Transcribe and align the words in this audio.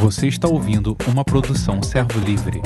Você 0.00 0.28
está 0.28 0.48
ouvindo 0.48 0.96
uma 1.10 1.24
produção 1.24 1.82
Servo 1.82 2.18
Livre. 2.20 2.60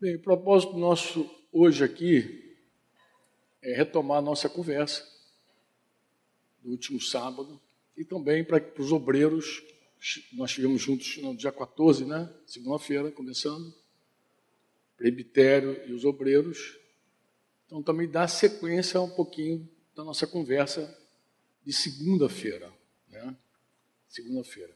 Bem, 0.00 0.16
o 0.16 0.22
propósito 0.22 0.76
nosso 0.76 1.28
hoje 1.52 1.82
aqui 1.82 2.56
é 3.62 3.74
retomar 3.74 4.18
a 4.18 4.22
nossa 4.22 4.48
conversa 4.48 5.02
do 6.62 6.70
último 6.70 7.00
sábado 7.00 7.60
e 7.96 8.04
também 8.04 8.44
para 8.44 8.62
os 8.78 8.92
obreiros. 8.92 9.62
Nós 10.34 10.50
estivemos 10.50 10.82
juntos 10.82 11.16
no 11.18 11.36
dia 11.36 11.52
14, 11.52 12.04
né? 12.04 12.30
Segunda-feira, 12.46 13.10
começando. 13.10 13.72
Presbitério 14.96 15.80
e 15.88 15.92
os 15.92 16.04
obreiros. 16.04 16.78
Então, 17.66 17.82
também 17.82 18.08
dá 18.08 18.28
sequência 18.28 19.00
um 19.00 19.10
pouquinho 19.10 19.68
da 19.96 20.04
nossa 20.04 20.26
conversa 20.26 20.96
de 21.64 21.72
segunda-feira. 21.72 22.73
Segunda-feira. 24.14 24.72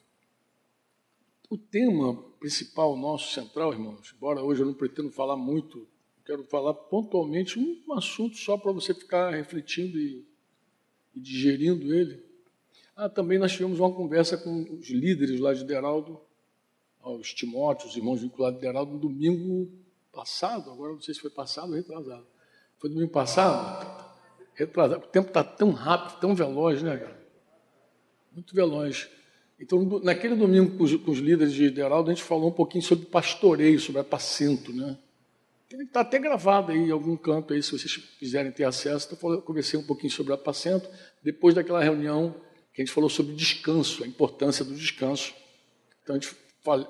O 1.49 1.57
tema 1.57 2.21
principal 2.41 2.97
nosso, 2.97 3.33
central, 3.33 3.73
irmãos, 3.73 4.13
embora 4.17 4.43
hoje 4.43 4.63
eu 4.63 4.67
não 4.67 4.75
pretendo 4.75 5.13
falar 5.13 5.37
muito, 5.37 5.87
quero 6.27 6.43
falar 6.43 6.75
pontualmente 6.75 7.57
um 7.57 7.93
assunto 7.93 8.37
só 8.37 8.59
para 8.59 8.73
você 8.73 8.93
ficar 8.93 9.31
refletindo 9.31 9.97
e, 9.97 10.27
e, 11.15 11.21
digerindo 11.21 11.95
ele. 11.95 12.21
Ah, 12.97 13.09
também 13.09 13.39
nós 13.39 13.53
tivemos 13.53 13.79
uma 13.79 13.95
conversa 13.95 14.37
com 14.37 14.77
os 14.77 14.91
líderes 14.91 15.39
lá 15.39 15.55
de 15.55 15.65
Deraldo, 15.65 16.21
os 17.01 17.33
Timóteos, 17.33 17.93
os 17.93 17.97
irmãos 17.97 18.21
vinculados 18.21 18.59
de 18.59 18.67
Deraldo, 18.67 18.95
no 18.95 18.99
domingo 18.99 19.71
passado, 20.11 20.69
agora 20.69 20.95
não 20.95 21.01
sei 21.01 21.15
se 21.15 21.21
foi 21.21 21.31
passado 21.31 21.69
ou 21.69 21.77
retrasado. 21.77 22.27
Foi 22.77 22.91
domingo 22.91 23.13
passado? 23.13 24.05
Retrasado. 24.55 25.05
O 25.05 25.09
tempo 25.09 25.29
está 25.29 25.45
tão 25.45 25.71
rápido, 25.71 26.19
tão 26.19 26.35
veloz, 26.35 26.83
né, 26.83 26.97
cara? 26.97 27.29
Muito 28.33 28.53
veloz. 28.53 29.09
Então, 29.61 30.01
naquele 30.03 30.37
domingo 30.37 30.77
com 30.77 30.85
os, 30.85 31.19
líderes 31.19 31.53
de 31.53 31.81
Heraldo, 31.81 32.11
a 32.11 32.15
gente 32.15 32.23
falou 32.23 32.49
um 32.49 32.53
pouquinho 32.53 32.83
sobre 32.83 33.07
pastoreio, 33.07 33.81
sobre 33.81 34.01
apacento, 34.01 34.73
né? 34.73 34.97
Está 35.71 36.01
até 36.01 36.19
gravado 36.19 36.73
aí 36.73 36.79
em 36.79 36.91
algum 36.91 37.17
canto 37.17 37.53
aí, 37.53 37.63
se 37.63 37.73
vocês 37.73 37.97
quiserem 38.19 38.53
ter 38.53 38.65
acesso. 38.65 39.09
Então, 39.13 39.33
eu 39.33 39.43
conversei 39.43 39.79
um 39.79 39.83
pouquinho 39.83 40.13
sobre 40.13 40.33
apacento, 40.33 40.89
depois 41.23 41.55
daquela 41.55 41.83
reunião 41.83 42.35
que 42.73 42.81
a 42.81 42.85
gente 42.85 42.95
falou 42.95 43.11
sobre 43.11 43.35
descanso, 43.35 44.05
a 44.05 44.07
importância 44.07 44.65
do 44.65 44.75
descanso. 44.75 45.35
Então, 46.03 46.15
a 46.15 46.19
gente 46.19 46.35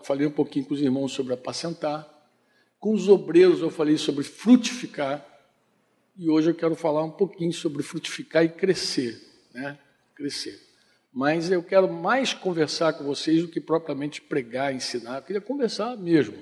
falei 0.04 0.26
um 0.26 0.30
pouquinho 0.30 0.66
com 0.66 0.74
os 0.74 0.82
irmãos 0.82 1.12
sobre 1.12 1.32
apacentar. 1.32 2.06
Com 2.78 2.94
os 2.94 3.08
obreiros, 3.08 3.60
eu 3.60 3.70
falei 3.70 3.96
sobre 3.96 4.22
frutificar. 4.22 5.26
E 6.16 6.28
hoje 6.28 6.50
eu 6.50 6.54
quero 6.54 6.74
falar 6.74 7.02
um 7.02 7.10
pouquinho 7.10 7.52
sobre 7.52 7.82
frutificar 7.82 8.44
e 8.44 8.48
crescer, 8.48 9.20
né? 9.54 9.78
Crescer. 10.14 10.67
Mas 11.12 11.50
eu 11.50 11.62
quero 11.62 11.92
mais 11.92 12.32
conversar 12.32 12.92
com 12.92 13.04
vocês 13.04 13.42
do 13.42 13.48
que 13.48 13.60
propriamente 13.60 14.20
pregar, 14.20 14.74
ensinar. 14.74 15.16
Eu 15.16 15.22
queria 15.22 15.40
conversar 15.40 15.96
mesmo, 15.96 16.36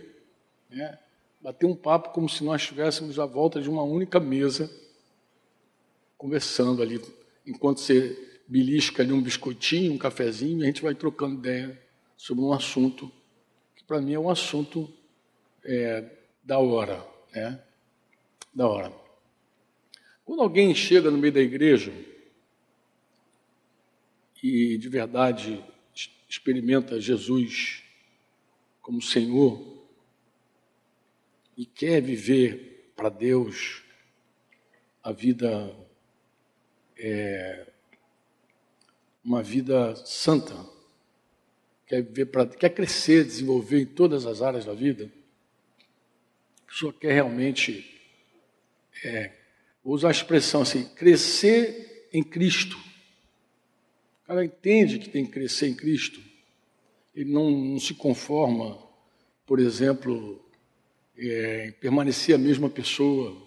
né? 0.69 0.99
Bater 1.41 1.67
um 1.67 1.77
papo 1.77 2.11
como 2.11 2.29
se 2.29 2.43
nós 2.43 2.63
estivéssemos 2.63 3.19
à 3.19 3.27
volta 3.27 3.61
de 3.61 3.71
uma 3.71 3.83
única 3.83 4.19
mesa, 4.19 4.71
conversando 6.19 6.83
ali, 6.83 7.01
enquanto 7.47 7.81
você 7.81 8.41
belisca 8.49 9.03
ali 9.03 9.13
um 9.13 9.23
biscoitinho, 9.23 9.93
um 9.93 9.99
cafezinho, 9.99 10.63
a 10.63 10.67
gente 10.67 10.83
vai 10.83 10.95
trocando 10.95 11.37
ideia 11.37 11.81
sobre 12.17 12.43
um 12.43 12.53
assunto 12.53 13.11
que 13.77 13.85
para 13.85 14.01
mim 14.01 14.15
é 14.15 14.19
um 14.19 14.31
assunto 14.31 14.93
é, 15.65 16.05
da 16.43 16.59
hora, 16.59 17.07
né? 17.33 17.61
Da 18.55 18.67
hora. 18.67 18.93
Quando 20.25 20.43
alguém 20.43 20.75
chega 20.75 21.11
no 21.11 21.19
meio 21.19 21.33
da 21.33 21.41
igreja 21.41 21.93
e 24.43 24.77
de 24.79 24.89
verdade 24.89 25.65
experimenta 26.29 27.01
Jesus 27.01 27.83
como 28.81 29.01
Senhor 29.01 29.87
e 31.57 31.65
quer 31.65 32.01
viver 32.03 32.93
para 32.95 33.09
Deus 33.09 33.83
a 35.03 35.13
vida 35.13 35.75
é, 36.99 37.67
uma 39.25 39.43
vida 39.43 39.95
santa, 39.97 40.55
quer 41.87 42.03
viver 42.03 42.27
para 42.27 42.47
quer 42.47 42.71
crescer, 42.71 43.25
desenvolver 43.25 43.81
em 43.81 43.87
todas 43.87 44.27
as 44.27 44.41
áreas 44.43 44.65
da 44.65 44.73
vida, 44.73 45.11
a 46.63 46.71
pessoa 46.71 46.93
quer 46.93 47.13
realmente 47.13 48.01
é, 49.05 49.33
vou 49.85 49.95
usar 49.95 50.09
a 50.09 50.13
expressão 50.13 50.63
assim, 50.63 50.85
crescer 50.95 52.09
em 52.13 52.23
Cristo. 52.23 52.86
O 54.27 54.29
cara 54.29 54.45
entende 54.45 54.99
que 54.99 55.09
tem 55.09 55.25
que 55.25 55.31
crescer 55.31 55.69
em 55.69 55.75
Cristo. 55.75 56.21
Ele 57.15 57.33
não, 57.33 57.49
não 57.49 57.79
se 57.79 57.95
conforma, 57.95 58.77
por 59.47 59.61
exemplo, 59.61 60.45
é, 61.17 61.69
em 61.69 61.73
permanecer 61.73 62.35
a 62.35 62.39
mesma 62.39 62.69
pessoa. 62.69 63.41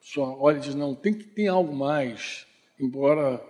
Só 0.00 0.38
olha 0.40 0.56
e 0.56 0.60
diz, 0.60 0.74
não, 0.74 0.94
tem 0.94 1.12
que 1.12 1.24
ter 1.24 1.48
algo 1.48 1.76
mais. 1.76 2.46
Embora 2.80 3.44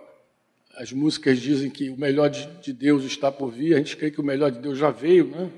as 0.75 0.91
músicas 0.91 1.39
dizem 1.39 1.69
que 1.69 1.89
o 1.89 1.97
melhor 1.97 2.29
de, 2.29 2.45
de 2.61 2.73
Deus 2.73 3.05
está 3.05 3.31
por 3.31 3.49
vir, 3.49 3.75
a 3.75 3.77
gente 3.77 3.95
crê 3.95 4.11
que 4.11 4.19
o 4.19 4.25
melhor 4.25 4.51
de 4.51 4.59
Deus 4.59 4.77
já 4.77 4.91
veio, 4.91 5.27
né? 5.27 5.49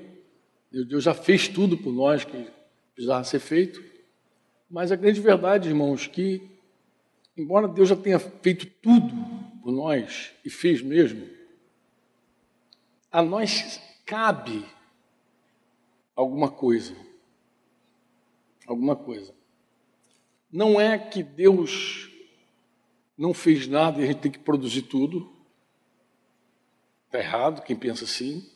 Deus 0.70 1.02
já 1.02 1.12
fez 1.12 1.48
tudo 1.48 1.76
por 1.76 1.92
nós 1.92 2.24
que 2.24 2.46
precisava 2.94 3.24
ser 3.24 3.40
feito. 3.40 3.82
Mas 4.70 4.92
a 4.92 4.96
grande 4.96 5.20
verdade, 5.20 5.68
irmãos, 5.68 6.06
que, 6.06 6.40
embora 7.36 7.66
Deus 7.66 7.88
já 7.88 7.96
tenha 7.96 8.20
feito 8.20 8.64
tudo 8.80 9.41
por 9.62 9.72
nós, 9.72 10.32
e 10.44 10.50
fez 10.50 10.82
mesmo, 10.82 11.28
a 13.10 13.22
nós 13.22 13.80
cabe 14.04 14.66
alguma 16.16 16.50
coisa. 16.50 16.96
Alguma 18.66 18.96
coisa. 18.96 19.34
Não 20.50 20.80
é 20.80 20.98
que 20.98 21.22
Deus 21.22 22.10
não 23.16 23.32
fez 23.32 23.68
nada 23.68 24.00
e 24.00 24.04
a 24.04 24.06
gente 24.08 24.20
tem 24.20 24.32
que 24.32 24.38
produzir 24.38 24.82
tudo. 24.82 25.30
Está 27.06 27.18
errado 27.18 27.62
quem 27.62 27.76
pensa 27.76 28.04
assim. 28.04 28.48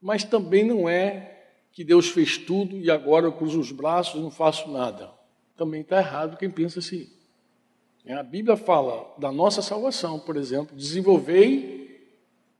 Mas 0.00 0.24
também 0.24 0.64
não 0.64 0.88
é 0.88 1.52
que 1.72 1.84
Deus 1.84 2.08
fez 2.08 2.36
tudo 2.36 2.76
e 2.76 2.90
agora 2.90 3.26
eu 3.26 3.32
cruzo 3.32 3.60
os 3.60 3.70
braços 3.70 4.18
e 4.18 4.22
não 4.22 4.30
faço 4.30 4.70
nada. 4.70 5.12
Também 5.56 5.82
está 5.82 5.98
errado 5.98 6.36
quem 6.36 6.50
pensa 6.50 6.80
assim. 6.80 7.19
É, 8.04 8.14
a 8.14 8.22
Bíblia 8.22 8.56
fala 8.56 9.14
da 9.18 9.30
nossa 9.30 9.60
salvação, 9.60 10.18
por 10.18 10.36
exemplo, 10.36 10.76
desenvolvei 10.76 11.80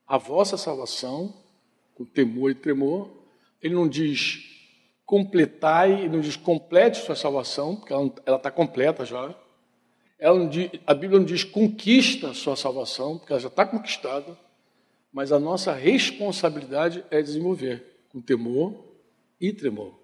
a 0.07 0.19
vossa 0.19 0.57
salvação 0.57 1.35
com 1.95 2.05
temor 2.05 2.51
e 2.51 2.55
tremor. 2.55 3.11
Ele 3.63 3.75
não 3.75 3.89
diz 3.89 4.51
completai, 5.07 5.93
ele 5.93 6.09
não 6.11 6.21
diz 6.21 6.37
complete 6.37 6.99
sua 6.99 7.17
salvação, 7.17 7.77
porque 7.77 7.93
ela 7.93 8.37
está 8.37 8.51
completa 8.51 9.05
já. 9.05 9.35
Diz, 10.51 10.71
a 10.87 10.95
Bíblia 10.95 11.19
não 11.19 11.27
diz 11.27 11.43
conquista 11.43 12.35
sua 12.35 12.55
salvação, 12.55 13.19
porque 13.19 13.33
ela 13.33 13.41
já 13.41 13.49
está 13.49 13.65
conquistada. 13.65 14.39
Mas 15.13 15.33
a 15.33 15.39
nossa 15.39 15.73
responsabilidade 15.73 17.05
é 17.11 17.21
desenvolver 17.23 18.05
com 18.11 18.21
temor 18.21 18.85
e 19.41 19.53
tremor. 19.53 19.99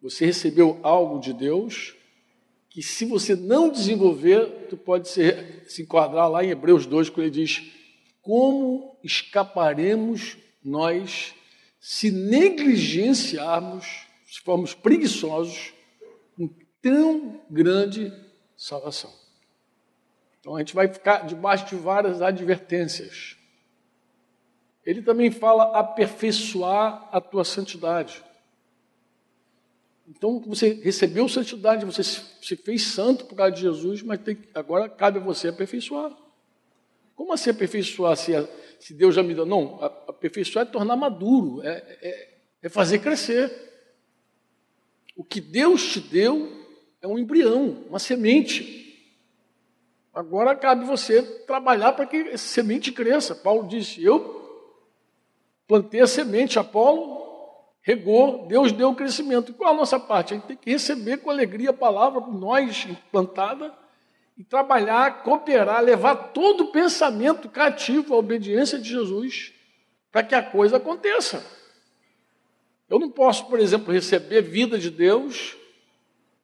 Você 0.00 0.24
recebeu 0.24 0.78
algo 0.82 1.18
de 1.20 1.32
Deus 1.32 1.94
que 2.70 2.82
se 2.82 3.04
você 3.04 3.34
não 3.34 3.68
desenvolver, 3.68 4.68
tu 4.68 4.76
pode 4.76 5.08
se, 5.08 5.64
se 5.66 5.82
enquadrar 5.82 6.30
lá 6.30 6.44
em 6.44 6.50
Hebreus 6.50 6.86
2, 6.86 7.10
quando 7.10 7.26
ele 7.26 7.30
diz: 7.30 7.62
Como 8.22 8.96
escaparemos 9.02 10.38
nós 10.64 11.34
se 11.80 12.12
negligenciarmos, 12.12 14.06
se 14.24 14.40
formos 14.40 14.72
preguiçosos, 14.72 15.74
com 16.36 16.48
tão 16.80 17.42
grande 17.50 18.12
salvação? 18.56 19.12
Então 20.38 20.54
a 20.54 20.60
gente 20.60 20.74
vai 20.74 20.86
ficar 20.86 21.26
debaixo 21.26 21.66
de 21.66 21.74
várias 21.74 22.22
advertências. 22.22 23.36
Ele 24.86 25.02
também 25.02 25.30
fala 25.30 25.76
aperfeiçoar 25.76 27.08
a 27.12 27.20
tua 27.20 27.44
santidade. 27.44 28.22
Então 30.10 30.40
você 30.40 30.72
recebeu 30.74 31.28
santidade, 31.28 31.86
você 31.86 32.02
se 32.02 32.56
fez 32.56 32.82
santo 32.82 33.26
por 33.26 33.36
causa 33.36 33.52
de 33.54 33.60
Jesus, 33.60 34.02
mas 34.02 34.20
tem, 34.20 34.36
agora 34.52 34.88
cabe 34.88 35.18
a 35.18 35.22
você 35.22 35.48
aperfeiçoar. 35.48 36.12
Como 37.14 37.32
assim 37.32 37.50
aperfeiçoar 37.50 38.16
se, 38.16 38.32
se 38.80 38.92
Deus 38.92 39.14
já 39.14 39.22
me 39.22 39.34
deu? 39.34 39.46
Não, 39.46 39.78
aperfeiçoar 40.08 40.66
é 40.66 40.70
tornar 40.70 40.96
maduro, 40.96 41.62
é, 41.62 41.98
é, 42.02 42.28
é 42.62 42.68
fazer 42.68 42.98
crescer. 42.98 43.52
O 45.14 45.22
que 45.22 45.40
Deus 45.40 45.92
te 45.92 46.00
deu 46.00 46.50
é 47.00 47.06
um 47.06 47.16
embrião, 47.16 47.84
uma 47.88 48.00
semente. 48.00 48.78
Agora 50.12 50.56
cabe 50.56 50.84
você 50.84 51.22
trabalhar 51.22 51.92
para 51.92 52.06
que 52.06 52.16
essa 52.16 52.48
semente 52.48 52.90
cresça. 52.90 53.32
Paulo 53.32 53.68
disse: 53.68 54.02
Eu 54.02 54.74
plantei 55.68 56.00
a 56.00 56.06
semente, 56.08 56.58
Apolo 56.58 57.29
regou, 57.82 58.46
Deus 58.46 58.72
deu 58.72 58.90
o 58.90 58.94
crescimento. 58.94 59.50
E 59.50 59.54
qual 59.54 59.72
a 59.72 59.76
nossa 59.76 59.98
parte? 59.98 60.34
A 60.34 60.36
gente 60.36 60.46
tem 60.46 60.56
que 60.56 60.70
receber 60.70 61.18
com 61.18 61.30
alegria 61.30 61.70
a 61.70 61.74
palavra 61.74 62.20
por 62.20 62.32
nós 62.32 62.86
implantada 62.88 63.74
e 64.36 64.44
trabalhar, 64.44 65.22
cooperar, 65.22 65.82
levar 65.82 66.14
todo 66.32 66.64
o 66.64 66.72
pensamento 66.72 67.48
cativo 67.48 68.14
à 68.14 68.18
obediência 68.18 68.78
de 68.78 68.88
Jesus. 68.88 69.52
para 70.10 70.24
que 70.24 70.34
a 70.34 70.42
coisa 70.42 70.76
aconteça. 70.76 71.44
Eu 72.88 72.98
não 72.98 73.10
posso, 73.10 73.46
por 73.46 73.60
exemplo, 73.60 73.92
receber 73.92 74.42
vida 74.42 74.76
de 74.78 74.90
Deus 74.90 75.56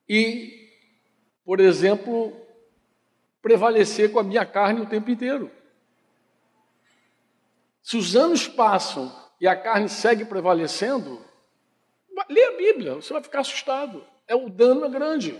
e, 0.08 0.70
por 1.44 1.58
exemplo, 1.58 2.32
prevalecer 3.42 4.12
com 4.12 4.20
a 4.20 4.22
minha 4.22 4.46
carne 4.46 4.80
o 4.80 4.86
tempo 4.86 5.10
inteiro. 5.10 5.50
Se 7.82 7.96
os 7.96 8.14
anos 8.14 8.46
passam 8.46 9.12
e 9.40 9.46
a 9.46 9.56
carne 9.56 9.88
segue 9.88 10.24
prevalecendo, 10.24 11.25
lê 12.28 12.44
a 12.44 12.56
Bíblia, 12.56 12.94
você 12.94 13.12
vai 13.12 13.22
ficar 13.22 13.40
assustado. 13.40 14.04
É 14.26 14.34
o 14.34 14.48
dano 14.48 14.84
é 14.84 14.88
grande. 14.88 15.36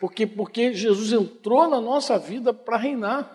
Porque, 0.00 0.26
porque 0.26 0.72
Jesus 0.74 1.12
entrou 1.12 1.68
na 1.68 1.80
nossa 1.80 2.18
vida 2.18 2.52
para 2.52 2.76
reinar. 2.76 3.32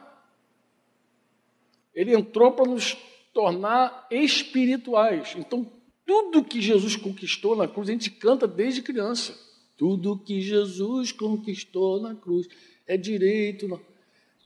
Ele 1.93 2.15
entrou 2.15 2.51
para 2.51 2.69
nos 2.69 2.97
tornar 3.33 4.07
espirituais. 4.11 5.33
Então, 5.37 5.69
tudo 6.05 6.43
que 6.43 6.61
Jesus 6.61 6.95
conquistou 6.95 7.55
na 7.55 7.67
cruz, 7.67 7.89
a 7.89 7.93
gente 7.93 8.11
canta 8.11 8.47
desde 8.47 8.81
criança. 8.81 9.37
Tudo 9.77 10.17
que 10.17 10.41
Jesus 10.41 11.11
conquistou 11.11 12.01
na 12.01 12.13
cruz 12.13 12.47
é 12.85 12.97
direito. 12.97 13.81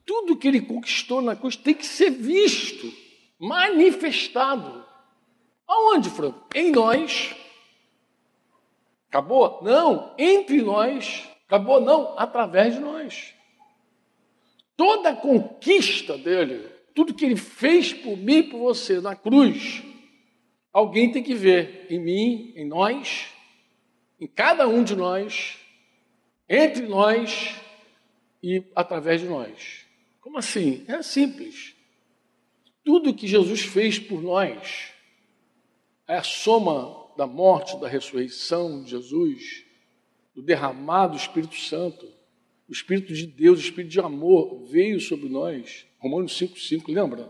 Tudo 0.05 0.37
que 0.37 0.47
ele 0.47 0.61
conquistou 0.61 1.21
na 1.21 1.35
cruz 1.35 1.55
tem 1.55 1.73
que 1.73 1.85
ser 1.85 2.11
visto, 2.11 2.91
manifestado. 3.39 4.84
Aonde, 5.67 6.09
Franco? 6.09 6.45
Em 6.53 6.71
nós. 6.71 7.35
Acabou? 9.09 9.59
Não, 9.63 10.13
entre 10.17 10.61
nós. 10.61 11.27
Acabou? 11.47 11.81
Não, 11.81 12.17
através 12.17 12.75
de 12.75 12.79
nós. 12.79 13.33
Toda 14.75 15.09
a 15.09 15.15
conquista 15.15 16.17
dele, 16.17 16.69
tudo 16.93 17.13
que 17.13 17.25
ele 17.25 17.37
fez 17.37 17.93
por 17.93 18.17
mim 18.17 18.37
e 18.37 18.43
por 18.43 18.59
você 18.59 18.99
na 18.99 19.15
cruz, 19.15 19.83
alguém 20.71 21.11
tem 21.11 21.23
que 21.23 21.33
ver 21.33 21.87
em 21.89 21.99
mim, 21.99 22.53
em 22.55 22.67
nós, 22.67 23.27
em 24.19 24.27
cada 24.27 24.67
um 24.67 24.83
de 24.83 24.95
nós, 24.95 25.57
entre 26.49 26.85
nós 26.87 27.55
e 28.43 28.63
através 28.75 29.21
de 29.21 29.27
nós. 29.27 29.85
Como 30.19 30.37
assim? 30.37 30.83
É 30.87 31.01
simples. 31.01 31.73
Tudo 32.83 33.13
que 33.13 33.27
Jesus 33.27 33.61
fez 33.61 33.97
por 33.97 34.21
nós 34.21 34.94
é 36.07 36.15
a 36.15 36.23
soma 36.23 37.05
da 37.17 37.25
morte, 37.25 37.79
da 37.79 37.87
ressurreição 37.87 38.83
de 38.83 38.91
Jesus, 38.91 39.63
do 40.33 40.41
derramado 40.41 41.13
do 41.13 41.19
Espírito 41.19 41.55
Santo. 41.55 42.07
O 42.67 42.71
Espírito 42.71 43.13
de 43.13 43.25
Deus, 43.25 43.59
o 43.59 43.63
Espírito 43.63 43.91
de 43.91 43.99
amor 43.99 44.65
veio 44.65 44.99
sobre 44.99 45.29
nós. 45.29 45.85
Romanos 45.99 46.33
5,5, 46.39 46.93
lembra? 46.93 47.29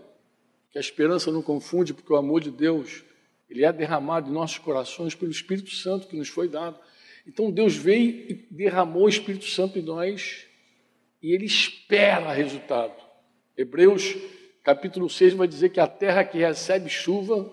Que 0.72 0.77
a 0.77 0.81
esperança 0.81 1.31
não 1.31 1.42
confunde, 1.42 1.94
porque 1.94 2.12
o 2.12 2.16
amor 2.16 2.42
de 2.42 2.51
Deus, 2.51 3.04
ele 3.50 3.63
é 3.63 3.72
derramado 3.72 4.30
em 4.30 4.33
nossos 4.33 4.57
corações 4.57 5.13
pelo 5.13 5.31
Espírito 5.31 5.69
Santo 5.72 6.07
que 6.07 6.18
nos 6.18 6.30
foi 6.30 6.50
dado. 6.50 6.80
Então 7.27 7.51
Deus 7.51 7.75
veio 7.75 8.10
e 8.30 8.33
derramou 8.51 9.04
o 9.06 9.10
Espírito 9.10 9.45
Santo 9.45 9.80
em 9.80 9.81
nós 9.81 10.45
e 11.22 11.33
ele 11.33 11.45
espera 11.45 12.31
resultado. 12.31 12.94
Hebreus 13.57 14.16
capítulo 14.63 15.10
6 15.10 15.33
vai 15.33 15.48
dizer 15.48 15.69
que 15.69 15.80
a 15.80 15.88
terra 15.88 16.24
que 16.24 16.38
recebe 16.38 16.89
chuva, 16.89 17.51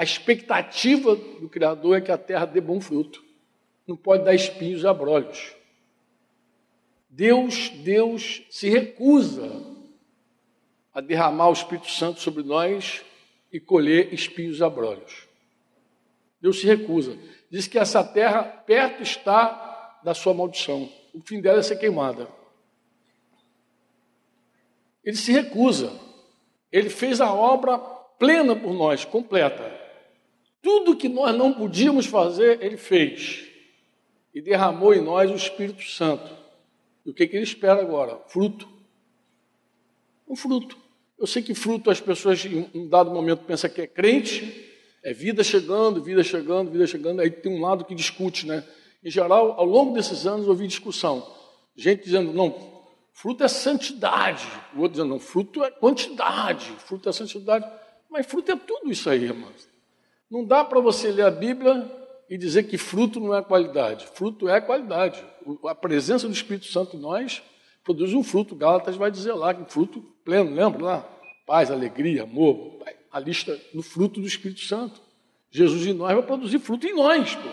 a 0.00 0.02
expectativa 0.02 1.14
do 1.14 1.46
Criador 1.46 1.98
é 1.98 2.00
que 2.00 2.10
a 2.10 2.16
terra 2.16 2.46
dê 2.46 2.58
bom 2.58 2.80
fruto 2.80 3.22
não 3.86 3.94
pode 3.94 4.24
dar 4.24 4.34
espinhos 4.34 4.82
e 4.82 4.86
abrolhos. 4.86 5.54
Deus, 7.10 7.68
Deus 7.68 8.42
se 8.48 8.70
recusa 8.70 9.62
a 10.94 11.02
derramar 11.02 11.50
o 11.50 11.52
Espírito 11.52 11.90
Santo 11.90 12.18
sobre 12.18 12.42
nós 12.42 13.04
e 13.52 13.60
colher 13.60 14.14
espinhos 14.14 14.60
e 14.60 14.64
abrolhos. 14.64 15.28
Deus 16.40 16.62
se 16.62 16.66
recusa. 16.66 17.18
Diz 17.50 17.66
que 17.66 17.78
essa 17.78 18.02
terra 18.02 18.42
perto 18.42 19.02
está 19.02 20.00
da 20.02 20.14
sua 20.14 20.32
maldição. 20.32 20.90
O 21.12 21.20
fim 21.20 21.42
dela 21.42 21.58
é 21.58 21.62
ser 21.62 21.76
queimada. 21.76 22.26
Ele 25.04 25.16
se 25.16 25.30
recusa. 25.30 25.92
Ele 26.72 26.88
fez 26.88 27.20
a 27.20 27.34
obra 27.34 27.76
plena 28.18 28.56
por 28.56 28.72
nós, 28.72 29.04
completa. 29.04 29.69
Tudo 30.62 30.96
que 30.96 31.08
nós 31.08 31.36
não 31.36 31.52
podíamos 31.52 32.06
fazer, 32.06 32.62
ele 32.62 32.76
fez 32.76 33.48
e 34.34 34.40
derramou 34.40 34.94
em 34.94 35.00
nós 35.00 35.30
o 35.30 35.34
Espírito 35.34 35.82
Santo. 35.84 36.30
E 37.04 37.10
o 37.10 37.14
que, 37.14 37.26
que 37.26 37.36
ele 37.36 37.44
espera 37.44 37.80
agora? 37.80 38.20
Fruto. 38.28 38.68
Um 40.28 40.36
fruto. 40.36 40.76
Eu 41.18 41.26
sei 41.26 41.42
que 41.42 41.54
fruto 41.54 41.90
as 41.90 42.00
pessoas 42.00 42.44
em 42.44 42.68
um 42.74 42.88
dado 42.88 43.10
momento 43.10 43.44
pensam 43.44 43.68
que 43.68 43.80
é 43.80 43.86
crente, 43.86 44.68
é 45.02 45.12
vida 45.12 45.42
chegando, 45.42 46.02
vida 46.02 46.22
chegando, 46.22 46.70
vida 46.70 46.86
chegando. 46.86 47.20
Aí 47.20 47.30
tem 47.30 47.52
um 47.52 47.60
lado 47.60 47.84
que 47.84 47.94
discute, 47.94 48.46
né? 48.46 48.66
Em 49.02 49.10
geral, 49.10 49.52
ao 49.52 49.64
longo 49.64 49.94
desses 49.94 50.26
anos, 50.26 50.46
ouvi 50.46 50.66
discussão. 50.66 51.26
Gente 51.74 52.04
dizendo, 52.04 52.32
não, 52.32 52.84
fruto 53.12 53.42
é 53.42 53.48
santidade. 53.48 54.46
O 54.74 54.80
outro 54.80 54.92
dizendo, 54.92 55.08
não, 55.08 55.18
fruto 55.18 55.64
é 55.64 55.70
quantidade, 55.70 56.66
fruto 56.78 57.08
é 57.08 57.12
santidade. 57.12 57.66
Mas 58.10 58.26
fruto 58.26 58.52
é 58.52 58.56
tudo 58.56 58.90
isso 58.90 59.08
aí, 59.08 59.24
irmãos. 59.24 59.69
Não 60.30 60.44
dá 60.44 60.64
para 60.64 60.80
você 60.80 61.10
ler 61.10 61.24
a 61.24 61.30
Bíblia 61.30 61.90
e 62.28 62.38
dizer 62.38 62.62
que 62.64 62.78
fruto 62.78 63.18
não 63.18 63.34
é 63.34 63.42
qualidade. 63.42 64.06
Fruto 64.06 64.48
é 64.48 64.60
qualidade. 64.60 65.24
A 65.66 65.74
presença 65.74 66.28
do 66.28 66.32
Espírito 66.32 66.66
Santo 66.66 66.96
em 66.96 67.00
nós 67.00 67.42
produz 67.82 68.14
um 68.14 68.22
fruto. 68.22 68.54
Gálatas 68.54 68.94
vai 68.94 69.10
dizer 69.10 69.32
lá 69.32 69.52
que 69.52 69.70
fruto 69.70 70.00
pleno, 70.24 70.54
lembra 70.54 70.84
lá? 70.84 71.08
Paz, 71.44 71.70
alegria, 71.70 72.22
amor. 72.22 72.78
A 73.10 73.18
lista 73.18 73.58
do 73.74 73.82
fruto 73.82 74.20
do 74.20 74.26
Espírito 74.26 74.60
Santo. 74.60 75.00
Jesus 75.50 75.84
em 75.84 75.92
nós 75.92 76.14
vai 76.14 76.22
produzir 76.22 76.60
fruto 76.60 76.86
em 76.86 76.94
nós. 76.94 77.34
Pô. 77.34 77.48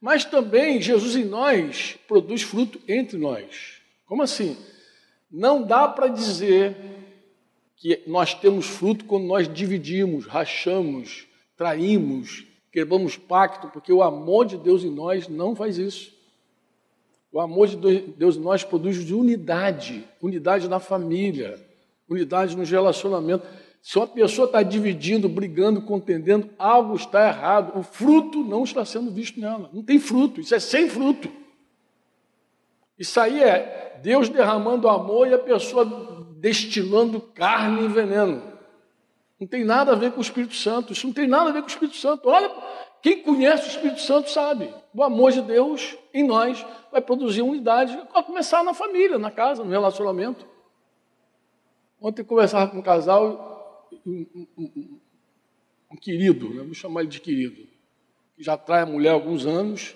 Mas 0.00 0.24
também 0.24 0.80
Jesus 0.80 1.16
em 1.16 1.24
nós 1.24 1.98
produz 2.08 2.40
fruto 2.40 2.80
entre 2.88 3.18
nós. 3.18 3.82
Como 4.06 4.22
assim? 4.22 4.56
Não 5.30 5.62
dá 5.62 5.86
para 5.86 6.08
dizer 6.08 6.74
que 7.76 8.02
nós 8.06 8.32
temos 8.32 8.66
fruto 8.66 9.04
quando 9.04 9.26
nós 9.26 9.52
dividimos, 9.52 10.24
rachamos, 10.26 11.27
traímos, 11.58 12.46
quebramos 12.72 13.16
pacto, 13.16 13.68
porque 13.68 13.92
o 13.92 14.02
amor 14.02 14.46
de 14.46 14.56
Deus 14.56 14.84
em 14.84 14.90
nós 14.90 15.26
não 15.26 15.56
faz 15.56 15.76
isso. 15.76 16.16
O 17.32 17.40
amor 17.40 17.66
de 17.66 17.76
Deus 18.16 18.36
em 18.36 18.40
nós 18.40 18.62
produz 18.62 19.10
unidade, 19.10 20.04
unidade 20.22 20.68
na 20.68 20.78
família, 20.78 21.60
unidade 22.08 22.56
nos 22.56 22.70
relacionamentos. 22.70 23.46
Se 23.82 23.98
uma 23.98 24.06
pessoa 24.06 24.46
está 24.46 24.62
dividindo, 24.62 25.28
brigando, 25.28 25.82
contendendo, 25.82 26.48
algo 26.58 26.94
está 26.94 27.28
errado. 27.28 27.78
O 27.78 27.82
fruto 27.82 28.42
não 28.44 28.64
está 28.64 28.84
sendo 28.84 29.10
visto 29.10 29.40
nela. 29.40 29.68
Não 29.72 29.82
tem 29.82 29.98
fruto, 29.98 30.40
isso 30.40 30.54
é 30.54 30.60
sem 30.60 30.88
fruto. 30.88 31.28
Isso 32.98 33.18
aí 33.20 33.42
é 33.42 34.00
Deus 34.02 34.28
derramando 34.28 34.88
amor 34.88 35.28
e 35.28 35.34
a 35.34 35.38
pessoa 35.38 35.84
destilando 36.38 37.20
carne 37.20 37.84
e 37.84 37.88
veneno. 37.88 38.57
Não 39.38 39.46
tem 39.46 39.64
nada 39.64 39.92
a 39.92 39.94
ver 39.94 40.12
com 40.12 40.18
o 40.18 40.22
Espírito 40.22 40.54
Santo. 40.54 40.92
Isso 40.92 41.06
não 41.06 41.14
tem 41.14 41.28
nada 41.28 41.50
a 41.50 41.52
ver 41.52 41.60
com 41.60 41.68
o 41.68 41.70
Espírito 41.70 41.96
Santo. 41.96 42.28
Olha, 42.28 42.50
quem 43.00 43.22
conhece 43.22 43.64
o 43.64 43.68
Espírito 43.68 44.00
Santo 44.00 44.30
sabe. 44.30 44.74
O 44.92 45.02
amor 45.02 45.30
de 45.30 45.42
Deus 45.42 45.96
em 46.12 46.26
nós 46.26 46.64
vai 46.90 47.00
produzir 47.00 47.42
unidade, 47.42 47.96
a 48.12 48.22
começar 48.22 48.64
na 48.64 48.74
família, 48.74 49.18
na 49.18 49.30
casa, 49.30 49.62
no 49.62 49.70
relacionamento. 49.70 50.46
Ontem 52.00 52.22
eu 52.22 52.26
conversava 52.26 52.70
com 52.70 52.78
um 52.78 52.82
casal, 52.82 53.88
um, 54.04 54.26
um, 54.34 54.46
um, 54.58 55.00
um 55.92 55.96
querido, 55.96 56.52
né? 56.54 56.62
vou 56.62 56.74
chamar 56.74 57.00
ele 57.00 57.10
de 57.10 57.20
querido, 57.20 57.68
que 58.36 58.42
já 58.42 58.56
trai 58.56 58.82
a 58.82 58.86
mulher 58.86 59.10
há 59.10 59.14
alguns 59.14 59.46
anos, 59.46 59.94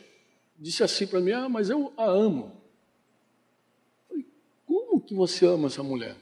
disse 0.59 0.83
assim 0.83 1.07
para 1.07 1.21
mim: 1.21 1.33
Ah, 1.33 1.49
mas 1.49 1.71
eu 1.71 1.93
a 1.97 2.05
amo. 2.05 2.53
Eu 4.03 4.09
falei, 4.09 4.27
como 4.67 5.01
que 5.01 5.15
você 5.15 5.47
ama 5.47 5.67
essa 5.67 5.83
mulher? 5.83 6.17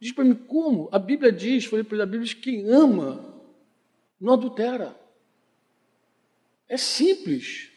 Diz 0.00 0.12
para 0.12 0.24
mim, 0.24 0.34
como? 0.34 0.88
A 0.90 0.98
Bíblia 0.98 1.30
diz, 1.30 1.66
falei 1.66 1.84
para 1.84 1.96
ele, 1.96 2.02
a 2.02 2.06
Bíblia 2.06 2.24
diz, 2.24 2.34
quem 2.34 2.66
ama 2.70 3.44
não 4.18 4.32
adultera. 4.32 4.98
É 6.66 6.76
simples. 6.76 7.70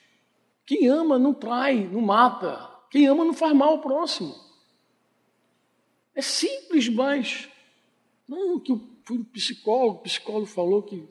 Quem 0.65 0.87
ama 0.87 1.19
não 1.19 1.33
trai, 1.33 1.85
não 1.85 1.99
mata. 1.99 2.69
Quem 2.89 3.07
ama 3.07 3.25
não 3.25 3.33
faz 3.33 3.53
mal 3.53 3.71
ao 3.71 3.81
próximo. 3.81 4.33
É 6.15 6.21
simples, 6.21 6.87
mas. 6.87 7.49
Não, 8.27 8.59
que 8.59 8.71
eu 8.71 8.81
fui 9.03 9.17
um 9.17 9.23
psicólogo, 9.23 9.99
o 9.99 10.03
psicólogo 10.03 10.45
falou 10.45 10.83
que 10.83 11.05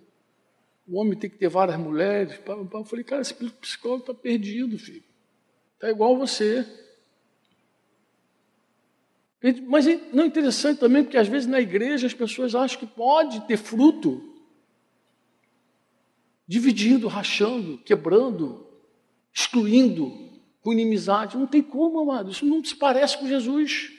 o 0.86 0.98
homem 0.98 1.18
tem 1.18 1.28
que 1.28 1.36
ter 1.36 1.48
várias 1.48 1.78
mulheres. 1.78 2.40
Eu 2.46 2.84
falei, 2.84 3.04
cara, 3.04 3.20
esse 3.20 3.34
psicólogo 3.34 4.02
está 4.02 4.14
perdido, 4.14 4.78
filho. 4.78 5.04
Está 5.74 5.90
igual 5.90 6.16
você. 6.16 6.66
Mas 9.66 9.86
não 10.12 10.22
é 10.22 10.26
interessante 10.26 10.78
também, 10.78 11.02
porque 11.02 11.16
às 11.16 11.26
vezes 11.26 11.48
na 11.48 11.60
igreja 11.60 12.06
as 12.06 12.14
pessoas 12.14 12.54
acham 12.54 12.78
que 12.78 12.86
pode 12.86 13.40
ter 13.46 13.56
fruto 13.56 14.32
dividindo, 16.46 17.08
rachando, 17.08 17.78
quebrando, 17.78 18.66
excluindo, 19.32 20.30
com 20.62 20.72
inimizade. 20.72 21.36
Não 21.36 21.46
tem 21.46 21.62
como, 21.62 21.98
amado. 21.98 22.30
Isso 22.30 22.46
não 22.46 22.64
se 22.64 22.76
parece 22.76 23.18
com 23.18 23.26
Jesus. 23.26 23.92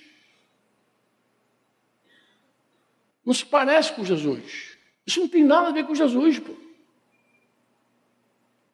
Não 3.26 3.34
se 3.34 3.46
parece 3.46 3.94
com 3.94 4.04
Jesus. 4.04 4.78
Isso 5.06 5.20
não 5.20 5.28
tem 5.28 5.44
nada 5.44 5.68
a 5.68 5.72
ver 5.72 5.86
com 5.86 5.96
Jesus, 5.96 6.40
pô. 6.40 6.54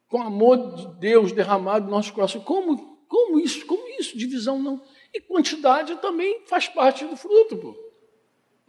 Com 0.08 0.18
o 0.18 0.22
amor 0.22 0.74
de 0.74 1.00
Deus 1.00 1.32
derramado 1.32 1.86
no 1.86 1.90
nosso 1.90 2.12
coração. 2.12 2.40
Como, 2.40 2.98
como 3.08 3.40
isso? 3.40 3.64
Como 3.66 3.88
isso? 3.98 4.16
Divisão 4.16 4.60
não. 4.60 4.82
E 5.12 5.20
quantidade 5.20 5.96
também 5.96 6.42
faz 6.46 6.68
parte 6.68 7.04
do 7.04 7.16
fruto, 7.16 7.56
pô. 7.56 7.90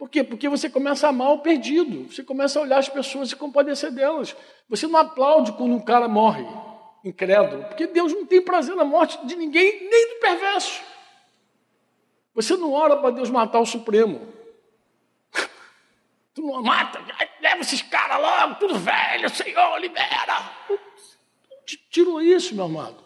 Por 0.02 0.08
quê? 0.10 0.24
Porque 0.24 0.48
você 0.48 0.68
começa 0.68 1.06
a 1.06 1.10
amar 1.10 1.30
o 1.30 1.38
perdido. 1.38 2.12
Você 2.12 2.24
começa 2.24 2.58
a 2.58 2.62
olhar 2.62 2.78
as 2.78 2.88
pessoas 2.88 3.30
e 3.30 3.36
compadecer 3.36 3.92
delas. 3.92 4.34
Você 4.68 4.88
não 4.88 4.98
aplaude 4.98 5.52
quando 5.52 5.74
um 5.74 5.80
cara 5.80 6.08
morre, 6.08 6.44
incrédulo. 7.04 7.62
Porque 7.66 7.86
Deus 7.86 8.12
não 8.12 8.26
tem 8.26 8.42
prazer 8.42 8.74
na 8.74 8.84
morte 8.84 9.24
de 9.24 9.36
ninguém, 9.36 9.88
nem 9.88 10.08
do 10.08 10.20
perverso. 10.20 10.82
Você 12.34 12.56
não 12.56 12.72
ora 12.72 12.96
para 12.96 13.10
Deus 13.10 13.30
matar 13.30 13.60
o 13.60 13.66
Supremo. 13.66 14.26
Tu 16.34 16.42
não 16.42 16.62
mata, 16.62 16.98
leva 17.40 17.60
esses 17.60 17.82
caras 17.82 18.20
logo, 18.20 18.54
tudo 18.56 18.78
velho, 18.78 19.30
Senhor, 19.30 19.78
libera. 19.78 20.50
Tirou 21.90 22.20
isso, 22.20 22.54
meu 22.54 22.64
amado. 22.64 23.04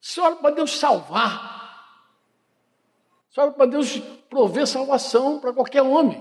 Você 0.00 0.20
ora 0.20 0.36
para 0.36 0.54
Deus 0.54 0.78
salvar. 0.78 1.63
Ora 3.36 3.50
para 3.50 3.66
Deus 3.66 3.98
prover 4.30 4.66
salvação 4.66 5.40
para 5.40 5.52
qualquer 5.52 5.82
homem, 5.82 6.20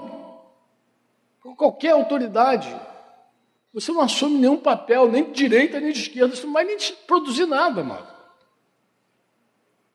para 1.42 1.56
qualquer 1.56 1.92
autoridade. 1.92 2.74
Você 3.74 3.92
não 3.92 4.02
assume 4.02 4.40
nenhum 4.40 4.58
papel, 4.58 5.12
nem 5.12 5.26
de 5.26 5.32
direita, 5.32 5.80
nem 5.80 5.92
de 5.92 6.00
esquerda, 6.00 6.36
você 6.36 6.46
não 6.46 6.54
vai 6.54 6.64
nem 6.64 6.78
produzir 7.08 7.46
nada, 7.46 7.82
amado. 7.82 8.14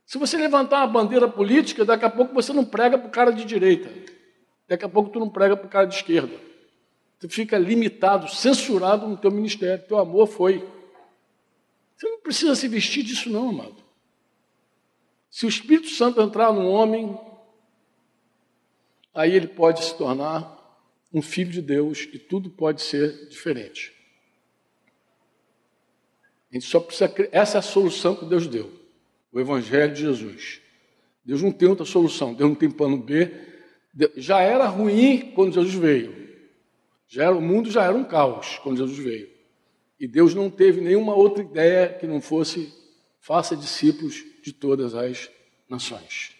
Se 0.06 0.16
você 0.16 0.36
levantar 0.36 0.78
uma 0.78 0.86
bandeira 0.86 1.28
política, 1.28 1.84
daqui 1.84 2.04
a 2.04 2.10
pouco 2.10 2.32
você 2.32 2.52
não 2.52 2.64
prega 2.64 2.96
para 2.96 3.08
o 3.08 3.10
cara 3.10 3.30
de 3.30 3.44
direita. 3.44 3.90
Daqui 4.66 4.84
a 4.84 4.88
pouco 4.88 5.10
tu 5.10 5.18
não 5.18 5.28
prega 5.28 5.56
para 5.56 5.66
o 5.66 5.70
cara 5.70 5.86
de 5.86 5.96
esquerda. 5.96 6.34
Tu 7.20 7.28
fica 7.28 7.58
limitado, 7.58 8.28
censurado 8.28 9.06
no 9.06 9.16
teu 9.16 9.30
ministério. 9.30 9.84
Teu 9.86 9.98
amor 9.98 10.26
foi. 10.26 10.66
Você 11.96 12.08
não 12.08 12.20
precisa 12.20 12.54
se 12.54 12.68
vestir 12.68 13.02
disso 13.02 13.28
não, 13.28 13.50
amado. 13.50 13.87
Se 15.38 15.46
o 15.46 15.48
Espírito 15.48 15.88
Santo 15.90 16.20
entrar 16.20 16.52
no 16.52 16.66
homem, 16.66 17.16
aí 19.14 19.32
ele 19.32 19.46
pode 19.46 19.84
se 19.84 19.96
tornar 19.96 20.52
um 21.14 21.22
filho 21.22 21.52
de 21.52 21.62
Deus 21.62 22.08
e 22.12 22.18
tudo 22.18 22.50
pode 22.50 22.82
ser 22.82 23.28
diferente. 23.28 23.94
A 26.50 26.54
gente 26.54 26.66
só 26.66 26.80
precisa. 26.80 27.14
Essa 27.30 27.58
é 27.58 27.60
a 27.60 27.62
solução 27.62 28.16
que 28.16 28.24
Deus 28.24 28.48
deu 28.48 28.68
o 29.30 29.38
Evangelho 29.38 29.94
de 29.94 30.00
Jesus. 30.00 30.60
Deus 31.24 31.40
não 31.40 31.52
tem 31.52 31.68
outra 31.68 31.86
solução, 31.86 32.34
Deus 32.34 32.50
não 32.50 32.56
tem 32.56 32.68
plano 32.68 32.96
B. 32.96 33.30
Já 34.16 34.40
era 34.40 34.66
ruim 34.66 35.30
quando 35.36 35.54
Jesus 35.54 35.74
veio. 35.74 36.36
Já 37.06 37.26
era, 37.26 37.36
o 37.36 37.40
mundo 37.40 37.70
já 37.70 37.84
era 37.84 37.94
um 37.94 38.02
caos 38.02 38.58
quando 38.58 38.78
Jesus 38.78 38.98
veio. 38.98 39.30
E 40.00 40.08
Deus 40.08 40.34
não 40.34 40.50
teve 40.50 40.80
nenhuma 40.80 41.14
outra 41.14 41.44
ideia 41.44 41.90
que 41.92 42.08
não 42.08 42.20
fosse 42.20 42.74
faça 43.20 43.54
discípulos 43.54 44.24
de 44.42 44.52
todas 44.52 44.94
as 44.94 45.30
nações. 45.68 46.34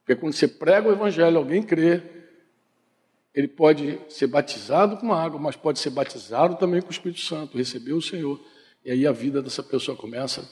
Porque 0.00 0.20
quando 0.20 0.34
você 0.34 0.46
prega 0.46 0.88
o 0.88 0.92
Evangelho, 0.92 1.36
alguém 1.36 1.62
crê, 1.62 2.02
ele 3.34 3.48
pode 3.48 3.98
ser 4.08 4.28
batizado 4.28 4.96
com 4.96 5.12
água, 5.12 5.38
mas 5.38 5.56
pode 5.56 5.78
ser 5.78 5.90
batizado 5.90 6.56
também 6.56 6.80
com 6.80 6.88
o 6.88 6.92
Espírito 6.92 7.20
Santo, 7.20 7.58
receber 7.58 7.92
o 7.92 8.00
Senhor. 8.00 8.40
E 8.84 8.90
aí 8.90 9.06
a 9.06 9.12
vida 9.12 9.42
dessa 9.42 9.62
pessoa 9.62 9.96
começa 9.96 10.48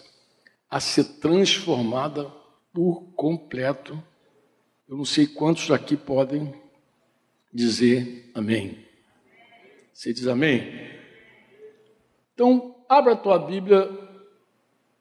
a 0.68 0.80
ser 0.80 1.04
transformada 1.20 2.30
por 2.72 3.02
completo. 3.14 4.02
Eu 4.88 4.96
não 4.96 5.04
sei 5.04 5.26
quantos 5.26 5.70
aqui 5.70 5.96
podem 5.96 6.52
dizer 7.52 8.30
amém. 8.34 8.84
Você 9.92 10.12
diz 10.12 10.26
amém? 10.26 10.90
Então, 12.34 12.74
abra 12.88 13.12
a 13.12 13.16
tua 13.16 13.38
Bíblia 13.38 14.03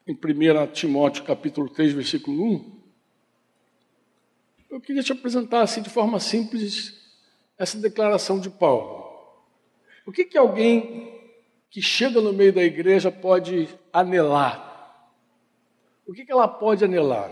em 0.05 0.13
1 0.13 0.67
Timóteo 0.73 1.23
capítulo 1.23 1.69
3, 1.69 1.93
versículo 1.93 2.43
1. 2.43 2.83
Eu 4.69 4.81
queria 4.81 5.03
te 5.03 5.11
apresentar 5.11 5.61
assim 5.61 5.81
de 5.81 5.89
forma 5.89 6.19
simples 6.19 7.01
essa 7.57 7.77
declaração 7.77 8.39
de 8.39 8.49
Paulo. 8.49 9.03
O 10.05 10.11
que, 10.11 10.25
que 10.25 10.37
alguém 10.37 11.21
que 11.69 11.81
chega 11.81 12.19
no 12.19 12.33
meio 12.33 12.51
da 12.51 12.63
igreja 12.63 13.11
pode 13.11 13.69
anelar? 13.91 14.71
o 16.05 16.11
que, 16.11 16.29
ela 16.29 16.49
pode 16.49 16.83
anelar? 16.83 17.31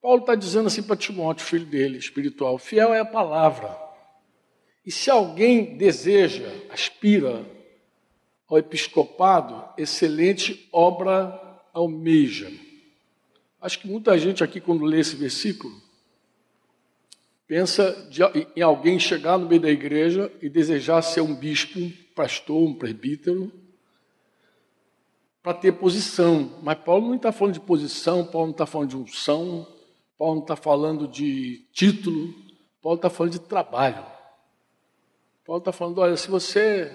Paulo 0.00 0.20
está 0.20 0.34
dizendo 0.34 0.68
assim 0.68 0.82
para 0.82 0.96
Timóteo, 0.96 1.44
filho 1.44 1.66
dele, 1.66 1.98
espiritual: 1.98 2.56
fiel 2.56 2.94
é 2.94 3.00
a 3.00 3.04
palavra. 3.04 3.76
E 4.84 4.90
se 4.90 5.10
alguém 5.10 5.76
deseja, 5.76 6.50
aspira 6.70 7.44
ao 8.48 8.56
episcopado, 8.56 9.62
excelente 9.76 10.66
obra 10.72 11.49
almeja. 11.72 12.50
Acho 13.60 13.78
que 13.80 13.88
muita 13.88 14.16
gente 14.18 14.42
aqui, 14.42 14.60
quando 14.60 14.84
lê 14.84 15.00
esse 15.00 15.16
versículo, 15.16 15.74
pensa 17.46 18.08
de, 18.08 18.22
em 18.56 18.62
alguém 18.62 18.98
chegar 18.98 19.36
no 19.36 19.48
meio 19.48 19.60
da 19.60 19.70
igreja 19.70 20.32
e 20.40 20.48
desejar 20.48 21.02
ser 21.02 21.20
um 21.20 21.34
bispo, 21.34 21.78
um 21.78 21.92
pastor, 22.14 22.62
um 22.62 22.74
presbítero, 22.74 23.52
para 25.42 25.54
ter 25.54 25.72
posição. 25.72 26.58
Mas 26.62 26.78
Paulo 26.78 27.08
não 27.08 27.16
está 27.16 27.32
falando 27.32 27.54
de 27.54 27.60
posição, 27.60 28.26
Paulo 28.26 28.48
não 28.48 28.52
está 28.52 28.66
falando 28.66 28.90
de 28.90 28.96
unção, 28.96 29.66
Paulo 30.16 30.36
não 30.36 30.42
está 30.42 30.56
falando 30.56 31.08
de 31.08 31.66
título, 31.72 32.34
Paulo 32.82 32.96
está 32.96 33.10
falando 33.10 33.32
de 33.32 33.40
trabalho. 33.40 34.04
Paulo 35.44 35.58
está 35.58 35.72
falando: 35.72 35.98
olha, 35.98 36.16
se 36.16 36.30
você 36.30 36.90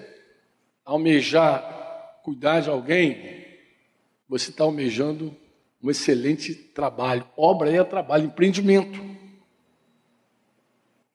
almejar 0.84 2.20
cuidar 2.22 2.60
de 2.60 2.70
alguém, 2.70 3.35
você 4.28 4.50
está 4.50 4.64
almejando 4.64 5.34
um 5.82 5.90
excelente 5.90 6.54
trabalho. 6.54 7.26
Obra 7.36 7.70
é 7.70 7.82
trabalho, 7.84 8.26
empreendimento. 8.26 9.00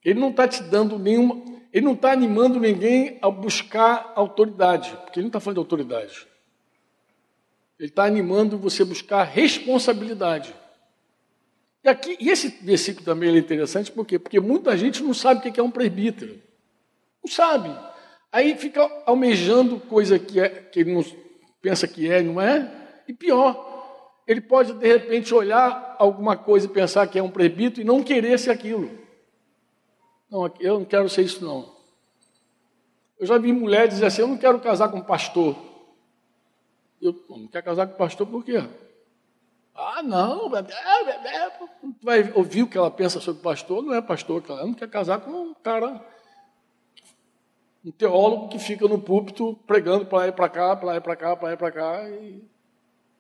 Ele 0.03 0.19
não 0.19 0.29
está 0.29 0.47
te 0.47 0.63
dando 0.63 0.97
nenhuma. 0.97 1.43
Ele 1.73 1.85
não 1.85 1.93
está 1.93 2.11
animando 2.11 2.59
ninguém 2.59 3.17
a 3.21 3.29
buscar 3.29 4.11
autoridade, 4.15 4.91
porque 5.03 5.19
ele 5.19 5.25
não 5.25 5.29
está 5.29 5.39
falando 5.39 5.55
de 5.55 5.59
autoridade. 5.59 6.27
Ele 7.79 7.89
está 7.89 8.05
animando 8.05 8.57
você 8.57 8.83
a 8.83 8.85
buscar 8.85 9.23
responsabilidade. 9.23 10.53
E, 11.83 11.89
aqui, 11.89 12.17
e 12.19 12.29
esse 12.29 12.49
versículo 12.61 13.05
também 13.05 13.33
é 13.33 13.37
interessante, 13.37 13.91
por 13.91 14.05
quê? 14.05 14.19
Porque 14.19 14.39
muita 14.39 14.77
gente 14.77 15.01
não 15.01 15.13
sabe 15.13 15.47
o 15.47 15.51
que 15.51 15.59
é 15.59 15.63
um 15.63 15.71
presbítero. 15.71 16.39
Não 17.23 17.31
sabe. 17.31 17.75
Aí 18.31 18.55
fica 18.55 18.81
almejando 19.05 19.79
coisa 19.79 20.19
que, 20.19 20.39
é, 20.39 20.49
que 20.49 20.81
ele 20.81 20.93
não 20.93 21.03
pensa 21.61 21.87
que 21.87 22.09
é, 22.09 22.21
não 22.21 22.39
é? 22.39 22.80
E 23.11 23.13
pior, 23.13 24.23
ele 24.25 24.39
pode 24.39 24.71
de 24.71 24.87
repente 24.87 25.35
olhar 25.35 25.97
alguma 25.99 26.37
coisa 26.37 26.65
e 26.65 26.69
pensar 26.69 27.05
que 27.07 27.19
é 27.19 27.21
um 27.21 27.29
presbítero 27.29 27.81
e 27.81 27.83
não 27.83 28.01
querer 28.01 28.39
ser 28.39 28.51
aquilo. 28.51 28.89
Não, 30.29 30.49
eu 30.61 30.79
não 30.79 30.85
quero 30.85 31.09
ser 31.09 31.23
isso 31.23 31.43
não. 31.43 31.75
Eu 33.19 33.27
já 33.27 33.37
vi 33.37 33.51
mulheres 33.51 33.95
dizer 33.95 34.05
assim, 34.05 34.21
eu 34.21 34.29
não 34.29 34.37
quero 34.37 34.61
casar 34.61 34.87
com 34.87 34.99
um 34.99 35.03
pastor. 35.03 35.57
Eu 37.01 37.13
não 37.29 37.47
quer 37.47 37.61
casar 37.61 37.85
com 37.85 37.95
o 37.95 37.97
pastor 37.97 38.25
por 38.25 38.45
quê? 38.45 38.63
Ah, 39.75 40.01
não, 40.01 40.55
é, 40.55 40.59
é, 40.61 41.45
é, 41.45 41.51
vai 42.01 42.31
ouvir 42.33 42.63
o 42.63 42.69
que 42.69 42.77
ela 42.77 42.89
pensa 42.89 43.19
sobre 43.19 43.41
pastor, 43.41 43.83
não 43.83 43.93
é 43.93 44.01
pastor, 44.01 44.41
ela 44.47 44.65
não 44.65 44.73
quer 44.73 44.89
casar 44.89 45.19
com 45.19 45.31
um 45.31 45.53
cara, 45.53 46.01
um 47.83 47.91
teólogo 47.91 48.47
que 48.47 48.59
fica 48.59 48.87
no 48.87 49.01
púlpito 49.01 49.57
pregando 49.67 50.05
para 50.05 50.19
lá 50.19 50.27
e 50.27 50.31
para 50.31 50.49
cá, 50.49 50.75
para 50.77 50.85
lá 50.85 50.95
e 50.95 51.01
para 51.01 51.15
cá, 51.17 51.35
para 51.35 51.47
lá 51.47 51.53
e 51.53 51.57
para 51.57 51.71
cá, 51.71 52.09
e, 52.09 52.50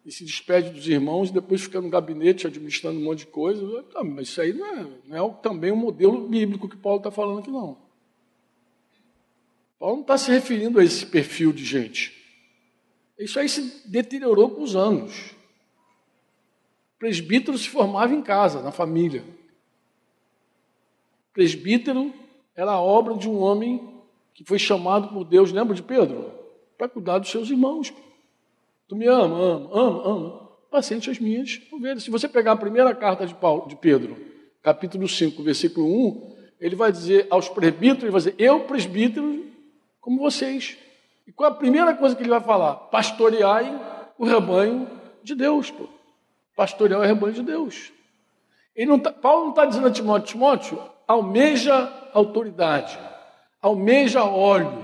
e, 0.05 0.11
se 0.11 0.25
despede 0.25 0.71
dos 0.71 0.87
irmãos 0.87 1.29
e 1.29 1.33
depois 1.33 1.61
fica 1.61 1.79
no 1.79 1.89
gabinete 1.89 2.47
administrando 2.47 2.99
um 2.99 3.03
monte 3.03 3.19
de 3.19 3.27
coisa. 3.27 3.85
Ah, 3.95 4.03
mas 4.03 4.29
isso 4.29 4.41
aí 4.41 4.53
não 4.53 4.65
é, 4.65 4.87
não 5.05 5.29
é 5.29 5.33
também 5.41 5.71
um 5.71 5.75
modelo 5.75 6.27
bíblico 6.27 6.67
que 6.67 6.77
Paulo 6.77 6.97
está 6.97 7.11
falando 7.11 7.39
aqui, 7.39 7.51
não. 7.51 7.77
Paulo 9.79 9.95
não 9.95 10.01
está 10.01 10.17
se 10.17 10.31
referindo 10.31 10.79
a 10.79 10.83
esse 10.83 11.05
perfil 11.05 11.51
de 11.51 11.65
gente. 11.65 12.19
Isso 13.17 13.39
aí 13.39 13.47
se 13.47 13.87
deteriorou 13.87 14.49
com 14.49 14.63
os 14.63 14.75
anos. 14.75 15.31
O 16.95 16.99
presbítero 16.99 17.57
se 17.57 17.69
formava 17.69 18.13
em 18.13 18.21
casa, 18.21 18.61
na 18.61 18.71
família. 18.71 19.23
O 21.29 21.33
presbítero 21.33 22.13
era 22.55 22.71
a 22.71 22.81
obra 22.81 23.15
de 23.15 23.29
um 23.29 23.39
homem 23.39 24.01
que 24.33 24.43
foi 24.43 24.59
chamado 24.59 25.09
por 25.09 25.23
Deus, 25.23 25.51
lembra 25.51 25.75
de 25.75 25.83
Pedro? 25.83 26.31
Para 26.77 26.89
cuidar 26.89 27.19
dos 27.19 27.29
seus 27.29 27.49
irmãos. 27.49 27.93
Tu 28.91 28.95
me 28.97 29.07
ama, 29.07 29.37
ama, 29.37 29.69
ama, 29.71 30.05
ama. 30.05 30.49
Paciente 30.69 31.09
as 31.09 31.17
minhas 31.17 31.61
ovelhas. 31.71 32.03
Se 32.03 32.11
você 32.11 32.27
pegar 32.27 32.51
a 32.51 32.57
primeira 32.57 32.93
carta 32.93 33.25
de, 33.25 33.33
Paulo, 33.33 33.65
de 33.65 33.77
Pedro, 33.77 34.17
capítulo 34.61 35.07
5, 35.07 35.41
versículo 35.41 35.87
1, 35.87 36.35
ele 36.59 36.75
vai 36.75 36.91
dizer 36.91 37.25
aos 37.29 37.47
presbíteros, 37.47 38.03
ele 38.03 38.11
vai 38.11 38.19
dizer, 38.19 38.35
eu 38.37 38.59
presbítero 38.65 39.45
como 40.01 40.19
vocês. 40.19 40.77
E 41.25 41.31
qual 41.31 41.49
é 41.49 41.53
a 41.53 41.55
primeira 41.55 41.93
coisa 41.93 42.17
que 42.17 42.21
ele 42.21 42.31
vai 42.31 42.41
falar? 42.41 42.75
Pastoreai 42.75 43.79
o 44.19 44.25
rebanho 44.25 44.89
de 45.23 45.35
Deus. 45.35 45.71
Pô. 45.71 45.87
Pastorear 46.53 46.99
o 46.99 47.05
rebanho 47.05 47.33
de 47.33 47.43
Deus. 47.43 47.93
Ele 48.75 48.87
não 48.87 48.99
tá, 48.99 49.13
Paulo 49.13 49.43
não 49.43 49.49
está 49.51 49.63
dizendo 49.63 49.87
a 49.87 49.91
Timóteo, 49.91 50.27
Timóteo, 50.27 50.83
almeja 51.07 51.89
autoridade, 52.13 52.99
almeja 53.61 54.25
óleo, 54.25 54.83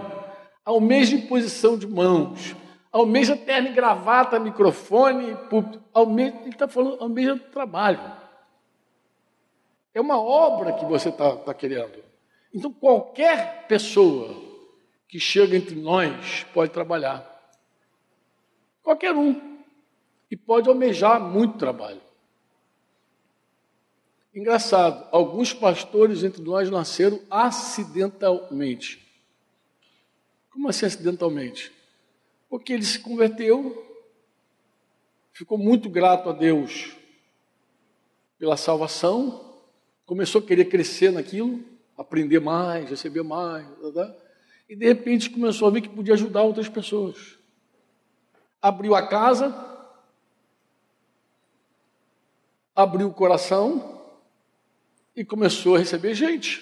almeja 0.63 1.13
imposição 1.13 1.77
de 1.77 1.85
mãos, 1.85 2.55
almeja 2.91 3.35
terno 3.35 3.69
e 3.69 3.73
gravata, 3.73 4.39
microfone, 4.39 5.35
púlpito, 5.49 5.83
almeja, 5.93 6.35
ele 6.41 6.49
está 6.49 6.67
falando, 6.67 7.01
almeja 7.01 7.37
trabalho. 7.51 7.99
É 9.93 10.01
uma 10.01 10.19
obra 10.19 10.73
que 10.73 10.85
você 10.85 11.09
está 11.09 11.35
tá 11.35 11.53
querendo. 11.53 12.03
Então, 12.53 12.71
qualquer 12.71 13.67
pessoa 13.67 14.35
que 15.07 15.19
chega 15.19 15.55
entre 15.55 15.75
nós 15.75 16.45
pode 16.53 16.71
trabalhar. 16.71 17.25
Qualquer 18.83 19.13
um. 19.13 19.57
E 20.29 20.35
pode 20.35 20.67
almejar 20.67 21.19
muito 21.19 21.57
trabalho. 21.57 22.01
Engraçado, 24.33 25.07
alguns 25.11 25.51
pastores 25.51 26.23
entre 26.23 26.43
nós 26.43 26.69
nasceram 26.69 27.19
acidentalmente. 27.29 29.03
Como 30.51 30.69
assim 30.69 30.85
acidentalmente? 30.85 31.71
Porque 32.49 32.73
ele 32.73 32.83
se 32.83 32.99
converteu, 32.99 33.85
ficou 35.33 35.57
muito 35.57 35.89
grato 35.89 36.29
a 36.29 36.33
Deus 36.33 36.95
pela 38.39 38.55
salvação, 38.55 39.59
começou 40.05 40.41
a 40.41 40.45
querer 40.45 40.65
crescer 40.65 41.11
naquilo, 41.11 41.63
aprender 41.97 42.39
mais, 42.39 42.89
receber 42.89 43.23
mais, 43.23 43.67
e 44.69 44.75
de 44.75 44.85
repente 44.85 45.29
começou 45.29 45.67
a 45.67 45.71
ver 45.71 45.81
que 45.81 45.89
podia 45.89 46.13
ajudar 46.13 46.43
outras 46.43 46.69
pessoas. 46.69 47.37
Abriu 48.61 48.95
a 48.95 49.07
casa, 49.07 49.55
abriu 52.75 53.07
o 53.07 53.13
coração 53.13 54.05
e 55.15 55.25
começou 55.25 55.75
a 55.75 55.79
receber 55.79 56.13
gente. 56.13 56.61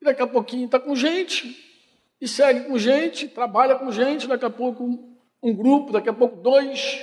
E 0.00 0.04
daqui 0.04 0.22
a 0.22 0.26
pouquinho 0.26 0.66
está 0.66 0.78
com 0.78 0.94
gente, 0.94 1.65
e 2.20 2.26
segue 2.26 2.64
com 2.64 2.78
gente, 2.78 3.28
trabalha 3.28 3.76
com 3.76 3.90
gente, 3.92 4.26
daqui 4.26 4.44
a 4.44 4.50
pouco 4.50 4.84
um 5.42 5.54
grupo, 5.54 5.92
daqui 5.92 6.08
a 6.08 6.12
pouco 6.12 6.36
dois, 6.36 7.00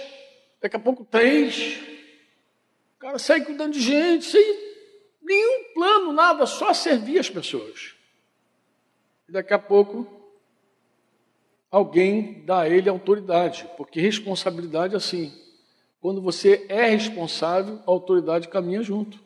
daqui 0.62 0.76
a 0.76 0.80
pouco 0.80 1.06
três. 1.06 1.80
O 2.96 3.00
cara 3.00 3.20
segue 3.20 3.46
cuidando 3.46 3.74
de 3.74 3.80
gente, 3.80 4.26
sem 4.26 4.44
nenhum 5.22 5.74
plano, 5.74 6.12
nada, 6.12 6.46
só 6.46 6.74
servir 6.74 7.20
as 7.20 7.30
pessoas. 7.30 7.96
E 9.28 9.32
daqui 9.32 9.54
a 9.54 9.60
pouco, 9.60 10.08
alguém 11.72 12.44
dá 12.46 12.62
a 12.62 12.70
ele 12.70 12.90
autoridade, 12.90 13.70
porque 13.78 14.02
responsabilidade 14.02 14.94
é 14.94 14.98
assim. 14.98 15.32
Quando 16.02 16.22
você 16.22 16.66
é 16.68 16.90
responsável, 16.90 17.80
a 17.88 17.92
autoridade 17.92 18.50
caminha 18.50 18.84
junto. 18.84 19.23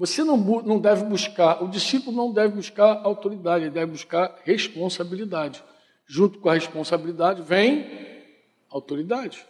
Você 0.00 0.24
não, 0.24 0.38
não 0.38 0.78
deve 0.80 1.04
buscar, 1.04 1.62
o 1.62 1.68
discípulo 1.68 2.16
não 2.16 2.32
deve 2.32 2.54
buscar 2.54 3.02
autoridade, 3.04 3.64
ele 3.64 3.70
deve 3.70 3.92
buscar 3.92 4.34
responsabilidade. 4.44 5.62
Junto 6.06 6.38
com 6.38 6.48
a 6.48 6.54
responsabilidade 6.54 7.42
vem 7.42 8.24
autoridade. 8.70 9.46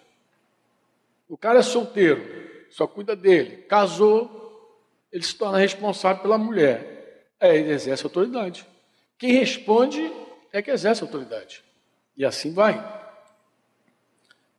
O 1.29 1.37
cara 1.37 1.61
é 1.61 1.63
solteiro, 1.63 2.21
só 2.69 2.85
cuida 2.85 3.15
dele. 3.15 3.59
Casou, 3.69 4.75
ele 5.13 5.23
se 5.23 5.37
torna 5.37 5.57
responsável 5.57 6.21
pela 6.21 6.37
mulher. 6.37 7.29
É, 7.39 7.57
ele 7.57 7.71
exerce 7.71 8.03
autoridade. 8.03 8.67
Quem 9.19 9.35
responde 9.35 10.13
é 10.53 10.61
que 10.61 10.73
exerce 10.73 11.05
autoridade. 11.05 11.63
E 12.17 12.25
assim 12.25 12.53
vai. 12.53 12.75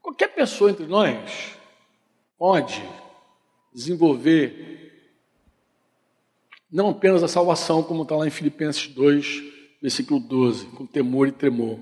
Qualquer 0.01 0.29
pessoa 0.29 0.71
entre 0.71 0.85
nós 0.85 1.57
pode 2.37 2.81
desenvolver 3.73 4.90
não 6.71 6.89
apenas 6.89 7.21
a 7.21 7.27
salvação, 7.27 7.83
como 7.83 8.03
está 8.03 8.15
lá 8.15 8.25
em 8.25 8.31
Filipenses 8.31 8.87
2, 8.87 9.43
versículo 9.81 10.19
12, 10.19 10.67
com 10.67 10.85
temor 10.85 11.27
e 11.27 11.31
tremor. 11.31 11.79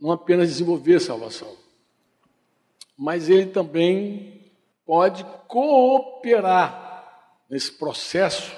Não 0.00 0.12
apenas 0.12 0.48
desenvolver 0.48 0.96
a 0.96 1.00
salvação, 1.00 1.56
mas 2.96 3.28
ele 3.28 3.46
também 3.46 4.52
pode 4.86 5.24
cooperar 5.48 6.88
nesse 7.50 7.72
processo 7.72 8.54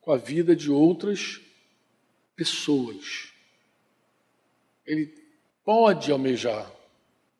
com 0.00 0.12
a 0.12 0.16
vida 0.16 0.54
de 0.54 0.70
outras 0.70 1.40
pessoas. 2.36 3.32
Ele 4.84 5.14
pode 5.64 6.10
almejar, 6.10 6.70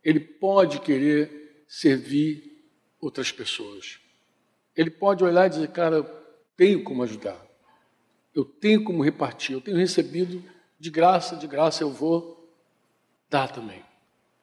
ele 0.02 0.20
pode 0.20 0.80
querer 0.80 1.64
servir 1.68 2.54
outras 3.00 3.30
pessoas. 3.30 3.98
Ele 4.76 4.90
pode 4.90 5.22
olhar 5.22 5.46
e 5.46 5.50
dizer, 5.50 5.68
cara, 5.68 6.02
tenho 6.56 6.82
como 6.82 7.02
ajudar, 7.02 7.43
eu 8.34 8.44
tenho 8.44 8.82
como 8.82 9.02
repartir, 9.02 9.54
eu 9.54 9.60
tenho 9.60 9.76
recebido 9.76 10.42
de 10.78 10.90
graça, 10.90 11.36
de 11.36 11.46
graça 11.46 11.82
eu 11.82 11.90
vou 11.90 12.52
dar 13.30 13.52
também. 13.52 13.82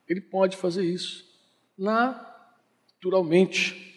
Ele 0.08 0.22
pode 0.22 0.58
fazer 0.58 0.84
isso 0.84 1.30
naturalmente. 1.78 3.90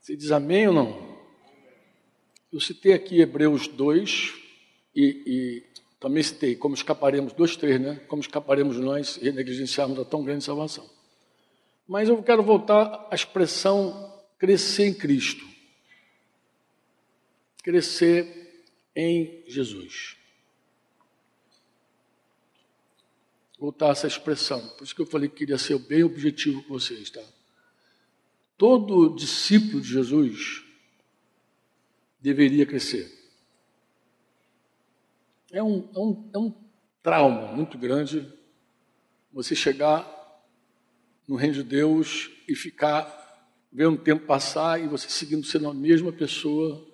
Você 0.00 0.16
diz 0.16 0.30
amém 0.30 0.68
ou 0.68 0.74
não? 0.74 1.14
Eu 2.52 2.60
citei 2.60 2.92
aqui 2.92 3.20
Hebreus 3.20 3.66
2, 3.66 4.34
e, 4.94 5.22
e 5.26 5.64
também 5.98 6.22
citei 6.22 6.54
como 6.54 6.74
escaparemos, 6.74 7.32
dois, 7.32 7.56
três, 7.56 7.80
né? 7.80 8.00
Como 8.06 8.22
escaparemos 8.22 8.78
nós 8.78 9.18
e 9.20 9.32
negligenciarmos 9.32 9.98
a 9.98 10.04
tão 10.04 10.22
grande 10.22 10.44
salvação. 10.44 10.88
Mas 11.86 12.08
eu 12.08 12.22
quero 12.22 12.42
voltar 12.42 13.08
à 13.10 13.14
expressão 13.14 14.12
crescer 14.38 14.86
em 14.86 14.94
Cristo. 14.94 15.44
Crescer 17.62 18.43
em 18.94 19.42
Jesus. 19.46 20.16
Voltar 23.58 23.90
essa 23.90 24.06
expressão. 24.06 24.60
Por 24.76 24.84
isso 24.84 24.94
que 24.94 25.02
eu 25.02 25.06
falei 25.06 25.28
que 25.28 25.36
queria 25.36 25.58
ser 25.58 25.78
bem 25.78 26.02
objetivo 26.02 26.62
com 26.62 26.74
vocês, 26.74 27.10
tá? 27.10 27.22
Todo 28.56 29.14
discípulo 29.14 29.80
de 29.80 29.88
Jesus 29.88 30.62
deveria 32.20 32.66
crescer. 32.66 33.12
É 35.52 35.62
um, 35.62 35.88
é 35.94 35.98
um, 35.98 36.30
é 36.34 36.38
um 36.38 36.54
trauma 37.02 37.52
muito 37.52 37.78
grande 37.78 38.32
você 39.32 39.54
chegar 39.54 40.08
no 41.26 41.36
reino 41.36 41.54
de 41.54 41.62
Deus 41.62 42.30
e 42.48 42.54
ficar 42.54 43.22
vendo 43.72 43.94
o 43.94 44.02
tempo 44.02 44.26
passar 44.26 44.80
e 44.80 44.86
você 44.86 45.08
seguindo 45.08 45.44
sendo 45.44 45.68
a 45.68 45.74
mesma 45.74 46.12
pessoa, 46.12 46.86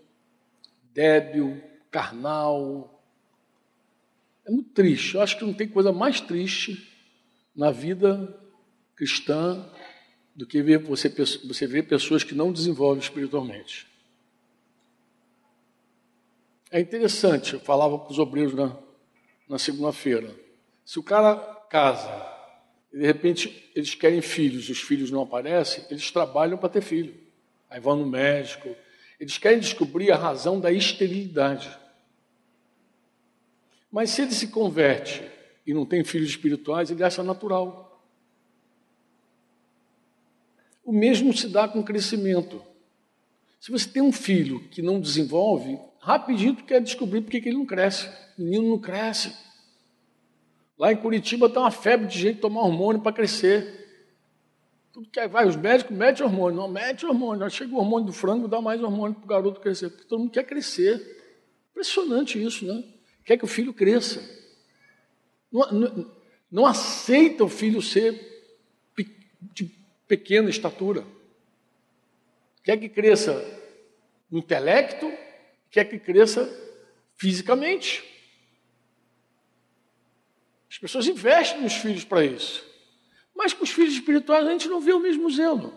débil, 0.95 1.63
carnal. 1.91 3.03
É 4.45 4.51
muito 4.51 4.71
triste. 4.71 5.15
Eu 5.15 5.23
acho 5.23 5.39
que 5.39 5.45
não 5.45 5.53
tem 5.53 5.69
coisa 5.69 5.93
mais 5.93 6.21
triste 6.21 6.89
na 7.55 7.71
vida 7.71 8.39
cristã 8.95 9.67
do 10.35 10.47
que 10.47 10.63
ver 10.63 10.79
você, 10.79 11.09
você 11.09 11.67
ver 11.67 11.85
pessoas 11.85 12.23
que 12.25 12.35
não 12.35 12.53
desenvolvem 12.53 13.03
espiritualmente. 13.03 13.87
É 16.71 16.79
interessante, 16.79 17.55
eu 17.55 17.61
falava 17.61 17.99
para 17.99 18.13
os 18.13 18.19
obreiros 18.19 18.55
na, 18.55 18.77
na 19.49 19.59
segunda-feira. 19.59 20.33
Se 20.85 20.99
o 20.99 21.03
cara 21.03 21.35
casa 21.69 22.31
e 22.93 22.99
de 22.99 23.07
repente 23.07 23.71
eles 23.75 23.95
querem 23.95 24.21
filhos, 24.21 24.69
os 24.69 24.81
filhos 24.81 25.11
não 25.11 25.23
aparecem, 25.23 25.85
eles 25.91 26.11
trabalham 26.11 26.57
para 26.59 26.69
ter 26.69 26.81
filho. 26.81 27.15
Aí 27.69 27.81
vão 27.81 27.97
no 27.97 28.07
médico. 28.07 28.75
Eles 29.19 29.37
querem 29.39 29.61
descobrir 29.61 30.11
a 30.11 30.17
razão 30.17 30.61
da 30.61 30.73
esterilidade. 30.73 31.71
Mas 33.91 34.11
se 34.11 34.23
ele 34.23 34.33
se 34.33 34.49
converte 34.49 35.23
e 35.67 35.75
não 35.75 35.85
tem 35.85 36.05
filhos 36.05 36.31
espirituais, 36.31 36.91
ele 36.91 37.03
acha 37.03 37.23
natural. 37.23 38.05
O 40.85 40.93
mesmo 40.93 41.37
se 41.37 41.49
dá 41.49 41.69
com 41.69 41.81
o 41.81 41.85
crescimento. 41.85 42.63
Se 43.61 43.71
você 43.71 43.89
tem 43.89 44.03
um 44.03 44.13
filho 44.13 44.61
que 44.71 44.81
não 44.81 45.01
desenvolve, 45.01 45.79
rapidinho 45.99 46.57
tu 46.57 46.65
quer 46.65 46.81
descobrir 46.81 47.21
por 47.21 47.31
que 47.31 47.37
ele 47.37 47.59
não 47.59 47.67
cresce. 47.67 48.09
O 48.39 48.43
menino 48.43 48.71
não 48.71 48.79
cresce. 48.79 49.37
Lá 50.79 50.93
em 50.93 50.97
Curitiba 50.97 51.47
está 51.47 51.61
uma 51.61 51.71
febre 51.71 52.07
de 52.07 52.19
gente 52.19 52.41
tomar 52.41 52.63
hormônio 52.63 53.03
para 53.03 53.13
crescer. 53.13 53.81
Tudo 54.93 55.11
que 55.11 55.29
vai, 55.29 55.47
os 55.47 55.57
médicos 55.57 55.97
metem 55.97 56.25
hormônio, 56.25 56.61
não 56.61 56.69
mete 56.69 57.05
hormônio. 57.05 57.49
Chega 57.51 57.75
o 57.75 57.79
hormônio 57.79 58.07
do 58.07 58.13
frango, 58.13 58.49
dá 58.49 58.61
mais 58.61 58.83
hormônio 58.83 59.15
para 59.15 59.25
o 59.25 59.29
garoto 59.29 59.61
crescer, 59.61 59.91
porque 59.91 60.05
todo 60.05 60.21
mundo 60.21 60.31
quer 60.31 60.45
crescer. 60.45 61.01
Impressionante 61.71 62.43
isso, 62.43 62.67
né? 62.67 62.83
Quer 63.25 63.37
que 63.37 63.45
o 63.45 63.49
filho 63.49 63.73
cresça. 63.73 64.21
Não, 65.51 65.71
não, 65.73 66.17
não 66.51 66.67
aceita 66.67 67.45
o 67.45 67.49
filho 67.49 67.81
ser 67.81 68.29
de 69.41 69.65
pequena 70.07 70.51
estatura. 70.51 71.07
Quer 72.63 72.77
que 72.77 72.89
cresça 72.89 73.33
no 74.31 74.39
intelecto, 74.39 75.11
quer 75.71 75.85
que 75.85 75.99
cresça 75.99 76.49
fisicamente. 77.17 78.05
As 80.69 80.79
pessoas 80.79 81.07
investem 81.07 81.63
nos 81.63 81.75
filhos 81.75 82.05
para 82.05 82.25
isso. 82.25 82.65
Mas 83.35 83.53
com 83.53 83.65
os 83.65 83.71
filhos 83.71 83.95
espirituais 83.95 84.47
a 84.47 84.51
gente 84.51 84.69
não 84.69 84.81
vê 84.81 84.93
o 84.93 85.01
mesmo 85.01 85.31
zelo. 85.31 85.75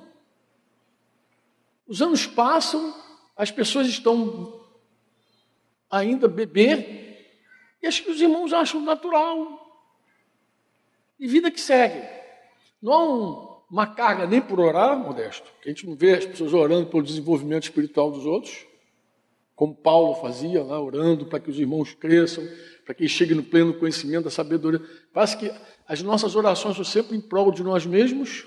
Os 1.87 2.01
anos 2.01 2.25
passam, 2.25 2.93
as 3.35 3.51
pessoas 3.51 3.87
estão 3.87 4.61
ainda 5.89 6.27
bebê, 6.27 7.02
e 7.83 7.87
acho 7.87 8.01
que 8.01 8.11
os 8.11 8.21
irmãos 8.21 8.53
acham 8.53 8.79
natural. 8.79 9.59
E 11.19 11.27
vida 11.27 11.51
que 11.51 11.59
segue. 11.59 12.01
Não 12.81 12.93
há 12.93 13.03
um, 13.03 13.61
uma 13.69 13.85
carga 13.85 14.25
nem 14.25 14.41
por 14.41 14.57
orar, 14.57 14.97
modesto, 14.97 15.51
que 15.61 15.69
a 15.69 15.71
gente 15.73 15.85
não 15.85 15.93
vê 15.93 16.13
as 16.13 16.25
pessoas 16.25 16.53
orando 16.53 16.89
pelo 16.89 17.03
desenvolvimento 17.03 17.63
espiritual 17.63 18.09
dos 18.09 18.25
outros, 18.25 18.65
como 19.53 19.75
Paulo 19.75 20.15
fazia 20.15 20.63
lá, 20.63 20.81
orando 20.81 21.25
para 21.25 21.41
que 21.41 21.49
os 21.49 21.59
irmãos 21.59 21.93
cresçam, 21.93 22.47
para 22.85 22.95
que 22.95 23.07
cheguem 23.07 23.35
no 23.35 23.43
pleno 23.43 23.73
conhecimento 23.73 24.23
da 24.23 24.31
sabedoria. 24.31 24.81
Parece 25.13 25.37
que 25.37 25.51
as 25.85 26.01
nossas 26.01 26.37
orações 26.37 26.77
são 26.77 26.85
sempre 26.85 27.17
em 27.17 27.21
prol 27.21 27.51
de 27.51 27.63
nós 27.63 27.85
mesmos, 27.85 28.45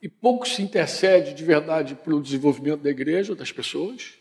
e 0.00 0.08
pouco 0.08 0.46
se 0.46 0.62
intercede 0.62 1.34
de 1.34 1.44
verdade 1.44 1.96
pelo 1.96 2.22
desenvolvimento 2.22 2.82
da 2.82 2.90
igreja, 2.90 3.34
das 3.34 3.50
pessoas, 3.50 4.14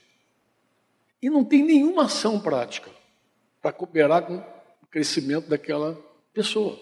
e 1.26 1.30
não 1.30 1.44
tem 1.44 1.64
nenhuma 1.64 2.04
ação 2.04 2.40
prática 2.40 2.92
para 3.60 3.74
cooperar 3.74 4.28
com 4.28 4.38
o 4.38 4.86
crescimento 4.92 5.50
daquela 5.50 6.00
pessoa. 6.32 6.80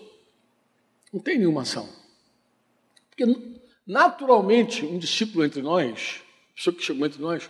Não 1.14 1.22
tem 1.22 1.38
nenhuma 1.38 1.62
ação. 1.62 1.88
Porque 3.10 3.24
naturalmente 3.88 4.86
um 4.86 5.00
discípulo 5.00 5.46
entre 5.46 5.62
nós, 5.62 6.22
pessoa 6.54 6.76
que 6.76 6.84
chegou 6.84 7.08
entre 7.08 7.22
nós, 7.22 7.50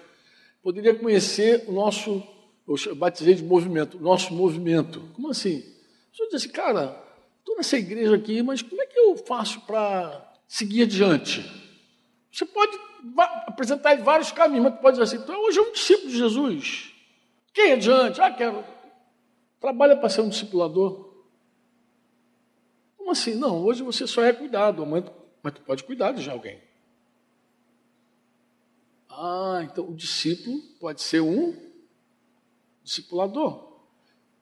poderia 0.62 0.94
conhecer 0.94 1.64
o 1.68 1.72
nosso, 1.72 2.22
eu 2.68 2.96
batizei 2.96 3.34
de 3.34 3.44
movimento, 3.44 3.98
o 3.98 4.00
nosso 4.00 4.32
movimento. 4.32 5.02
Como 5.16 5.32
assim? 5.32 5.62
A 5.62 6.12
pessoa 6.12 6.30
diz 6.30 6.44
assim, 6.44 6.50
cara, 6.50 7.04
estou 7.40 7.58
nessa 7.58 7.76
igreja 7.76 8.16
aqui, 8.16 8.44
mas 8.44 8.62
como 8.62 8.80
é 8.80 8.86
que 8.86 9.00
eu 9.00 9.18
faço 9.18 9.62
para 9.62 10.32
seguir 10.48 10.84
adiante. 10.84 11.44
Você 12.32 12.46
pode 12.46 12.78
apresentar 13.48 13.96
vários 13.98 14.32
caminhos, 14.32 14.64
mas 14.66 14.80
pode 14.80 14.98
dizer 14.98 15.16
assim, 15.16 15.24
então 15.24 15.40
hoje 15.44 15.60
é 15.60 15.62
um 15.62 15.72
discípulo 15.72 16.10
de 16.10 16.18
Jesus. 16.18 16.94
Quem 17.54 17.72
é 17.72 17.74
adiante? 17.74 18.22
Ah, 18.22 18.32
quero. 18.32 18.64
Trabalha 19.60 19.96
para 19.96 20.10
ser 20.10 20.22
um 20.22 20.30
discipulador. 20.30 21.14
Como 22.98 23.12
assim? 23.12 23.36
Não, 23.36 23.64
hoje 23.64 23.84
você 23.84 24.08
só 24.08 24.24
é 24.24 24.32
cuidado, 24.34 24.86
mas, 24.86 25.04
mas 25.42 25.54
tu 25.54 25.62
pode 25.62 25.84
cuidar 25.84 26.14
de 26.14 26.30
alguém. 26.30 26.62
Ah, 29.10 29.62
então 29.64 29.90
o 29.90 29.96
discípulo 29.96 30.60
pode 30.80 31.02
ser 31.02 31.22
um 31.22 31.56
discipulador. 32.84 33.72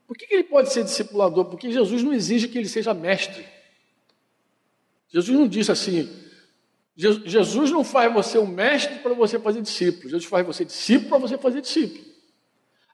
Por 0.07 0.17
que, 0.17 0.27
que 0.27 0.33
ele 0.33 0.43
pode 0.43 0.71
ser 0.71 0.83
discipulador? 0.83 1.45
Porque 1.45 1.71
Jesus 1.71 2.03
não 2.03 2.13
exige 2.13 2.47
que 2.47 2.57
ele 2.57 2.67
seja 2.67 2.93
mestre. 2.93 3.45
Jesus 5.09 5.37
não 5.37 5.47
disse 5.47 5.71
assim, 5.71 6.09
Jesus 6.95 7.71
não 7.71 7.83
faz 7.83 8.13
você 8.13 8.37
um 8.37 8.45
mestre 8.45 8.99
para 8.99 9.13
você 9.13 9.39
fazer 9.39 9.61
discípulo, 9.61 10.09
Jesus 10.09 10.25
faz 10.25 10.45
você 10.45 10.65
discípulo 10.65 11.09
para 11.09 11.17
você 11.17 11.37
fazer 11.37 11.61
discípulo. 11.61 12.03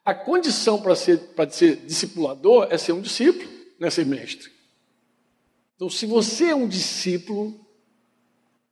A 0.04 0.14
condição 0.14 0.80
para 0.80 0.94
ser, 0.94 1.18
para 1.34 1.50
ser 1.50 1.76
discipulador 1.84 2.68
é 2.70 2.78
ser 2.78 2.92
um 2.92 3.00
discípulo, 3.00 3.48
não 3.78 3.88
é 3.88 3.90
ser 3.90 4.06
mestre. 4.06 4.50
Então, 5.76 5.90
se 5.90 6.06
você 6.06 6.46
é 6.46 6.54
um 6.54 6.66
discípulo, 6.66 7.60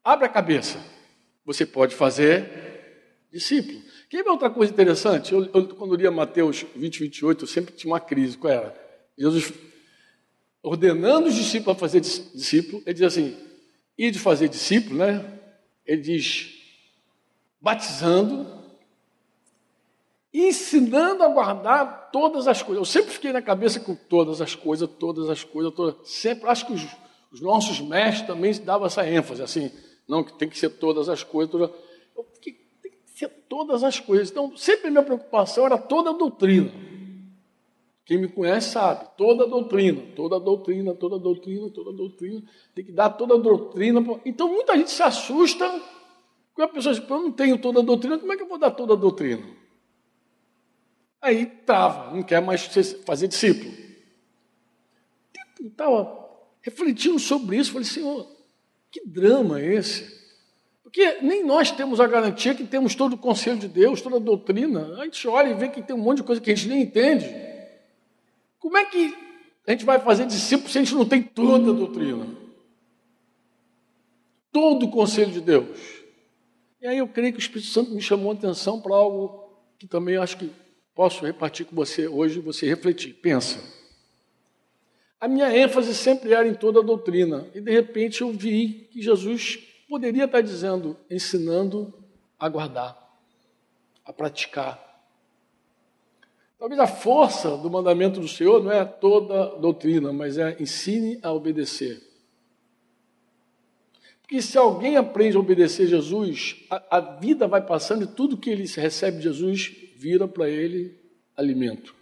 abre 0.02 0.26
a 0.26 0.30
cabeça, 0.30 0.78
você 1.44 1.66
pode 1.66 1.94
fazer 1.94 3.26
discípulo. 3.30 3.82
Quer 4.08 4.22
ver 4.22 4.30
outra 4.30 4.48
coisa 4.48 4.72
interessante? 4.72 5.32
Eu, 5.32 5.44
eu, 5.52 5.68
quando 5.74 5.94
lia 5.96 6.10
Mateus 6.10 6.64
20, 6.74 7.00
28, 7.00 7.44
eu 7.44 7.48
sempre 7.48 7.74
tinha 7.74 7.92
uma 7.92 8.00
crise. 8.00 8.38
Qual 8.38 8.52
era? 8.52 8.74
Jesus 9.18 9.52
ordenando 10.62 11.28
os 11.28 11.34
discípulos 11.34 11.76
a 11.76 11.78
fazer 11.78 12.00
discípulo, 12.00 12.82
ele 12.84 12.94
diz 12.94 13.02
assim: 13.02 13.36
e 13.96 14.10
de 14.10 14.18
fazer 14.18 14.48
discípulo, 14.48 14.96
né? 14.96 15.24
Ele 15.86 16.02
diz, 16.02 16.54
batizando, 17.60 18.46
ensinando 20.32 21.22
a 21.22 21.28
guardar 21.28 22.10
todas 22.10 22.46
as 22.46 22.62
coisas. 22.62 22.80
Eu 22.80 22.84
sempre 22.84 23.12
fiquei 23.12 23.32
na 23.32 23.40
cabeça 23.40 23.80
com 23.80 23.94
todas 23.94 24.40
as 24.40 24.54
coisas, 24.54 24.88
todas 24.98 25.30
as 25.30 25.42
coisas, 25.44 25.72
todas. 25.74 26.08
sempre 26.08 26.48
acho 26.48 26.66
que 26.66 26.72
os, 26.72 26.86
os 27.32 27.40
nossos 27.40 27.80
mestres 27.80 28.26
também 28.26 28.52
davam 28.62 28.86
essa 28.86 29.08
ênfase, 29.08 29.42
assim, 29.42 29.70
não 30.06 30.22
que 30.22 30.32
tem 30.34 30.48
que 30.48 30.58
ser 30.58 30.70
todas 30.70 31.08
as 31.08 31.22
coisas. 31.22 31.50
Todas, 31.50 31.70
eu 32.16 32.26
fiquei, 32.34 32.52
tem 32.82 32.92
que 32.92 33.18
ser 33.18 33.28
todas 33.48 33.82
as 33.82 33.98
coisas. 33.98 34.30
Então, 34.30 34.56
sempre 34.56 34.90
minha 34.90 35.02
preocupação 35.02 35.64
era 35.66 35.78
toda 35.78 36.10
a 36.10 36.12
doutrina. 36.12 36.70
Quem 38.06 38.18
me 38.18 38.28
conhece 38.28 38.70
sabe, 38.70 39.04
toda 39.18 39.48
doutrina, 39.48 40.00
toda 40.14 40.38
doutrina, 40.38 40.94
toda 40.94 41.18
doutrina, 41.18 41.68
toda 41.70 41.92
doutrina, 41.92 42.40
tem 42.72 42.84
que 42.84 42.92
dar 42.92 43.10
toda 43.10 43.36
doutrina. 43.36 44.00
Então 44.24 44.48
muita 44.48 44.76
gente 44.76 44.92
se 44.92 45.02
assusta 45.02 45.68
quando 46.54 46.70
a 46.70 46.72
pessoa 46.72 46.94
diz, 46.94 47.02
eu 47.06 47.18
não 47.18 47.32
tenho 47.32 47.58
toda 47.58 47.82
doutrina, 47.82 48.16
como 48.16 48.32
é 48.32 48.36
que 48.36 48.44
eu 48.44 48.48
vou 48.48 48.58
dar 48.58 48.70
toda 48.70 48.96
doutrina? 48.96 49.44
Aí 51.20 51.46
trava, 51.46 52.14
não 52.14 52.22
quer 52.22 52.40
mais 52.40 52.64
fazer 53.04 53.26
discípulo. 53.26 53.74
Estava 55.60 56.28
refletindo 56.62 57.18
sobre 57.18 57.56
isso, 57.56 57.72
falei, 57.72 57.84
Senhor, 57.84 58.26
que 58.88 59.04
drama 59.04 59.60
é 59.60 59.74
esse? 59.74 60.16
Porque 60.84 61.18
nem 61.22 61.44
nós 61.44 61.72
temos 61.72 61.98
a 61.98 62.06
garantia 62.06 62.54
que 62.54 62.64
temos 62.64 62.94
todo 62.94 63.14
o 63.14 63.18
conselho 63.18 63.58
de 63.58 63.66
Deus, 63.66 64.00
toda 64.00 64.16
a 64.16 64.20
doutrina. 64.20 64.94
A 65.00 65.04
gente 65.04 65.26
olha 65.26 65.50
e 65.50 65.54
vê 65.54 65.68
que 65.68 65.82
tem 65.82 65.96
um 65.96 65.98
monte 65.98 66.18
de 66.18 66.22
coisa 66.22 66.40
que 66.40 66.50
a 66.50 66.54
gente 66.54 66.68
nem 66.68 66.82
entende. 66.82 67.26
Como 68.66 68.78
é 68.78 68.84
que 68.84 69.16
a 69.64 69.70
gente 69.70 69.84
vai 69.84 70.00
fazer 70.00 70.26
discípulo 70.26 70.68
se 70.68 70.76
a 70.76 70.82
gente 70.82 70.92
não 70.92 71.06
tem 71.06 71.22
toda 71.22 71.70
a 71.70 71.72
doutrina? 71.72 72.26
Todo 74.50 74.86
o 74.86 74.90
conselho 74.90 75.30
de 75.30 75.40
Deus. 75.40 75.78
E 76.80 76.86
aí 76.88 76.98
eu 76.98 77.06
creio 77.06 77.32
que 77.32 77.38
o 77.38 77.40
Espírito 77.40 77.70
Santo 77.70 77.92
me 77.92 78.00
chamou 78.02 78.32
a 78.32 78.34
atenção 78.34 78.80
para 78.80 78.92
algo 78.92 79.56
que 79.78 79.86
também 79.86 80.16
acho 80.16 80.36
que 80.36 80.50
posso 80.96 81.24
repartir 81.24 81.64
com 81.64 81.76
você 81.76 82.08
hoje, 82.08 82.40
você 82.40 82.66
refletir. 82.66 83.14
Pensa. 83.14 83.62
A 85.20 85.28
minha 85.28 85.56
ênfase 85.56 85.94
sempre 85.94 86.32
era 86.32 86.48
em 86.48 86.54
toda 86.54 86.80
a 86.80 86.82
doutrina, 86.82 87.48
e 87.54 87.60
de 87.60 87.70
repente 87.70 88.22
eu 88.22 88.32
vi 88.32 88.88
que 88.90 89.00
Jesus 89.00 89.60
poderia 89.88 90.24
estar 90.24 90.40
dizendo, 90.40 90.96
ensinando 91.08 91.94
a 92.36 92.48
guardar, 92.48 92.98
a 94.04 94.12
praticar, 94.12 94.85
Talvez 96.58 96.80
a 96.80 96.86
força 96.86 97.56
do 97.56 97.70
mandamento 97.70 98.18
do 98.18 98.28
Senhor 98.28 98.62
não 98.62 98.72
é 98.72 98.84
toda 98.84 99.56
doutrina, 99.58 100.12
mas 100.12 100.38
é 100.38 100.56
ensine 100.60 101.18
a 101.22 101.32
obedecer. 101.32 102.02
Porque 104.22 104.42
se 104.42 104.58
alguém 104.58 104.96
aprende 104.96 105.36
a 105.36 105.40
obedecer 105.40 105.86
Jesus, 105.86 106.64
a, 106.68 106.96
a 106.96 107.00
vida 107.00 107.46
vai 107.46 107.64
passando 107.64 108.04
e 108.04 108.08
tudo 108.08 108.36
que 108.36 108.50
ele 108.50 108.66
recebe 108.66 109.18
de 109.18 109.24
Jesus 109.24 109.72
vira 109.94 110.26
para 110.26 110.48
ele 110.48 110.98
alimento. 111.36 111.94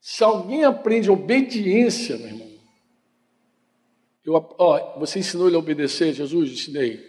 Se 0.00 0.22
alguém 0.22 0.64
aprende 0.64 1.10
obediência, 1.10 2.16
meu 2.16 2.28
irmão, 2.28 2.48
eu, 4.24 4.54
ó, 4.58 4.98
você 4.98 5.18
ensinou 5.18 5.48
ele 5.48 5.56
a 5.56 5.58
obedecer, 5.58 6.12
Jesus? 6.12 6.52
Ensinei. 6.52 7.00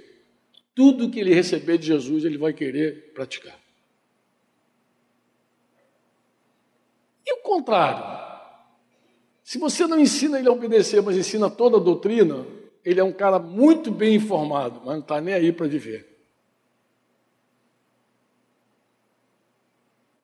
Tudo 0.74 1.10
que 1.10 1.20
ele 1.20 1.34
receber 1.34 1.78
de 1.78 1.88
Jesus, 1.88 2.24
ele 2.24 2.38
vai 2.38 2.54
querer 2.54 3.12
praticar. 3.14 3.60
E 7.30 7.34
o 7.34 7.38
contrário? 7.44 8.04
Se 9.44 9.60
você 9.60 9.86
não 9.86 10.00
ensina 10.00 10.40
ele 10.40 10.50
a 10.50 10.52
obedecer, 10.52 11.00
mas 11.00 11.16
ensina 11.16 11.48
toda 11.48 11.78
a 11.78 11.80
doutrina, 11.80 12.44
ele 12.84 13.00
é 13.00 13.04
um 13.04 13.14
cara 13.14 13.38
muito 13.38 13.92
bem 13.92 14.16
informado, 14.16 14.82
mas 14.84 14.96
não 14.96 15.00
está 15.00 15.22
nem 15.22 15.36
aí 15.36 15.52
para 15.52 15.68
viver. 15.68 16.08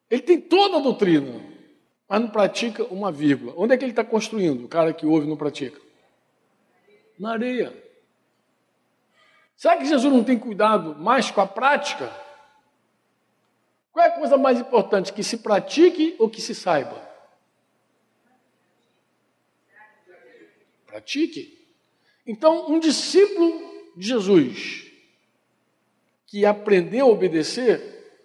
Ele 0.09 0.21
tem 0.23 0.41
toda 0.41 0.77
a 0.77 0.81
doutrina, 0.81 1.41
mas 2.09 2.21
não 2.21 2.29
pratica 2.29 2.83
uma 2.85 3.11
vírgula. 3.11 3.53
Onde 3.55 3.75
é 3.75 3.77
que 3.77 3.85
ele 3.85 3.91
está 3.91 4.03
construindo? 4.03 4.65
O 4.65 4.67
cara 4.67 4.91
que 4.93 5.05
ouve 5.05 5.27
não 5.27 5.37
pratica? 5.37 5.79
Na 7.19 7.33
areia. 7.33 7.71
Será 9.55 9.77
que 9.77 9.85
Jesus 9.85 10.11
não 10.11 10.23
tem 10.23 10.39
cuidado 10.39 10.95
mais 10.95 11.29
com 11.29 11.39
a 11.39 11.45
prática? 11.45 12.24
Qual 13.95 14.05
é 14.05 14.10
a 14.10 14.19
coisa 14.19 14.36
mais 14.36 14.60
importante? 14.60 15.13
Que 15.13 15.23
se 15.23 15.38
pratique 15.38 16.17
ou 16.19 16.29
que 16.29 16.41
se 16.41 16.53
saiba? 16.53 17.01
Pratique. 20.86 21.65
Então, 22.27 22.69
um 22.69 22.77
discípulo 22.77 23.58
de 23.95 24.05
Jesus 24.05 24.91
que 26.27 26.45
aprendeu 26.45 27.05
a 27.05 27.10
obedecer, 27.10 28.19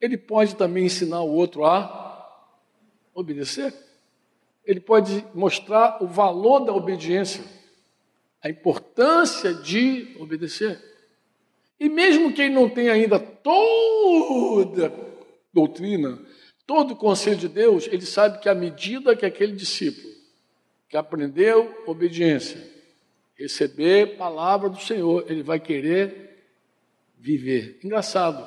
ele 0.00 0.16
pode 0.16 0.56
também 0.56 0.86
ensinar 0.86 1.20
o 1.20 1.30
outro 1.30 1.66
a 1.66 2.48
obedecer. 3.12 3.74
Ele 4.64 4.80
pode 4.80 5.26
mostrar 5.34 6.02
o 6.02 6.06
valor 6.06 6.60
da 6.60 6.72
obediência, 6.72 7.44
a 8.42 8.48
importância 8.48 9.52
de 9.52 10.16
obedecer. 10.18 10.89
E 11.80 11.88
mesmo 11.88 12.34
quem 12.34 12.50
não 12.50 12.68
tem 12.68 12.90
ainda 12.90 13.18
toda 13.18 14.92
doutrina, 15.50 16.20
todo 16.66 16.92
o 16.92 16.96
conselho 16.96 17.38
de 17.38 17.48
Deus, 17.48 17.88
ele 17.90 18.04
sabe 18.04 18.38
que 18.38 18.50
à 18.50 18.54
medida 18.54 19.16
que 19.16 19.24
aquele 19.24 19.52
discípulo 19.52 20.12
que 20.90 20.96
aprendeu 20.96 21.82
obediência, 21.86 22.62
receber 23.34 24.18
palavra 24.18 24.68
do 24.68 24.78
Senhor, 24.78 25.24
ele 25.26 25.42
vai 25.42 25.58
querer 25.58 26.44
viver. 27.16 27.80
Engraçado. 27.82 28.46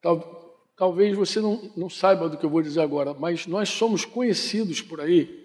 Tal, 0.00 0.66
talvez 0.76 1.14
você 1.14 1.40
não, 1.40 1.70
não 1.76 1.90
saiba 1.90 2.28
do 2.28 2.38
que 2.38 2.46
eu 2.46 2.50
vou 2.50 2.62
dizer 2.62 2.80
agora, 2.80 3.12
mas 3.12 3.46
nós 3.46 3.68
somos 3.68 4.06
conhecidos 4.06 4.80
por 4.80 5.00
aí 5.00 5.42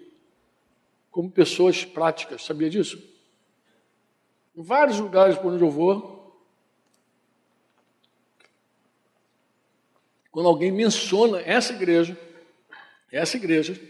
como 1.10 1.30
pessoas 1.30 1.84
práticas, 1.84 2.44
sabia 2.44 2.70
disso? 2.70 3.02
Em 4.58 4.62
vários 4.64 4.98
lugares 4.98 5.38
por 5.38 5.52
onde 5.52 5.62
eu 5.62 5.70
vou, 5.70 6.36
quando 10.32 10.48
alguém 10.48 10.72
menciona 10.72 11.40
essa 11.42 11.72
igreja, 11.72 12.18
essa 13.12 13.36
igreja, 13.36 13.80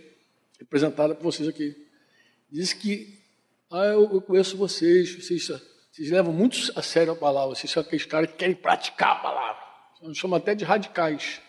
representada 0.58 1.14
por 1.14 1.22
vocês 1.22 1.48
aqui, 1.48 1.88
diz 2.50 2.74
que 2.74 3.18
ah, 3.70 3.86
eu, 3.86 4.20
conheço 4.20 4.58
vocês, 4.58 5.14
vocês, 5.14 5.48
vocês 5.90 6.10
levam 6.10 6.34
muito 6.34 6.58
a 6.78 6.82
sério 6.82 7.14
a 7.14 7.16
palavra, 7.16 7.56
vocês 7.56 7.72
são 7.72 7.82
aqueles 7.82 8.04
caras 8.04 8.30
que 8.30 8.36
querem 8.36 8.54
praticar 8.54 9.12
a 9.12 9.20
palavra. 9.20 9.62
Nos 10.02 10.18
chama 10.18 10.36
até 10.36 10.54
de 10.54 10.66
radicais. 10.66 11.40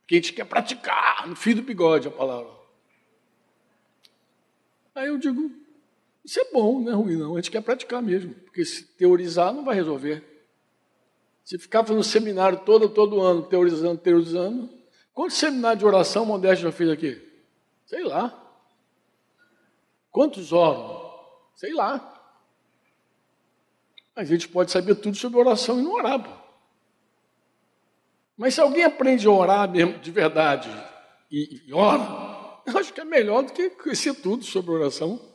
Porque 0.00 0.14
a 0.14 0.16
gente 0.16 0.32
quer 0.32 0.46
praticar 0.46 1.28
no 1.28 1.36
fio 1.36 1.56
do 1.56 1.62
bigode 1.62 2.08
a 2.08 2.10
palavra. 2.10 2.50
Aí 4.94 5.08
eu 5.08 5.18
digo, 5.18 5.61
isso 6.24 6.40
é 6.40 6.44
bom, 6.52 6.80
não 6.80 6.92
é 6.92 6.94
ruim 6.94 7.16
não, 7.16 7.32
a 7.32 7.36
gente 7.36 7.50
quer 7.50 7.62
praticar 7.62 8.00
mesmo, 8.00 8.34
porque 8.34 8.64
se 8.64 8.84
teorizar 8.96 9.52
não 9.52 9.64
vai 9.64 9.74
resolver. 9.74 10.24
Se 11.44 11.58
ficar 11.58 11.84
fazendo 11.84 12.04
seminário 12.04 12.60
todo, 12.60 12.88
todo 12.88 13.20
ano, 13.20 13.42
teorizando, 13.42 13.98
teorizando, 13.98 14.70
quantos 15.12 15.36
seminários 15.36 15.80
de 15.80 15.86
oração 15.86 16.24
Modesto 16.24 16.62
já 16.62 16.72
fez 16.72 16.90
aqui? 16.90 17.20
Sei 17.84 18.04
lá. 18.04 18.38
Quantos 20.10 20.52
oram? 20.52 21.10
Sei 21.56 21.74
lá. 21.74 22.08
A 24.14 24.22
gente 24.22 24.48
pode 24.48 24.70
saber 24.70 24.94
tudo 24.94 25.16
sobre 25.16 25.40
oração 25.40 25.80
e 25.80 25.82
não 25.82 25.94
orar. 25.94 26.22
Pô. 26.22 26.30
Mas 28.36 28.54
se 28.54 28.60
alguém 28.60 28.84
aprende 28.84 29.26
a 29.26 29.30
orar 29.30 29.68
mesmo 29.68 29.98
de 29.98 30.10
verdade 30.10 30.70
e, 31.30 31.62
e 31.66 31.72
ora, 31.72 32.60
eu 32.66 32.78
acho 32.78 32.92
que 32.92 33.00
é 33.00 33.04
melhor 33.04 33.42
do 33.42 33.52
que 33.52 33.70
conhecer 33.70 34.14
tudo 34.14 34.44
sobre 34.44 34.70
oração. 34.70 35.31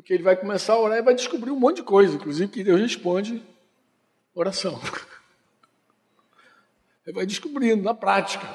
Porque 0.00 0.14
ele 0.14 0.22
vai 0.22 0.34
começar 0.34 0.72
a 0.72 0.78
orar 0.78 0.96
e 0.96 1.02
vai 1.02 1.14
descobrir 1.14 1.50
um 1.50 1.60
monte 1.60 1.76
de 1.76 1.82
coisa, 1.82 2.14
inclusive 2.14 2.50
que 2.50 2.64
Deus 2.64 2.80
responde 2.80 3.42
oração. 4.34 4.80
Ele 7.06 7.14
vai 7.14 7.26
descobrindo 7.26 7.82
na 7.82 7.92
prática, 7.92 8.46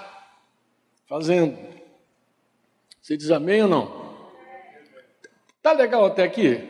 fazendo. 1.06 1.56
Você 3.00 3.16
diz 3.16 3.30
amém 3.30 3.62
ou 3.62 3.68
não? 3.68 4.16
Tá 5.62 5.74
legal 5.74 6.06
até 6.06 6.24
aqui? 6.24 6.68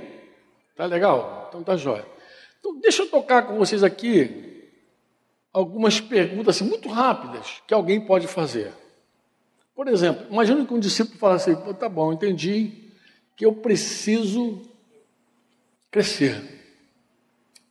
Tá 0.75 0.85
legal? 0.85 1.45
Então 1.47 1.63
tá 1.63 1.77
jóia. 1.77 2.05
Então 2.59 2.77
deixa 2.77 3.03
eu 3.03 3.09
tocar 3.09 3.43
com 3.43 3.57
vocês 3.57 3.81
aqui 3.81 4.69
algumas 5.53 6.01
perguntas 6.01 6.57
assim, 6.57 6.67
muito 6.67 6.89
rápidas 6.89 7.61
que 7.65 7.73
alguém 7.73 8.01
pode 8.01 8.27
fazer. 8.27 8.73
Por 9.73 9.87
exemplo, 9.87 10.27
imagine 10.29 10.67
que 10.67 10.73
um 10.73 10.79
discípulo 10.79 11.17
fala 11.17 11.35
assim, 11.35 11.55
tá 11.79 11.87
bom, 11.87 12.11
entendi 12.11 12.84
que 13.35 13.45
eu 13.45 13.53
preciso 13.53 14.61
crescer. 15.91 16.41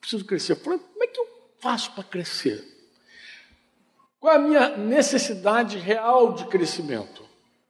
Preciso 0.00 0.24
crescer. 0.24 0.56
Como 0.56 0.74
é 0.76 1.06
que 1.06 1.20
eu 1.20 1.26
faço 1.58 1.92
para 1.92 2.04
crescer? 2.04 2.62
Qual 4.20 4.32
é 4.32 4.36
a 4.36 4.40
minha 4.40 4.76
necessidade 4.76 5.78
real 5.78 6.34
de 6.34 6.46
crescimento? 6.46 7.24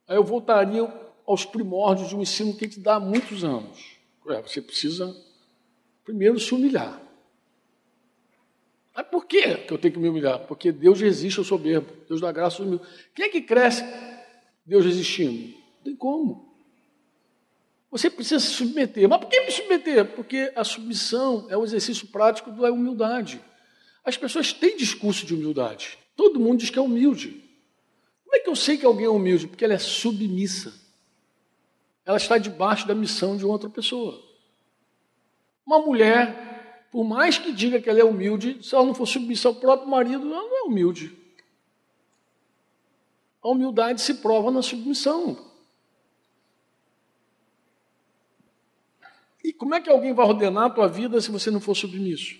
Aí 0.07 0.15
eu 0.15 0.23
voltaria 0.23 0.81
aos 1.25 1.45
primórdios 1.45 2.09
de 2.09 2.15
um 2.15 2.21
ensino 2.21 2.55
que 2.55 2.67
te 2.67 2.79
dá 2.79 2.95
há 2.95 2.99
muitos 2.99 3.43
anos. 3.43 3.97
Você 4.43 4.61
precisa 4.61 5.15
primeiro 6.03 6.39
se 6.39 6.53
humilhar. 6.53 7.01
Mas 8.95 9.07
por 9.07 9.25
que 9.25 9.65
eu 9.69 9.77
tenho 9.77 9.93
que 9.93 9.99
me 9.99 10.07
humilhar? 10.07 10.39
Porque 10.47 10.71
Deus 10.71 11.01
resiste 11.01 11.39
ao 11.39 11.43
soberbo, 11.43 11.91
Deus 12.07 12.21
dá 12.21 12.31
graça 12.31 12.61
ao 12.61 12.67
humilde. 12.67 12.85
Quem 13.13 13.25
é 13.25 13.29
que 13.29 13.41
cresce 13.41 13.83
Deus 14.65 14.85
resistindo? 14.85 15.53
Não 15.77 15.83
tem 15.83 15.95
como. 15.95 16.44
Você 17.95 18.09
precisa 18.09 18.39
se 18.39 18.51
submeter. 18.51 19.07
Mas 19.07 19.19
por 19.19 19.29
que 19.29 19.39
me 19.41 19.51
submeter? 19.51 20.05
Porque 20.15 20.51
a 20.55 20.63
submissão 20.63 21.45
é 21.49 21.55
o 21.55 21.63
exercício 21.63 22.07
prático 22.07 22.51
da 22.51 22.71
humildade. 22.71 23.41
As 24.03 24.17
pessoas 24.17 24.51
têm 24.51 24.75
discurso 24.75 25.25
de 25.25 25.33
humildade. 25.33 25.97
Todo 26.15 26.39
mundo 26.39 26.59
diz 26.59 26.69
que 26.69 26.79
é 26.79 26.81
humilde. 26.81 27.43
Como 28.23 28.35
é 28.35 28.39
que 28.39 28.49
eu 28.49 28.55
sei 28.55 28.77
que 28.77 28.85
alguém 28.85 29.05
é 29.05 29.09
humilde? 29.09 29.47
Porque 29.47 29.63
ela 29.63 29.73
é 29.73 29.79
submissa 29.79 30.85
ela 32.05 32.17
está 32.17 32.37
debaixo 32.37 32.87
da 32.87 32.93
missão 32.93 33.35
de 33.35 33.45
outra 33.45 33.67
pessoa. 33.67 34.21
Uma 35.65 35.79
mulher, 35.79 36.87
por 36.91 37.03
mais 37.03 37.39
que 37.39 37.51
diga 37.51 37.81
que 37.81 37.89
ela 37.89 37.99
é 37.99 38.03
humilde, 38.03 38.59
se 38.61 38.75
ela 38.75 38.85
não 38.85 38.93
for 38.93 39.07
submissa 39.07 39.47
ao 39.47 39.55
próprio 39.55 39.89
marido, 39.89 40.27
ela 40.27 40.43
não 40.43 40.57
é 40.57 40.61
humilde. 40.61 41.17
A 43.41 43.49
humildade 43.49 44.01
se 44.01 44.15
prova 44.15 44.51
na 44.51 44.61
submissão. 44.61 45.53
E 49.45 49.53
como 49.53 49.75
é 49.75 49.79
que 49.79 49.91
alguém 49.91 50.11
vai 50.11 50.25
ordenar 50.25 50.65
a 50.65 50.69
tua 50.71 50.87
vida 50.87 51.21
se 51.21 51.29
você 51.29 51.51
não 51.51 51.61
for 51.61 51.75
submisso? 51.75 52.35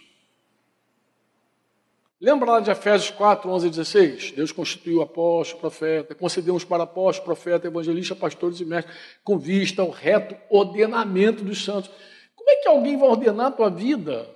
Lembra 2.19 2.53
lá 2.53 2.59
de 2.59 2.71
Efésios 2.71 3.11
4, 3.11 3.47
11 3.47 3.67
e 3.67 3.69
16? 3.69 4.31
Deus 4.31 4.51
constituiu 4.51 5.03
apóstolo, 5.03 5.61
profeta, 5.61 6.15
concedeu 6.15 6.55
uns 6.55 6.65
para 6.65 6.81
apóstolo, 6.81 7.25
profeta, 7.25 7.67
evangelista, 7.67 8.15
pastores 8.15 8.59
e 8.59 8.65
mestres, 8.65 8.95
com 9.23 9.37
vista 9.37 9.83
ao 9.83 9.91
reto 9.91 10.35
ordenamento 10.49 11.43
dos 11.43 11.63
santos. 11.63 11.91
Como 12.35 12.49
é 12.49 12.55
que 12.55 12.67
alguém 12.67 12.97
vai 12.97 13.07
ordenar 13.07 13.47
a 13.47 13.51
tua 13.51 13.69
vida 13.69 14.27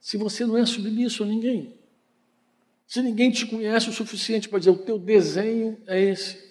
se 0.00 0.16
você 0.16 0.46
não 0.46 0.56
é 0.56 0.64
submisso 0.64 1.22
a 1.22 1.26
ninguém? 1.26 1.78
Se 2.86 3.02
ninguém 3.02 3.30
te 3.30 3.44
conhece 3.44 3.90
o 3.90 3.92
suficiente 3.92 4.48
para 4.48 4.58
dizer 4.58 4.70
o 4.70 4.78
teu 4.78 4.98
desenho 4.98 5.76
é 5.86 6.00
esse. 6.00 6.50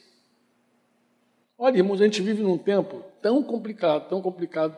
Olha, 1.57 1.77
irmãos, 1.77 1.99
a 1.99 2.03
gente 2.03 2.21
vive 2.21 2.43
num 2.43 2.57
tempo 2.57 3.08
tão 3.21 3.43
complicado, 3.43 4.07
tão 4.09 4.21
complicado, 4.21 4.77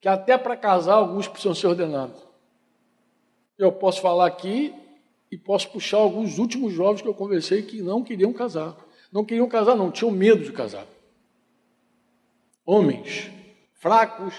que 0.00 0.08
até 0.08 0.38
para 0.38 0.56
casar 0.56 0.94
alguns 0.94 1.26
precisam 1.26 1.54
ser 1.54 1.66
ordenados. 1.66 2.22
Eu 3.58 3.72
posso 3.72 4.00
falar 4.00 4.26
aqui 4.26 4.74
e 5.30 5.36
posso 5.36 5.70
puxar 5.70 5.98
alguns 5.98 6.38
últimos 6.38 6.72
jovens 6.72 7.02
que 7.02 7.08
eu 7.08 7.14
conversei 7.14 7.62
que 7.62 7.82
não 7.82 8.02
queriam 8.02 8.32
casar. 8.32 8.76
Não 9.12 9.24
queriam 9.24 9.48
casar, 9.48 9.74
não, 9.74 9.90
tinham 9.90 10.10
medo 10.10 10.44
de 10.44 10.52
casar. 10.52 10.86
Homens 12.64 13.30
fracos, 13.78 14.34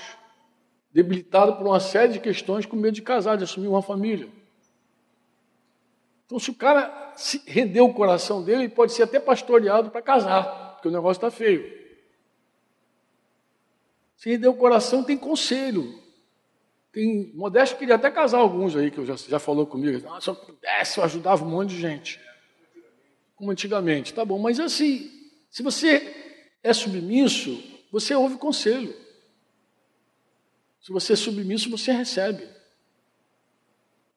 debilitados 0.91 1.56
por 1.56 1.65
uma 1.65 1.80
série 1.80 2.13
de 2.13 2.19
questões, 2.19 2.65
com 2.65 2.75
medo 2.75 2.93
de 2.93 3.02
casar, 3.02 3.38
de 3.38 3.43
assumir 3.43 3.67
uma 3.67 3.82
família. 3.82 4.28
Então, 6.25 6.38
se 6.38 6.52
o 6.52 6.54
cara 6.54 7.13
se 7.15 7.41
rendeu 7.47 7.86
o 7.86 7.93
coração 7.93 8.43
dele, 8.43 8.63
ele 8.63 8.69
pode 8.69 8.93
ser 8.93 9.04
até 9.04 9.19
pastoreado 9.19 9.89
para 9.89 10.02
casar, 10.02 10.73
porque 10.73 10.88
o 10.88 10.91
negócio 10.91 11.17
está 11.17 11.32
feio. 11.32 11.79
Se 14.20 14.30
rendeu 14.30 14.52
o 14.52 14.58
coração, 14.58 15.02
tem 15.02 15.18
conselho. 15.18 15.98
Tem, 16.92 17.32
Modesto 17.34 17.78
queria 17.78 17.96
até 17.96 18.12
casar 18.12 18.40
alguns 18.40 18.76
aí, 18.76 18.92
que 18.92 19.06
já, 19.06 19.16
já 19.16 19.40
falou 19.40 19.66
comigo. 19.66 20.06
Ah, 20.12 20.20
se 20.20 20.30
eu 20.30 20.36
pudesse, 20.36 20.98
eu 20.98 21.06
ajudava 21.06 21.46
um 21.46 21.50
monte 21.50 21.70
de 21.70 21.80
gente. 21.80 22.20
Como 23.38 23.50
antigamente. 23.50 24.14
Tá 24.14 24.26
bom, 24.26 24.38
mas 24.38 24.60
assim, 24.60 25.10
se 25.50 25.64
você 25.64 26.14
é 26.62 26.74
submisso, 26.74 27.64
você 27.94 28.14
ouve 28.14 28.36
conselho. 28.36 28.94
Se 30.82 30.92
você 30.92 31.14
é 31.14 31.16
submisso, 31.16 31.70
você 31.70 31.94
recebe. 31.94 32.46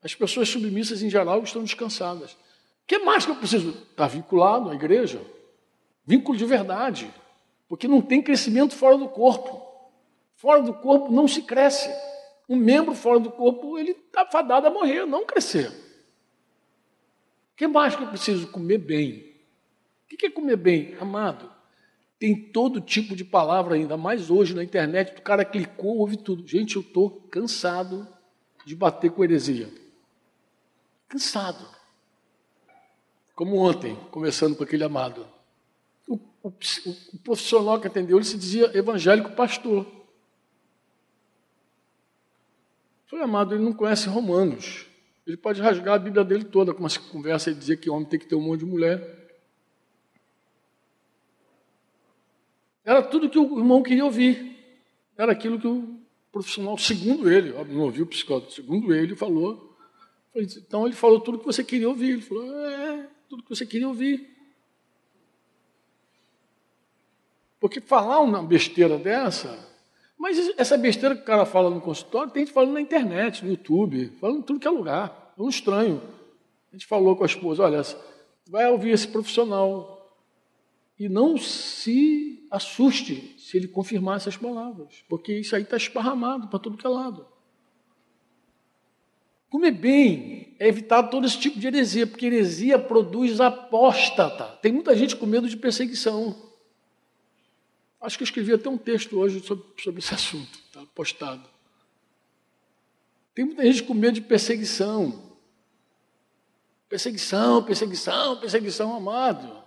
As 0.03 0.17
pessoas 0.17 0.49
submissas, 0.49 1.01
em 1.01 1.11
geral, 1.11 1.45
estão 1.45 1.63
descansadas. 1.63 2.33
O 2.33 2.37
que 2.89 2.99
mais 2.99 3.25
que 3.25 3.31
eu 3.31 3.37
preciso? 3.37 3.71
Estar 3.71 4.09
vinculado 4.09 4.69
à 4.69 4.75
igreja. 4.75 5.25
Vínculo 6.05 6.37
de 6.37 6.45
verdade. 6.45 7.09
Porque 7.69 7.87
não 7.87 8.03
tem 8.03 8.21
crescimento 8.21 8.75
fora 8.75 8.99
do 8.99 9.09
corpo. 9.09 9.62
Fora 10.43 10.61
do 10.61 10.75
corpo 10.75 11.13
não 11.13 11.29
se 11.29 11.43
cresce 11.43 11.89
um 12.49 12.57
membro 12.57 12.97
fora 12.97 13.21
do 13.21 13.31
corpo, 13.31 13.79
ele 13.79 13.93
está 13.93 14.27
fadado 14.27 14.67
a 14.67 14.71
morrer, 14.71 15.07
não 15.07 15.25
crescer. 15.25 15.69
O 15.69 17.57
que 17.57 17.69
mais 17.69 17.95
que 17.95 18.03
eu 18.03 18.09
preciso? 18.09 18.49
Comer 18.49 18.79
bem. 18.79 19.37
O 20.03 20.17
que 20.17 20.27
é 20.27 20.31
comer 20.31 20.57
bem? 20.57 20.97
Amado, 20.99 21.49
tem 22.19 22.35
todo 22.35 22.81
tipo 22.81 23.15
de 23.15 23.25
palavra 23.25 23.77
ainda, 23.77 23.97
mais 23.97 24.31
hoje 24.31 24.53
na 24.53 24.65
internet, 24.65 25.17
o 25.17 25.23
cara 25.23 25.45
clicou, 25.45 25.99
ouve 25.99 26.17
tudo. 26.17 26.45
Gente, 26.45 26.75
eu 26.75 26.83
estou 26.83 27.09
cansado 27.31 28.05
de 28.67 28.75
bater 28.75 29.13
com 29.13 29.23
heresia. 29.23 29.73
Cansado. 31.09 31.65
Como 33.37 33.59
ontem, 33.59 33.95
conversando 34.11 34.57
com 34.57 34.65
aquele 34.65 34.83
amado. 34.83 35.25
O, 36.09 36.17
o, 36.43 36.49
o 36.49 37.19
profissional 37.23 37.81
que 37.81 37.87
atendeu, 37.87 38.17
ele 38.17 38.27
se 38.27 38.37
dizia 38.37 38.77
evangélico 38.77 39.31
pastor. 39.37 40.02
Falei, 43.13 43.27
amado, 43.27 43.55
ele 43.55 43.63
não 43.63 43.75
conhece 43.75 44.09
Romanos. 44.09 44.87
Ele 45.27 45.37
pode 45.37 45.61
rasgar 45.61 45.97
a 45.97 45.99
Bíblia 45.99 46.25
dele 46.25 46.45
toda, 46.45 46.73
como 46.73 46.89
se 46.89 46.99
conversa 46.99 47.51
e 47.51 47.55
dizer 47.55 47.77
que 47.77 47.91
homem 47.91 48.09
tem 48.09 48.19
que 48.19 48.25
ter 48.25 48.35
um 48.35 48.41
monte 48.41 48.61
de 48.61 48.65
mulher. 48.65 49.37
Era 52.83 53.03
tudo 53.03 53.29
que 53.29 53.39
o 53.39 53.59
irmão 53.59 53.83
queria 53.83 54.07
ouvir. 54.07 54.57
Era 55.15 55.31
aquilo 55.31 55.61
que 55.61 55.67
o 55.67 56.01
profissional, 56.33 56.79
segundo 56.79 57.31
ele, 57.31 57.53
não 57.69 57.83
ouviu 57.83 58.05
o 58.05 58.09
psicólogo, 58.09 58.51
segundo 58.51 58.95
ele, 58.95 59.15
falou, 59.15 59.77
Então 60.35 60.87
ele 60.87 60.97
falou 60.97 61.21
tudo 61.21 61.39
que 61.39 61.45
você 61.45 61.63
queria 61.63 61.91
ouvir. 61.91 62.13
Ele 62.13 62.23
falou, 62.23 62.67
é, 62.67 63.11
tudo 63.29 63.43
que 63.43 63.51
você 63.51 63.67
queria 63.67 63.89
ouvir. 63.89 64.27
Porque 67.61 67.79
falar 67.79 68.21
uma 68.21 68.43
besteira 68.43 68.97
dessa, 68.97 69.71
mas 70.23 70.39
essa 70.57 70.79
besteira 70.79 71.17
que 71.17 71.23
o 71.23 71.25
cara 71.25 71.45
fala 71.45 71.69
no 71.69 71.81
consultório, 71.81 72.31
tem 72.31 72.45
gente 72.45 72.55
falando 72.55 72.75
na 72.75 72.81
internet, 72.81 73.45
no 73.45 73.51
YouTube, 73.51 74.13
falando 74.21 74.39
em 74.39 74.43
tudo 74.43 74.61
que 74.61 74.69
é 74.69 74.71
lugar. 74.71 75.35
É 75.37 75.43
um 75.43 75.49
estranho. 75.49 76.01
A 76.73 76.77
gente 76.77 76.87
falou 76.87 77.17
com 77.17 77.25
a 77.25 77.27
esposa, 77.27 77.65
olha, 77.65 77.83
vai 78.49 78.71
ouvir 78.71 78.91
esse 78.91 79.09
profissional 79.09 80.17
e 80.97 81.09
não 81.09 81.37
se 81.37 82.47
assuste 82.53 83.35
se 83.37 83.57
ele 83.57 83.67
confirmar 83.67 84.19
essas 84.19 84.37
palavras, 84.37 85.03
porque 85.09 85.41
isso 85.41 85.57
aí 85.57 85.63
está 85.63 85.77
esparramado 85.77 86.47
para 86.47 86.61
todo 86.61 86.79
que 86.79 86.87
é 86.87 86.91
lado. 86.91 87.27
Comer 89.51 89.73
bem 89.73 90.55
é 90.61 90.69
evitar 90.69 91.03
todo 91.03 91.27
esse 91.27 91.41
tipo 91.41 91.59
de 91.59 91.67
heresia, 91.67 92.07
porque 92.07 92.27
heresia 92.27 92.79
produz 92.79 93.41
apóstata. 93.41 94.45
Tem 94.63 94.71
muita 94.71 94.95
gente 94.95 95.17
com 95.17 95.27
medo 95.27 95.49
de 95.49 95.57
perseguição. 95.57 96.52
Acho 98.03 98.19
que 98.19 98.25
eu 98.25 98.27
escrevi 98.27 98.53
até 98.53 98.69
um 98.69 98.77
texto 98.77 99.17
hoje 99.17 99.41
sobre, 99.47 99.65
sobre 99.81 100.01
esse 100.01 100.13
assunto, 100.13 100.59
está 100.67 100.85
postado. 100.93 101.49
Tem 103.33 103.45
muita 103.45 103.65
gente 103.65 103.85
com 103.85 103.95
medo 103.95 104.15
de 104.15 104.21
perseguição. 104.21 105.31
Perseguição, 106.89 107.63
perseguição, 107.63 108.37
perseguição, 108.39 108.97
amado. 108.97 109.63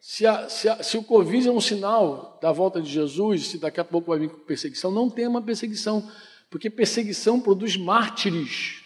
Se, 0.00 0.26
a, 0.26 0.48
se, 0.48 0.68
a, 0.68 0.82
se, 0.82 0.96
o 0.96 1.04
Covid 1.04 1.46
é 1.46 1.52
um 1.52 1.60
sinal 1.60 2.38
da 2.40 2.50
volta 2.50 2.80
de 2.80 2.90
Jesus, 2.90 3.48
se 3.48 3.58
daqui 3.58 3.78
a 3.78 3.84
pouco 3.84 4.08
vai 4.08 4.18
vir 4.18 4.30
perseguição, 4.30 4.90
não 4.90 5.10
tem 5.10 5.26
uma 5.26 5.42
perseguição, 5.42 6.10
porque 6.50 6.70
perseguição 6.70 7.40
produz 7.40 7.76
mártires. 7.76 8.82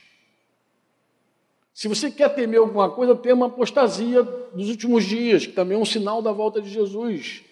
Se 1.72 1.86
você 1.86 2.10
quer 2.10 2.28
temer 2.34 2.58
alguma 2.58 2.90
coisa, 2.90 3.14
tem 3.14 3.32
uma 3.32 3.46
apostasia 3.46 4.22
dos 4.22 4.68
últimos 4.68 5.04
dias, 5.04 5.46
que 5.46 5.52
também 5.52 5.78
é 5.78 5.80
um 5.80 5.84
sinal 5.84 6.20
da 6.20 6.32
volta 6.32 6.60
de 6.60 6.68
Jesus. 6.68 7.44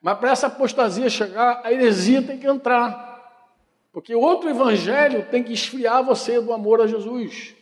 Mas 0.00 0.18
para 0.18 0.30
essa 0.30 0.46
apostasia 0.46 1.08
chegar, 1.10 1.60
a 1.64 1.72
heresia 1.72 2.22
tem 2.22 2.38
que 2.38 2.46
entrar. 2.46 3.08
Porque 3.92 4.14
outro 4.14 4.48
evangelho 4.48 5.26
tem 5.30 5.42
que 5.42 5.52
esfriar 5.52 6.02
você 6.02 6.40
do 6.40 6.52
amor 6.52 6.80
a 6.80 6.86
Jesus. 6.86 7.54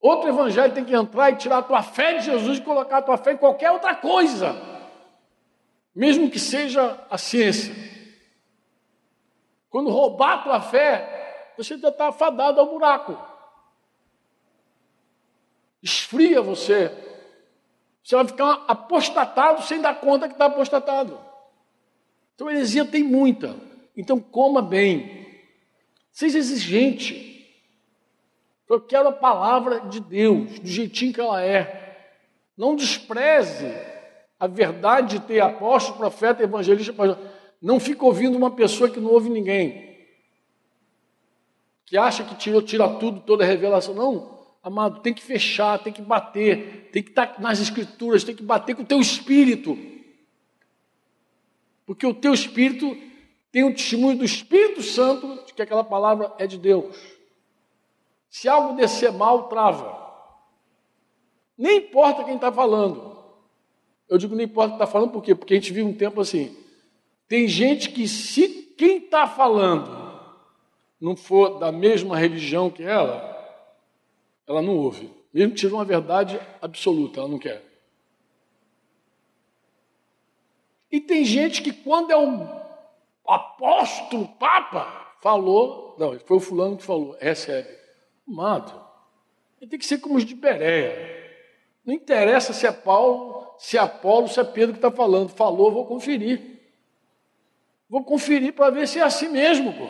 Outro 0.00 0.28
evangelho 0.28 0.72
tem 0.72 0.84
que 0.84 0.94
entrar 0.94 1.30
e 1.30 1.36
tirar 1.36 1.58
a 1.58 1.62
tua 1.62 1.82
fé 1.82 2.14
de 2.14 2.24
Jesus 2.24 2.58
e 2.58 2.62
colocar 2.62 2.98
a 2.98 3.02
tua 3.02 3.16
fé 3.16 3.32
em 3.32 3.36
qualquer 3.36 3.70
outra 3.70 3.94
coisa. 3.94 4.56
Mesmo 5.94 6.30
que 6.30 6.38
seja 6.38 6.98
a 7.10 7.18
ciência. 7.18 7.74
Quando 9.70 9.90
roubar 9.90 10.34
a 10.34 10.42
tua 10.42 10.60
fé, 10.60 11.52
você 11.56 11.76
já 11.76 11.88
está 11.88 12.08
afadado 12.08 12.60
ao 12.60 12.66
buraco 12.66 13.28
esfria 15.82 16.42
você. 16.42 16.92
Você 18.02 18.16
vai 18.16 18.26
ficar 18.26 18.64
apostatado 18.66 19.62
sem 19.62 19.80
dar 19.80 20.00
conta 20.00 20.28
que 20.28 20.34
está 20.34 20.46
apostatado. 20.46 21.18
Então, 22.38 22.48
heresia 22.48 22.84
tem 22.84 23.02
muita. 23.02 23.56
Então, 23.96 24.20
coma 24.20 24.62
bem. 24.62 25.26
Seja 26.12 26.38
exigente. 26.38 27.52
Eu 28.70 28.80
quero 28.80 29.08
a 29.08 29.12
palavra 29.12 29.80
de 29.80 29.98
Deus, 29.98 30.60
do 30.60 30.68
jeitinho 30.68 31.12
que 31.12 31.20
ela 31.20 31.42
é. 31.42 31.98
Não 32.56 32.76
despreze 32.76 33.66
a 34.38 34.46
verdade 34.46 35.18
de 35.18 35.26
ter 35.26 35.40
apóstolo, 35.40 35.98
profeta, 35.98 36.44
evangelista. 36.44 36.94
Não 37.60 37.80
fique 37.80 38.04
ouvindo 38.04 38.38
uma 38.38 38.52
pessoa 38.52 38.88
que 38.88 39.00
não 39.00 39.10
ouve 39.10 39.28
ninguém. 39.28 39.98
Que 41.86 41.98
acha 41.98 42.22
que 42.22 42.36
tirou, 42.36 42.62
tira 42.62 42.88
tudo, 42.88 43.18
toda 43.18 43.42
a 43.42 43.48
revelação. 43.48 43.94
Não. 43.94 44.38
Amado, 44.62 45.00
tem 45.00 45.12
que 45.12 45.24
fechar, 45.24 45.80
tem 45.80 45.92
que 45.92 46.02
bater, 46.02 46.88
tem 46.92 47.02
que 47.02 47.10
estar 47.10 47.40
nas 47.40 47.58
escrituras, 47.58 48.22
tem 48.22 48.36
que 48.36 48.44
bater 48.44 48.76
com 48.76 48.82
o 48.82 48.86
teu 48.86 49.00
espírito. 49.00 49.76
Porque 51.88 52.06
o 52.06 52.12
teu 52.12 52.34
espírito 52.34 52.94
tem 53.50 53.64
o 53.64 53.72
testemunho 53.72 54.18
do 54.18 54.24
Espírito 54.24 54.82
Santo 54.82 55.42
de 55.46 55.54
que 55.54 55.62
aquela 55.62 55.82
palavra 55.82 56.34
é 56.38 56.46
de 56.46 56.58
Deus. 56.58 56.94
Se 58.28 58.46
algo 58.46 58.76
descer 58.76 59.10
mal, 59.10 59.48
trava. 59.48 59.96
Nem 61.56 61.78
importa 61.78 62.24
quem 62.24 62.34
está 62.34 62.52
falando. 62.52 63.16
Eu 64.06 64.18
digo 64.18 64.36
nem 64.36 64.44
importa 64.44 64.68
quem 64.68 64.74
está 64.74 64.86
falando, 64.86 65.12
por 65.12 65.22
quê? 65.22 65.34
Porque 65.34 65.54
a 65.54 65.56
gente 65.56 65.72
vive 65.72 65.88
um 65.88 65.96
tempo 65.96 66.20
assim. 66.20 66.54
Tem 67.26 67.48
gente 67.48 67.88
que, 67.88 68.06
se 68.06 68.48
quem 68.76 68.98
está 68.98 69.26
falando 69.26 70.22
não 71.00 71.16
for 71.16 71.58
da 71.58 71.72
mesma 71.72 72.18
religião 72.18 72.68
que 72.68 72.82
ela, 72.82 73.34
ela 74.46 74.60
não 74.60 74.76
ouve. 74.76 75.10
Mesmo 75.32 75.54
que 75.54 75.60
seja 75.60 75.74
uma 75.74 75.86
verdade 75.86 76.38
absoluta, 76.60 77.20
ela 77.20 77.28
não 77.30 77.38
quer. 77.38 77.64
E 80.90 81.00
tem 81.00 81.24
gente 81.24 81.62
que, 81.62 81.72
quando 81.72 82.10
é 82.10 82.16
um 82.16 82.48
apóstolo, 83.26 84.28
papa, 84.38 85.14
falou, 85.20 85.94
não, 85.98 86.18
foi 86.20 86.36
o 86.36 86.40
fulano 86.40 86.76
que 86.76 86.82
falou, 86.82 87.16
recebe. 87.20 87.68
Amado, 88.26 88.72
ele 89.60 89.70
tem 89.70 89.78
que 89.78 89.86
ser 89.86 89.98
como 89.98 90.16
os 90.16 90.24
de 90.24 90.34
Bereia. 90.34 91.16
Não 91.84 91.94
interessa 91.94 92.52
se 92.52 92.66
é 92.66 92.72
Paulo, 92.72 93.54
se 93.58 93.76
é 93.76 93.80
Apolo, 93.80 94.28
se 94.28 94.38
é 94.38 94.44
Pedro 94.44 94.72
que 94.72 94.78
está 94.78 94.90
falando. 94.90 95.30
Falou, 95.30 95.72
vou 95.72 95.86
conferir. 95.86 96.58
Vou 97.88 98.04
conferir 98.04 98.52
para 98.52 98.70
ver 98.70 98.86
se 98.86 98.98
é 98.98 99.02
assim 99.02 99.28
mesmo, 99.28 99.72
pô. 99.72 99.88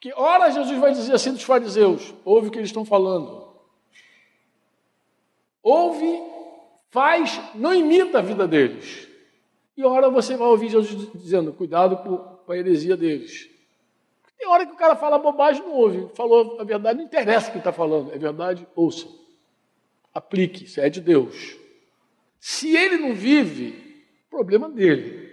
Que 0.00 0.12
ora 0.12 0.50
Jesus 0.50 0.78
vai 0.78 0.92
dizer 0.92 1.12
assim 1.12 1.32
dos 1.32 1.42
fariseus: 1.42 2.14
ouve 2.24 2.48
o 2.48 2.50
que 2.50 2.58
eles 2.58 2.68
estão 2.68 2.84
falando. 2.84 3.48
Ouve, 5.60 6.22
faz, 6.90 7.40
não 7.54 7.74
imita 7.74 8.18
a 8.18 8.22
vida 8.22 8.46
deles. 8.46 9.08
E 9.76 9.84
ora 9.84 10.10
você 10.10 10.36
vai 10.36 10.48
ouvir 10.48 10.70
Jesus 10.70 11.10
dizendo: 11.14 11.52
cuidado 11.52 11.96
com 12.44 12.52
a 12.52 12.56
heresia 12.56 12.96
deles. 12.96 13.48
Tem 14.36 14.46
hora 14.46 14.64
que 14.64 14.72
o 14.72 14.76
cara 14.76 14.94
fala 14.94 15.18
bobagem 15.18 15.62
não 15.62 15.72
ouve. 15.72 16.08
Falou 16.14 16.60
a 16.60 16.64
verdade, 16.64 16.98
não 16.98 17.04
interessa 17.04 17.48
o 17.48 17.52
que 17.52 17.58
está 17.58 17.72
falando. 17.72 18.12
É 18.12 18.18
verdade, 18.18 18.66
ouça. 18.74 19.06
Aplique, 20.14 20.64
isso 20.64 20.80
é 20.80 20.88
de 20.88 21.00
Deus. 21.00 21.56
Se 22.38 22.76
ele 22.76 22.98
não 22.98 23.14
vive, 23.14 24.04
problema 24.30 24.68
dele. 24.68 25.28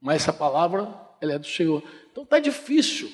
Mas 0.00 0.22
essa 0.22 0.32
palavra, 0.32 0.92
ela 1.20 1.34
é 1.34 1.38
do 1.38 1.46
Senhor. 1.46 1.82
Então 2.10 2.24
está 2.24 2.40
difícil. 2.40 3.10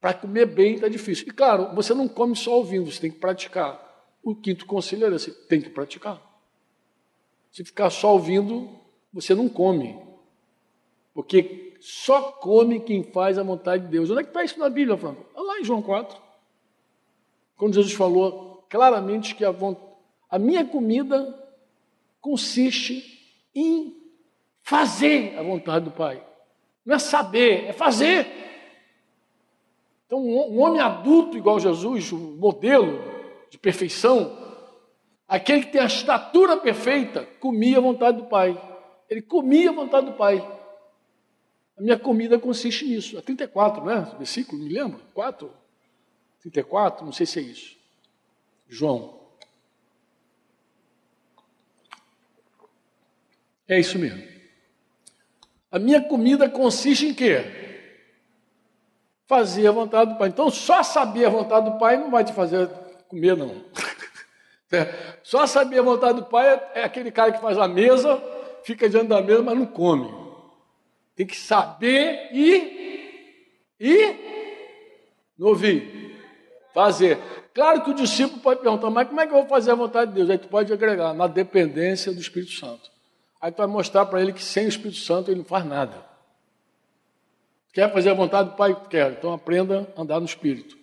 Para 0.00 0.14
comer 0.14 0.46
bem 0.46 0.74
está 0.74 0.88
difícil. 0.88 1.26
E 1.28 1.30
claro, 1.32 1.74
você 1.74 1.94
não 1.94 2.08
come 2.08 2.36
só 2.36 2.52
ouvindo, 2.52 2.90
você 2.90 3.00
tem 3.00 3.10
que 3.10 3.18
praticar. 3.18 3.91
O 4.22 4.34
quinto 4.34 4.66
conselho 4.66 5.06
era 5.06 5.16
assim: 5.16 5.32
tem 5.48 5.60
que 5.60 5.70
praticar. 5.70 6.20
Se 7.50 7.64
ficar 7.64 7.90
só 7.90 8.12
ouvindo, 8.12 8.70
você 9.12 9.34
não 9.34 9.48
come. 9.48 9.98
Porque 11.12 11.76
só 11.80 12.32
come 12.32 12.80
quem 12.80 13.02
faz 13.02 13.36
a 13.36 13.42
vontade 13.42 13.84
de 13.84 13.90
Deus. 13.90 14.10
Onde 14.10 14.20
é 14.20 14.22
que 14.22 14.30
está 14.30 14.44
isso 14.44 14.58
na 14.58 14.70
Bíblia, 14.70 14.96
Franco? 14.96 15.26
Lá 15.34 15.58
em 15.58 15.64
João 15.64 15.82
4. 15.82 16.16
Quando 17.56 17.74
Jesus 17.74 17.92
falou 17.92 18.64
claramente 18.70 19.34
que 19.34 19.44
a, 19.44 19.54
a 20.30 20.38
minha 20.38 20.64
comida 20.64 21.38
consiste 22.20 23.36
em 23.54 23.94
fazer 24.62 25.36
a 25.36 25.42
vontade 25.42 25.84
do 25.84 25.90
Pai. 25.90 26.24
Não 26.86 26.94
é 26.94 26.98
saber, 26.98 27.66
é 27.66 27.72
fazer. 27.72 28.26
Então, 30.06 30.20
um 30.20 30.60
homem 30.60 30.80
adulto 30.80 31.36
igual 31.36 31.60
Jesus, 31.60 32.12
o 32.12 32.16
modelo 32.16 33.11
de 33.52 33.58
perfeição, 33.58 34.34
aquele 35.28 35.66
que 35.66 35.72
tem 35.72 35.80
a 35.82 35.84
estatura 35.84 36.56
perfeita, 36.56 37.26
comia 37.38 37.76
a 37.76 37.82
vontade 37.82 38.16
do 38.16 38.24
Pai. 38.24 38.58
Ele 39.10 39.20
comia 39.20 39.68
a 39.68 39.74
vontade 39.74 40.06
do 40.06 40.14
Pai. 40.14 40.38
A 41.76 41.82
minha 41.82 41.98
comida 41.98 42.38
consiste 42.38 42.86
nisso. 42.86 43.18
É 43.18 43.20
34, 43.20 43.84
né? 43.84 44.10
Versículo, 44.16 44.62
me 44.62 44.72
lembro? 44.72 45.02
4? 45.12 45.52
34, 46.40 47.04
não 47.04 47.12
sei 47.12 47.26
se 47.26 47.40
é 47.40 47.42
isso. 47.42 47.76
João. 48.66 49.20
É 53.68 53.78
isso 53.78 53.98
mesmo. 53.98 54.26
A 55.70 55.78
minha 55.78 56.00
comida 56.00 56.48
consiste 56.48 57.04
em 57.04 57.12
quê? 57.12 57.60
fazer 59.26 59.66
a 59.66 59.72
vontade 59.72 60.12
do 60.12 60.18
Pai. 60.18 60.28
Então, 60.28 60.50
só 60.50 60.82
saber 60.82 61.24
a 61.24 61.30
vontade 61.30 61.70
do 61.70 61.78
Pai 61.78 61.96
não 61.96 62.10
vai 62.10 62.22
te 62.22 62.34
fazer 62.34 62.68
comer, 63.12 63.36
não. 63.36 63.62
É, 64.74 65.18
só 65.22 65.46
saber 65.46 65.80
a 65.80 65.82
vontade 65.82 66.14
do 66.14 66.24
Pai 66.24 66.48
é 66.74 66.82
aquele 66.82 67.12
cara 67.12 67.30
que 67.30 67.42
faz 67.42 67.58
a 67.58 67.68
mesa, 67.68 68.18
fica 68.64 68.88
diante 68.88 69.08
da 69.08 69.20
mesa, 69.20 69.42
mas 69.42 69.54
não 69.54 69.66
come. 69.66 70.10
Tem 71.14 71.26
que 71.26 71.36
saber 71.36 72.30
e, 72.32 73.76
e 73.78 74.16
não 75.38 75.48
ouvir, 75.48 76.18
fazer. 76.72 77.18
Claro 77.52 77.84
que 77.84 77.90
o 77.90 77.94
discípulo 77.94 78.40
pode 78.40 78.62
perguntar, 78.62 78.88
mas 78.88 79.06
como 79.08 79.20
é 79.20 79.26
que 79.26 79.34
eu 79.34 79.40
vou 79.40 79.46
fazer 79.46 79.72
a 79.72 79.74
vontade 79.74 80.10
de 80.10 80.16
Deus? 80.16 80.30
Aí 80.30 80.38
tu 80.38 80.48
pode 80.48 80.72
agregar, 80.72 81.12
na 81.12 81.26
dependência 81.26 82.10
do 82.10 82.18
Espírito 82.18 82.52
Santo. 82.52 82.90
Aí 83.38 83.52
tu 83.52 83.58
vai 83.58 83.66
mostrar 83.66 84.06
para 84.06 84.22
ele 84.22 84.32
que 84.32 84.42
sem 84.42 84.64
o 84.64 84.68
Espírito 84.70 85.00
Santo 85.00 85.30
ele 85.30 85.40
não 85.40 85.44
faz 85.44 85.66
nada. 85.66 86.02
Quer 87.74 87.92
fazer 87.92 88.08
a 88.08 88.14
vontade 88.14 88.50
do 88.50 88.56
Pai? 88.56 88.74
Quer. 88.88 89.12
Então 89.12 89.34
aprenda 89.34 89.86
a 89.96 90.00
andar 90.00 90.18
no 90.18 90.24
Espírito. 90.24 90.78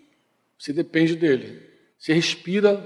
Você 0.60 0.74
depende 0.74 1.16
dele. 1.16 1.69
Você 2.00 2.14
respira, 2.14 2.82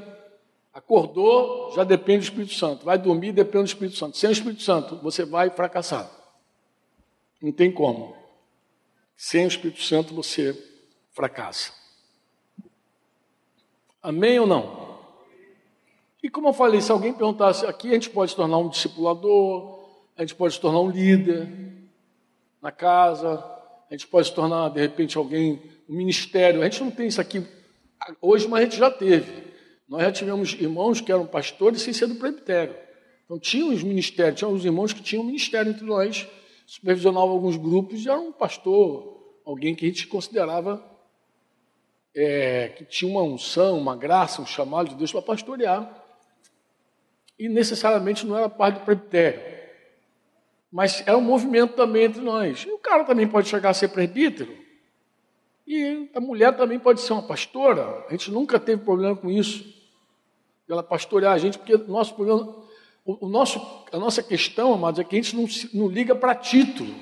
acordou, 0.73 1.71
já 1.75 1.83
depende 1.83 2.21
do 2.21 2.23
Espírito 2.23 2.55
Santo. 2.55 2.83
Vai 2.83 2.97
dormir, 2.97 3.31
depende 3.31 3.65
do 3.65 3.67
Espírito 3.67 3.95
Santo. 3.95 4.17
Sem 4.17 4.29
o 4.29 4.33
Espírito 4.33 4.63
Santo, 4.63 4.97
você 4.97 5.23
vai 5.23 5.51
fracassar. 5.51 6.09
Não 7.39 7.51
tem 7.51 7.71
como. 7.71 8.15
Sem 9.15 9.45
o 9.45 9.47
Espírito 9.47 9.83
Santo, 9.83 10.15
você 10.15 10.57
fracassa. 11.11 11.71
Amém 14.01 14.39
ou 14.39 14.47
não? 14.47 14.97
E 16.23 16.29
como 16.29 16.47
eu 16.47 16.53
falei, 16.53 16.81
se 16.81 16.91
alguém 16.91 17.13
perguntasse 17.13 17.65
aqui, 17.67 17.91
a 17.91 17.93
gente 17.93 18.09
pode 18.09 18.31
se 18.31 18.37
tornar 18.37 18.57
um 18.57 18.69
discipulador, 18.69 19.89
a 20.17 20.21
gente 20.21 20.33
pode 20.33 20.55
se 20.55 20.59
tornar 20.59 20.79
um 20.79 20.89
líder 20.89 21.47
na 22.61 22.71
casa, 22.71 23.45
a 23.89 23.93
gente 23.93 24.07
pode 24.07 24.27
se 24.27 24.33
tornar, 24.33 24.69
de 24.69 24.81
repente, 24.81 25.17
alguém, 25.17 25.61
um 25.87 25.95
ministério. 25.95 26.61
A 26.61 26.63
gente 26.63 26.83
não 26.83 26.89
tem 26.89 27.07
isso 27.07 27.21
aqui 27.21 27.45
hoje, 28.21 28.47
mas 28.47 28.61
a 28.61 28.63
gente 28.63 28.77
já 28.77 28.91
teve. 28.91 29.53
Nós 29.87 30.01
já 30.03 30.11
tivemos 30.11 30.53
irmãos 30.53 31.01
que 31.01 31.11
eram 31.11 31.25
pastores 31.25 31.81
sem 31.81 31.93
ser 31.93 32.07
do 32.07 32.15
presbitério. 32.15 32.75
Então, 33.25 33.39
tinham 33.39 33.69
os 33.69 33.83
ministérios, 33.83 34.39
tinham 34.39 34.53
os 34.53 34.65
irmãos 34.65 34.93
que 34.93 35.01
tinham 35.01 35.23
ministério 35.23 35.71
entre 35.71 35.85
nós, 35.85 36.27
supervisionavam 36.65 37.31
alguns 37.31 37.57
grupos, 37.57 38.05
e 38.05 38.09
era 38.09 38.19
um 38.19 38.31
pastor, 38.31 39.41
alguém 39.45 39.75
que 39.75 39.85
a 39.85 39.89
gente 39.89 40.07
considerava 40.07 40.83
é, 42.15 42.69
que 42.69 42.85
tinha 42.85 43.09
uma 43.09 43.23
unção, 43.23 43.77
uma 43.77 43.95
graça, 43.95 44.41
um 44.41 44.45
chamado 44.45 44.89
de 44.89 44.95
Deus 44.95 45.11
para 45.11 45.21
pastorear. 45.21 46.03
E 47.37 47.49
necessariamente 47.49 48.25
não 48.25 48.37
era 48.37 48.47
parte 48.47 48.79
do 48.79 48.85
presbitério. 48.85 49.41
Mas 50.71 51.03
era 51.05 51.17
um 51.17 51.21
movimento 51.21 51.73
também 51.73 52.05
entre 52.05 52.21
nós. 52.21 52.65
E 52.67 52.71
o 52.71 52.77
cara 52.77 53.03
também 53.03 53.27
pode 53.27 53.49
chegar 53.49 53.71
a 53.71 53.73
ser 53.73 53.89
presbítero. 53.89 54.62
E 55.65 56.09
a 56.13 56.19
mulher 56.19 56.55
também 56.55 56.77
pode 56.77 57.01
ser 57.01 57.13
uma 57.13 57.23
pastora. 57.23 58.05
A 58.07 58.11
gente 58.11 58.29
nunca 58.31 58.59
teve 58.59 58.83
problema 58.83 59.15
com 59.15 59.29
isso. 59.29 59.73
Ela 60.69 60.83
pastorear 60.83 61.33
a 61.33 61.37
gente, 61.37 61.57
porque 61.57 61.75
o 61.75 61.87
nosso 61.87 62.15
problema, 62.15 62.55
o, 63.05 63.27
nosso, 63.27 63.59
a 63.91 63.97
nossa 63.97 64.21
questão, 64.21 64.73
amados, 64.73 64.99
é 64.99 65.03
que 65.03 65.15
a 65.15 65.21
gente 65.21 65.35
não, 65.35 65.45
não 65.73 65.87
liga 65.87 66.15
para 66.15 66.35
título. 66.35 66.93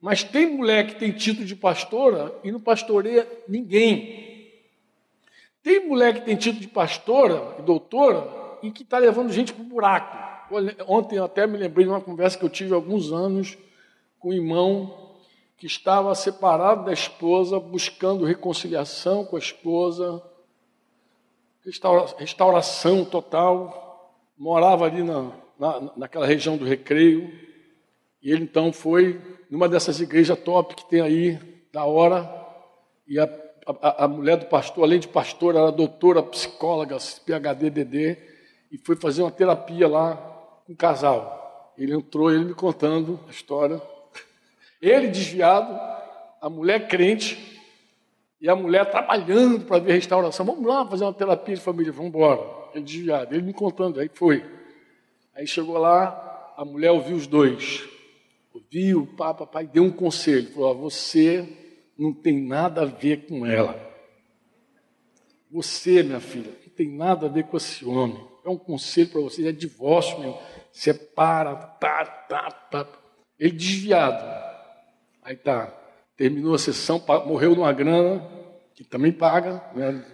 Mas 0.00 0.24
tem 0.24 0.46
mulher 0.46 0.86
que 0.86 0.96
tem 0.96 1.12
título 1.12 1.46
de 1.46 1.54
pastora 1.54 2.34
e 2.42 2.50
não 2.50 2.60
pastoreia 2.60 3.28
ninguém. 3.46 4.50
Tem 5.62 5.86
mulher 5.86 6.14
que 6.14 6.20
tem 6.22 6.34
título 6.34 6.60
de 6.60 6.68
pastora 6.68 7.56
e 7.58 7.62
doutora 7.62 8.58
e 8.62 8.70
que 8.72 8.82
está 8.82 8.98
levando 8.98 9.32
gente 9.32 9.52
para 9.52 9.62
o 9.62 9.66
buraco. 9.66 10.32
Ontem 10.88 11.18
até 11.18 11.46
me 11.46 11.56
lembrei 11.56 11.86
de 11.86 11.90
uma 11.90 12.00
conversa 12.00 12.36
que 12.36 12.44
eu 12.44 12.50
tive 12.50 12.72
há 12.72 12.74
alguns 12.74 13.12
anos 13.12 13.56
com 14.18 14.30
um 14.30 14.32
irmão 14.32 15.01
que 15.62 15.66
estava 15.68 16.12
separado 16.16 16.86
da 16.86 16.92
esposa, 16.92 17.60
buscando 17.60 18.24
reconciliação 18.24 19.24
com 19.24 19.36
a 19.36 19.38
esposa, 19.38 20.20
restauração 22.18 23.04
total, 23.04 24.12
morava 24.36 24.86
ali 24.86 25.04
na, 25.04 25.30
na, 25.56 25.92
naquela 25.96 26.26
região 26.26 26.56
do 26.56 26.64
recreio, 26.64 27.32
e 28.20 28.32
ele 28.32 28.42
então 28.42 28.72
foi 28.72 29.20
numa 29.48 29.68
dessas 29.68 30.00
igrejas 30.00 30.36
top 30.40 30.74
que 30.74 30.84
tem 30.90 31.00
aí, 31.00 31.38
da 31.72 31.84
hora, 31.84 32.28
e 33.06 33.20
a, 33.20 33.30
a, 33.64 34.04
a 34.06 34.08
mulher 34.08 34.38
do 34.38 34.46
pastor, 34.46 34.82
além 34.82 34.98
de 34.98 35.06
pastora, 35.06 35.60
era 35.60 35.70
doutora, 35.70 36.24
psicóloga, 36.24 36.96
PHD, 37.24 37.70
DD, 37.70 38.18
e 38.72 38.78
foi 38.78 38.96
fazer 38.96 39.22
uma 39.22 39.30
terapia 39.30 39.86
lá 39.86 40.16
com 40.66 40.72
um 40.72 40.76
casal. 40.76 41.72
Ele 41.78 41.94
entrou, 41.94 42.32
ele 42.32 42.46
me 42.46 42.54
contando 42.54 43.20
a 43.28 43.30
história. 43.30 43.80
Ele 44.82 45.06
desviado, 45.06 45.72
a 46.40 46.50
mulher 46.50 46.88
crente, 46.88 47.50
e 48.40 48.50
a 48.50 48.56
mulher 48.56 48.90
trabalhando 48.90 49.64
para 49.64 49.78
ver 49.78 49.92
restauração. 49.92 50.44
Vamos 50.44 50.66
lá 50.66 50.84
fazer 50.84 51.04
uma 51.04 51.14
terapia 51.14 51.54
de 51.54 51.60
família, 51.60 51.92
vamos 51.92 52.08
embora. 52.08 52.40
Ele 52.74 52.84
desviado, 52.84 53.32
ele 53.34 53.42
me 53.42 53.54
contando, 53.54 54.00
aí 54.00 54.10
foi. 54.12 54.44
Aí 55.34 55.46
chegou 55.46 55.78
lá, 55.78 56.52
a 56.56 56.64
mulher 56.64 56.90
ouviu 56.90 57.14
os 57.14 57.28
dois 57.28 57.88
ouviu, 58.54 59.06
pá, 59.16 59.34
papai 59.34 59.66
deu 59.66 59.84
um 59.84 59.90
conselho, 59.90 60.52
falou: 60.52 60.76
você 60.76 61.46
não 61.98 62.12
tem 62.12 62.40
nada 62.40 62.82
a 62.82 62.86
ver 62.86 63.26
com 63.26 63.46
ela. 63.46 63.90
Você, 65.50 66.02
minha 66.02 66.20
filha, 66.20 66.50
não 66.66 66.74
tem 66.74 66.88
nada 66.88 67.26
a 67.26 67.28
ver 67.28 67.44
com 67.44 67.56
esse 67.56 67.84
homem. 67.84 68.18
É 68.44 68.48
um 68.48 68.56
conselho 68.56 69.10
para 69.10 69.20
você, 69.20 69.46
é 69.46 69.52
divórcio 69.52 70.18
meu. 70.18 70.38
Separa, 70.72 71.54
tá, 71.54 72.04
tá, 72.06 72.50
tá. 72.50 72.88
Ele 73.38 73.52
desviado. 73.52 74.51
Aí 75.22 75.36
tá, 75.36 75.72
terminou 76.16 76.54
a 76.54 76.58
sessão, 76.58 77.02
morreu 77.24 77.54
numa 77.54 77.72
grana, 77.72 78.22
que 78.74 78.82
também 78.82 79.12
paga, 79.12 79.62
né? 79.74 80.04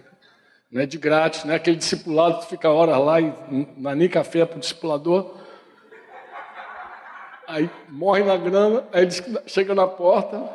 não 0.71 0.81
é 0.81 0.85
de 0.85 0.97
grátis, 0.97 1.43
não 1.43 1.53
é 1.53 1.55
aquele 1.55 1.77
discipulado 1.77 2.39
que 2.41 2.49
fica 2.49 2.69
horas 2.69 2.97
lá 2.99 3.19
e 3.19 3.33
não 3.49 3.67
dá 3.77 3.95
nem 3.95 4.07
café 4.07 4.45
para 4.45 4.57
o 4.57 4.59
discipulador. 4.59 5.35
Aí 7.47 7.67
morre 7.89 8.23
na 8.23 8.37
grana, 8.37 8.87
aí 8.93 9.07
diz 9.07 9.19
que 9.19 9.35
chega 9.47 9.73
na 9.73 9.87
porta, 9.87 10.47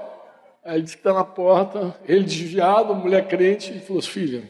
aí 0.64 0.80
diz 0.80 0.94
que 0.94 1.00
está 1.00 1.12
na 1.12 1.24
porta, 1.24 1.98
ele 2.06 2.22
desviado, 2.22 2.94
mulher 2.94 3.26
crente, 3.26 3.76
e 3.76 3.80
falou: 3.80 4.00
Filha, 4.00 4.48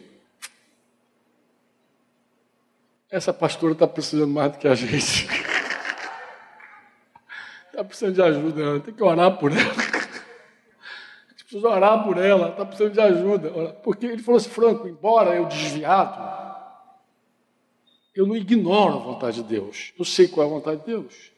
essa 3.11 3.33
pastora 3.33 3.73
está 3.73 3.87
precisando 3.87 4.29
mais 4.29 4.53
do 4.53 4.59
que 4.59 4.69
a 4.69 4.75
gente. 4.75 5.27
Está 7.69 7.83
precisando 7.89 8.15
de 8.15 8.23
ajuda, 8.23 8.81
tem 8.81 8.93
que 8.93 9.03
orar 9.03 9.39
por 9.39 9.51
ela. 9.51 9.94
Precisa 11.55 11.73
orar 11.73 12.03
por 12.03 12.19
ela, 12.19 12.49
está 12.49 12.65
precisando 12.65 12.95
de 12.95 13.01
ajuda. 13.01 13.75
Porque 13.85 14.07
ele 14.07 14.21
falou 14.21 14.39
assim, 14.39 14.51
Franco, 14.51 14.89
embora 14.89 15.37
eu 15.37 15.47
desviado, 15.47 16.21
eu 18.13 18.27
não 18.27 18.35
ignoro 18.35 18.97
a 18.97 18.99
vontade 18.99 19.37
de 19.37 19.45
Deus. 19.45 19.93
Eu 19.97 20.05
sei 20.05 20.27
qual 20.27 20.45
é 20.45 20.51
a 20.51 20.53
vontade 20.53 20.81
de 20.81 20.87
Deus. 20.87 21.31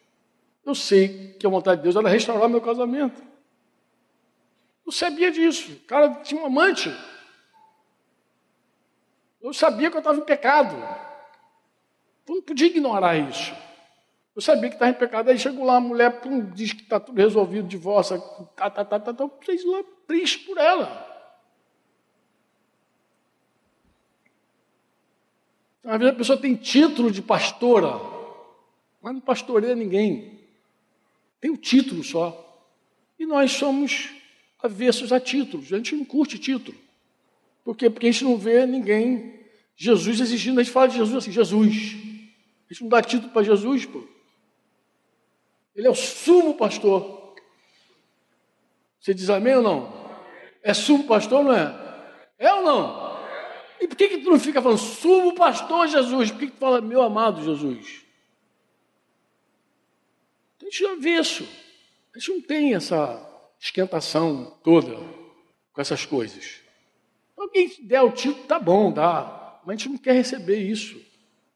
Eu 0.65 0.75
sei 0.75 1.35
que 1.35 1.47
a 1.47 1.51
vontade 1.51 1.81
de 1.81 1.83
Deus 1.83 1.97
era 1.97 2.09
restaurar 2.09 2.49
meu 2.49 2.63
casamento. 2.63 3.23
Eu 4.87 4.91
sabia 4.91 5.31
disso. 5.31 5.73
O 5.73 5.87
cara 5.87 6.09
tinha 6.23 6.41
um 6.41 6.47
amante. 6.47 6.91
Eu 9.43 9.53
sabia 9.53 9.91
que 9.91 9.97
eu 9.97 10.01
estava 10.01 10.17
em 10.17 10.25
pecado. 10.25 10.77
Eu 12.27 12.37
não 12.37 12.43
podia 12.43 12.69
ignorar 12.69 13.19
isso. 13.19 13.55
Eu 14.35 14.41
sabia 14.41 14.71
que 14.71 14.77
estava 14.77 14.93
em 14.93 14.95
pecado. 14.95 15.29
Aí 15.29 15.39
chegou 15.39 15.67
lá, 15.67 15.77
a 15.77 15.81
mulher 15.81 16.23
pum, 16.23 16.43
diz 16.53 16.73
que 16.73 16.85
está 16.85 16.99
tudo 16.99 17.19
resolvido, 17.19 17.69
divórcio, 17.69 18.19
tá, 18.57 18.71
tá, 18.71 18.83
tá, 18.83 18.99
tá, 18.99 19.13
tá. 19.13 19.25
Eu 19.25 19.31
fiz 19.43 19.63
lá 19.63 19.85
triste 20.07 20.41
por 20.41 20.59
ela. 20.59 21.05
Às 25.85 25.99
vezes 25.99 26.15
a 26.15 26.17
pessoa 26.17 26.39
tem 26.39 26.57
título 26.57 27.11
de 27.11 27.23
pastora, 27.23 27.93
mas 29.01 29.15
não 29.15 29.21
pastoreia 29.21 29.75
ninguém. 29.75 30.41
Tem 31.41 31.51
o 31.51 31.57
título 31.57 32.03
só. 32.03 32.43
E 33.19 33.25
nós 33.25 33.53
somos 33.53 34.11
avessos 34.61 35.13
a 35.13 35.21
títulos. 35.21 35.73
A 35.73 35.77
gente 35.77 35.95
não 35.95 36.05
curte 36.05 36.39
título. 36.39 36.77
Por 37.65 37.77
quê? 37.77 37.89
Porque 37.89 38.09
a 38.09 38.11
gente 38.11 38.25
não 38.25 38.37
vê 38.37 38.67
ninguém, 38.67 39.41
Jesus 39.77 40.21
exigindo, 40.21 40.59
a 40.59 40.63
gente 40.63 40.73
fala 40.73 40.89
de 40.89 40.97
Jesus 40.97 41.17
assim, 41.17 41.33
Jesus. 41.33 41.97
A 42.69 42.73
gente 42.73 42.83
não 42.83 42.89
dá 42.89 43.01
título 43.01 43.33
para 43.33 43.43
Jesus, 43.43 43.87
pô. 43.87 44.03
Ele 45.75 45.87
é 45.87 45.91
o 45.91 45.95
sumo 45.95 46.55
pastor. 46.55 47.35
Você 49.01 49.15
diz 49.15 49.31
amém 49.31 49.55
ou 49.57 49.63
não? 49.63 49.96
É 50.67 50.75
sumo 50.75 51.05
pastor, 51.05 51.45
não 51.45 51.53
é? 51.53 51.73
É 52.37 52.53
ou 52.53 52.63
não? 52.65 53.17
E 53.81 53.87
por 53.87 53.97
que, 53.97 54.09
que 54.09 54.19
tu 54.19 54.31
não 54.31 54.41
fica 54.41 54.61
falando 54.61 54.79
sumo 54.79 55.33
pastor 55.33 55.87
Jesus? 55.87 56.33
Por 56.33 56.41
que, 56.41 56.47
que 56.47 56.55
tu 56.55 56.59
fala 56.59 56.81
meu 56.81 57.03
amado 57.03 57.45
Jesus? 57.45 58.05
A 60.61 60.65
gente 60.65 60.83
já 60.83 60.97
vê 60.97 61.21
isso. 61.21 61.47
A 62.13 62.19
gente 62.19 62.33
não 62.33 62.41
tem 62.41 62.75
essa 62.75 63.25
esquentação 63.61 64.59
toda 64.65 64.97
com 65.73 65.81
essas 65.81 66.05
coisas. 66.05 66.61
Alguém 67.37 67.71
der 67.83 68.03
o 68.03 68.11
título, 68.11 68.45
tá 68.49 68.59
bom, 68.59 68.91
dá. 68.91 69.61
Mas 69.65 69.75
a 69.75 69.79
gente 69.79 69.89
não 69.91 69.99
quer 69.99 70.15
receber 70.15 70.59
isso. 70.59 71.01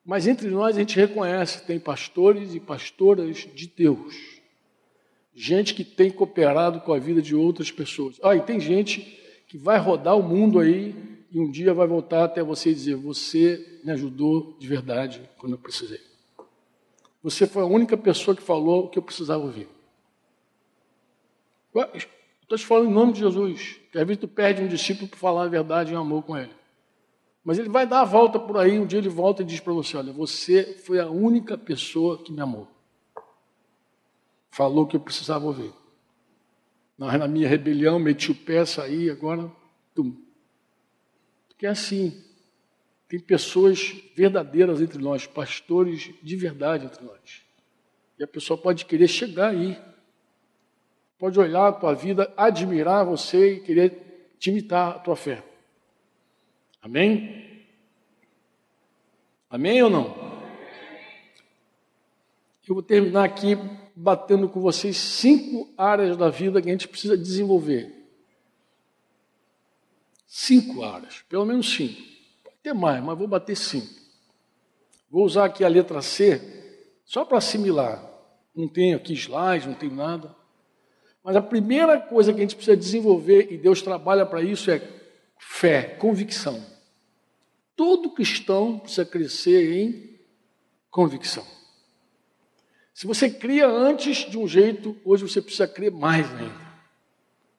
Mas 0.04 0.28
entre 0.28 0.48
nós 0.48 0.76
a 0.76 0.78
gente 0.78 0.94
reconhece, 0.94 1.66
tem 1.66 1.80
pastores 1.80 2.54
e 2.54 2.60
pastoras 2.60 3.38
de 3.38 3.66
Deus. 3.66 4.39
Gente 5.34 5.74
que 5.74 5.84
tem 5.84 6.10
cooperado 6.10 6.80
com 6.80 6.92
a 6.92 6.98
vida 6.98 7.22
de 7.22 7.34
outras 7.34 7.70
pessoas. 7.70 8.18
Ah, 8.22 8.34
e 8.34 8.40
tem 8.40 8.58
gente 8.60 9.18
que 9.48 9.56
vai 9.56 9.78
rodar 9.78 10.18
o 10.18 10.22
mundo 10.22 10.58
aí 10.58 10.94
e 11.30 11.38
um 11.38 11.50
dia 11.50 11.72
vai 11.72 11.86
voltar 11.86 12.24
até 12.24 12.42
você 12.42 12.70
e 12.70 12.74
dizer: 12.74 12.96
Você 12.96 13.80
me 13.84 13.92
ajudou 13.92 14.56
de 14.58 14.66
verdade 14.66 15.22
quando 15.38 15.52
eu 15.52 15.58
precisei. 15.58 16.00
Você 17.22 17.46
foi 17.46 17.62
a 17.62 17.66
única 17.66 17.96
pessoa 17.96 18.34
que 18.34 18.42
falou 18.42 18.84
o 18.84 18.88
que 18.88 18.98
eu 18.98 19.02
precisava 19.02 19.44
ouvir. 19.44 19.68
Estou 22.42 22.58
te 22.58 22.66
falando 22.66 22.90
em 22.90 22.94
nome 22.94 23.12
de 23.12 23.20
Jesus. 23.20 23.78
Que 23.92 23.98
às 23.98 24.06
vezes 24.06 24.20
tu 24.20 24.26
perde 24.26 24.62
um 24.62 24.66
discípulo 24.68 25.08
por 25.08 25.18
falar 25.18 25.44
a 25.44 25.48
verdade 25.48 25.92
em 25.92 25.96
amor 25.96 26.24
com 26.24 26.36
ele. 26.36 26.52
Mas 27.44 27.58
ele 27.58 27.68
vai 27.68 27.86
dar 27.86 28.00
a 28.00 28.04
volta 28.04 28.38
por 28.38 28.56
aí, 28.58 28.78
um 28.78 28.86
dia 28.86 28.98
ele 28.98 29.08
volta 29.08 29.42
e 29.42 29.44
diz 29.44 29.60
para 29.60 29.72
você: 29.72 29.96
Olha, 29.96 30.12
você 30.12 30.74
foi 30.84 30.98
a 30.98 31.08
única 31.08 31.56
pessoa 31.56 32.18
que 32.18 32.32
me 32.32 32.40
amou. 32.40 32.68
Falou 34.50 34.86
que 34.86 34.96
eu 34.96 35.00
precisava 35.00 35.44
ouvir. 35.46 35.72
Na 36.98 37.26
minha 37.26 37.48
rebelião, 37.48 37.98
meti 37.98 38.30
o 38.30 38.34
pé, 38.34 38.64
saí, 38.64 39.08
agora. 39.08 39.50
Tum. 39.94 40.14
que 41.56 41.66
é 41.66 41.70
assim. 41.70 42.22
Tem 43.08 43.18
pessoas 43.18 43.96
verdadeiras 44.14 44.80
entre 44.80 44.98
nós, 45.02 45.26
pastores 45.26 46.10
de 46.22 46.36
verdade 46.36 46.84
entre 46.84 47.04
nós. 47.04 47.42
E 48.18 48.22
a 48.22 48.26
pessoa 48.26 48.56
pode 48.56 48.84
querer 48.84 49.08
chegar 49.08 49.48
aí. 49.48 49.80
Pode 51.18 51.38
olhar 51.40 51.68
a 51.68 51.72
tua 51.72 51.94
vida, 51.94 52.32
admirar 52.36 53.04
você 53.04 53.54
e 53.54 53.60
querer 53.60 54.34
te 54.38 54.50
imitar 54.50 54.96
a 54.96 54.98
tua 54.98 55.16
fé. 55.16 55.42
Amém? 56.82 57.64
Amém 59.50 59.82
ou 59.82 59.90
não? 59.90 60.30
Eu 62.68 62.74
vou 62.74 62.82
terminar 62.82 63.24
aqui 63.24 63.56
batendo 63.94 64.48
com 64.48 64.60
vocês 64.60 64.96
cinco 64.96 65.72
áreas 65.76 66.16
da 66.16 66.28
vida 66.28 66.60
que 66.60 66.68
a 66.68 66.72
gente 66.72 66.88
precisa 66.88 67.16
desenvolver. 67.16 67.92
Cinco 70.26 70.84
áreas, 70.84 71.22
pelo 71.28 71.44
menos 71.44 71.68
cinco. 71.72 72.00
Pode 72.44 72.56
ter 72.62 72.72
mais, 72.72 73.02
mas 73.02 73.18
vou 73.18 73.26
bater 73.26 73.56
cinco. 73.56 74.00
Vou 75.10 75.24
usar 75.24 75.46
aqui 75.46 75.64
a 75.64 75.68
letra 75.68 76.00
C 76.02 76.40
só 77.04 77.24
para 77.24 77.38
assimilar. 77.38 78.08
Não 78.54 78.68
tenho 78.68 78.96
aqui 78.96 79.12
slide, 79.12 79.66
não 79.66 79.74
tenho 79.74 79.94
nada. 79.94 80.34
Mas 81.22 81.36
a 81.36 81.42
primeira 81.42 82.00
coisa 82.00 82.32
que 82.32 82.38
a 82.38 82.42
gente 82.42 82.56
precisa 82.56 82.76
desenvolver, 82.76 83.52
e 83.52 83.58
Deus 83.58 83.82
trabalha 83.82 84.24
para 84.24 84.42
isso, 84.42 84.70
é 84.70 84.80
fé, 85.38 85.82
convicção. 85.82 86.64
Todo 87.74 88.10
cristão 88.10 88.78
precisa 88.78 89.04
crescer 89.04 89.72
em 89.72 90.20
convicção. 90.90 91.46
Se 93.00 93.06
você 93.06 93.30
cria 93.30 93.66
antes 93.66 94.30
de 94.30 94.36
um 94.36 94.46
jeito, 94.46 94.94
hoje 95.06 95.26
você 95.26 95.40
precisa 95.40 95.66
crer 95.66 95.90
mais 95.90 96.30
ainda. 96.34 96.54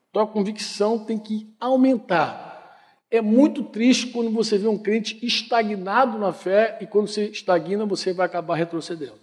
Então 0.08 0.22
a 0.22 0.28
convicção 0.28 1.04
tem 1.04 1.18
que 1.18 1.52
aumentar. 1.60 2.80
É 3.10 3.22
muito 3.22 3.64
triste 3.64 4.12
quando 4.12 4.30
você 4.30 4.56
vê 4.56 4.68
um 4.68 4.78
crente 4.78 5.18
estagnado 5.26 6.20
na 6.20 6.32
fé 6.32 6.78
e 6.80 6.86
quando 6.86 7.08
você 7.08 7.26
estagna, 7.26 7.88
você 7.88 8.14
vai 8.14 8.28
acabar 8.28 8.54
retrocedendo. 8.54 9.18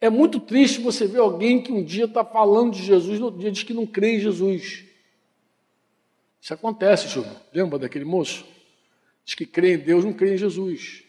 É 0.00 0.10
muito 0.10 0.40
triste 0.40 0.80
você 0.80 1.06
ver 1.06 1.20
alguém 1.20 1.62
que 1.62 1.70
um 1.70 1.84
dia 1.84 2.06
está 2.06 2.24
falando 2.24 2.72
de 2.72 2.82
Jesus, 2.82 3.20
no 3.20 3.26
outro 3.26 3.40
dia 3.40 3.52
diz 3.52 3.62
que 3.62 3.72
não 3.72 3.86
crê 3.86 4.16
em 4.16 4.18
Jesus. 4.18 4.86
Isso 6.40 6.52
acontece, 6.52 7.06
Júlio. 7.06 7.30
Lembra 7.54 7.78
daquele 7.78 8.04
moço? 8.04 8.44
Diz 9.24 9.36
que 9.36 9.46
crê 9.46 9.74
em 9.74 9.78
Deus, 9.78 10.04
não 10.04 10.12
crê 10.12 10.34
em 10.34 10.36
Jesus. 10.36 11.08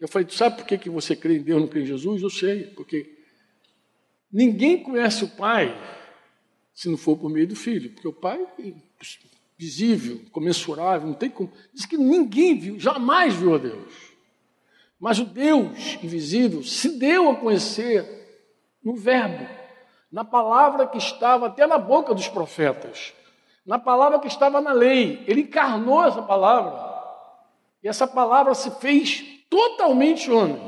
Eu 0.00 0.08
falei, 0.08 0.28
sabe 0.30 0.58
por 0.58 0.66
que, 0.66 0.78
que 0.78 0.90
você 0.90 1.16
crê 1.16 1.38
em 1.38 1.42
Deus, 1.42 1.60
não 1.60 1.68
crê 1.68 1.82
em 1.82 1.86
Jesus? 1.86 2.22
Eu 2.22 2.30
sei, 2.30 2.64
porque 2.68 3.18
ninguém 4.32 4.82
conhece 4.82 5.24
o 5.24 5.28
Pai 5.28 5.76
se 6.78 6.88
não 6.88 6.96
for 6.96 7.16
por 7.16 7.28
meio 7.28 7.48
do 7.48 7.56
Filho, 7.56 7.90
porque 7.90 8.06
o 8.06 8.12
Pai 8.12 8.40
é 8.60 8.72
visível, 9.58 10.20
comensurável, 10.30 11.08
não 11.08 11.14
tem 11.14 11.28
como. 11.28 11.52
Diz 11.74 11.84
que 11.84 11.96
ninguém 11.96 12.56
viu, 12.56 12.78
jamais 12.78 13.34
viu 13.34 13.56
a 13.56 13.58
Deus. 13.58 13.92
Mas 15.00 15.18
o 15.18 15.24
Deus 15.24 15.98
invisível 16.00 16.62
se 16.62 16.96
deu 16.96 17.30
a 17.30 17.34
conhecer 17.34 18.06
no 18.84 18.94
Verbo, 18.94 19.44
na 20.10 20.24
palavra 20.24 20.86
que 20.86 20.98
estava 20.98 21.48
até 21.48 21.66
na 21.66 21.78
boca 21.78 22.14
dos 22.14 22.28
profetas, 22.28 23.12
na 23.66 23.80
palavra 23.80 24.20
que 24.20 24.28
estava 24.28 24.60
na 24.60 24.72
lei. 24.72 25.24
Ele 25.26 25.40
encarnou 25.40 26.04
essa 26.04 26.22
palavra. 26.22 26.96
E 27.82 27.88
essa 27.88 28.06
palavra 28.06 28.54
se 28.54 28.70
fez 28.80 29.37
totalmente 29.48 30.30
homem. 30.30 30.60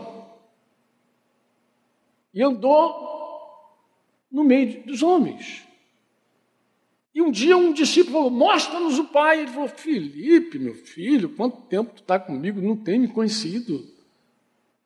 E 2.32 2.42
andou 2.42 3.10
no 4.30 4.44
meio 4.44 4.84
dos 4.84 5.02
homens. 5.02 5.66
E 7.14 7.20
um 7.20 7.30
dia 7.30 7.56
um 7.56 7.72
discípulo 7.72 8.12
falou: 8.14 8.30
Mostra-nos 8.30 8.98
o 8.98 9.04
Pai. 9.04 9.40
Ele 9.40 9.50
falou: 9.50 9.68
Felipe, 9.68 10.58
meu 10.58 10.74
filho, 10.74 11.30
quanto 11.30 11.62
tempo 11.62 11.92
tu 11.94 12.02
está 12.02 12.18
comigo? 12.18 12.60
Não 12.60 12.76
tem 12.76 12.98
me 12.98 13.08
conhecido. 13.08 13.84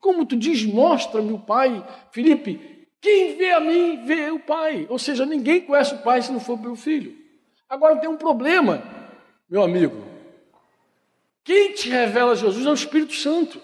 Como 0.01 0.27
tu 0.27 0.37
diz, 0.37 0.65
mostra-me 0.65 1.33
o 1.33 1.39
Pai? 1.39 1.87
Felipe, 2.13 2.89
quem 3.01 3.37
vê 3.37 3.53
a 3.53 3.61
mim, 3.61 4.05
vê 4.05 4.31
o 4.31 4.39
Pai. 4.39 4.87
Ou 4.89 4.99
seja, 4.99 5.27
ninguém 5.27 5.61
conhece 5.61 5.95
o 5.95 6.03
Pai 6.03 6.23
se 6.23 6.33
não 6.33 6.41
for 6.41 6.59
pelo 6.59 6.77
Filho. 6.77 7.17
Agora 7.69 7.97
tem 7.97 8.09
um 8.09 8.17
problema, 8.17 8.83
meu 9.49 9.63
amigo. 9.63 10.05
Quem 11.43 11.73
te 11.73 11.91
revela 11.91 12.37
Jesus 12.37 12.65
é 12.65 12.71
o 12.71 12.75
Espírito 12.75 13.15
Santo. 13.15 13.61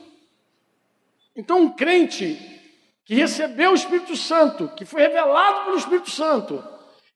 Então, 1.35 1.63
um 1.63 1.71
crente 1.71 2.39
que 3.05 3.15
recebeu 3.15 3.73
o 3.73 3.75
Espírito 3.75 4.17
Santo, 4.17 4.69
que 4.69 4.85
foi 4.85 5.03
revelado 5.03 5.65
pelo 5.65 5.77
Espírito 5.77 6.11
Santo, 6.11 6.63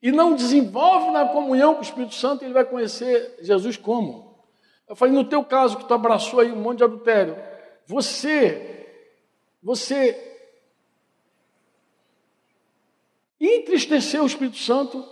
e 0.03 0.12
não 0.12 0.35
desenvolve 0.35 1.11
na 1.12 1.27
comunhão 1.29 1.75
com 1.75 1.81
o 1.81 1.85
Espírito 1.85 2.15
Santo, 2.15 2.45
ele 2.45 2.53
vai 2.53 2.65
conhecer 2.65 3.39
Jesus 3.41 3.77
como? 3.77 4.45
Eu 4.89 4.95
falei, 4.95 5.15
no 5.15 5.25
teu 5.25 5.43
caso, 5.45 5.79
que 5.79 5.87
tu 5.87 5.95
abraçou 5.95 6.41
aí 6.41 6.53
um 6.53 6.61
monte 6.61 6.79
de 6.79 6.85
adultério, 6.85 7.37
você, 7.87 8.87
você 9.62 10.35
entristeceu 13.41 14.25
o 14.25 14.27
Espírito 14.27 14.59
Santo, 14.59 15.05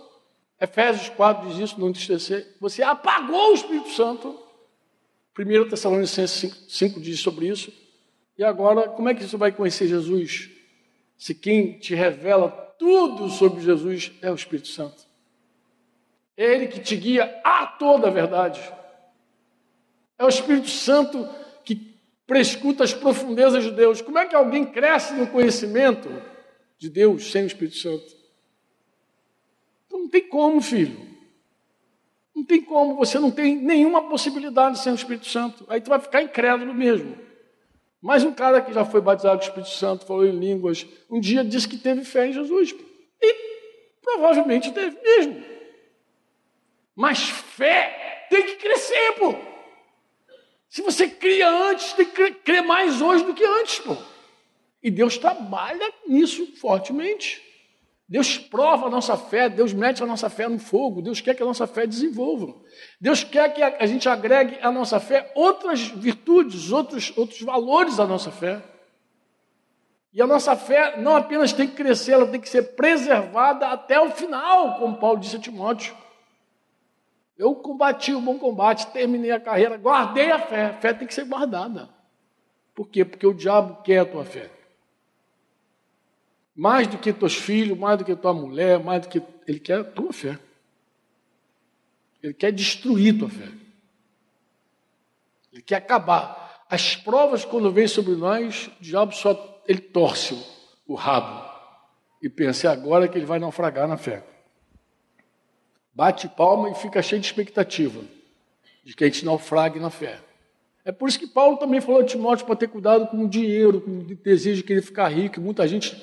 Efésios 0.61 1.09
4 1.09 1.49
diz 1.49 1.57
isso, 1.57 1.79
não 1.79 1.89
entristecer, 1.89 2.55
você 2.59 2.83
apagou 2.83 3.51
o 3.51 3.53
Espírito 3.53 3.89
Santo, 3.89 4.39
1 5.37 5.69
Tessalonicenses 5.69 6.51
5, 6.51 6.55
5 6.69 6.99
diz 7.01 7.19
sobre 7.19 7.47
isso, 7.47 7.73
e 8.37 8.43
agora, 8.43 8.89
como 8.89 9.09
é 9.09 9.13
que 9.13 9.23
você 9.23 9.37
vai 9.37 9.51
conhecer 9.51 9.87
Jesus? 9.87 10.49
Se 11.17 11.35
quem 11.35 11.77
te 11.77 11.93
revela 11.93 12.49
tudo 12.79 13.29
sobre 13.29 13.61
Jesus 13.61 14.11
é 14.21 14.31
o 14.31 14.35
Espírito 14.35 14.67
Santo. 14.67 15.03
É 16.35 16.43
Ele 16.43 16.67
que 16.67 16.79
te 16.79 16.95
guia 16.95 17.39
a 17.43 17.65
toda 17.65 18.07
a 18.07 18.11
verdade. 18.11 18.59
É 20.17 20.25
o 20.25 20.29
Espírito 20.29 20.69
Santo 20.69 21.29
que 21.63 21.95
prescuta 22.25 22.83
as 22.83 22.93
profundezas 22.93 23.63
de 23.63 23.71
Deus. 23.71 24.01
Como 24.01 24.17
é 24.17 24.25
que 24.25 24.35
alguém 24.35 24.65
cresce 24.65 25.13
no 25.13 25.27
conhecimento 25.27 26.09
de 26.77 26.89
Deus 26.89 27.31
sem 27.31 27.43
o 27.43 27.47
Espírito 27.47 27.77
Santo? 27.77 28.17
Então 29.85 29.99
não 29.99 30.09
tem 30.09 30.27
como, 30.27 30.59
filho. 30.59 31.13
Não 32.35 32.43
tem 32.43 32.61
como, 32.61 32.95
você 32.95 33.19
não 33.19 33.29
tem 33.29 33.55
nenhuma 33.55 34.09
possibilidade 34.09 34.79
sem 34.79 34.91
o 34.91 34.95
Espírito 34.95 35.27
Santo. 35.27 35.65
Aí 35.69 35.79
tu 35.79 35.89
vai 35.89 35.99
ficar 35.99 36.23
incrédulo 36.23 36.73
mesmo. 36.73 37.15
Mas 38.03 38.25
um 38.25 38.33
cara 38.33 38.61
que 38.61 38.73
já 38.73 38.83
foi 38.83 38.99
batizado 38.99 39.37
com 39.37 39.45
o 39.45 39.47
Espírito 39.47 39.69
Santo, 39.69 40.05
falou 40.05 40.25
em 40.25 40.37
línguas, 40.37 40.85
um 41.09 41.21
dia 41.21 41.41
disse 41.41 41.69
que 41.69 41.77
teve 41.77 42.03
fé 42.03 42.27
em 42.27 42.33
Jesus. 42.33 42.75
E 43.21 43.35
provavelmente 44.01 44.73
teve 44.73 45.01
mesmo. 45.01 45.41
Mas 46.93 47.23
fé 47.29 48.27
tem 48.29 48.45
que 48.45 48.55
crescer, 48.57 49.13
pô. 49.13 49.33
Se 50.67 50.81
você 50.81 51.07
cria 51.07 51.49
antes, 51.49 51.93
tem 51.93 52.05
que 52.05 52.31
crer 52.31 52.61
mais 52.61 53.01
hoje 53.01 53.23
do 53.23 53.33
que 53.33 53.45
antes, 53.45 53.79
pô. 53.79 53.95
E 54.83 54.91
Deus 54.91 55.17
trabalha 55.17 55.89
nisso 56.05 56.57
fortemente. 56.57 57.41
Deus 58.07 58.37
prova 58.37 58.87
a 58.87 58.89
nossa 58.89 59.17
fé, 59.17 59.49
Deus 59.49 59.73
mete 59.73 60.03
a 60.03 60.05
nossa 60.05 60.29
fé 60.29 60.47
no 60.47 60.59
fogo, 60.59 61.01
Deus 61.01 61.21
quer 61.21 61.33
que 61.33 61.41
a 61.41 61.45
nossa 61.45 61.65
fé 61.65 61.87
desenvolva. 61.87 62.53
Deus 62.99 63.23
quer 63.23 63.53
que 63.53 63.61
a 63.63 63.85
gente 63.85 64.07
agregue 64.09 64.59
à 64.61 64.69
nossa 64.69 64.99
fé 64.99 65.31
outras 65.35 65.87
virtudes, 65.87 66.71
outros, 66.71 67.13
outros 67.17 67.41
valores 67.41 67.97
da 67.97 68.05
nossa 68.05 68.29
fé. 68.29 68.61
E 70.13 70.21
a 70.21 70.27
nossa 70.27 70.55
fé 70.55 71.01
não 71.01 71.15
apenas 71.15 71.53
tem 71.53 71.67
que 71.67 71.75
crescer, 71.75 72.11
ela 72.11 72.27
tem 72.27 72.39
que 72.39 72.49
ser 72.49 72.75
preservada 72.75 73.69
até 73.69 73.99
o 73.99 74.11
final, 74.11 74.77
como 74.77 74.97
Paulo 74.97 75.19
disse 75.19 75.37
a 75.37 75.39
Timóteo. 75.39 75.95
Eu 77.35 77.55
combati 77.55 78.13
o 78.13 78.21
bom 78.21 78.37
combate, 78.37 78.87
terminei 78.91 79.31
a 79.31 79.39
carreira, 79.39 79.75
guardei 79.75 80.29
a 80.29 80.39
fé. 80.39 80.65
A 80.65 80.73
fé 80.73 80.93
tem 80.93 81.07
que 81.07 81.13
ser 81.13 81.25
guardada. 81.25 81.89
Por 82.75 82.87
quê? 82.89 83.03
Porque 83.03 83.25
o 83.25 83.33
diabo 83.33 83.81
quer 83.81 83.99
a 83.99 84.05
tua 84.05 84.23
fé. 84.23 84.51
Mais 86.55 86.87
do 86.87 86.97
que 86.97 87.11
teus 87.11 87.35
filhos, 87.35 87.77
mais 87.77 87.97
do 87.97 88.05
que 88.05 88.15
tua 88.15 88.33
mulher, 88.33 88.79
mais 88.83 89.01
do 89.01 89.09
que. 89.09 89.21
Ele 89.47 89.59
quer 89.59 89.79
a 89.79 89.83
tua 89.83 90.13
fé. 90.13 90.39
Ele 92.21 92.33
quer 92.33 92.51
destruir 92.51 93.17
tua 93.17 93.29
fé. 93.29 93.49
Ele 95.51 95.61
quer 95.61 95.75
acabar. 95.75 96.65
As 96.69 96.95
provas, 96.95 97.45
quando 97.45 97.71
vêm 97.71 97.87
sobre 97.87 98.15
nós, 98.15 98.67
o 98.79 98.83
diabo 98.83 99.13
só 99.13 99.61
ele 99.67 99.79
torce 99.79 100.33
o, 100.87 100.95
rabo 100.95 101.49
e 102.21 102.29
pensa, 102.29 102.67
é 102.67 102.71
agora 102.71 103.07
que 103.07 103.17
ele 103.17 103.25
vai 103.25 103.39
naufragar 103.39 103.87
na 103.87 103.97
fé. 103.97 104.23
Bate 105.93 106.27
palma 106.27 106.69
e 106.71 106.75
fica 106.75 107.01
cheio 107.01 107.21
de 107.21 107.27
expectativa 107.27 108.01
de 108.83 108.95
que 108.95 109.03
a 109.03 109.07
gente 109.07 109.23
naufrague 109.23 109.79
na 109.79 109.89
fé. 109.89 110.19
É 110.83 110.91
por 110.91 111.07
isso 111.07 111.19
que 111.19 111.27
Paulo 111.27 111.57
também 111.57 111.79
falou 111.79 112.01
a 112.01 112.05
Timóteo 112.05 112.45
para 112.45 112.55
ter 112.55 112.67
cuidado 112.67 113.07
com 113.07 113.23
o 113.23 113.29
dinheiro, 113.29 113.79
com 113.79 113.99
o 113.99 114.03
desejo 114.03 114.57
de 114.57 114.63
querer 114.63 114.81
ficar 114.81 115.07
rico. 115.07 115.39
Muita 115.39 115.65
gente 115.67 115.95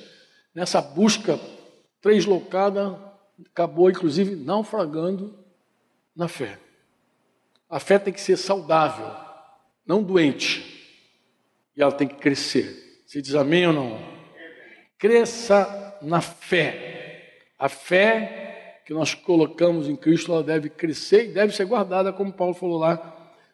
nessa 0.54 0.80
busca 0.80 1.38
translocada, 2.00 2.98
acabou 3.50 3.90
inclusive 3.90 4.36
naufragando 4.36 5.38
na 6.14 6.28
fé. 6.28 6.58
A 7.68 7.78
fé 7.78 7.98
tem 7.98 8.12
que 8.12 8.20
ser 8.20 8.36
saudável, 8.36 9.08
não 9.86 10.02
doente. 10.02 10.78
E 11.76 11.82
ela 11.82 11.92
tem 11.92 12.08
que 12.08 12.16
crescer. 12.16 13.02
Você 13.06 13.22
diz 13.22 13.34
amém 13.34 13.66
ou 13.66 13.72
não? 13.72 13.98
Cresça 14.98 15.98
na 16.02 16.20
fé. 16.20 17.42
A 17.58 17.68
fé 17.68 18.82
que 18.84 18.92
nós 18.92 19.14
colocamos 19.14 19.88
em 19.88 19.94
Cristo, 19.94 20.32
ela 20.32 20.42
deve 20.42 20.68
crescer 20.68 21.26
e 21.26 21.32
deve 21.32 21.54
ser 21.54 21.64
guardada, 21.64 22.12
como 22.12 22.32
Paulo 22.32 22.54
falou 22.54 22.78
lá, 22.78 22.96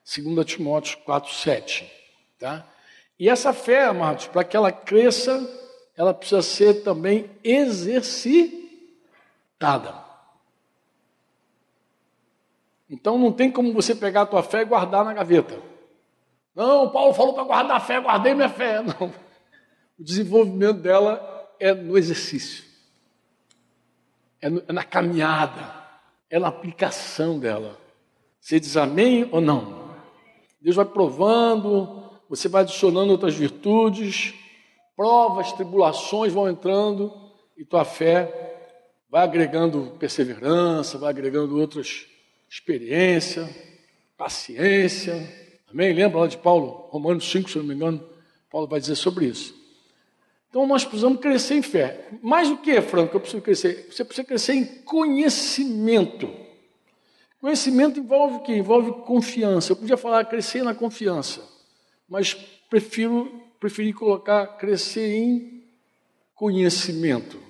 2 0.02 0.46
Timóteo 0.46 0.98
4, 1.04 1.34
7. 1.34 1.92
Tá? 2.38 2.66
E 3.18 3.28
essa 3.28 3.52
fé, 3.52 3.84
amados, 3.84 4.26
para 4.26 4.44
que 4.44 4.56
ela 4.56 4.72
cresça, 4.72 5.38
ela 5.96 6.12
precisa 6.12 6.42
ser 6.42 6.82
também 6.82 7.30
exercitada. 7.42 8.66
Então 12.88 13.18
não 13.18 13.32
tem 13.32 13.50
como 13.50 13.72
você 13.72 13.94
pegar 13.94 14.22
a 14.22 14.26
tua 14.26 14.42
fé 14.42 14.60
e 14.60 14.66
guardar 14.66 15.04
na 15.04 15.14
gaveta. 15.14 15.60
Não, 16.54 16.90
Paulo 16.90 17.14
falou 17.14 17.34
para 17.34 17.44
guardar 17.44 17.76
a 17.76 17.80
fé, 17.80 18.00
guardei 18.00 18.34
minha 18.34 18.48
fé. 18.48 18.82
Não. 19.00 19.12
O 19.98 20.04
desenvolvimento 20.04 20.80
dela 20.80 21.50
é 21.58 21.72
no 21.72 21.96
exercício, 21.96 22.64
é, 24.42 24.50
no, 24.50 24.62
é 24.68 24.72
na 24.72 24.84
caminhada, 24.84 25.74
é 26.28 26.38
na 26.38 26.48
aplicação 26.48 27.38
dela. 27.38 27.78
Você 28.38 28.60
diz 28.60 28.76
amém 28.76 29.26
ou 29.32 29.40
não? 29.40 29.90
Deus 30.60 30.76
vai 30.76 30.84
provando, 30.84 32.10
você 32.28 32.46
vai 32.46 32.60
adicionando 32.60 33.10
outras 33.10 33.34
virtudes, 33.34 34.34
provas, 34.96 35.52
tribulações 35.52 36.32
vão 36.32 36.48
entrando 36.48 37.12
e 37.56 37.64
tua 37.64 37.84
fé 37.84 38.46
vai 39.08 39.22
agregando 39.22 39.94
perseverança, 39.98 40.98
vai 40.98 41.10
agregando 41.10 41.58
outras 41.58 42.06
experiência, 42.48 43.48
paciência. 44.16 45.14
Amém? 45.70 45.92
Lembra 45.92 46.20
lá 46.20 46.26
de 46.26 46.38
Paulo, 46.38 46.88
Romanos 46.90 47.30
5, 47.30 47.50
se 47.50 47.58
não 47.58 47.64
me 47.64 47.74
engano, 47.74 48.04
Paulo 48.50 48.66
vai 48.66 48.80
dizer 48.80 48.94
sobre 48.94 49.26
isso. 49.26 49.54
Então 50.48 50.66
nós 50.66 50.84
precisamos 50.84 51.20
crescer 51.20 51.54
em 51.54 51.62
fé. 51.62 52.08
Mais 52.22 52.50
o 52.50 52.56
que, 52.56 52.80
Franco? 52.80 53.16
Eu 53.16 53.20
preciso 53.20 53.42
crescer. 53.42 53.88
Você 53.90 54.04
precisa 54.04 54.26
crescer 54.26 54.54
em 54.54 54.64
conhecimento. 54.82 56.32
Conhecimento 57.40 58.00
envolve 58.00 58.36
o 58.36 58.40
que? 58.40 58.52
Envolve 58.52 58.90
confiança. 59.04 59.72
Eu 59.72 59.76
podia 59.76 59.96
falar 59.96 60.24
crescer 60.24 60.62
na 60.62 60.74
confiança, 60.74 61.42
mas 62.08 62.34
prefiro 62.70 63.45
preferi 63.58 63.92
colocar 63.92 64.46
crescer 64.58 65.14
em 65.14 65.64
conhecimento. 66.34 67.40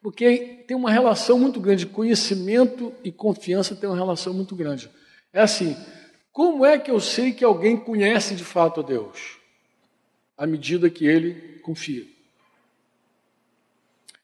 Porque 0.00 0.64
tem 0.66 0.76
uma 0.76 0.90
relação 0.90 1.38
muito 1.38 1.60
grande, 1.60 1.86
conhecimento 1.86 2.94
e 3.02 3.10
confiança 3.10 3.74
tem 3.74 3.88
uma 3.88 3.96
relação 3.96 4.32
muito 4.32 4.54
grande. 4.54 4.88
É 5.32 5.40
assim, 5.40 5.76
como 6.32 6.64
é 6.64 6.78
que 6.78 6.90
eu 6.90 7.00
sei 7.00 7.32
que 7.32 7.44
alguém 7.44 7.76
conhece 7.76 8.34
de 8.34 8.44
fato 8.44 8.80
a 8.80 8.82
Deus? 8.82 9.38
À 10.36 10.46
medida 10.46 10.88
que 10.88 11.04
ele 11.06 11.58
confia. 11.58 12.06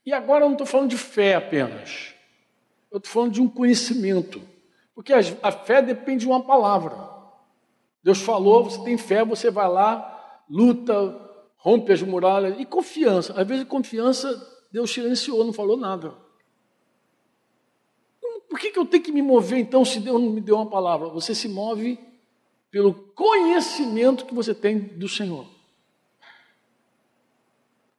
E 0.07 0.13
agora 0.13 0.45
eu 0.45 0.49
não 0.49 0.55
estou 0.55 0.67
falando 0.67 0.91
de 0.91 0.99
fé 0.99 1.35
apenas. 1.35 2.15
Eu 2.91 2.99
estou 2.99 3.13
falando 3.13 3.33
de 3.33 3.43
um 3.43 3.49
conhecimento. 3.49 4.41
Porque 4.95 5.13
a 5.13 5.51
fé 5.51 5.83
depende 5.83 6.21
de 6.21 6.27
uma 6.27 6.43
palavra. 6.43 7.14
Deus 8.05 8.21
falou, 8.21 8.65
você 8.65 8.85
tem 8.85 8.99
fé, 8.99 9.25
você 9.25 9.51
vai 9.51 9.67
lá, 9.67 10.43
luta, 10.49 10.93
rompe 11.57 11.91
as 11.91 12.03
muralhas. 12.03 12.61
E 12.61 12.67
confiança. 12.67 13.33
Às 13.33 13.49
vezes 13.49 13.67
confiança 13.67 14.29
Deus 14.71 14.93
silenciou, 14.93 15.43
não 15.43 15.53
falou 15.53 15.79
nada. 15.79 16.15
Por 18.49 18.59
que, 18.61 18.71
que 18.71 18.79
eu 18.79 18.85
tenho 18.85 19.03
que 19.03 19.11
me 19.11 19.23
mover 19.23 19.59
então 19.59 19.85
se 19.85 19.99
Deus 19.99 20.21
não 20.21 20.31
me 20.31 20.41
deu 20.41 20.57
uma 20.57 20.69
palavra? 20.69 21.09
Você 21.09 21.35
se 21.35 21.49
move 21.49 21.99
pelo 22.71 22.93
conhecimento 22.93 24.27
que 24.27 24.35
você 24.35 24.55
tem 24.55 24.79
do 24.79 25.09
Senhor. 25.09 25.47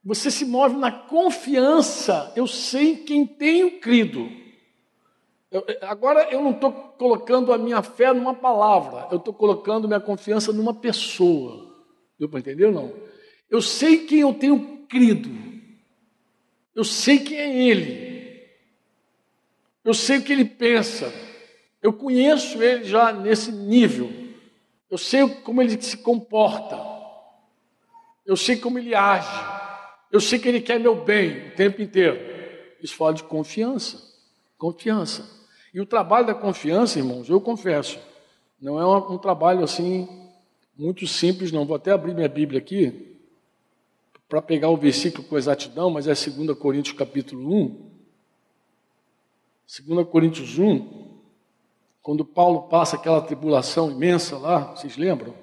Você 0.03 0.30
se 0.30 0.45
move 0.45 0.76
na 0.76 0.91
confiança. 0.91 2.32
Eu 2.36 2.45
sei 2.45 2.97
quem 2.97 3.26
tenho 3.26 3.80
crido. 3.80 4.30
Eu, 5.56 5.66
agora 5.84 6.28
eu 6.34 6.41
não 6.41 6.51
estou 6.51 6.70
colocando 6.70 7.53
a 7.53 7.58
minha 7.58 7.82
fé 7.82 8.12
numa 8.14 8.34
palavra, 8.34 9.08
eu 9.10 9.18
estou 9.18 9.34
colocando 9.34 9.88
minha 9.88 10.01
confiança 10.01 10.51
numa 10.51 10.74
pessoa. 10.74 11.74
Deu 12.20 12.28
para 12.28 12.39
entender 12.39 12.66
ou 12.66 12.74
não? 12.74 12.93
Eu 13.49 13.62
sei 13.62 14.06
quem 14.06 14.20
eu 14.20 14.34
tenho 14.34 14.86
crido. 14.89 15.30
Eu 16.76 16.84
sei 16.84 17.20
quem 17.20 17.38
é 17.38 17.70
Ele. 17.70 18.43
Eu 19.82 19.93
sei 19.93 20.18
o 20.18 20.24
que 20.24 20.34
Ele 20.34 20.43
pensa. 20.43 21.14
Eu 21.82 21.93
conheço 21.93 22.62
Ele 22.62 22.84
já 22.84 23.14
nesse 23.14 23.49
nível. 23.49 24.12
Eu 24.91 24.97
sei 24.97 25.26
como 25.36 25.62
Ele 25.62 25.82
se 25.82 25.95
comporta. 25.95 26.78
Eu 28.26 28.36
sei 28.36 28.58
como 28.58 28.78
Ele 28.78 28.93
age. 28.93 29.39
Eu 30.12 30.20
sei 30.20 30.38
que 30.38 30.49
Ele 30.49 30.60
quer 30.60 30.82
meu 30.82 31.01
bem 31.06 31.47
o 31.47 31.56
tempo 31.56 31.82
inteiro. 31.82 32.20
Isso 32.82 32.93
fala 32.97 33.14
de 33.14 33.24
confiança. 33.24 34.03
Confiança. 34.58 35.44
E 35.76 35.82
o 35.82 35.86
trabalho 35.86 36.26
da 36.26 36.34
confiança, 36.34 36.99
irmãos, 36.99 37.28
eu 37.28 37.41
confesso, 37.41 37.99
não 38.61 38.80
é 38.80 38.88
um, 38.88 39.15
um 39.15 39.17
trabalho 39.17 39.61
assim 39.61 40.07
muito 40.78 41.05
simples, 41.05 41.51
não. 41.51 41.65
Vou 41.65 41.76
até 41.76 41.91
abrir 41.91 42.15
minha 42.15 42.30
Bíblia 42.30 42.59
aqui 42.59 43.17
para 44.30 44.41
pegar 44.41 44.69
o 44.69 44.78
versículo 44.78 45.28
com 45.28 45.38
exatidão, 45.38 45.89
mas 45.89 46.07
é 46.07 46.13
2 46.13 46.57
Coríntios 46.57 46.97
capítulo 46.97 47.53
1. 47.53 47.91
2 49.86 50.07
Coríntios 50.07 50.57
1, 50.57 51.19
quando 52.01 52.23
Paulo 52.23 52.69
passa 52.69 52.95
aquela 52.95 53.19
tribulação 53.19 53.91
imensa 53.91 54.38
lá, 54.38 54.73
vocês 54.73 54.95
lembram? 54.95 55.34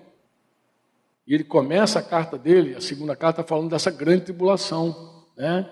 E 1.27 1.35
ele 1.35 1.45
começa 1.45 1.99
a 1.99 2.03
carta 2.03 2.39
dele, 2.39 2.75
a 2.75 2.81
segunda 2.81 3.15
carta, 3.15 3.45
falando 3.45 3.69
dessa 3.69 3.91
grande 3.91 4.25
tribulação, 4.25 5.27
né? 5.37 5.71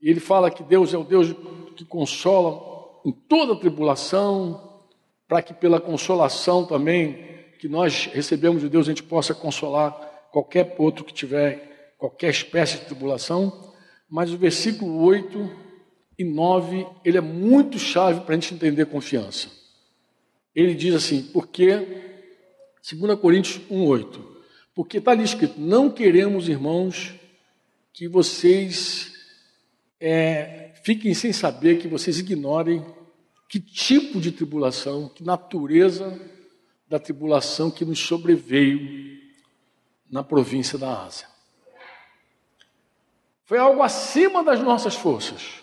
E 0.00 0.08
ele 0.08 0.20
fala 0.20 0.52
que 0.52 0.62
Deus 0.62 0.94
é 0.94 0.98
o 0.98 1.02
Deus 1.02 1.34
que 1.74 1.84
consola 1.84 2.75
em 3.06 3.12
toda 3.12 3.54
tribulação, 3.54 4.82
para 5.28 5.40
que 5.40 5.54
pela 5.54 5.80
consolação 5.80 6.66
também 6.66 7.24
que 7.60 7.68
nós 7.68 8.06
recebemos 8.06 8.62
de 8.62 8.68
Deus 8.68 8.88
a 8.88 8.90
gente 8.90 9.04
possa 9.04 9.32
consolar 9.32 9.92
qualquer 10.32 10.74
outro 10.76 11.04
que 11.04 11.14
tiver 11.14 11.94
qualquer 11.96 12.30
espécie 12.30 12.78
de 12.78 12.86
tribulação, 12.86 13.72
mas 14.10 14.32
o 14.32 14.36
versículo 14.36 15.00
8 15.04 15.50
e 16.18 16.24
9, 16.24 16.84
ele 17.04 17.16
é 17.16 17.20
muito 17.20 17.78
chave 17.78 18.22
para 18.22 18.34
a 18.34 18.38
gente 18.38 18.54
entender 18.54 18.86
confiança. 18.86 19.50
Ele 20.52 20.74
diz 20.74 20.94
assim, 20.94 21.22
porque, 21.32 21.76
2 22.90 23.20
Coríntios 23.20 23.60
1,8, 23.70 24.20
porque 24.74 24.98
está 24.98 25.12
ali 25.12 25.22
escrito, 25.22 25.60
não 25.60 25.90
queremos, 25.90 26.48
irmãos, 26.48 27.14
que 27.92 28.08
vocês 28.08 29.12
é, 30.00 30.72
fiquem 30.82 31.14
sem 31.14 31.32
saber, 31.32 31.78
que 31.78 31.88
vocês 31.88 32.18
ignorem 32.18 32.84
que 33.48 33.60
tipo 33.60 34.20
de 34.20 34.32
tribulação, 34.32 35.08
que 35.08 35.22
natureza 35.22 36.20
da 36.88 36.98
tribulação 36.98 37.70
que 37.70 37.84
nos 37.84 37.98
sobreveio 37.98 39.20
na 40.10 40.22
província 40.22 40.78
da 40.78 41.04
Ásia. 41.04 41.28
Foi 43.44 43.58
algo 43.58 43.82
acima 43.82 44.42
das 44.42 44.60
nossas 44.60 44.94
forças. 44.94 45.62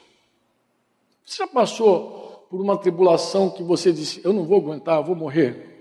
Você 1.26 1.38
já 1.38 1.48
passou 1.48 2.48
por 2.50 2.62
uma 2.62 2.78
tribulação 2.78 3.50
que 3.50 3.64
você 3.64 3.92
disse: 3.92 4.22
Eu 4.24 4.32
não 4.32 4.46
vou 4.46 4.62
aguentar, 4.62 4.98
eu 4.98 5.04
vou 5.04 5.16
morrer? 5.16 5.72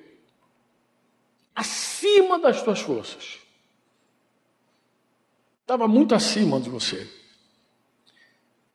Acima 1.54 2.38
das 2.38 2.58
suas 2.60 2.80
forças. 2.80 3.38
Estava 5.60 5.86
muito 5.86 6.14
acima 6.14 6.60
de 6.60 6.68
você. 6.68 7.08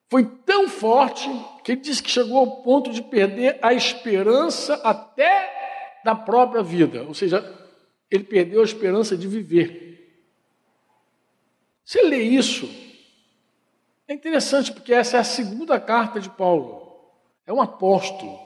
Foi 0.09 0.25
tão 0.45 0.69
forte 0.69 1.29
que 1.63 1.73
ele 1.73 1.81
disse 1.81 2.01
que 2.01 2.09
chegou 2.09 2.37
ao 2.37 2.61
ponto 2.61 2.91
de 2.91 3.01
perder 3.01 3.59
a 3.61 3.73
esperança 3.73 4.75
até 4.83 5.99
da 6.03 6.15
própria 6.15 6.63
vida. 6.63 7.03
Ou 7.03 7.13
seja, 7.13 7.43
ele 8.09 8.23
perdeu 8.23 8.61
a 8.61 8.65
esperança 8.65 9.17
de 9.17 9.27
viver. 9.27 9.87
Você 11.83 12.01
lê 12.01 12.21
isso, 12.21 12.69
é 14.07 14.13
interessante 14.13 14.71
porque 14.71 14.93
essa 14.93 15.17
é 15.17 15.19
a 15.19 15.25
segunda 15.25 15.79
carta 15.79 16.19
de 16.19 16.29
Paulo. 16.29 16.85
É 17.45 17.51
um 17.51 17.61
apóstolo, 17.61 18.39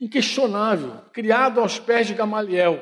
inquestionável, 0.00 1.00
criado 1.12 1.60
aos 1.60 1.78
pés 1.78 2.06
de 2.06 2.14
Gamaliel. 2.14 2.80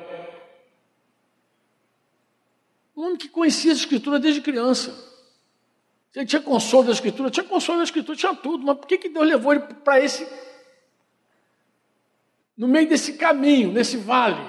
Um 2.96 3.04
homem 3.04 3.16
que 3.16 3.28
conhecia 3.28 3.72
a 3.72 3.74
Escritura 3.74 4.18
desde 4.18 4.40
criança. 4.40 5.09
Ele 6.14 6.26
tinha 6.26 6.42
consolo 6.42 6.84
da 6.84 6.92
Escritura, 6.92 7.30
tinha 7.30 7.44
consolo 7.44 7.78
da 7.78 7.84
Escritura, 7.84 8.16
tinha 8.16 8.34
tudo, 8.34 8.66
mas 8.66 8.76
por 8.76 8.86
que, 8.86 8.98
que 8.98 9.08
Deus 9.08 9.26
levou 9.26 9.52
ele 9.52 9.62
para 9.84 10.00
esse. 10.00 10.26
no 12.56 12.66
meio 12.66 12.88
desse 12.88 13.14
caminho, 13.14 13.72
nesse 13.72 13.96
vale? 13.96 14.40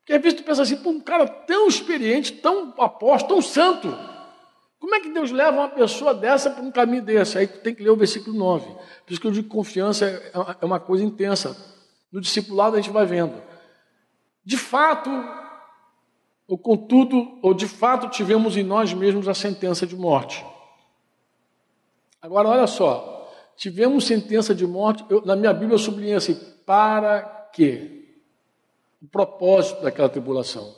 Porque 0.00 0.14
às 0.14 0.22
vezes 0.22 0.40
tu 0.40 0.44
pensa 0.44 0.62
assim, 0.62 0.80
um 0.86 1.00
cara 1.00 1.28
tão 1.28 1.68
experiente, 1.68 2.32
tão 2.32 2.74
apóstolo, 2.78 3.34
tão 3.34 3.42
santo. 3.42 3.88
Como 4.80 4.94
é 4.94 5.00
que 5.00 5.10
Deus 5.10 5.30
leva 5.30 5.58
uma 5.58 5.68
pessoa 5.68 6.14
dessa 6.14 6.50
para 6.50 6.62
um 6.62 6.70
caminho 6.70 7.02
desse? 7.02 7.36
Aí 7.36 7.46
tem 7.46 7.74
que 7.74 7.82
ler 7.82 7.90
o 7.90 7.96
versículo 7.96 8.36
9. 8.36 8.66
Por 8.66 9.12
isso 9.12 9.20
que 9.20 9.26
eu 9.26 9.30
digo 9.30 9.48
que 9.48 9.54
confiança 9.54 10.06
é, 10.06 10.32
é 10.60 10.64
uma 10.64 10.80
coisa 10.80 11.04
intensa. 11.04 11.56
No 12.10 12.20
discipulado 12.20 12.76
a 12.76 12.80
gente 12.80 12.92
vai 12.92 13.04
vendo. 13.04 13.34
De 14.44 14.56
fato, 14.56 15.10
ou 16.48 16.56
contudo, 16.56 17.38
ou 17.42 17.52
de 17.52 17.68
fato 17.68 18.08
tivemos 18.08 18.56
em 18.56 18.62
nós 18.62 18.94
mesmos 18.94 19.28
a 19.28 19.34
sentença 19.34 19.86
de 19.86 19.94
morte. 19.94 20.42
Agora, 22.22 22.48
olha 22.48 22.66
só, 22.66 23.30
tivemos 23.54 24.06
sentença 24.06 24.54
de 24.54 24.66
morte, 24.66 25.04
eu, 25.10 25.24
na 25.26 25.36
minha 25.36 25.52
Bíblia 25.52 25.74
eu 25.74 25.78
sublinhei 25.78 26.14
assim, 26.14 26.34
para 26.64 27.50
quê? 27.52 28.06
O 29.00 29.06
propósito 29.06 29.82
daquela 29.82 30.08
tribulação. 30.08 30.74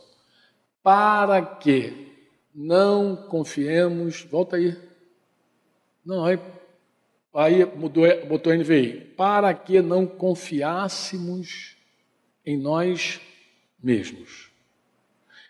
Para 0.82 1.40
que 1.40 2.10
não 2.52 3.14
confiemos, 3.14 4.22
volta 4.24 4.56
aí. 4.56 4.76
Não, 6.04 6.24
aí, 6.24 6.38
aí 7.32 7.64
mudou, 7.64 8.04
botou 8.26 8.54
NVI. 8.54 9.14
Para 9.16 9.54
que 9.54 9.80
não 9.80 10.04
confiássemos 10.04 11.76
em 12.44 12.58
nós 12.58 13.20
mesmos. 13.82 14.49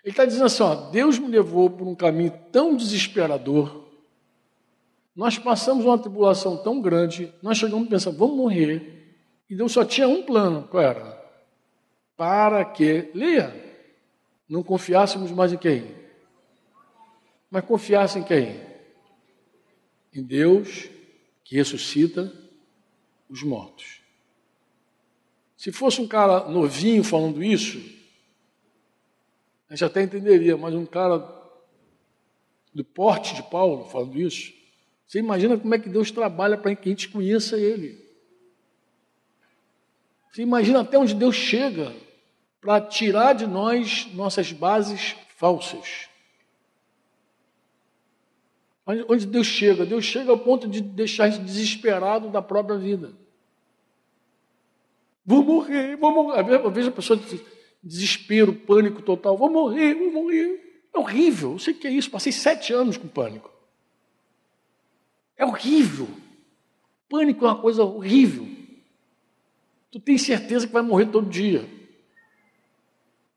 Ele 0.03 0.13
está 0.13 0.25
dizendo 0.25 0.45
assim: 0.45 0.63
ó, 0.63 0.75
Deus 0.91 1.19
me 1.19 1.29
levou 1.29 1.71
por 1.71 1.87
um 1.87 1.95
caminho 1.95 2.33
tão 2.51 2.77
desesperador, 2.77 3.89
nós 5.15 5.39
passamos 5.39 5.85
uma 5.85 5.99
tribulação 5.99 6.57
tão 6.57 6.81
grande, 6.81 7.33
nós 7.43 7.59
chegamos 7.59 7.87
a 7.87 7.91
pensar, 7.91 8.11
vamos 8.11 8.37
morrer. 8.37 9.19
E 9.49 9.55
Deus 9.55 9.73
só 9.73 9.85
tinha 9.85 10.09
um 10.09 10.23
plano, 10.23 10.67
qual 10.69 10.83
era? 10.83 11.21
Para 12.17 12.65
que, 12.65 13.11
leia, 13.13 13.53
não 14.49 14.63
confiássemos 14.63 15.31
mais 15.31 15.53
em 15.53 15.59
quem? 15.59 15.95
Mas 17.51 17.65
confiasse 17.65 18.19
em 18.19 18.23
quem? 18.23 18.61
Em 20.15 20.23
Deus 20.23 20.89
que 21.45 21.57
ressuscita 21.57 22.33
os 23.29 23.43
mortos. 23.43 24.01
Se 25.57 25.73
fosse 25.73 26.01
um 26.01 26.09
cara 26.09 26.49
novinho 26.49 27.05
falando 27.05 27.43
isso, 27.43 27.79
a 29.71 29.75
gente 29.75 29.85
até 29.85 30.03
entenderia, 30.03 30.57
mas 30.57 30.75
um 30.75 30.85
cara 30.85 31.25
do 32.75 32.85
porte 32.85 33.37
de 33.37 33.43
Paulo 33.45 33.85
falando 33.85 34.21
isso, 34.21 34.53
você 35.07 35.21
imagina 35.21 35.57
como 35.57 35.73
é 35.73 35.79
que 35.79 35.89
Deus 35.89 36.11
trabalha 36.11 36.59
para 36.59 36.75
que 36.75 36.89
a 36.89 36.93
gente 36.93 37.09
conheça 37.09 37.57
Ele. 37.57 38.05
Você 40.29 40.43
imagina 40.43 40.81
até 40.81 40.99
onde 40.99 41.15
Deus 41.15 41.37
chega 41.37 41.95
para 42.61 42.81
tirar 42.81 43.33
de 43.33 43.47
nós 43.47 44.07
nossas 44.13 44.53
bases 44.53 45.17
falsas. 45.37 46.09
Onde 49.09 49.27
Deus 49.27 49.47
chega? 49.47 49.87
Deus 49.87 50.05
chega 50.05 50.33
ao 50.33 50.39
ponto 50.39 50.67
de 50.67 50.81
deixar 50.81 51.25
a 51.25 51.31
gente 51.31 51.45
desesperado 51.45 52.29
da 52.29 52.43
própria 52.43 52.77
vida. 52.77 53.13
Vou 55.25 55.45
morrer, 55.45 55.97
vou 55.97 56.13
morrer. 56.13 56.41
Eu 56.55 56.71
vejo 56.73 56.89
a 56.89 56.93
pessoa 56.93 57.17
de 57.17 57.41
desespero, 57.83 58.53
pânico 58.53 59.03
total. 59.03 59.37
Vou 59.37 59.51
morrer, 59.51 59.95
vou 59.95 60.13
morrer. 60.13 60.89
É 60.93 60.99
horrível. 60.99 61.53
Eu 61.53 61.59
sei 61.59 61.75
o 61.75 61.77
que 61.77 61.87
é 61.87 61.91
isso. 61.91 62.11
Passei 62.11 62.33
sete 62.33 62.73
anos 62.73 62.97
com 62.97 63.09
pânico. 63.09 63.51
É 65.37 65.45
horrível. 65.45 66.09
Pânico 67.09 67.45
é 67.45 67.49
uma 67.49 67.61
coisa 67.61 67.83
horrível. 67.83 68.47
Tu 69.91 69.99
tem 69.99 70.19
certeza 70.19 70.67
que 70.67 70.73
vai 70.73 70.83
morrer 70.83 71.07
todo 71.07 71.29
dia. 71.29 71.69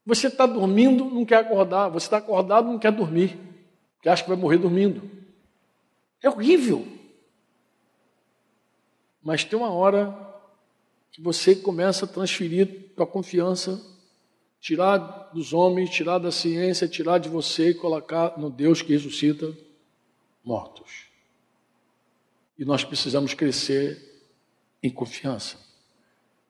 Você 0.06 0.28
está 0.28 0.46
dormindo, 0.46 1.06
não 1.06 1.26
quer 1.26 1.38
acordar. 1.38 1.90
Você 1.90 2.08
está 2.08 2.18
acordado, 2.18 2.68
não 2.68 2.78
quer 2.78 2.92
dormir. 2.92 3.38
Porque 3.96 4.10
acha 4.10 4.24
que 4.24 4.30
vai 4.30 4.38
morrer 4.38 4.58
dormindo. 4.58 5.10
É 6.22 6.30
horrível. 6.30 6.86
Mas 9.24 9.44
tem 9.46 9.58
uma 9.58 9.72
hora 9.72 10.14
que 11.12 11.22
você 11.22 11.56
começa 11.56 12.06
a 12.06 12.08
transferir 12.08 12.92
tua 12.96 13.08
confiança, 13.08 13.82
tirar 14.64 15.30
dos 15.34 15.52
homens, 15.52 15.90
tirar 15.90 16.20
da 16.20 16.32
ciência, 16.32 16.88
tirar 16.88 17.18
de 17.18 17.28
você 17.28 17.72
e 17.72 17.74
colocar 17.74 18.38
no 18.38 18.50
Deus 18.50 18.82
que 18.82 18.94
ressuscita 18.94 19.54
mortos. 20.42 21.08
E 22.58 22.64
nós 22.64 22.82
precisamos 22.82 23.34
crescer 23.34 24.24
em 24.82 24.90
confiança. 24.90 25.58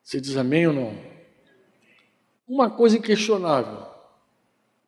Você 0.04 0.22
diz 0.22 0.38
amém 0.38 0.68
ou 0.68 0.74
não? 0.74 0.96
Uma 2.48 2.70
coisa 2.70 3.00
inquestionável: 3.00 3.84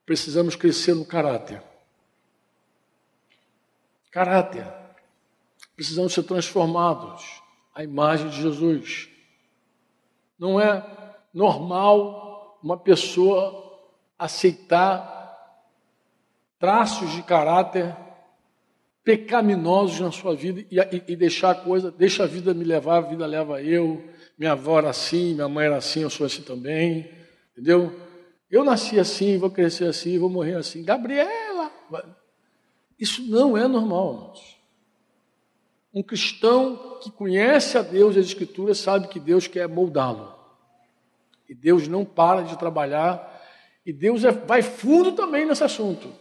precisamos 0.05 0.55
crescer 0.55 0.93
no 0.93 1.03
caráter. 1.03 1.63
Caráter. 4.11 4.71
Precisamos 5.75 6.13
ser 6.13 6.23
transformados 6.23 7.41
à 7.73 7.83
imagem 7.83 8.29
de 8.29 8.39
Jesus. 8.39 9.09
Não 10.37 10.59
é 10.61 11.15
normal 11.33 12.24
uma 12.65 12.75
pessoa 12.75 13.79
aceitar 14.17 15.05
traços 16.57 17.11
de 17.11 17.21
caráter 17.21 17.95
pecaminosos 19.03 19.99
na 19.99 20.11
sua 20.11 20.35
vida 20.35 20.65
e, 20.71 21.03
e, 21.07 21.15
deixar 21.15 21.51
a 21.51 21.55
coisa, 21.55 21.91
deixa 21.91 22.23
a 22.23 22.27
vida 22.27 22.55
me 22.55 22.63
levar, 22.63 22.97
a 22.97 23.01
vida 23.01 23.23
leva 23.27 23.61
eu, 23.61 24.03
minha 24.35 24.53
avó 24.53 24.79
era 24.79 24.89
assim, 24.89 25.35
minha 25.35 25.47
mãe 25.47 25.67
era 25.67 25.77
assim, 25.77 26.01
eu 26.01 26.09
sou 26.09 26.25
assim 26.25 26.41
também, 26.41 27.07
entendeu? 27.51 27.93
Eu 28.49 28.63
nasci 28.63 28.99
assim, 28.99 29.37
vou 29.37 29.51
crescer 29.51 29.85
assim, 29.85 30.17
vou 30.17 30.29
morrer 30.29 30.55
assim. 30.55 30.83
Gabriela! 30.83 31.71
Isso 32.99 33.21
não 33.29 33.55
é 33.55 33.67
normal, 33.67 34.11
irmãos. 34.11 34.57
Um 35.93 36.01
cristão 36.01 36.97
que 36.99 37.11
conhece 37.11 37.77
a 37.77 37.83
Deus 37.83 38.15
e 38.15 38.19
as 38.19 38.25
Escrituras 38.25 38.79
sabe 38.79 39.07
que 39.07 39.19
Deus 39.19 39.45
quer 39.45 39.69
moldá-lo. 39.69 40.34
E 41.47 41.53
Deus 41.53 41.87
não 41.87 42.03
para 42.03 42.41
de 42.41 42.57
trabalhar. 42.57 43.31
E 43.85 43.93
Deus 43.93 44.23
é, 44.23 44.31
vai 44.31 44.61
fundo 44.61 45.11
também 45.11 45.45
nesse 45.45 45.63
assunto. 45.63 46.11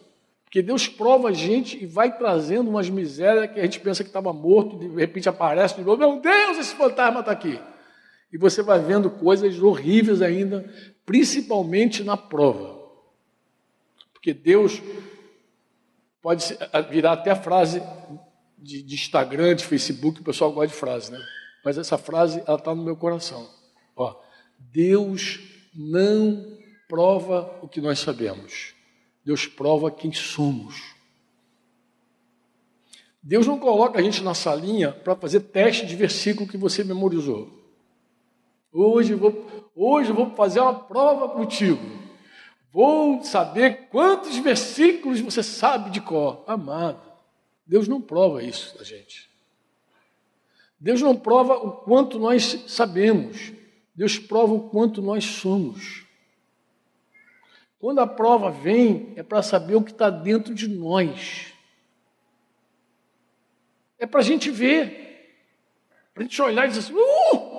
Porque 0.45 0.62
Deus 0.62 0.87
prova 0.87 1.31
a 1.31 1.33
gente 1.33 1.83
e 1.83 1.87
vai 1.87 2.16
trazendo 2.16 2.70
umas 2.70 2.89
misérias 2.89 3.51
que 3.53 3.59
a 3.59 3.64
gente 3.64 3.81
pensa 3.81 4.05
que 4.05 4.11
estava 4.11 4.33
morto, 4.33 4.79
de 4.79 4.87
repente 4.89 5.29
aparece 5.29 5.75
de 5.75 5.83
novo. 5.83 5.99
Meu 5.99 6.20
Deus, 6.20 6.59
esse 6.59 6.75
fantasma 6.77 7.20
está 7.20 7.33
aqui. 7.33 7.59
E 8.33 8.39
você 8.39 8.62
vai 8.62 8.79
vendo 8.81 9.11
coisas 9.11 9.61
horríveis 9.61 10.22
ainda, 10.22 10.64
principalmente 11.05 12.05
na 12.05 12.16
prova. 12.16 12.81
Porque 14.12 14.33
Deus 14.33 14.81
pode 16.22 16.57
virar 16.89 17.12
até 17.12 17.31
a 17.31 17.37
frase 17.37 17.83
de, 18.57 18.83
de, 18.83 18.95
Instagram, 18.95 19.55
de 19.55 19.64
Facebook, 19.64 20.20
o 20.20 20.25
pessoal 20.25 20.53
gosta 20.53 20.68
de 20.68 20.75
frase, 20.75 21.12
né? 21.12 21.18
Mas 21.64 21.77
essa 21.77 21.99
frase, 21.99 22.43
ela 22.47 22.57
está 22.57 22.75
no 22.75 22.83
meu 22.83 22.97
coração. 22.97 23.49
Ó, 23.95 24.16
Deus 24.72 25.40
não 25.74 26.58
prova 26.88 27.58
o 27.62 27.68
que 27.68 27.80
nós 27.80 27.98
sabemos. 27.98 28.74
Deus 29.24 29.46
prova 29.46 29.90
quem 29.90 30.12
somos. 30.12 30.94
Deus 33.22 33.46
não 33.46 33.58
coloca 33.58 33.98
a 33.98 34.02
gente 34.02 34.22
na 34.22 34.34
salinha 34.34 34.92
para 34.92 35.16
fazer 35.16 35.40
teste 35.40 35.86
de 35.86 35.96
versículo 35.96 36.48
que 36.48 36.58
você 36.58 36.84
memorizou. 36.84 37.50
Hoje 38.70 39.14
vou, 39.14 39.70
hoje 39.74 40.12
vou 40.12 40.34
fazer 40.34 40.60
uma 40.60 40.74
prova 40.74 41.28
contigo. 41.30 41.80
Vou 42.70 43.22
saber 43.22 43.88
quantos 43.88 44.36
versículos 44.38 45.20
você 45.20 45.42
sabe 45.42 45.90
de 45.90 46.00
cor. 46.00 46.44
Amado, 46.46 47.00
Deus 47.66 47.88
não 47.88 48.00
prova 48.00 48.42
isso 48.42 48.76
da 48.76 48.84
gente. 48.84 49.30
Deus 50.78 51.00
não 51.00 51.16
prova 51.16 51.54
o 51.54 51.72
quanto 51.72 52.18
nós 52.18 52.64
sabemos. 52.66 53.52
Deus 53.95 54.18
prova 54.18 54.53
o 54.53 54.68
quanto 54.68 55.01
nós 55.01 55.24
somos. 55.24 56.05
Quando 57.78 58.01
a 58.01 58.07
prova 58.07 58.51
vem, 58.51 59.12
é 59.14 59.22
para 59.22 59.42
saber 59.42 59.76
o 59.76 59.82
que 59.82 59.92
está 59.92 60.09
dentro 60.09 60.55
de 60.55 60.66
nós. 60.66 61.53
É 63.99 64.07
para 64.07 64.20
a 64.20 64.24
gente 64.24 64.51
ver. 64.51 65.03
Para 66.12 66.22
a 66.22 66.26
gente 66.26 66.40
olhar 66.42 66.64
e 66.64 66.68
dizer 66.68 66.80
assim: 66.80 66.95
uh, 66.95 67.55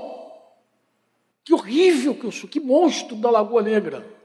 que 1.43 1.53
horrível 1.53 2.15
que 2.15 2.25
eu 2.25 2.31
sou, 2.31 2.49
que 2.49 2.59
monstro 2.59 3.15
da 3.15 3.29
Lagoa 3.29 3.61
Negra. 3.61 4.15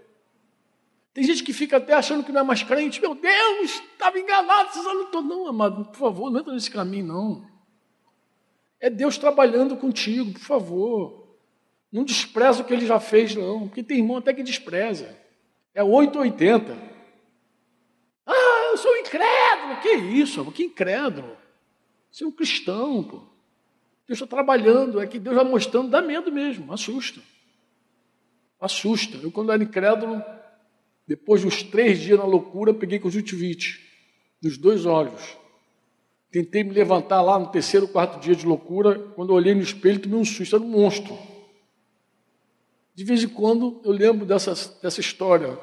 Tem 1.12 1.22
gente 1.22 1.42
que 1.42 1.52
fica 1.52 1.76
até 1.76 1.92
achando 1.92 2.24
que 2.24 2.32
não 2.32 2.40
é 2.40 2.44
mais 2.44 2.62
crente. 2.62 3.00
Meu 3.00 3.14
Deus, 3.14 3.70
estava 3.92 4.18
enganado 4.18 4.70
anos 4.78 5.11
todos. 5.11 5.28
Não, 5.28 5.48
amado, 5.48 5.84
por 5.86 5.96
favor, 5.96 6.30
não 6.30 6.40
entra 6.40 6.54
nesse 6.54 6.70
caminho, 6.70 7.06
não. 7.06 7.50
É 8.80 8.88
Deus 8.88 9.18
trabalhando 9.18 9.76
contigo, 9.76 10.32
por 10.32 10.40
favor. 10.40 11.19
Não 11.93 12.05
despreza 12.05 12.62
o 12.62 12.64
que 12.64 12.72
ele 12.72 12.86
já 12.86 13.01
fez, 13.01 13.34
não. 13.34 13.66
Porque 13.66 13.82
tem 13.82 13.99
irmão 13.99 14.18
até 14.18 14.32
que 14.32 14.43
despreza. 14.43 15.16
É 15.74 15.82
880. 15.82 16.76
Ah, 18.26 18.68
eu 18.70 18.76
sou 18.76 18.97
incrédulo. 18.97 19.80
Que 19.82 19.95
isso? 19.95 20.53
Que 20.53 20.64
incrédulo? 20.64 21.36
Você 22.11 22.24
é 22.24 22.26
um 22.26 22.32
cristão, 22.32 23.03
pô. 23.03 23.22
Deus 24.07 24.20
está 24.20 24.26
trabalhando, 24.26 25.01
é 25.01 25.07
que 25.07 25.20
Deus 25.20 25.36
vai 25.36 25.45
mostrando, 25.45 25.88
dá 25.88 26.03
medo 26.03 26.32
mesmo, 26.32 26.72
assusta. 26.72 27.20
Assusta. 28.61 29.16
Eu, 29.18 29.30
quando 29.30 29.53
era 29.53 29.62
incrédulo, 29.62 30.20
depois 31.07 31.41
de 31.41 31.47
uns 31.47 31.62
três 31.62 32.01
dias 32.01 32.18
na 32.18 32.24
loucura, 32.24 32.74
peguei 32.74 32.99
conjuntivite 32.99 33.88
nos 34.43 34.59
dois 34.59 34.84
olhos. 34.84 35.38
Tentei 36.30 36.64
me 36.64 36.72
levantar 36.72 37.22
lá 37.22 37.38
no 37.38 37.49
terceiro, 37.49 37.86
quarto 37.88 38.20
dia 38.20 38.34
de 38.34 38.47
loucura. 38.47 38.99
Quando 39.14 39.30
eu 39.30 39.36
olhei 39.36 39.55
no 39.55 39.62
espelho, 39.62 40.01
tomei 40.01 40.18
um 40.18 40.24
susto, 40.24 40.57
era 40.57 40.64
um 40.64 40.68
monstro. 40.68 41.16
De 42.95 43.05
vez 43.05 43.22
em 43.22 43.28
quando 43.28 43.80
eu 43.84 43.93
lembro 43.93 44.26
dessa, 44.26 44.55
dessa 44.82 45.01
história, 45.01 45.59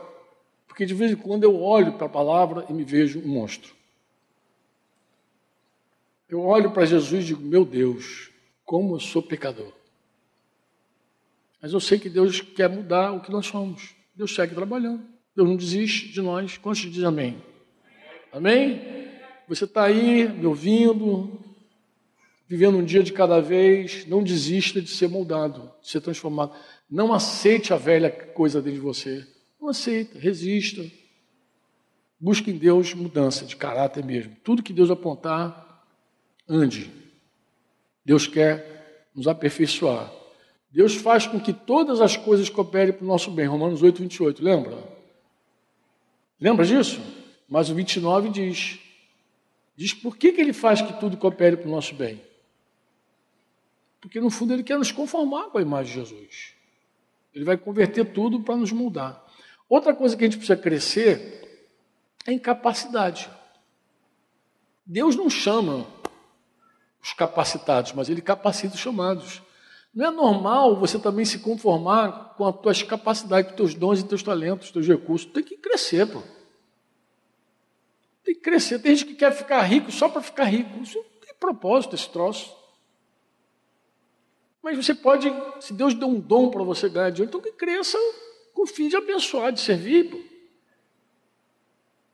porque 0.67 0.85
de 0.85 0.93
vez 0.93 1.11
em 1.11 1.15
quando 1.15 1.43
eu 1.43 1.59
olho 1.59 1.93
para 1.93 2.05
a 2.05 2.09
palavra 2.09 2.65
e 2.69 2.73
me 2.73 2.83
vejo 2.83 3.19
um 3.19 3.27
monstro. 3.27 3.75
Eu 6.29 6.41
olho 6.41 6.71
para 6.71 6.85
Jesus 6.85 7.23
e 7.23 7.27
digo: 7.27 7.41
Meu 7.41 7.65
Deus, 7.65 8.29
como 8.65 8.95
eu 8.95 8.99
sou 8.99 9.23
pecador. 9.23 9.71
Mas 11.61 11.73
eu 11.73 11.79
sei 11.79 11.97
que 11.97 12.09
Deus 12.09 12.41
quer 12.41 12.69
mudar 12.69 13.11
o 13.11 13.21
que 13.21 13.31
nós 13.31 13.47
somos. 13.47 13.95
Deus 14.15 14.35
segue 14.35 14.53
trabalhando. 14.53 15.01
Deus 15.35 15.47
não 15.47 15.55
desiste 15.55 16.09
de 16.09 16.21
nós. 16.21 16.57
Quantos 16.57 16.81
dizem 16.81 17.05
amém? 17.05 17.41
Amém? 18.31 19.07
Você 19.47 19.63
está 19.63 19.85
aí 19.85 20.27
me 20.27 20.45
ouvindo, 20.45 21.39
vivendo 22.47 22.77
um 22.77 22.83
dia 22.83 23.01
de 23.01 23.13
cada 23.13 23.41
vez. 23.41 24.05
Não 24.05 24.21
desista 24.21 24.81
de 24.81 24.89
ser 24.89 25.07
moldado, 25.07 25.71
de 25.81 25.89
ser 25.89 26.01
transformado. 26.01 26.53
Não 26.89 27.13
aceite 27.13 27.73
a 27.73 27.77
velha 27.77 28.09
coisa 28.09 28.61
dentro 28.61 28.79
de 28.79 28.85
você. 28.85 29.27
Não 29.59 29.69
aceita, 29.69 30.17
resista. 30.17 30.83
Busque 32.19 32.51
em 32.51 32.57
Deus 32.57 32.93
mudança 32.93 33.45
de 33.45 33.55
caráter 33.55 34.03
mesmo. 34.03 34.35
Tudo 34.43 34.63
que 34.63 34.73
Deus 34.73 34.89
apontar, 34.89 35.85
ande. 36.47 36.89
Deus 38.05 38.25
quer 38.25 39.09
nos 39.13 39.27
aperfeiçoar. 39.27 40.11
Deus 40.71 40.95
faz 40.95 41.27
com 41.27 41.39
que 41.39 41.53
todas 41.53 42.01
as 42.01 42.15
coisas 42.15 42.49
cooperem 42.49 42.93
para 42.93 43.03
o 43.03 43.07
nosso 43.07 43.31
bem. 43.31 43.45
Romanos 43.45 43.81
8, 43.81 44.01
28, 44.01 44.43
lembra? 44.43 44.77
Lembra 46.39 46.65
disso? 46.65 47.01
Mas 47.49 47.69
o 47.69 47.75
29 47.75 48.29
diz: 48.29 48.79
diz 49.75 49.93
por 49.93 50.17
que, 50.17 50.31
que 50.31 50.41
ele 50.41 50.53
faz 50.53 50.81
que 50.81 50.93
tudo 50.99 51.17
coopere 51.17 51.57
para 51.57 51.67
o 51.67 51.71
nosso 51.71 51.95
bem? 51.95 52.21
Porque 53.99 54.19
no 54.19 54.29
fundo 54.29 54.53
ele 54.53 54.63
quer 54.63 54.77
nos 54.77 54.91
conformar 54.91 55.45
com 55.45 55.57
a 55.57 55.61
imagem 55.61 55.93
de 55.93 55.99
Jesus. 55.99 56.56
Ele 57.33 57.45
vai 57.45 57.57
converter 57.57 58.05
tudo 58.13 58.41
para 58.41 58.55
nos 58.55 58.71
mudar. 58.71 59.25
Outra 59.69 59.93
coisa 59.93 60.15
que 60.15 60.23
a 60.23 60.27
gente 60.27 60.37
precisa 60.37 60.59
crescer 60.59 61.71
é 62.25 62.31
incapacidade. 62.31 63.29
Deus 64.85 65.15
não 65.15 65.29
chama 65.29 65.85
os 67.01 67.13
capacitados, 67.13 67.91
mas 67.93 68.09
Ele 68.09 68.21
capacita 68.21 68.75
os 68.75 68.79
chamados. 68.79 69.41
Não 69.93 70.05
é 70.05 70.11
normal 70.11 70.75
você 70.75 70.99
também 70.99 71.25
se 71.25 71.39
conformar 71.39 72.35
com 72.37 72.45
as 72.45 72.55
tuas 72.61 72.83
capacidades, 72.83 73.51
com 73.51 73.55
os 73.55 73.57
teus 73.57 73.73
dons 73.73 73.99
e 73.99 74.07
teus 74.07 74.23
talentos, 74.23 74.71
teus 74.71 74.87
recursos. 74.87 75.31
Tem 75.31 75.43
que 75.43 75.57
crescer, 75.57 76.05
pô. 76.05 76.21
Tem 78.23 78.35
que 78.35 78.41
crescer. 78.41 78.79
Tem 78.79 78.95
gente 78.95 79.07
que 79.07 79.15
quer 79.15 79.31
ficar 79.31 79.61
rico 79.63 79.91
só 79.91 80.07
para 80.07 80.21
ficar 80.21 80.45
rico. 80.45 80.81
Isso 80.81 80.97
não 80.97 81.21
tem 81.25 81.33
propósito, 81.39 81.95
esse 81.95 82.09
troço. 82.09 82.55
Mas 84.61 84.75
você 84.77 84.93
pode, 84.93 85.31
se 85.59 85.73
Deus 85.73 85.93
deu 85.93 86.07
um 86.07 86.19
dom 86.19 86.49
para 86.49 86.63
você 86.63 86.89
ganhar 86.89 87.09
dinheiro, 87.09 87.29
então 87.29 87.41
que 87.41 87.55
cresça 87.57 87.97
com 88.53 88.63
o 88.63 88.67
fim 88.67 88.89
de 88.89 88.95
abençoar, 88.95 89.51
de 89.51 89.61
servir. 89.61 90.09
Pô. 90.09 90.17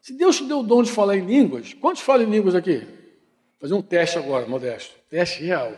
Se 0.01 0.13
Deus 0.13 0.37
te 0.37 0.43
deu 0.43 0.59
o 0.59 0.63
dom 0.63 0.83
de 0.83 0.91
falar 0.91 1.15
em 1.15 1.25
línguas, 1.25 1.73
quantos 1.73 2.01
falam 2.01 2.27
em 2.27 2.29
línguas 2.29 2.55
aqui? 2.55 2.79
Vou 2.79 3.59
fazer 3.61 3.73
um 3.73 3.81
teste 3.81 4.17
agora, 4.17 4.45
modesto. 4.45 4.93
Teste 5.09 5.43
real. 5.43 5.71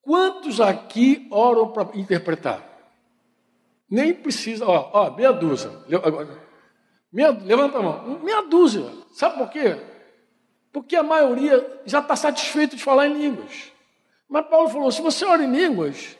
Quantos 0.00 0.60
aqui 0.60 1.26
oram 1.30 1.72
para 1.72 1.98
interpretar? 1.98 2.64
Nem 3.90 4.14
precisa, 4.14 4.64
ó, 4.64 4.90
ó, 4.92 5.10
meia 5.16 5.32
dúzia. 5.32 5.70
Meia, 7.12 7.30
levanta 7.30 7.78
a 7.78 7.82
mão. 7.82 8.20
Meia 8.20 8.42
dúzia. 8.42 8.84
Sabe 9.12 9.38
por 9.38 9.50
quê? 9.50 9.76
Porque 10.72 10.94
a 10.94 11.02
maioria 11.02 11.80
já 11.84 11.98
está 12.00 12.14
satisfeito 12.14 12.76
de 12.76 12.84
falar 12.84 13.08
em 13.08 13.14
línguas. 13.14 13.72
Mas 14.28 14.46
Paulo 14.48 14.68
falou: 14.68 14.90
se 14.90 15.00
você 15.00 15.24
ora 15.24 15.44
em 15.44 15.50
línguas, 15.50 16.16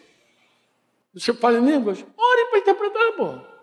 você 1.13 1.33
fala 1.35 1.59
em 1.59 1.65
línguas, 1.65 1.99
ore 1.99 2.51
para 2.51 2.59
interpretar, 2.59 3.13
pô. 3.17 3.57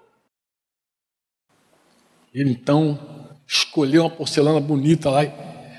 Ele 2.33 2.51
então 2.51 2.99
escolheu 3.47 4.03
uma 4.03 4.09
porcelana 4.09 4.59
bonita 4.59 5.09
lá 5.09 5.23
e 5.23 5.31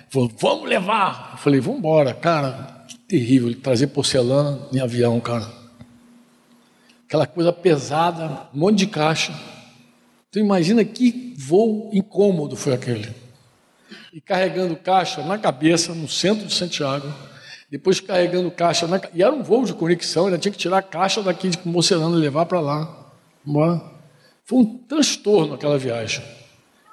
falou: 0.09 0.31
Vamos 0.39 0.69
levar. 0.69 1.31
Eu 1.33 1.39
falei: 1.39 1.61
Vamos 1.61 1.79
embora, 1.79 2.15
cara. 2.15 2.85
Que 2.87 2.99
terrível 2.99 3.49
ele 3.49 3.57
trazer 3.57 3.89
porcelana 3.89 4.69
em 4.73 4.81
avião, 4.81 5.19
cara. 5.21 5.51
Aquela 7.07 7.27
coisa 7.27 7.53
pesada, 7.53 8.49
um 8.55 8.59
monte 8.59 8.79
de 8.79 8.87
caixa. 8.87 9.33
Então 10.29 10.43
imagina 10.43 10.85
que 10.85 11.35
voo 11.37 11.91
incômodo 11.93 12.57
foi 12.57 12.75
aquele. 12.75 13.15
E 14.13 14.21
carregando 14.21 14.77
caixa 14.77 15.23
na 15.23 15.39
cabeça, 15.39 15.95
no 15.95 16.09
centro 16.09 16.47
de 16.47 16.55
Santiago. 16.55 17.13
Depois 17.71 18.01
carregando 18.01 18.51
caixa 18.51 18.87
na... 18.87 19.01
E 19.13 19.23
era 19.23 19.33
um 19.33 19.43
voo 19.43 19.65
de 19.65 19.73
conexão, 19.75 20.27
ainda 20.27 20.39
tinha 20.39 20.53
que 20.53 20.59
tirar 20.59 20.79
a 20.79 20.83
caixa 20.83 21.23
daqui 21.23 21.49
de 21.49 21.59
Mocelana 21.67 22.17
e 22.17 22.21
levar 22.21 22.47
para 22.47 22.61
lá. 22.61 23.13
Foi 24.45 24.59
um 24.59 24.79
transtorno 24.79 25.55
aquela 25.55 25.79
viagem. 25.79 26.25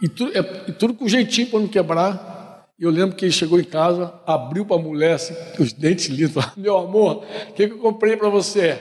E, 0.01 0.09
tu, 0.09 0.28
é, 0.34 0.69
e 0.69 0.72
tudo 0.72 0.93
com 0.93 1.07
jeitinho 1.07 1.47
para 1.47 1.59
não 1.59 1.67
quebrar. 1.67 2.65
Eu 2.80 2.89
lembro 2.89 3.15
que 3.15 3.26
ele 3.26 3.32
chegou 3.32 3.59
em 3.59 3.63
casa, 3.63 4.11
abriu 4.26 4.65
para 4.65 4.76
a 4.76 4.80
mulher, 4.80 5.13
assim, 5.13 5.36
os 5.59 5.72
dentes 5.72 6.07
lindos, 6.07 6.34
falou, 6.34 6.51
meu 6.57 6.78
amor, 6.78 7.26
o 7.49 7.53
que, 7.53 7.67
que 7.67 7.74
eu 7.74 7.78
comprei 7.78 8.17
para 8.17 8.28
você? 8.28 8.80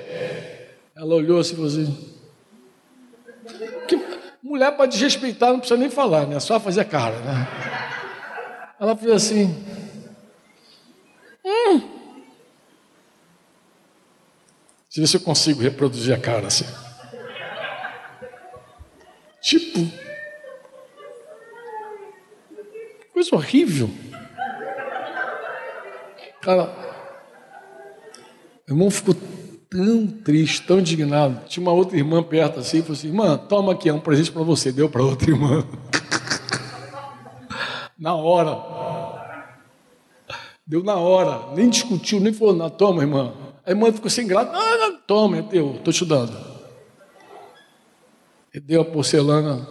Ela 0.97 1.15
olhou 1.15 1.39
assim 1.39 1.53
e 1.53 1.57
falou 1.57 1.71
assim, 1.71 1.99
que 3.87 4.01
mulher 4.43 4.75
para 4.75 4.87
desrespeitar 4.87 5.51
não 5.51 5.59
precisa 5.59 5.79
nem 5.79 5.91
falar, 5.91 6.27
né? 6.27 6.41
Só 6.41 6.59
fazer 6.59 6.85
cara, 6.87 7.17
né? 7.19 7.49
Ela 8.81 8.97
fez 8.97 9.13
assim, 9.13 9.55
hum. 11.45 12.01
Eu 14.97 15.03
ver 15.03 15.07
se 15.07 15.17
eu 15.17 15.21
consigo 15.21 15.63
reproduzir 15.63 16.15
a 16.15 16.19
cara 16.19 16.49
assim. 16.49 16.67
Tipo, 19.41 19.81
Coisa 23.21 23.37
horrível. 23.37 23.91
Cara, 26.41 26.75
o 28.67 28.73
irmão 28.73 28.91
ficou 28.91 29.15
tão 29.69 30.07
triste, 30.07 30.67
tão 30.67 30.79
indignado. 30.79 31.45
Tinha 31.47 31.63
uma 31.63 31.73
outra 31.73 31.99
irmã 31.99 32.23
perto 32.23 32.61
assim, 32.61 32.81
falou 32.81 32.95
assim: 32.97 33.09
Irmã, 33.09 33.37
toma 33.37 33.73
aqui, 33.73 33.91
é 33.91 33.93
um 33.93 34.01
presente 34.01 34.33
para 34.33 34.43
você. 34.43 34.73
Deu 34.73 34.89
para 34.89 35.03
outra 35.03 35.31
irmã. 35.31 35.63
na 37.99 38.15
hora. 38.15 39.20
Deu 40.71 40.85
na 40.85 40.95
hora. 40.95 41.53
Nem 41.57 41.69
discutiu, 41.69 42.21
nem 42.21 42.33
falou, 42.33 42.55
não, 42.55 42.71
toma, 42.71 43.03
irmã. 43.03 43.35
A 43.67 43.71
irmã 43.71 43.93
ficou 43.93 44.09
sem 44.09 44.25
graça. 44.25 44.53
Não, 44.53 44.79
não, 44.79 45.01
toma, 45.01 45.39
é 45.39 45.43
teu, 45.43 45.75
estou 45.75 45.93
te 45.93 46.05
dando. 46.05 46.33
Ele 48.55 48.65
deu 48.65 48.81
a 48.81 48.85
porcelana 48.85 49.67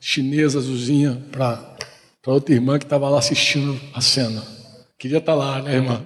chinesa 0.00 0.58
azulzinha 0.58 1.24
para 1.30 1.76
outra 2.26 2.52
irmã 2.52 2.76
que 2.76 2.84
estava 2.84 3.08
lá 3.08 3.20
assistindo 3.20 3.80
a 3.94 4.00
cena. 4.00 4.42
Queria 4.98 5.18
estar 5.18 5.30
tá 5.30 5.38
lá, 5.38 5.62
né, 5.62 5.76
irmã? 5.76 6.04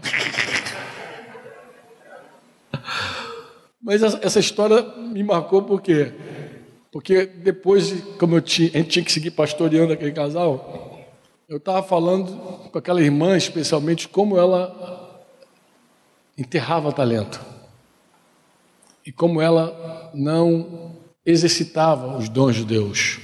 Mas 3.81 4.03
essa 4.03 4.39
história 4.39 4.83
me 4.99 5.23
marcou 5.23 5.63
por 5.63 5.81
quê? 5.81 6.13
Porque 6.93 7.25
depois, 7.25 7.91
como 8.19 8.37
eu 8.37 8.43
tinha, 8.43 8.69
a 8.75 8.77
gente 8.77 8.89
tinha 8.91 9.05
que 9.05 9.13
seguir 9.13 9.31
pastoreando 9.31 9.95
aquele 9.95 10.13
casal, 10.13 10.86
eu 11.49 11.59
estava 11.59 11.83
falando 11.83 12.33
com 12.71 12.79
aquela 12.79 13.01
irmã, 13.01 13.37
especialmente, 13.37 14.09
como 14.09 14.39
ela 14.39 15.25
enterrava 16.37 16.93
talento. 16.93 17.41
E 19.05 19.13
como 19.13 19.41
ela 19.41 20.11
não 20.13 20.97
exercitava 21.25 22.17
os 22.17 22.29
dons 22.29 22.57
de 22.57 22.65
Deus 22.65 23.21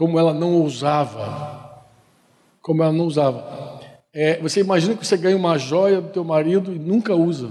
como 0.00 0.18
ela 0.18 0.32
não 0.32 0.54
ousava. 0.54 1.84
Como 2.62 2.82
ela 2.82 2.90
não 2.90 3.04
usava. 3.04 3.78
É, 4.14 4.40
você 4.40 4.60
imagina 4.60 4.96
que 4.96 5.06
você 5.06 5.14
ganha 5.14 5.36
uma 5.36 5.58
joia 5.58 6.00
do 6.00 6.08
teu 6.08 6.24
marido 6.24 6.72
e 6.72 6.78
nunca 6.78 7.14
usa. 7.14 7.50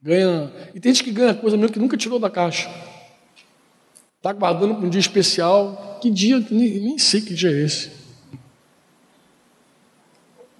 Ganha. 0.00 0.52
E 0.72 0.78
tem 0.78 0.94
gente 0.94 1.02
que 1.02 1.10
ganha 1.10 1.34
coisa 1.34 1.56
mesmo 1.56 1.72
que 1.72 1.80
nunca 1.80 1.96
tirou 1.96 2.20
da 2.20 2.30
caixa. 2.30 2.70
Está 4.24 4.32
guardando 4.32 4.76
para 4.76 4.86
um 4.86 4.88
dia 4.88 5.00
especial. 5.00 5.98
Que 6.00 6.10
dia? 6.10 6.38
Nem, 6.50 6.80
nem 6.80 6.98
sei 6.98 7.20
que 7.20 7.34
dia 7.34 7.50
é 7.50 7.62
esse. 7.62 7.92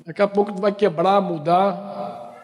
Daqui 0.05 0.21
a 0.21 0.29
pouco 0.29 0.53
vai 0.61 0.71
quebrar, 0.71 1.19
mudar. 1.23 2.35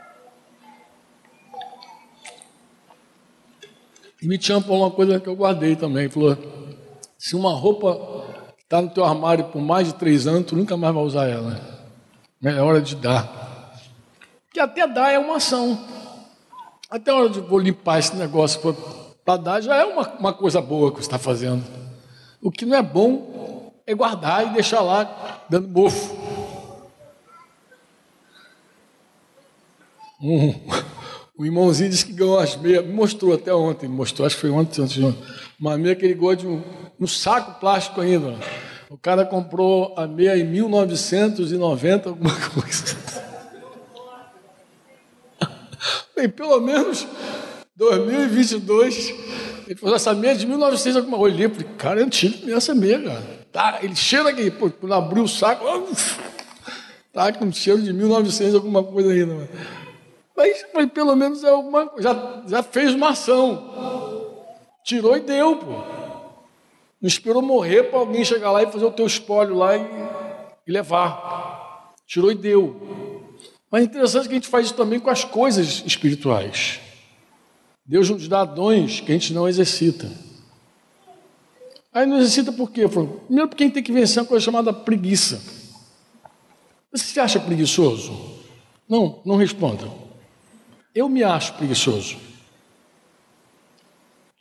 E 4.23 4.27
me 4.27 4.39
tinha 4.39 4.63
falou 4.63 4.85
uma 4.85 4.91
coisa 4.91 5.21
que 5.21 5.29
eu 5.29 5.37
guardei 5.37 5.77
também. 5.77 6.09
Falou: 6.09 6.39
se 7.19 7.37
uma 7.37 7.53
roupa 7.53 8.25
está 8.59 8.81
no 8.81 8.89
teu 8.89 9.05
armário 9.05 9.45
por 9.45 9.61
mais 9.61 9.89
de 9.89 9.95
três 9.97 10.27
anos, 10.27 10.47
tu 10.47 10.57
nunca 10.57 10.75
mais 10.75 10.95
vai 10.95 11.05
usar 11.05 11.29
ela. 11.29 11.85
É 12.43 12.63
hora 12.63 12.81
de 12.81 12.97
dar. 12.97 13.77
Que 14.51 14.59
até 14.59 14.89
dar 14.89 15.13
é 15.13 15.19
uma 15.19 15.37
ação. 15.37 15.87
Até 16.89 17.11
a 17.11 17.15
hora 17.15 17.29
de 17.29 17.41
vou 17.41 17.59
limpar 17.59 17.99
esse 17.99 18.17
negócio 18.17 18.59
para 18.63 19.00
dar 19.37 19.61
já 19.61 19.77
é 19.77 19.85
uma, 19.85 20.09
uma 20.19 20.33
coisa 20.33 20.61
boa 20.61 20.91
que 20.91 20.99
você 20.99 21.03
está 21.03 21.19
fazendo. 21.19 21.65
O 22.43 22.51
que 22.51 22.65
não 22.65 22.77
é 22.77 22.83
bom 22.83 23.73
é 23.87 23.95
guardar 23.95 24.47
e 24.47 24.55
deixar 24.55 24.81
lá 24.81 25.45
dando 25.49 25.69
mofo. 25.69 26.17
Hum. 30.23 30.55
O 31.37 31.47
irmãozinho 31.47 31.89
disse 31.89 32.05
que 32.05 32.13
ganhou 32.13 32.39
as 32.39 32.55
meias, 32.57 32.85
me 32.85 32.93
mostrou 32.93 33.33
até 33.33 33.55
ontem, 33.55 33.89
mostrou, 33.89 34.27
acho 34.27 34.37
que 34.37 34.43
foi 34.43 34.51
ontem, 34.51 34.83
ontem, 34.83 35.05
ontem 35.05 35.25
uma 35.61 35.77
meia 35.77 35.95
que 35.95 36.07
ele 36.07 36.15
gosta 36.15 36.37
de 36.37 36.47
um, 36.47 36.63
um 36.99 37.07
saco 37.07 37.61
plástico 37.61 38.01
ainda. 38.01 38.35
O 38.89 38.97
cara 38.97 39.27
comprou 39.27 39.95
a 39.97 40.07
meia 40.07 40.37
em 40.37 40.45
1990, 40.45 42.09
alguma 42.09 42.35
coisa. 42.51 42.97
Bem, 46.17 46.29
pelo 46.31 46.59
menos 46.61 47.07
2022, 47.81 49.15
ele 49.67 49.75
falou, 49.75 49.97
essa 49.97 50.13
meia 50.13 50.33
é 50.33 50.35
de 50.35 50.47
1900 50.47 50.99
alguma 50.99 51.17
coisa. 51.17 51.41
Eu 51.41 51.49
falei, 51.49 51.67
cara, 51.79 52.01
é 52.01 52.05
antigo 52.05 52.53
essa 52.53 52.75
meia, 52.75 53.01
cara. 53.01 53.41
Tá, 53.51 53.79
ele 53.83 53.97
cheira 53.97 54.29
aqui, 54.29 54.51
pô, 54.51 54.71
quando 54.71 54.93
abriu 54.93 55.25
o 55.25 55.29
saco, 55.29 55.65
tá 57.11 57.33
com 57.33 57.51
cheiro 57.51 57.81
de 57.81 57.91
1900 57.91 58.55
alguma 58.55 58.85
coisa 58.85 59.11
ainda. 59.11 59.35
Mano. 59.35 59.49
Mas, 60.37 60.67
mas 60.75 60.91
pelo 60.91 61.17
menos 61.17 61.43
é 61.43 61.49
alguma 61.49 61.91
já, 61.99 62.43
já 62.47 62.63
fez 62.63 62.95
uma 62.95 63.11
ação. 63.11 64.37
Tirou 64.85 65.17
e 65.17 65.21
deu, 65.21 65.57
pô. 65.57 65.73
Não 67.01 67.09
esperou 67.09 67.41
morrer 67.41 67.85
para 67.85 67.99
alguém 67.99 68.27
chegar 68.27 68.51
lá 68.53 68.63
e 68.63 68.71
fazer 68.71 68.85
o 68.85 68.93
teu 68.93 69.07
espólio 69.07 69.55
lá 69.55 69.75
e, 69.75 69.87
e 70.67 70.71
levar. 70.71 71.95
Tirou 72.07 72.31
e 72.31 72.35
deu. 72.35 72.79
Mas 73.73 73.83
é 73.83 73.85
interessante 73.87 74.29
que 74.29 74.33
a 74.33 74.37
gente 74.37 74.49
faz 74.49 74.67
isso 74.67 74.75
também 74.75 75.01
com 75.01 75.09
as 75.09 75.25
coisas 75.25 75.83
espirituais. 75.87 76.79
Deus 77.91 78.09
nos 78.09 78.29
dá 78.29 78.45
dons 78.45 79.01
que 79.01 79.11
a 79.11 79.15
gente 79.15 79.33
não 79.33 79.49
exercita. 79.49 80.09
Aí 81.93 82.07
não 82.07 82.19
exercita 82.19 82.53
por 82.53 82.71
quê? 82.71 82.87
Primeiro 82.87 83.49
porque 83.49 83.65
a 83.65 83.67
gente 83.67 83.75
tem 83.75 83.83
que 83.83 83.91
vencer 83.91 84.23
uma 84.23 84.29
coisa 84.29 84.45
chamada 84.45 84.73
preguiça. 84.73 85.43
Você 86.93 87.05
se 87.07 87.19
acha 87.19 87.41
preguiçoso? 87.41 88.39
Não, 88.89 89.21
não 89.25 89.35
responda. 89.35 89.91
Eu 90.95 91.09
me 91.09 91.25
acho 91.25 91.55
preguiçoso. 91.55 92.17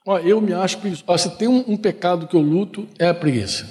Ó, 0.05 0.19
eu 0.19 0.39
me 0.39 0.53
acho 0.53 0.77
preguiçoso. 0.77 1.05
Ó, 1.07 1.17
se 1.17 1.35
tem 1.35 1.47
um, 1.47 1.63
um 1.69 1.75
pecado 1.75 2.27
que 2.27 2.35
eu 2.35 2.41
luto, 2.41 2.87
é 2.99 3.07
a 3.07 3.15
preguiça. 3.15 3.67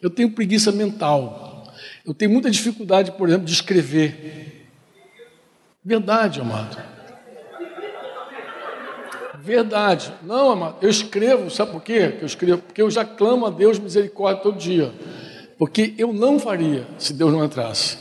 Eu 0.00 0.08
tenho 0.08 0.30
preguiça 0.30 0.72
mental. 0.72 1.70
Eu 2.06 2.14
tenho 2.14 2.30
muita 2.30 2.50
dificuldade, 2.50 3.12
por 3.12 3.28
exemplo, 3.28 3.44
de 3.44 3.52
escrever. 3.52 4.66
Verdade, 5.84 6.40
amado. 6.40 6.89
Verdade. 9.42 10.12
Não, 10.22 10.50
amado, 10.50 10.76
eu 10.82 10.90
escrevo, 10.90 11.50
sabe 11.50 11.72
por 11.72 11.82
quê? 11.82 12.18
Eu 12.20 12.26
escrevo 12.26 12.62
porque 12.62 12.82
eu 12.82 12.90
já 12.90 13.04
clamo 13.04 13.46
a 13.46 13.50
Deus 13.50 13.78
misericórdia 13.78 14.42
todo 14.42 14.58
dia. 14.58 14.92
Porque 15.58 15.94
eu 15.98 16.12
não 16.12 16.38
faria 16.38 16.86
se 16.98 17.12
Deus 17.12 17.32
não 17.32 17.44
entrasse. 17.44 17.98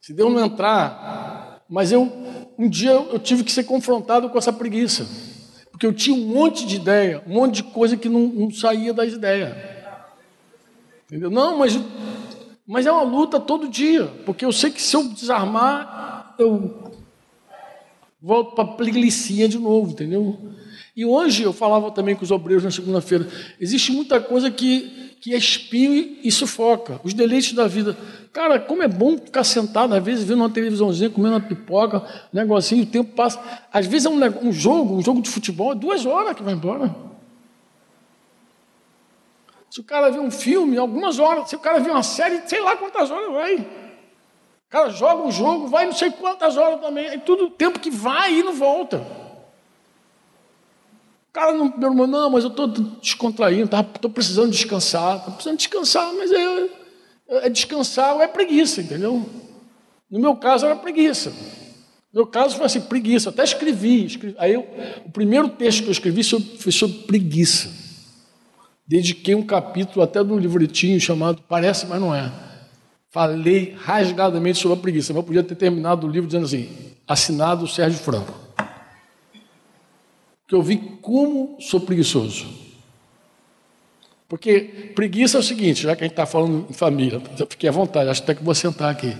Se 0.00 0.12
Deus 0.12 0.32
não 0.32 0.44
entrar, 0.44 1.62
mas 1.68 1.92
eu 1.92 2.10
um 2.58 2.68
dia 2.68 2.90
eu 2.90 3.18
tive 3.18 3.44
que 3.44 3.52
ser 3.52 3.64
confrontado 3.64 4.28
com 4.28 4.38
essa 4.38 4.52
preguiça. 4.52 5.06
Porque 5.70 5.86
eu 5.86 5.92
tinha 5.92 6.14
um 6.14 6.26
monte 6.26 6.66
de 6.66 6.76
ideia, 6.76 7.22
um 7.26 7.34
monte 7.34 7.56
de 7.56 7.62
coisa 7.64 7.96
que 7.96 8.08
não, 8.08 8.20
não 8.20 8.50
saía 8.50 8.92
das 8.92 9.12
ideias. 9.12 9.54
Entendeu? 11.06 11.30
Não, 11.30 11.58
mas, 11.58 11.78
mas 12.66 12.86
é 12.86 12.92
uma 12.92 13.02
luta 13.02 13.40
todo 13.40 13.68
dia. 13.68 14.06
Porque 14.24 14.44
eu 14.44 14.52
sei 14.52 14.70
que 14.70 14.80
se 14.80 14.94
eu 14.94 15.08
desarmar, 15.08 16.34
eu 16.38 16.81
volto 18.22 18.54
para 18.54 18.64
a 18.64 18.74
preguiça 18.74 19.48
de 19.48 19.58
novo, 19.58 19.90
entendeu? 19.90 20.38
E 20.94 21.04
hoje 21.04 21.42
eu 21.42 21.52
falava 21.52 21.90
também 21.90 22.14
com 22.14 22.22
os 22.22 22.30
obreiros 22.30 22.62
na 22.62 22.70
segunda-feira. 22.70 23.26
Existe 23.58 23.90
muita 23.90 24.20
coisa 24.20 24.50
que, 24.50 25.16
que 25.20 25.34
é 25.34 25.38
espinho 25.38 26.18
e 26.22 26.30
sufoca. 26.30 27.00
Os 27.02 27.14
deleites 27.14 27.52
da 27.54 27.66
vida. 27.66 27.96
Cara, 28.32 28.60
como 28.60 28.82
é 28.82 28.88
bom 28.88 29.16
ficar 29.16 29.42
sentado, 29.42 29.94
às 29.94 30.04
vezes, 30.04 30.24
vendo 30.24 30.38
uma 30.40 30.50
televisãozinha, 30.50 31.10
comendo 31.10 31.34
uma 31.34 31.40
pipoca, 31.40 31.98
um 32.32 32.36
negocinho, 32.36 32.84
o 32.84 32.86
tempo 32.86 33.12
passa. 33.14 33.40
Às 33.72 33.86
vezes 33.86 34.06
é 34.06 34.10
um, 34.10 34.48
um 34.48 34.52
jogo, 34.52 34.96
um 34.96 35.02
jogo 35.02 35.20
de 35.20 35.30
futebol, 35.30 35.72
é 35.72 35.74
duas 35.74 36.06
horas 36.06 36.36
que 36.36 36.42
vai 36.42 36.54
embora. 36.54 36.94
Se 39.70 39.80
o 39.80 39.84
cara 39.84 40.10
vê 40.10 40.20
um 40.20 40.30
filme, 40.30 40.76
algumas 40.76 41.18
horas. 41.18 41.48
Se 41.48 41.56
o 41.56 41.58
cara 41.58 41.80
vê 41.80 41.90
uma 41.90 42.02
série, 42.02 42.42
sei 42.46 42.60
lá 42.60 42.76
quantas 42.76 43.10
horas 43.10 43.32
vai 43.32 43.81
cara 44.72 44.88
joga 44.88 45.22
um 45.22 45.30
jogo, 45.30 45.68
vai 45.68 45.84
não 45.84 45.92
sei 45.92 46.10
quantas 46.10 46.56
horas 46.56 46.80
também, 46.80 47.04
é 47.04 47.18
tudo 47.18 47.50
tempo 47.50 47.78
que 47.78 47.90
vai 47.90 48.38
e 48.38 48.42
não 48.42 48.54
volta. 48.54 49.06
O 51.28 51.32
cara 51.32 51.52
não, 51.52 51.76
meu 51.76 51.90
irmão, 51.90 52.06
não, 52.06 52.30
mas 52.30 52.42
eu 52.42 52.50
estou 52.50 52.66
descontraindo, 52.66 53.64
estou 53.64 53.82
tá, 53.84 54.08
precisando 54.08 54.50
descansar, 54.50 55.18
estou 55.18 55.34
precisando 55.34 55.58
descansar, 55.58 56.12
mas 56.14 56.32
é, 56.32 56.68
é 57.46 57.50
descansar 57.50 58.14
ou 58.14 58.22
é 58.22 58.26
preguiça, 58.26 58.80
entendeu? 58.80 59.28
No 60.10 60.18
meu 60.18 60.34
caso 60.36 60.64
era 60.64 60.76
preguiça. 60.76 61.30
No 62.10 62.20
meu 62.20 62.26
caso 62.26 62.56
foi 62.56 62.66
assim, 62.66 62.80
preguiça. 62.82 63.30
Até 63.30 63.44
escrevi. 63.44 64.04
escrevi. 64.04 64.36
Aí 64.38 64.52
eu, 64.52 64.66
o 65.06 65.10
primeiro 65.10 65.48
texto 65.48 65.82
que 65.82 65.88
eu 65.88 65.92
escrevi 65.92 66.22
foi 66.22 66.72
sobre 66.72 66.98
preguiça. 66.98 67.70
Dediquei 68.86 69.34
um 69.34 69.42
capítulo 69.42 70.02
até 70.02 70.22
de 70.22 70.30
um 70.30 70.38
livretinho 70.38 71.00
chamado 71.00 71.42
Parece, 71.48 71.86
mas 71.86 71.98
não 71.98 72.14
é 72.14 72.51
falei 73.12 73.76
rasgadamente 73.78 74.58
sobre 74.58 74.78
a 74.78 74.80
preguiça, 74.80 75.12
mas 75.12 75.18
eu 75.18 75.26
podia 75.26 75.44
ter 75.44 75.54
terminado 75.54 76.06
o 76.06 76.10
livro 76.10 76.26
dizendo 76.26 76.46
assim: 76.46 76.68
assinado 77.06 77.68
Sérgio 77.68 78.00
Franco. 78.00 78.32
Que 80.48 80.54
eu 80.54 80.62
vi 80.62 80.78
como 81.00 81.56
sou 81.60 81.80
preguiçoso. 81.80 82.46
Porque 84.28 84.92
preguiça 84.94 85.36
é 85.36 85.40
o 85.40 85.42
seguinte, 85.42 85.82
já 85.82 85.94
que 85.94 86.02
a 86.02 86.06
gente 86.06 86.14
está 86.14 86.24
falando 86.24 86.66
em 86.68 86.72
família, 86.72 87.20
fiquei 87.50 87.68
à 87.68 87.72
vontade, 87.72 88.08
acho 88.08 88.22
até 88.22 88.34
que 88.34 88.42
vou 88.42 88.54
sentar 88.54 88.90
aqui. 88.90 89.14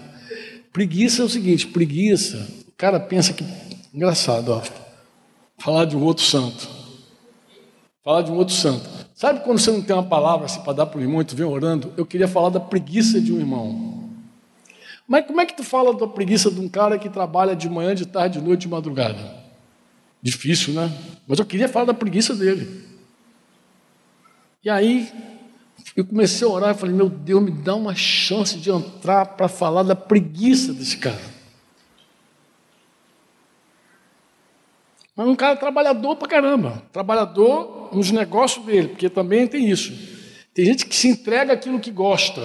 Preguiça 0.72 1.20
é 1.20 1.24
o 1.26 1.28
seguinte, 1.28 1.66
preguiça, 1.66 2.48
o 2.66 2.72
cara 2.72 2.98
pensa 2.98 3.34
que. 3.34 3.44
Engraçado, 3.92 4.52
ó. 4.52 4.62
Falar 5.58 5.84
de 5.84 5.94
um 5.94 6.02
outro 6.02 6.24
santo. 6.24 6.66
Falar 8.02 8.22
de 8.22 8.32
um 8.32 8.36
outro 8.36 8.54
santo. 8.54 8.88
Sabe 9.14 9.40
quando 9.40 9.58
você 9.58 9.70
não 9.70 9.82
tem 9.82 9.94
uma 9.94 10.02
palavra 10.02 10.46
assim 10.46 10.60
para 10.62 10.72
dar 10.72 10.86
para 10.86 10.98
o 10.98 11.02
irmão 11.02 11.20
e 11.20 11.24
tu 11.24 11.36
vem 11.36 11.46
orando? 11.46 11.92
Eu 11.96 12.06
queria 12.06 12.26
falar 12.26 12.48
da 12.48 12.60
preguiça 12.60 13.20
de 13.20 13.32
um 13.32 13.38
irmão. 13.38 14.10
Mas 15.06 15.26
como 15.26 15.40
é 15.40 15.46
que 15.46 15.56
tu 15.56 15.62
fala 15.62 15.94
da 15.94 16.06
preguiça 16.06 16.50
de 16.50 16.60
um 16.60 16.68
cara 16.68 16.98
que 16.98 17.08
trabalha 17.08 17.54
de 17.54 17.68
manhã, 17.68 17.94
de 17.94 18.06
tarde, 18.06 18.38
de 18.38 18.44
noite, 18.44 18.62
de 18.62 18.68
madrugada? 18.68 19.42
Difícil, 20.22 20.72
né? 20.72 20.90
Mas 21.26 21.38
eu 21.38 21.44
queria 21.44 21.68
falar 21.68 21.86
da 21.86 21.94
preguiça 21.94 22.34
dele. 22.34 22.86
E 24.64 24.70
aí 24.70 25.12
eu 25.96 26.04
comecei 26.06 26.46
a 26.46 26.50
orar 26.50 26.70
e 26.70 26.78
falei: 26.78 26.94
Meu 26.94 27.08
Deus, 27.10 27.42
me 27.42 27.50
dá 27.50 27.74
uma 27.74 27.94
chance 27.94 28.56
de 28.58 28.70
entrar 28.70 29.26
para 29.26 29.48
falar 29.48 29.82
da 29.82 29.96
preguiça 29.96 30.72
desse 30.72 30.96
cara. 30.96 31.32
Mas 35.14 35.26
um 35.26 35.36
cara 35.36 35.56
trabalhador 35.56 36.16
pra 36.16 36.28
caramba. 36.28 36.82
Trabalhador 36.92 37.81
nos 37.92 38.10
negócios 38.10 38.64
dele, 38.64 38.88
porque 38.88 39.08
também 39.08 39.46
tem 39.46 39.68
isso. 39.68 39.92
Tem 40.54 40.64
gente 40.64 40.86
que 40.86 40.94
se 40.94 41.08
entrega 41.08 41.52
aquilo 41.52 41.80
que 41.80 41.90
gosta 41.90 42.42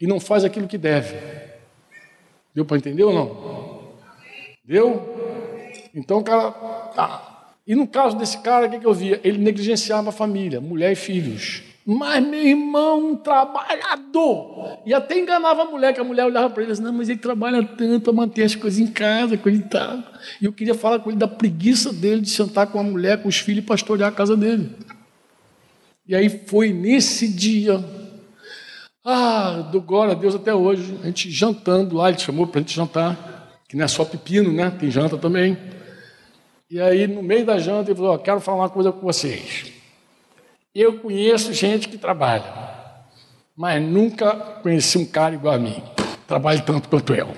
e 0.00 0.06
não 0.06 0.18
faz 0.18 0.44
aquilo 0.44 0.66
que 0.66 0.78
deve. 0.78 1.16
Deu 2.54 2.64
para 2.64 2.76
entender 2.76 3.04
ou 3.04 3.12
não? 3.12 3.92
Deu? 4.64 5.90
Então 5.94 6.18
o 6.18 6.24
cara. 6.24 6.50
Tá. 6.50 7.54
E 7.66 7.74
no 7.74 7.86
caso 7.86 8.16
desse 8.16 8.38
cara, 8.38 8.66
o 8.66 8.70
que, 8.70 8.80
que 8.80 8.86
eu 8.86 8.94
via? 8.94 9.20
Ele 9.22 9.38
negligenciava 9.38 10.08
a 10.08 10.12
família, 10.12 10.60
mulher 10.60 10.92
e 10.92 10.96
filhos. 10.96 11.62
Mas 11.84 12.24
meu 12.24 12.40
irmão, 12.40 13.10
um 13.10 13.16
trabalhador. 13.16 14.78
E 14.86 14.94
até 14.94 15.18
enganava 15.18 15.62
a 15.62 15.64
mulher, 15.64 15.92
que 15.92 16.00
a 16.00 16.04
mulher 16.04 16.24
olhava 16.24 16.48
para 16.48 16.62
ele 16.62 16.70
disse, 16.70 16.82
não, 16.82 16.92
mas 16.92 17.08
ele 17.08 17.18
trabalha 17.18 17.62
tanto 17.64 18.04
para 18.04 18.12
manter 18.12 18.44
as 18.44 18.54
coisas 18.54 18.78
em 18.78 18.86
casa, 18.86 19.34
e 19.34 19.58
tal. 19.60 19.98
E 20.40 20.44
eu 20.44 20.52
queria 20.52 20.74
falar 20.74 21.00
com 21.00 21.10
ele 21.10 21.18
da 21.18 21.26
preguiça 21.26 21.92
dele 21.92 22.20
de 22.20 22.30
sentar 22.30 22.68
com 22.68 22.78
a 22.78 22.82
mulher, 22.82 23.20
com 23.20 23.28
os 23.28 23.38
filhos 23.38 23.64
e 23.64 23.66
pastorear 23.66 24.10
a 24.10 24.14
casa 24.14 24.36
dele. 24.36 24.70
E 26.06 26.14
aí 26.14 26.28
foi 26.28 26.72
nesse 26.72 27.26
dia, 27.26 27.84
ah, 29.04 29.68
do 29.72 29.80
glória 29.80 30.12
a 30.12 30.16
Deus 30.16 30.34
até 30.36 30.54
hoje, 30.54 30.96
a 31.02 31.06
gente 31.06 31.30
jantando 31.30 31.96
lá, 31.96 32.08
ele 32.08 32.18
chamou 32.18 32.46
para 32.46 32.60
a 32.60 32.62
gente 32.62 32.74
jantar, 32.74 33.58
que 33.68 33.76
não 33.76 33.84
é 33.84 33.88
só 33.88 34.04
pepino, 34.04 34.52
né? 34.52 34.70
Tem 34.70 34.90
janta 34.90 35.18
também. 35.18 35.58
E 36.70 36.80
aí, 36.80 37.06
no 37.06 37.22
meio 37.22 37.44
da 37.44 37.58
janta, 37.58 37.90
ele 37.90 37.96
falou: 37.96 38.14
oh, 38.14 38.18
quero 38.18 38.40
falar 38.40 38.58
uma 38.58 38.70
coisa 38.70 38.92
com 38.92 39.00
vocês. 39.00 39.72
Eu 40.74 40.98
conheço 41.00 41.52
gente 41.52 41.86
que 41.86 41.98
trabalha, 41.98 42.44
mas 43.54 43.82
nunca 43.82 44.34
conheci 44.62 44.96
um 44.96 45.04
cara 45.04 45.34
igual 45.34 45.54
a 45.54 45.58
mim. 45.58 45.82
Trabalho 46.26 46.62
tanto 46.64 46.88
quanto 46.88 47.14
eu. 47.14 47.28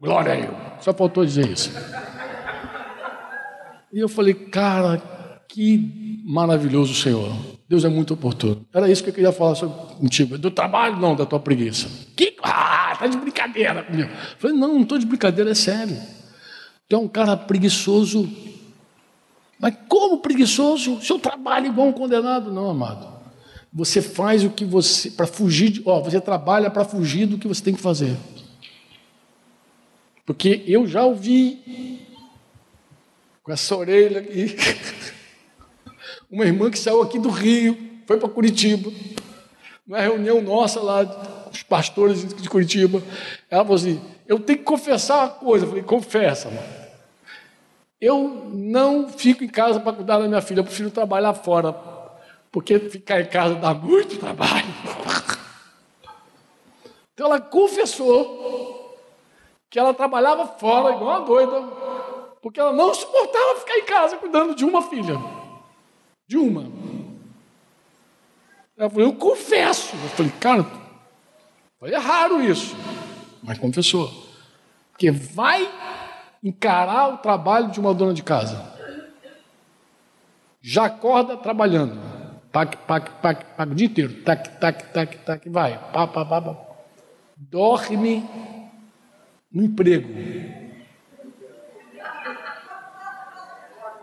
Glória 0.00 0.32
a 0.32 0.38
eu. 0.38 0.54
Só 0.80 0.92
faltou 0.92 1.24
dizer 1.24 1.48
isso. 1.48 1.70
E 3.92 4.00
eu 4.00 4.08
falei, 4.08 4.34
cara, 4.34 5.00
que 5.48 6.20
maravilhoso 6.26 6.92
o 6.92 6.96
Senhor. 6.96 7.32
Deus 7.68 7.84
é 7.84 7.88
muito 7.88 8.14
oportuno. 8.14 8.66
Era 8.74 8.90
isso 8.90 9.04
que 9.04 9.10
eu 9.10 9.14
queria 9.14 9.30
falar 9.30 9.54
sobre, 9.54 9.94
contigo. 9.94 10.36
Do 10.36 10.50
trabalho, 10.50 10.96
não, 10.96 11.14
da 11.14 11.24
tua 11.24 11.38
preguiça. 11.38 11.88
Que? 12.16 12.34
Ah, 12.42 12.96
tá 12.98 13.06
de 13.06 13.16
brincadeira 13.16 13.84
comigo. 13.84 14.10
Falei, 14.36 14.56
não, 14.56 14.74
não 14.74 14.82
estou 14.82 14.98
de 14.98 15.06
brincadeira, 15.06 15.52
é 15.52 15.54
sério. 15.54 15.96
Tu 16.88 16.96
é 16.96 16.98
um 16.98 17.06
cara 17.06 17.36
preguiçoso 17.36 18.28
mas 19.64 19.76
como 19.88 20.18
preguiçoso? 20.18 21.00
Se 21.00 21.10
eu 21.10 21.18
trabalho 21.18 21.68
igual 21.68 21.88
um 21.88 21.92
condenado, 21.92 22.52
não, 22.52 22.68
amado. 22.68 23.08
Você 23.72 24.02
faz 24.02 24.44
o 24.44 24.50
que 24.50 24.62
você 24.62 25.10
para 25.10 25.26
fugir, 25.26 25.70
de, 25.70 25.82
ó, 25.86 26.02
você 26.02 26.20
trabalha 26.20 26.68
para 26.68 26.84
fugir 26.84 27.24
do 27.24 27.38
que 27.38 27.48
você 27.48 27.64
tem 27.64 27.72
que 27.72 27.80
fazer. 27.80 28.14
Porque 30.26 30.62
eu 30.66 30.86
já 30.86 31.02
ouvi 31.06 31.98
com 33.42 33.50
essa 33.50 33.74
orelha 33.74 34.20
aqui 34.20 34.54
uma 36.30 36.44
irmã 36.44 36.70
que 36.70 36.78
saiu 36.78 37.00
aqui 37.00 37.18
do 37.18 37.30
Rio, 37.30 37.74
foi 38.06 38.18
para 38.18 38.28
Curitiba, 38.28 38.92
numa 39.86 39.98
reunião 39.98 40.42
nossa 40.42 40.78
lá, 40.78 41.48
os 41.50 41.62
pastores 41.62 42.22
de 42.22 42.50
Curitiba. 42.50 43.02
Ela 43.50 43.64
falou 43.64 43.76
assim: 43.76 43.98
Eu 44.28 44.38
tenho 44.40 44.58
que 44.58 44.64
confessar 44.66 45.20
uma 45.20 45.28
coisa. 45.30 45.64
Eu 45.64 45.70
falei: 45.70 45.84
Confessa, 45.84 46.50
mano. 46.50 46.83
Eu 48.04 48.50
não 48.52 49.08
fico 49.08 49.42
em 49.44 49.48
casa 49.48 49.80
para 49.80 49.94
cuidar 49.94 50.18
da 50.18 50.28
minha 50.28 50.42
filha, 50.42 50.60
eu 50.60 50.64
prefiro 50.64 50.90
trabalhar 50.90 51.32
fora, 51.32 51.72
porque 52.52 52.78
ficar 52.78 53.22
em 53.22 53.24
casa 53.24 53.54
dá 53.54 53.72
muito 53.72 54.18
trabalho. 54.18 54.66
Então 57.14 57.24
ela 57.24 57.40
confessou 57.40 58.94
que 59.70 59.78
ela 59.78 59.94
trabalhava 59.94 60.46
fora, 60.46 60.94
igual 60.94 61.18
uma 61.18 61.26
doida, 61.26 61.62
porque 62.42 62.60
ela 62.60 62.74
não 62.74 62.92
suportava 62.92 63.60
ficar 63.60 63.78
em 63.78 63.86
casa 63.86 64.18
cuidando 64.18 64.54
de 64.54 64.66
uma 64.66 64.82
filha. 64.82 65.18
De 66.28 66.36
uma. 66.36 66.70
Ela 68.76 68.90
falou, 68.90 69.06
eu 69.06 69.14
confesso. 69.14 69.96
Eu 69.96 70.10
falei, 70.10 70.32
cara, 70.38 70.66
foi 71.80 71.90
raro 71.94 72.42
isso. 72.42 72.76
Mas 73.42 73.56
confessou. 73.56 74.12
Porque 74.90 75.10
vai 75.10 75.66
encarar 76.44 77.14
o 77.14 77.16
trabalho 77.16 77.70
de 77.70 77.80
uma 77.80 77.94
dona 77.94 78.12
de 78.12 78.22
casa. 78.22 78.62
Já 80.60 80.84
acorda 80.84 81.36
trabalhando. 81.38 81.98
Tac, 82.52 82.76
tac, 82.86 83.10
tac, 83.20 83.44
tac, 83.56 83.72
o 83.72 83.74
dia 83.74 83.86
inteiro. 83.86 84.22
Tac, 84.22 84.60
tac, 84.60 84.92
tac, 84.92 85.18
tac, 85.24 85.48
vai. 85.48 85.78
Pá, 85.92 86.06
pá, 86.06 86.24
pá, 86.24 86.40
pá. 86.40 86.56
Dorme 87.36 88.22
no 89.50 89.64
emprego. 89.64 90.08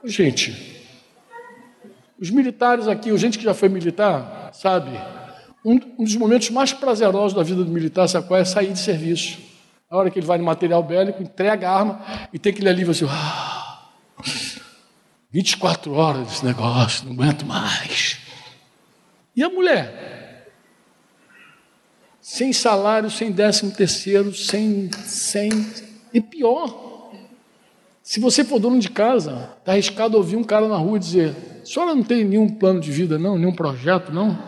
Gente, 0.03 0.81
os 2.19 2.31
militares 2.31 2.87
aqui, 2.87 3.11
a 3.11 3.17
gente 3.17 3.37
que 3.37 3.43
já 3.43 3.53
foi 3.53 3.69
militar, 3.69 4.49
sabe, 4.51 4.91
um, 5.63 5.79
um 5.99 6.03
dos 6.03 6.15
momentos 6.15 6.49
mais 6.49 6.73
prazerosos 6.73 7.35
da 7.35 7.43
vida 7.43 7.63
do 7.63 7.71
militar, 7.71 8.07
sabe 8.07 8.27
qual 8.27 8.39
é? 8.39 8.45
Sair 8.45 8.73
de 8.73 8.79
serviço. 8.79 9.50
A 9.91 9.97
hora 9.97 10.09
que 10.09 10.17
ele 10.17 10.25
vai 10.25 10.37
no 10.37 10.45
material 10.45 10.81
bélico, 10.81 11.21
entrega 11.21 11.69
a 11.69 11.77
arma 11.77 12.01
e 12.31 12.39
tem 12.39 12.53
aquele 12.53 12.69
alívio 12.69 12.91
assim, 12.91 13.05
ah, 13.09 13.89
24 15.29 15.91
horas 15.91 16.27
desse 16.29 16.45
negócio, 16.45 17.05
não 17.05 17.11
aguento 17.11 17.45
mais. 17.45 18.17
E 19.35 19.43
a 19.43 19.49
mulher? 19.49 20.49
Sem 22.21 22.53
salário, 22.53 23.11
sem 23.11 23.33
décimo 23.33 23.69
terceiro, 23.71 24.33
sem, 24.33 24.89
sem. 24.93 25.49
E 26.13 26.21
pior, 26.21 27.11
se 28.01 28.21
você 28.21 28.45
for 28.45 28.59
dono 28.59 28.79
de 28.79 28.89
casa, 28.89 29.49
está 29.59 29.73
arriscado 29.73 30.15
ouvir 30.15 30.37
um 30.37 30.43
cara 30.43 30.69
na 30.69 30.77
rua 30.77 30.97
dizer: 30.97 31.35
a 31.63 31.65
senhora 31.65 31.93
não 31.93 32.03
tem 32.03 32.23
nenhum 32.23 32.47
plano 32.47 32.79
de 32.79 32.91
vida, 32.93 33.19
não, 33.19 33.37
nenhum 33.37 33.53
projeto, 33.53 34.13
não? 34.13 34.41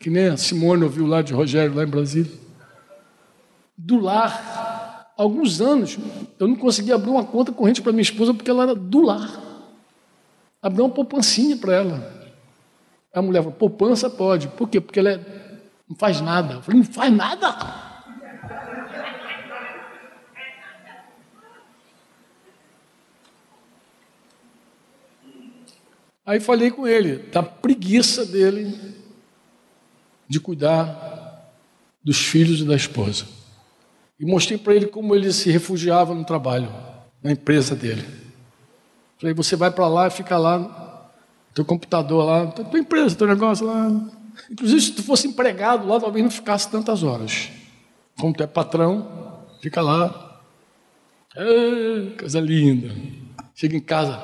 Que 0.00 0.10
nem 0.10 0.26
a 0.26 0.36
Simone 0.36 0.82
ouviu 0.82 1.06
lá 1.06 1.22
de 1.22 1.32
Rogério, 1.32 1.76
lá 1.76 1.84
em 1.84 1.88
Brasília 1.88 2.45
do 3.86 4.00
lar. 4.00 5.12
Alguns 5.16 5.60
anos 5.60 5.96
eu 6.38 6.48
não 6.48 6.56
conseguia 6.56 6.96
abrir 6.96 7.10
uma 7.10 7.24
conta 7.24 7.52
corrente 7.52 7.80
para 7.80 7.92
minha 7.92 8.02
esposa 8.02 8.34
porque 8.34 8.50
ela 8.50 8.64
era 8.64 8.74
do 8.74 9.00
lar. 9.00 9.40
Abri 10.60 10.80
uma 10.82 10.90
poupancinha 10.90 11.56
para 11.56 11.74
ela. 11.74 12.16
A 13.14 13.22
mulher 13.22 13.42
falou: 13.42 13.56
poupança 13.56 14.10
pode. 14.10 14.48
Por 14.48 14.68
quê? 14.68 14.80
Porque 14.80 14.98
ela 14.98 15.12
é... 15.12 15.60
não 15.88 15.96
faz 15.96 16.20
nada. 16.20 16.54
Eu 16.54 16.62
falei: 16.62 16.80
não 16.80 16.86
faz 16.86 17.12
nada. 17.12 17.86
Aí 26.26 26.40
falei 26.40 26.72
com 26.72 26.88
ele 26.88 27.18
da 27.30 27.40
preguiça 27.40 28.26
dele 28.26 28.76
de 30.28 30.40
cuidar 30.40 31.54
dos 32.02 32.18
filhos 32.18 32.60
e 32.60 32.64
da 32.64 32.74
esposa. 32.74 33.35
E 34.18 34.24
mostrei 34.24 34.56
para 34.58 34.74
ele 34.74 34.86
como 34.86 35.14
ele 35.14 35.32
se 35.32 35.50
refugiava 35.50 36.14
no 36.14 36.24
trabalho, 36.24 36.72
na 37.22 37.32
empresa 37.32 37.74
dele. 37.74 38.04
Falei, 39.18 39.34
você 39.34 39.56
vai 39.56 39.70
para 39.70 39.86
lá 39.88 40.06
e 40.06 40.10
fica 40.10 40.36
lá, 40.36 41.10
teu 41.54 41.64
computador 41.64 42.24
lá, 42.24 42.46
tua 42.46 42.78
empresa, 42.78 43.16
teu 43.16 43.26
negócio 43.26 43.66
lá. 43.66 43.90
Inclusive, 44.50 44.80
se 44.80 44.92
tu 44.92 45.02
fosse 45.02 45.26
empregado 45.26 45.86
lá, 45.86 45.98
talvez 45.98 46.22
não 46.22 46.30
ficasse 46.30 46.70
tantas 46.70 47.02
horas. 47.02 47.50
Como 48.18 48.34
tu 48.34 48.42
é 48.42 48.46
patrão, 48.46 49.44
fica 49.60 49.80
lá. 49.80 50.40
É, 51.34 52.18
coisa 52.18 52.40
linda. 52.40 52.94
Chega 53.54 53.76
em 53.76 53.80
casa. 53.80 54.20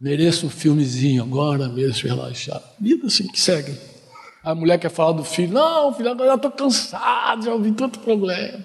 Mereço 0.00 0.46
um 0.46 0.50
filmezinho 0.50 1.22
agora, 1.22 1.68
mereço 1.68 2.06
relaxar. 2.06 2.62
Vida 2.80 3.06
assim 3.06 3.26
que 3.26 3.40
segue. 3.40 3.76
A 4.44 4.54
mulher 4.54 4.78
quer 4.78 4.90
falar 4.90 5.12
do 5.12 5.24
filho. 5.24 5.54
Não, 5.54 5.94
filho, 5.94 6.10
agora 6.10 6.30
eu 6.32 6.36
estou 6.36 6.50
cansado, 6.50 7.46
já 7.46 7.52
ouvi 7.54 7.72
tanto 7.72 7.98
problema. 8.00 8.62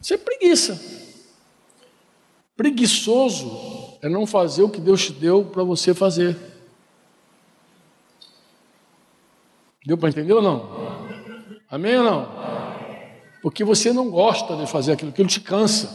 Isso 0.00 0.14
é 0.14 0.16
preguiça. 0.16 0.80
Preguiçoso 2.56 3.98
é 4.00 4.08
não 4.08 4.24
fazer 4.24 4.62
o 4.62 4.68
que 4.68 4.80
Deus 4.80 5.06
te 5.06 5.12
deu 5.12 5.44
para 5.44 5.64
você 5.64 5.92
fazer. 5.92 6.38
Deu 9.84 9.98
para 9.98 10.08
entender 10.08 10.32
ou 10.32 10.42
não? 10.42 10.70
Amém 11.68 11.98
ou 11.98 12.04
não? 12.04 12.28
Porque 13.42 13.64
você 13.64 13.92
não 13.92 14.08
gosta 14.08 14.56
de 14.56 14.68
fazer 14.68 14.92
aquilo, 14.92 15.10
aquilo 15.10 15.28
te 15.28 15.40
cansa. 15.40 15.90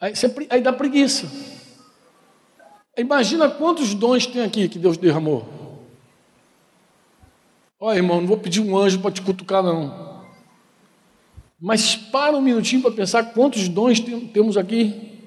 Aí, 0.00 0.14
você, 0.14 0.32
aí 0.48 0.60
dá 0.60 0.72
preguiça. 0.72 1.28
Imagina 2.96 3.50
quantos 3.50 3.94
dons 3.94 4.26
tem 4.26 4.42
aqui 4.42 4.68
que 4.68 4.78
Deus 4.78 4.96
derramou. 4.96 5.55
Olha, 7.86 7.98
irmão, 7.98 8.20
não 8.20 8.26
vou 8.26 8.36
pedir 8.36 8.60
um 8.60 8.76
anjo 8.76 8.98
para 8.98 9.12
te 9.12 9.22
cutucar, 9.22 9.62
não. 9.62 10.24
Mas 11.60 11.94
para 11.94 12.36
um 12.36 12.40
minutinho 12.40 12.82
para 12.82 12.90
pensar 12.90 13.32
quantos 13.32 13.68
dons 13.68 14.00
temos 14.00 14.56
aqui. 14.56 15.20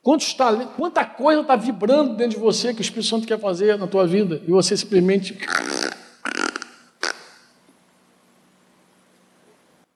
Quantos 0.00 0.32
talentos, 0.34 0.76
quanta 0.76 1.04
coisa 1.04 1.40
está 1.40 1.56
vibrando 1.56 2.14
dentro 2.14 2.36
de 2.36 2.40
você 2.40 2.72
que 2.72 2.80
o 2.80 2.82
Espírito 2.82 3.08
Santo 3.08 3.26
quer 3.26 3.40
fazer 3.40 3.76
na 3.76 3.88
tua 3.88 4.06
vida 4.06 4.40
e 4.46 4.52
você 4.52 4.76
simplesmente. 4.76 5.36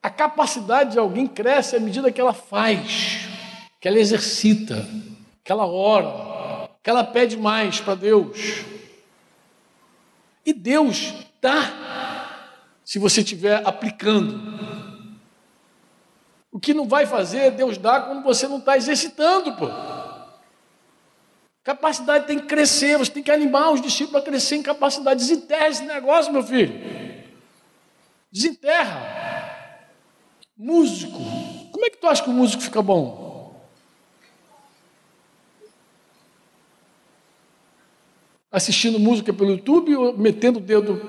A 0.02 0.10
capacidade 0.10 0.90
de 0.90 0.98
alguém 0.98 1.28
cresce 1.28 1.76
à 1.76 1.78
medida 1.78 2.10
que 2.10 2.20
ela 2.20 2.32
faz, 2.32 3.28
que 3.80 3.86
ela 3.86 4.01
exercita, 4.01 4.84
que 5.44 5.52
ela 5.52 5.68
ora, 5.68 6.68
que 6.82 6.90
ela 6.90 7.05
pede 7.05 7.36
mais 7.36 7.80
para 7.80 7.94
Deus. 7.94 8.64
E 10.44 10.52
Deus 10.52 11.30
dá, 11.43 12.39
se 12.85 13.01
você 13.01 13.20
estiver 13.20 13.66
aplicando. 13.66 14.40
O 16.52 16.60
que 16.60 16.73
não 16.73 16.86
vai 16.86 17.05
fazer, 17.05 17.51
Deus 17.51 17.77
dá 17.77 18.01
quando 18.01 18.23
você 18.23 18.47
não 18.47 18.59
está 18.59 18.77
exercitando, 18.77 19.56
pô. 19.56 19.66
Capacidade 21.64 22.27
tem 22.27 22.39
que 22.39 22.47
crescer, 22.47 22.98
você 22.98 23.10
tem 23.10 23.23
que 23.23 23.31
animar 23.31 23.73
os 23.73 23.81
discípulos 23.81 24.23
a 24.23 24.24
crescer 24.24 24.56
em 24.56 24.62
capacidade. 24.62 25.20
Desenterra 25.20 25.69
esse 25.69 25.85
negócio, 25.85 26.32
meu 26.32 26.43
filho. 26.43 26.73
Desenterra. 28.31 29.89
Músico. 30.56 31.19
Como 31.73 31.86
é 31.86 31.90
que 31.90 31.98
tu 31.98 32.06
acha 32.06 32.23
que 32.23 32.31
o 32.31 32.32
músico 32.32 32.62
fica 32.62 32.82
bom? 32.82 33.31
Assistindo 38.53 38.99
música 38.99 39.33
pelo 39.33 39.53
YouTube 39.53 39.97
ou 39.97 40.16
metendo 40.16 40.59
o 40.59 40.62
dedo. 40.62 41.01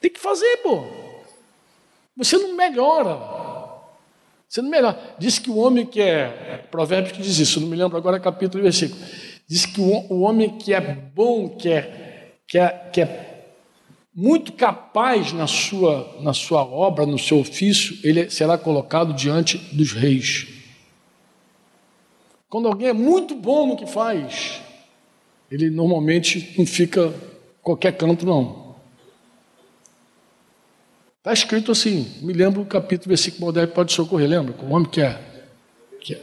Tem 0.00 0.10
que 0.10 0.20
fazer, 0.20 0.58
pô. 0.58 0.84
Você 2.16 2.38
não 2.38 2.54
melhora. 2.56 3.18
Você 4.48 4.62
não 4.62 4.70
melhora. 4.70 4.98
Diz 5.18 5.38
que 5.38 5.50
o 5.50 5.56
homem 5.56 5.84
que 5.84 6.00
é. 6.00 6.64
Provérbios 6.70 7.12
que 7.12 7.22
diz 7.22 7.38
isso, 7.38 7.60
não 7.60 7.68
me 7.68 7.76
lembro 7.76 7.96
agora 7.98 8.20
capítulo 8.20 8.62
e 8.62 8.64
versículo. 8.64 9.00
Diz 9.48 9.66
que 9.66 9.80
o 9.80 10.20
homem 10.20 10.56
que 10.56 10.72
é 10.72 10.80
bom, 10.80 11.48
que 11.48 11.68
é, 11.68 12.36
que 12.46 12.56
é, 12.56 12.68
que 12.92 13.00
é 13.00 13.30
muito 14.14 14.52
capaz 14.52 15.32
na 15.32 15.48
sua, 15.48 16.18
na 16.20 16.32
sua 16.32 16.62
obra, 16.62 17.04
no 17.04 17.18
seu 17.18 17.40
ofício, 17.40 17.98
ele 18.04 18.30
será 18.30 18.56
colocado 18.56 19.12
diante 19.12 19.58
dos 19.74 19.92
reis. 19.92 20.59
Quando 22.50 22.66
alguém 22.66 22.88
é 22.88 22.92
muito 22.92 23.36
bom 23.36 23.68
no 23.68 23.76
que 23.76 23.86
faz, 23.86 24.60
ele 25.48 25.70
normalmente 25.70 26.52
não 26.58 26.66
fica 26.66 27.14
qualquer 27.62 27.96
canto, 27.96 28.26
não. 28.26 28.74
Está 31.18 31.32
escrito 31.32 31.70
assim, 31.70 32.12
me 32.20 32.32
lembro 32.32 32.60
o 32.60 32.66
capítulo, 32.66 33.10
versículo 33.10 33.46
moderno 33.46 33.72
pode 33.72 33.92
socorrer, 33.92 34.28
lembra? 34.28 34.52
O 34.64 34.74
homem 34.74 34.90
que 34.90 35.00
é, 35.00 35.20
que 36.00 36.14
é, 36.14 36.22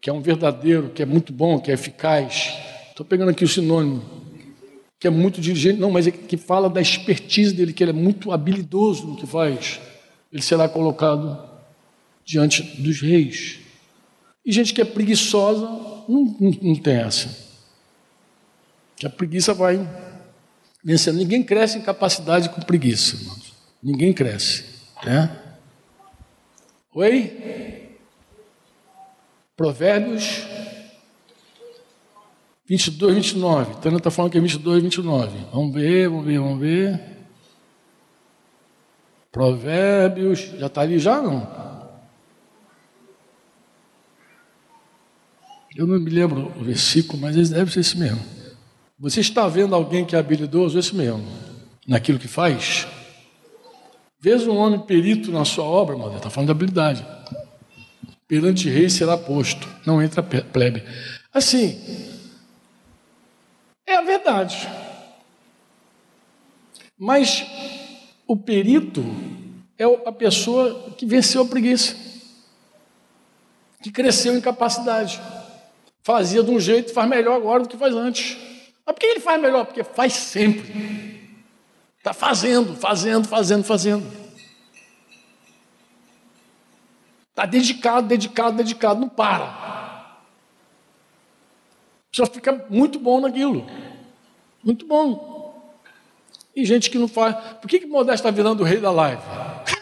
que 0.00 0.08
é 0.08 0.12
um 0.14 0.22
verdadeiro, 0.22 0.88
que 0.88 1.02
é 1.02 1.06
muito 1.06 1.30
bom, 1.30 1.60
que 1.60 1.70
é 1.70 1.74
eficaz. 1.74 2.54
Estou 2.88 3.04
pegando 3.04 3.32
aqui 3.32 3.44
o 3.44 3.48
sinônimo, 3.48 4.02
que 4.98 5.06
é 5.06 5.10
muito 5.10 5.42
dirigente, 5.42 5.78
não, 5.78 5.90
mas 5.90 6.06
é 6.06 6.10
que 6.10 6.38
fala 6.38 6.70
da 6.70 6.80
expertise 6.80 7.52
dele, 7.52 7.74
que 7.74 7.84
ele 7.84 7.90
é 7.90 7.94
muito 7.94 8.32
habilidoso 8.32 9.06
no 9.08 9.16
que 9.16 9.26
faz. 9.26 9.78
Ele 10.32 10.40
será 10.40 10.70
colocado 10.70 11.38
diante 12.24 12.62
dos 12.80 13.02
reis. 13.02 13.65
E 14.46 14.52
gente 14.52 14.72
que 14.72 14.80
é 14.80 14.84
preguiçosa 14.84 15.66
não, 16.08 16.36
não, 16.38 16.50
não 16.62 16.76
tem 16.76 16.94
essa. 16.98 17.28
Que 18.94 19.04
a 19.04 19.10
preguiça 19.10 19.52
vai 19.52 19.76
vencendo. 20.84 21.16
Ninguém 21.16 21.42
cresce 21.42 21.78
em 21.78 21.82
capacidade 21.82 22.48
com 22.50 22.60
preguiça, 22.62 23.16
irmãos. 23.16 23.52
Ninguém 23.82 24.12
cresce. 24.12 24.64
Né? 25.04 25.36
Oi? 26.94 27.96
Provérbios 29.56 30.42
22, 32.66 33.16
29. 33.16 33.80
Tânia 33.80 33.98
está 33.98 34.12
falando 34.12 34.30
que 34.30 34.38
é 34.38 34.40
22, 34.40 34.82
29. 34.84 35.38
Vamos 35.52 35.74
ver, 35.74 36.08
vamos 36.08 36.24
ver, 36.24 36.38
vamos 36.38 36.60
ver. 36.60 37.00
Provérbios, 39.32 40.38
já 40.56 40.66
está 40.66 40.82
ali 40.82 41.00
já 41.00 41.20
não? 41.20 41.65
Eu 45.76 45.86
não 45.86 46.00
me 46.00 46.08
lembro 46.08 46.50
o 46.58 46.64
versículo, 46.64 47.20
mas 47.20 47.50
deve 47.50 47.70
ser 47.70 47.80
esse 47.80 47.98
mesmo. 47.98 48.24
Você 48.98 49.20
está 49.20 49.46
vendo 49.46 49.74
alguém 49.74 50.06
que 50.06 50.16
é 50.16 50.18
habilidoso, 50.18 50.78
esse 50.78 50.96
mesmo, 50.96 51.22
naquilo 51.86 52.18
que 52.18 52.26
faz? 52.26 52.86
Vês 54.18 54.46
um 54.46 54.56
homem 54.56 54.80
perito 54.80 55.30
na 55.30 55.44
sua 55.44 55.64
obra, 55.64 55.94
irmão, 55.94 56.16
está 56.16 56.30
falando 56.30 56.46
de 56.46 56.52
habilidade. 56.52 57.06
Perante 58.26 58.70
rei 58.70 58.88
será 58.88 59.18
posto, 59.18 59.68
não 59.84 60.02
entra 60.02 60.22
plebe. 60.22 60.82
Assim, 61.30 61.78
é 63.86 63.96
a 63.96 64.02
verdade. 64.02 64.66
Mas 66.98 67.44
o 68.26 68.34
perito 68.34 69.04
é 69.78 69.84
a 69.84 70.12
pessoa 70.12 70.90
que 70.96 71.04
venceu 71.04 71.42
a 71.42 71.46
preguiça, 71.46 71.94
que 73.82 73.92
cresceu 73.92 74.34
em 74.34 74.40
capacidade. 74.40 75.20
Fazia 76.06 76.40
de 76.40 76.52
um 76.52 76.60
jeito, 76.60 76.92
faz 76.92 77.10
melhor 77.10 77.34
agora 77.34 77.64
do 77.64 77.68
que 77.68 77.76
faz 77.76 77.92
antes. 77.92 78.38
Mas 78.86 78.94
por 78.94 79.00
que 79.00 79.06
ele 79.06 79.18
faz 79.18 79.42
melhor? 79.42 79.66
Porque 79.66 79.82
faz 79.82 80.12
sempre. 80.12 81.42
Está 81.98 82.12
fazendo, 82.12 82.76
fazendo, 82.76 83.26
fazendo, 83.26 83.64
fazendo. 83.64 84.06
Está 87.28 87.44
dedicado, 87.44 88.06
dedicado, 88.06 88.56
dedicado, 88.56 89.00
não 89.00 89.08
para. 89.08 90.20
Só 92.12 92.24
fica 92.24 92.64
muito 92.70 93.00
bom 93.00 93.20
naquilo. 93.20 93.66
Muito 94.62 94.86
bom. 94.86 95.74
E 96.54 96.64
gente 96.64 96.88
que 96.88 96.98
não 96.98 97.08
faz. 97.08 97.34
Por 97.60 97.66
que, 97.66 97.80
que 97.80 97.86
Modesto 97.86 98.28
está 98.28 98.30
virando 98.30 98.60
o 98.60 98.64
rei 98.64 98.78
da 98.78 98.92
live? 98.92 99.22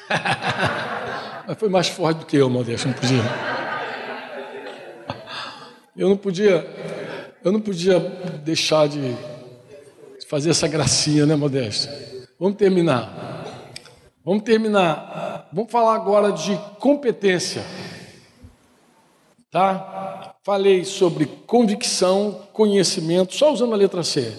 Mas 1.47 1.59
foi 1.59 1.69
mais 1.69 1.89
forte 1.89 2.21
do 2.21 2.25
que 2.25 2.39
eu, 2.39 2.49
Modesto, 2.49 2.89
não 2.89 2.95
podia. 2.95 3.54
Eu 5.97 6.09
não 6.09 6.17
podia, 6.17 6.67
eu 7.45 7.53
não 7.53 7.61
podia 7.61 8.01
deixar 8.45 8.89
de 8.89 9.17
fazer 10.29 10.51
essa 10.51 10.67
gracinha, 10.67 11.25
né, 11.25 11.37
Modesto? 11.37 11.89
Vamos 12.39 12.57
terminar. 12.59 13.45
Vamos 14.25 14.43
terminar. 14.43 15.49
Vamos 15.53 15.71
falar 15.71 15.95
agora 15.95 16.33
de 16.33 16.59
competência. 16.81 17.63
Tá? 19.53 20.35
Falei 20.43 20.85
sobre 20.85 21.27
convicção, 21.27 22.49
conhecimento, 22.53 23.35
só 23.35 23.53
usando 23.53 23.75
a 23.75 23.77
letra 23.77 24.03
C. 24.03 24.33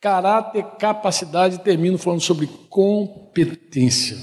Caráter, 0.00 0.64
capacidade, 0.78 1.58
termino 1.58 1.98
falando 1.98 2.20
sobre 2.20 2.46
competência. 2.68 4.16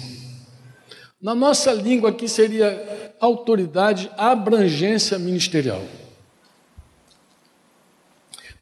Na 1.22 1.36
nossa 1.36 1.74
língua 1.74 2.12
aqui 2.12 2.30
seria 2.30 3.14
autoridade, 3.20 4.10
abrangência 4.18 5.20
ministerial. 5.20 5.82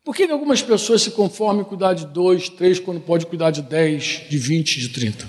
Por 0.07 0.15
que 0.15 0.23
algumas 0.23 0.61
pessoas 0.61 1.01
se 1.01 1.11
conformam 1.11 1.63
em 1.63 1.65
cuidar 1.65 1.93
de 1.93 2.05
dois, 2.05 2.47
três, 2.47 2.79
quando 2.79 3.01
pode 3.01 3.25
cuidar 3.25 3.51
de 3.51 3.61
dez, 3.61 4.21
de 4.29 4.38
vinte, 4.38 4.79
de 4.79 4.88
trinta? 4.88 5.27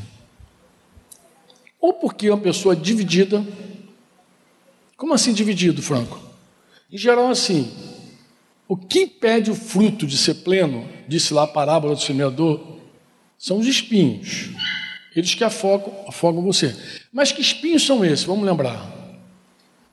Ou 1.80 1.94
porque 1.94 2.28
é 2.28 2.30
uma 2.32 2.40
pessoa 2.40 2.76
dividida. 2.76 3.44
Como 4.96 5.12
assim 5.12 5.32
dividido, 5.32 5.82
Franco? 5.82 6.20
Em 6.92 6.96
geral, 6.96 7.28
assim. 7.28 7.72
O 8.68 8.76
que 8.76 9.00
impede 9.00 9.50
o 9.50 9.54
fruto 9.56 10.06
de 10.06 10.16
ser 10.16 10.34
pleno, 10.44 10.88
disse 11.08 11.34
lá 11.34 11.42
a 11.42 11.48
parábola 11.48 11.96
do 11.96 12.00
semeador, 12.00 12.78
são 13.36 13.58
os 13.58 13.66
espinhos. 13.66 14.50
Eles 15.16 15.34
que 15.34 15.42
afogam, 15.42 15.92
afogam 16.06 16.40
você. 16.40 16.76
Mas 17.12 17.32
que 17.32 17.40
espinhos 17.40 17.84
são 17.84 18.04
esses? 18.04 18.24
Vamos 18.24 18.46
lembrar. 18.46 18.88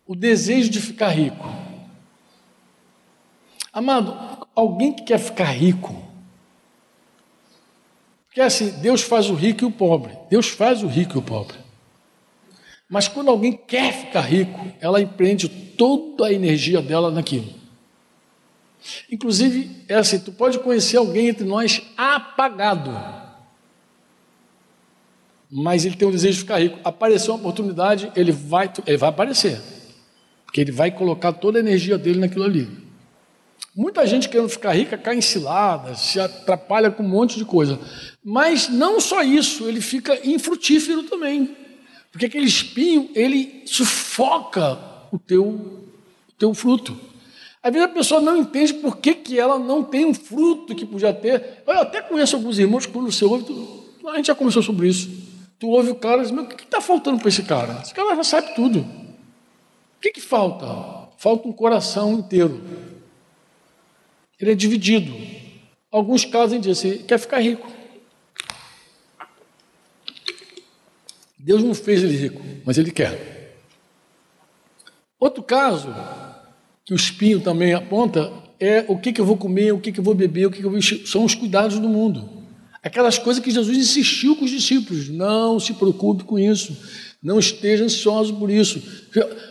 O 0.06 0.16
desejo 0.16 0.70
de 0.70 0.80
ficar 0.80 1.10
rico. 1.10 1.66
Amado, 3.74 4.35
alguém 4.56 4.94
que 4.94 5.03
quer 5.03 5.19
ficar 5.19 5.45
rico. 5.45 6.06
Porque 8.27 8.41
assim, 8.41 8.69
Deus 8.82 9.02
faz 9.02 9.30
o 9.30 9.34
rico 9.34 9.64
e 9.64 9.68
o 9.68 9.72
pobre. 9.72 10.18
Deus 10.30 10.49
faz 10.49 10.84
o 10.84 10.88
rico 10.88 11.15
e 11.15 11.19
o 11.19 11.22
pobre. 11.22 11.57
Mas 12.90 13.07
quando 13.07 13.30
alguém 13.30 13.53
quer 13.53 13.94
ficar 13.94 14.22
rico, 14.22 14.68
ela 14.80 15.02
empreende 15.02 15.49
toda 15.49 16.27
a 16.27 16.34
energia 16.34 16.82
dela 16.82 17.10
naquilo. 17.10 17.53
Inclusive, 19.11 19.84
é 19.88 19.95
assim, 19.95 20.19
tu 20.19 20.32
pode 20.32 20.60
conhecer 20.60 20.98
alguém 20.98 21.30
entre 21.30 21.45
nós 21.45 21.82
apagado. 21.98 22.91
Mas 25.49 25.86
ele 25.86 25.95
tem 25.95 26.07
o 26.07 26.11
desejo 26.11 26.34
de 26.34 26.40
ficar 26.41 26.60
rico. 26.60 26.80
Apareceu 26.84 27.34
uma 27.34 27.40
oportunidade, 27.40 28.11
ele 28.15 28.32
vai, 28.32 28.72
ele 28.86 28.98
vai 28.98 29.10
aparecer. 29.10 29.61
Porque 30.45 30.61
ele 30.61 30.72
vai 30.72 30.91
colocar 30.91 31.34
toda 31.34 31.57
a 31.57 31.61
energia 31.61 31.98
dele 31.98 32.19
naquilo 32.19 32.44
ali. 32.44 32.85
Muita 33.76 34.07
gente 34.07 34.30
querendo 34.30 34.48
ficar 34.48 34.72
rica 34.72 34.98
cai 34.98 35.18
em 35.18 35.22
ciladas, 35.22 35.99
se 35.99 36.19
atrapalha 36.19 36.90
com 36.90 37.03
um 37.03 37.10
monte 37.10 37.38
de 37.38 37.44
coisa. 37.44 37.77
Mas 38.23 38.69
não 38.69 39.02
só 39.02 39.22
isso, 39.22 39.68
ele 39.68 39.82
fica 39.82 40.18
infrutífero 40.26 41.03
também. 41.03 41.56
Porque 42.10 42.27
aquele 42.27 42.45
espinho, 42.45 43.10
ele 43.14 43.64
sufoca 43.65 44.80
o 45.11 45.19
teu, 45.19 45.44
o 45.44 46.32
teu 46.38 46.53
fruto. 46.53 46.98
Às 47.61 47.73
vezes 47.73 47.90
a 47.90 47.91
pessoa 47.91 48.22
não 48.22 48.38
entende 48.38 48.76
por 48.76 48.98
que, 48.98 49.14
que 49.14 49.38
ela 49.38 49.60
não 49.60 49.84
tem 49.84 50.06
um 50.06 50.14
fruto 50.14 50.73
que 50.73 50.86
podia 50.86 51.11
ter. 51.11 51.64
Eu 51.68 51.73
até 51.73 52.02
conheço 52.02 52.38
alguns 52.38 52.57
irmãos 52.57 52.86
que 52.86 52.94
quando 52.94 53.11
você 53.11 53.26
ouve, 53.26 53.44
tu, 53.44 54.07
a 54.07 54.15
gente 54.15 54.27
já 54.27 54.36
conversou 54.36 54.64
sobre 54.64 54.88
isso. 54.88 55.10
Tu 55.60 55.68
ouve 55.68 55.90
o 55.90 55.95
cara 55.95 56.19
e 56.19 56.22
diz, 56.22 56.32
meu, 56.32 56.44
o 56.44 56.48
que 56.48 56.64
está 56.64 56.80
faltando 56.80 57.19
para 57.19 57.27
esse 57.27 57.44
cara? 57.44 57.82
Esse 57.82 57.94
cara 57.94 58.15
já 58.15 58.23
sabe 58.23 58.56
tudo. 58.56 58.80
O 58.80 59.99
que, 59.99 60.11
que 60.11 60.22
falta? 60.22 61.10
Falta 61.18 61.48
um 61.48 61.52
coração 61.52 62.14
inteiro. 62.14 62.61
Ele 64.40 64.52
é 64.52 64.56
dividido. 64.56 65.14
Alguns 65.91 66.26
casos 66.26 66.53
em 66.53 66.60
diz 66.60 66.78
assim, 66.78 66.98
quer 67.03 67.18
ficar 67.18 67.40
rico. 67.40 67.72
Deus 71.38 71.64
não 71.64 71.76
fez 71.76 72.03
ele 72.03 72.18
rico, 72.18 72.41
mas 72.66 72.78
ele 72.78 72.91
quer. 72.91 73.56
Outro 75.20 75.44
caso, 75.44 75.94
que 76.84 76.94
o 76.94 76.95
espinho 76.95 77.40
também 77.40 77.74
aponta, 77.74 78.32
é 78.60 78.84
o 78.88 78.98
que, 78.98 79.14
que 79.14 79.22
eu 79.22 79.26
vou 79.26 79.38
comer, 79.38 79.72
o 79.72 79.80
que, 79.80 79.91
que 79.91 79.99
eu 79.99 80.03
vou 80.03 80.14
beber, 80.14 80.48
o 80.48 80.52
que, 80.52 80.60
que 80.60 80.66
eu 80.66 80.72
vou. 80.72 80.82
São 80.82 81.24
os 81.24 81.36
cuidados 81.36 81.80
do 81.80 81.88
mundo. 81.88 82.44
Aquelas 82.82 83.18
coisas 83.18 83.44
que 83.44 83.52
Jesus 83.52 83.78
insistiu 83.78 84.36
com 84.36 84.45
os 84.45 84.52
discípulos. 84.52 85.10
Não 85.10 85.60
se 85.60 85.74
preocupe 85.74 86.24
com 86.24 86.38
isso. 86.38 86.78
Não 87.22 87.40
esteja 87.40 87.84
ansioso 87.84 88.36
por 88.36 88.49
isso. 88.49 88.82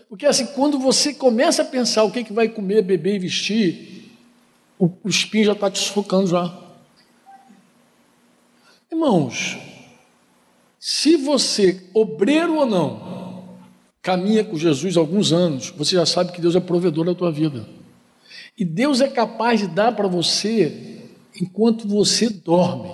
Porque 0.09 0.27
assim, 0.27 0.47
quando 0.47 0.79
você 0.79 1.13
começa 1.13 1.63
a 1.63 1.65
pensar 1.65 2.05
o 2.05 2.11
que, 2.11 2.23
que 2.23 2.33
vai 2.33 2.49
comer, 2.49 2.83
beber 2.83 3.17
e 3.17 3.19
vestir, 3.19 3.94
o, 4.79 4.91
o 5.03 5.09
espinho 5.09 5.45
já 5.45 5.53
está 5.53 5.71
te 5.71 5.79
sufocando 5.79 6.27
já. 6.27 6.57
Irmãos, 8.91 9.59
se 10.79 11.17
você, 11.17 11.89
obreiro 11.95 12.57
ou 12.57 12.67
não, 12.67 13.59
caminha 14.03 14.45
com 14.45 14.57
Jesus 14.57 14.97
alguns 14.97 15.33
anos, 15.33 15.71
você 15.71 15.97
já 15.97 16.07
sabe 16.07 16.33
que 16.33 16.41
Deus 16.41 16.55
é 16.55 16.61
provedor 16.61 17.07
da 17.07 17.15
tua 17.15 17.33
vida. 17.33 17.67
E 18.57 18.65
Deus 18.65 19.01
é 19.01 19.09
capaz 19.09 19.61
de 19.61 19.67
dar 19.67 19.97
para 19.97 20.07
você 20.07 21.09
enquanto 21.41 21.89
você 21.89 22.29
dorme. 22.29 22.89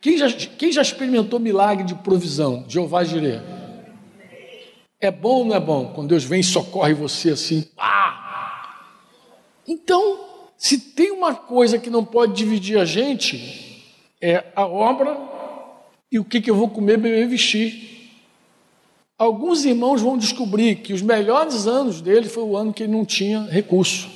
Quem 0.00 0.18
já, 0.18 0.30
quem 0.30 0.70
já 0.70 0.82
experimentou 0.82 1.40
milagre 1.40 1.84
de 1.84 1.94
provisão? 1.94 2.64
Jeová 2.68 3.02
Jireh. 3.02 3.55
É 5.00 5.10
bom 5.10 5.38
ou 5.38 5.44
não 5.44 5.56
é 5.56 5.60
bom 5.60 5.92
quando 5.94 6.08
Deus 6.08 6.24
vem 6.24 6.40
e 6.40 6.44
socorre 6.44 6.94
você 6.94 7.30
assim? 7.30 7.68
Então, 9.68 10.20
se 10.56 10.78
tem 10.78 11.10
uma 11.10 11.34
coisa 11.34 11.78
que 11.78 11.90
não 11.90 12.04
pode 12.04 12.34
dividir 12.34 12.78
a 12.78 12.84
gente, 12.84 13.84
é 14.20 14.44
a 14.54 14.66
obra 14.66 15.18
e 16.10 16.18
o 16.18 16.24
que, 16.24 16.40
que 16.40 16.50
eu 16.50 16.54
vou 16.54 16.68
comer, 16.68 16.96
beber 16.96 17.24
e 17.24 17.26
vestir. 17.26 18.10
Alguns 19.18 19.64
irmãos 19.64 20.00
vão 20.00 20.16
descobrir 20.16 20.76
que 20.76 20.92
os 20.92 21.02
melhores 21.02 21.66
anos 21.66 22.00
dele 22.00 22.28
foi 22.28 22.44
o 22.44 22.56
ano 22.56 22.72
que 22.72 22.82
ele 22.82 22.92
não 22.92 23.04
tinha 23.04 23.42
recurso, 23.42 24.08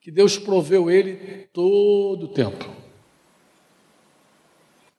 que 0.00 0.10
Deus 0.10 0.38
proveu 0.38 0.90
ele 0.90 1.48
todo 1.52 2.24
o 2.24 2.28
tempo. 2.28 2.68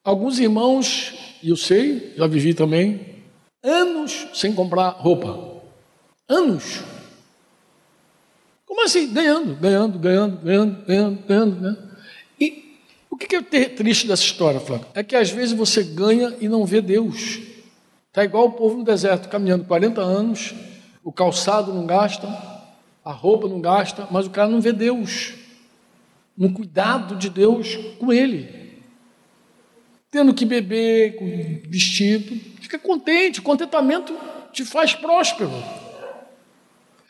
Alguns 0.03 0.39
irmãos, 0.39 1.13
e 1.41 1.49
eu 1.49 1.57
sei, 1.57 2.13
já 2.15 2.27
vivi 2.27 2.53
também, 2.53 3.16
anos 3.67 4.27
sem 4.33 4.53
comprar 4.53 4.89
roupa. 4.89 5.61
Anos. 6.27 6.83
Como 8.65 8.83
assim? 8.83 9.11
Ganhando, 9.13 9.55
ganhando, 9.55 9.99
ganhando, 9.99 10.37
ganhando, 10.37 10.85
ganhando, 10.85 11.27
ganhando. 11.27 11.61
Né? 11.61 11.77
E 12.39 12.79
o 13.09 13.17
que 13.17 13.35
é 13.35 13.41
triste 13.41 14.07
dessa 14.07 14.23
história, 14.23 14.59
Flávio? 14.59 14.87
É 14.93 15.03
que 15.03 15.15
às 15.15 15.29
vezes 15.29 15.55
você 15.55 15.83
ganha 15.83 16.35
e 16.39 16.47
não 16.47 16.65
vê 16.65 16.81
Deus. 16.81 17.39
Está 18.07 18.23
igual 18.23 18.47
o 18.47 18.51
povo 18.53 18.77
no 18.77 18.83
deserto, 18.83 19.29
caminhando 19.29 19.65
40 19.65 20.01
anos, 20.01 20.53
o 21.03 21.11
calçado 21.11 21.73
não 21.73 21.85
gasta, 21.85 22.27
a 23.03 23.11
roupa 23.11 23.47
não 23.47 23.61
gasta, 23.61 24.07
mas 24.09 24.25
o 24.25 24.29
cara 24.29 24.49
não 24.49 24.59
vê 24.59 24.73
Deus. 24.73 25.33
No 26.35 26.51
cuidado 26.51 27.15
de 27.15 27.29
Deus 27.29 27.75
com 27.99 28.11
ele. 28.11 28.81
Tendo 30.09 30.33
que 30.33 30.45
beber, 30.45 31.15
com 31.15 31.69
vestido, 31.69 32.39
fica 32.67 32.77
contente, 32.77 33.41
contentamento 33.41 34.13
te 34.51 34.65
faz 34.65 34.93
próspero. 34.93 35.51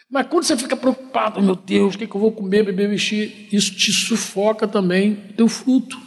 Mas 0.09 0.27
quando 0.27 0.43
você 0.43 0.55
fica 0.55 0.75
preocupado, 0.77 1.41
meu 1.41 1.55
Deus, 1.55 1.95
o 1.95 1.97
que, 1.97 2.03
é 2.05 2.07
que 2.07 2.15
eu 2.15 2.21
vou 2.21 2.31
comer, 2.31 2.63
beber, 2.63 2.88
vestir, 2.88 3.49
isso 3.51 3.75
te 3.75 3.91
sufoca 3.91 4.67
também 4.67 5.13
o 5.31 5.34
teu 5.34 5.47
fruto. 5.49 5.99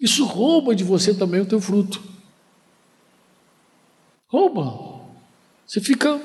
Isso 0.00 0.24
rouba 0.24 0.74
de 0.74 0.84
você 0.84 1.12
também 1.12 1.40
o 1.40 1.46
teu 1.46 1.60
fruto. 1.60 2.00
Rouba. 4.28 5.02
Você 5.66 5.80
fica 5.80 6.20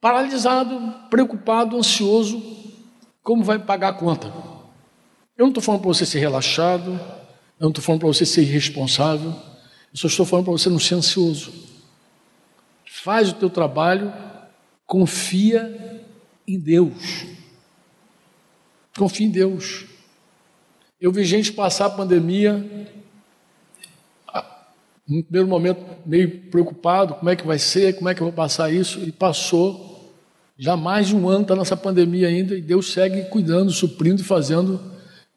paralisado, 0.00 1.08
preocupado, 1.08 1.76
ansioso, 1.76 2.42
como 3.22 3.44
vai 3.44 3.58
pagar 3.58 3.90
a 3.90 3.94
conta. 3.94 4.26
Eu 5.36 5.44
não 5.44 5.48
estou 5.48 5.62
falando 5.62 5.82
para 5.82 5.88
você 5.88 6.04
ser 6.04 6.18
relaxado, 6.18 6.90
eu 6.90 7.62
não 7.62 7.68
estou 7.68 7.82
falando 7.82 8.00
para 8.00 8.08
você 8.08 8.26
ser 8.26 8.42
irresponsável, 8.42 9.34
só 9.98 10.06
estou 10.06 10.24
falando 10.24 10.44
para 10.44 10.52
você 10.52 10.68
não 10.68 10.78
ser 10.78 10.94
ansioso. 10.94 11.52
Faz 12.86 13.30
o 13.30 13.34
teu 13.34 13.50
trabalho 13.50 14.12
confia 14.88 16.02
em 16.46 16.58
Deus. 16.58 17.26
Confia 18.96 19.26
em 19.26 19.30
Deus. 19.30 19.84
Eu 20.98 21.12
vi 21.12 21.24
gente 21.24 21.52
passar 21.52 21.86
a 21.86 21.90
pandemia, 21.90 22.64
no 25.06 25.22
primeiro 25.22 25.46
momento 25.46 25.84
meio 26.04 26.42
preocupado, 26.50 27.14
como 27.14 27.30
é 27.30 27.36
que 27.36 27.46
vai 27.46 27.58
ser, 27.58 27.96
como 27.96 28.08
é 28.08 28.14
que 28.14 28.20
eu 28.20 28.26
vou 28.26 28.32
passar 28.32 28.72
isso, 28.72 28.98
e 29.00 29.12
passou. 29.12 30.10
Já 30.56 30.76
mais 30.76 31.08
de 31.08 31.14
um 31.14 31.28
ano 31.28 31.42
está 31.42 31.54
nessa 31.54 31.76
pandemia 31.76 32.26
ainda, 32.26 32.56
e 32.56 32.62
Deus 32.62 32.92
segue 32.92 33.22
cuidando, 33.26 33.70
suprindo 33.70 34.22
e 34.22 34.24
fazendo 34.24 34.80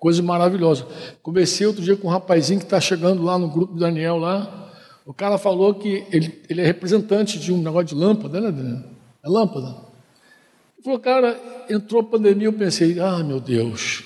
coisas 0.02 0.20
maravilosas. 0.20 0.84
Conversei 1.22 1.68
outro 1.68 1.84
dia 1.84 1.96
com 1.96 2.08
um 2.08 2.12
rapazinho 2.12 2.60
que 2.60 2.66
está 2.66 2.82
chegando 2.82 3.22
lá 3.22 3.38
no 3.38 3.48
grupo 3.48 3.76
do 3.76 3.80
Daniel 3.80 4.18
lá. 4.18 4.74
O 5.06 5.14
cara 5.14 5.38
falou 5.38 5.76
que 5.76 6.08
ele, 6.12 6.42
ele 6.50 6.60
é 6.60 6.66
representante 6.66 7.38
de 7.38 7.54
um 7.54 7.62
negócio 7.62 7.90
de 7.90 7.96
lâmpada, 7.96 8.42
né, 8.42 8.52
Daniel? 8.52 8.84
É 9.24 9.30
lâmpada. 9.30 9.68
Ele 9.68 10.84
falou, 10.84 11.00
cara, 11.00 11.40
entrou 11.70 12.02
a 12.02 12.04
pandemia, 12.04 12.48
eu 12.48 12.54
pensei, 12.54 13.00
ah, 13.00 13.24
meu 13.24 13.40
Deus, 13.40 14.04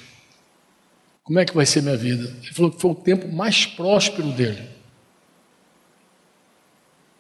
como 1.23 1.39
é 1.39 1.45
que 1.45 1.55
vai 1.55 1.65
ser 1.65 1.81
minha 1.81 1.95
vida? 1.95 2.25
Ele 2.43 2.53
falou 2.53 2.71
que 2.71 2.81
foi 2.81 2.91
o 2.91 2.95
tempo 2.95 3.33
mais 3.33 3.65
próspero 3.65 4.33
dele. 4.33 4.67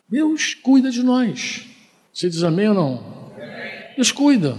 Deus 0.09 0.53
cuida 0.53 0.91
de 0.91 1.01
nós. 1.01 1.65
Você 2.13 2.29
diz 2.29 2.43
amém 2.43 2.67
ou 2.67 2.75
não? 2.75 3.31
Deus 3.95 4.11
cuida. 4.11 4.57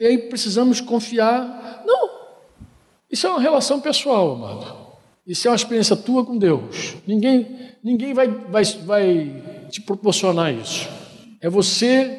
E 0.00 0.06
aí 0.06 0.16
precisamos 0.16 0.80
confiar. 0.80 1.59
Isso 3.10 3.26
é 3.26 3.30
uma 3.30 3.40
relação 3.40 3.80
pessoal, 3.80 4.32
amado. 4.32 4.76
Isso 5.26 5.46
é 5.46 5.50
uma 5.50 5.56
experiência 5.56 5.96
tua 5.96 6.24
com 6.24 6.38
Deus. 6.38 6.96
Ninguém, 7.06 7.46
ninguém 7.82 8.14
vai, 8.14 8.28
vai, 8.28 8.64
vai 8.64 9.66
te 9.70 9.80
proporcionar 9.80 10.52
isso. 10.54 10.88
É 11.40 11.48
você 11.48 12.18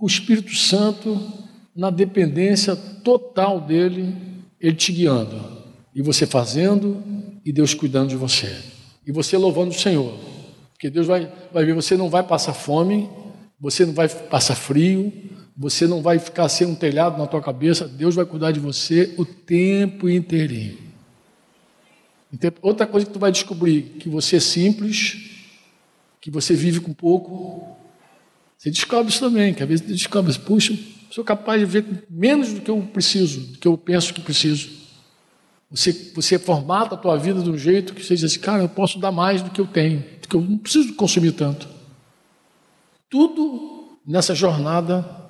o 0.00 0.06
Espírito 0.06 0.54
Santo 0.54 1.20
na 1.74 1.90
dependência 1.90 2.76
total 2.76 3.60
dele, 3.60 4.14
ele 4.60 4.76
te 4.76 4.92
guiando, 4.92 5.40
e 5.94 6.02
você 6.02 6.26
fazendo, 6.26 7.02
e 7.44 7.52
Deus 7.52 7.74
cuidando 7.74 8.10
de 8.10 8.16
você, 8.16 8.54
e 9.06 9.10
você 9.10 9.36
louvando 9.36 9.70
o 9.70 9.78
Senhor, 9.78 10.14
porque 10.72 10.88
Deus 10.88 11.06
vai, 11.06 11.30
vai 11.52 11.64
ver, 11.64 11.74
você 11.74 11.96
não 11.96 12.08
vai 12.08 12.22
passar 12.22 12.54
fome, 12.54 13.08
você 13.58 13.84
não 13.84 13.92
vai 13.92 14.08
passar 14.08 14.54
frio, 14.54 15.12
você 15.56 15.86
não 15.86 16.02
vai 16.02 16.18
ficar 16.18 16.48
sem 16.48 16.66
um 16.66 16.74
telhado 16.74 17.16
na 17.16 17.26
tua 17.26 17.40
cabeça, 17.40 17.86
Deus 17.86 18.14
vai 18.14 18.24
cuidar 18.24 18.50
de 18.50 18.58
você 18.58 19.14
o 19.16 19.24
tempo 19.24 20.08
inteirinho. 20.08 20.78
Outra 22.60 22.86
coisa 22.86 23.06
que 23.06 23.12
tu 23.12 23.18
vai 23.18 23.30
descobrir, 23.30 23.82
que 24.00 24.08
você 24.08 24.36
é 24.36 24.40
simples, 24.40 25.30
que 26.20 26.30
você 26.30 26.54
vive 26.54 26.80
com 26.80 26.92
pouco, 26.92 27.76
você 28.58 28.70
descobre 28.70 29.12
isso 29.12 29.20
também, 29.20 29.54
que 29.54 29.62
às 29.62 29.68
vezes 29.68 29.86
você 29.86 29.92
descobre, 29.92 30.36
puxa, 30.40 30.76
sou 31.10 31.22
capaz 31.22 31.60
de 31.60 31.66
ver 31.66 32.06
menos 32.10 32.52
do 32.52 32.60
que 32.60 32.70
eu 32.70 32.80
preciso, 32.92 33.40
do 33.52 33.58
que 33.58 33.68
eu 33.68 33.78
penso 33.78 34.12
que 34.12 34.20
preciso. 34.20 34.68
Você, 35.70 36.12
você 36.14 36.38
formata 36.38 36.94
a 36.96 36.98
tua 36.98 37.16
vida 37.16 37.40
de 37.40 37.50
um 37.50 37.58
jeito 37.58 37.94
que 37.94 38.04
você 38.04 38.14
diz 38.14 38.24
assim, 38.24 38.40
cara, 38.40 38.62
eu 38.62 38.68
posso 38.68 38.98
dar 38.98 39.12
mais 39.12 39.42
do 39.42 39.50
que 39.50 39.60
eu 39.60 39.66
tenho, 39.66 40.02
porque 40.20 40.34
eu 40.34 40.40
não 40.40 40.58
preciso 40.58 40.94
consumir 40.94 41.32
tanto. 41.32 41.68
Tudo 43.08 43.98
nessa 44.04 44.34
jornada 44.34 45.23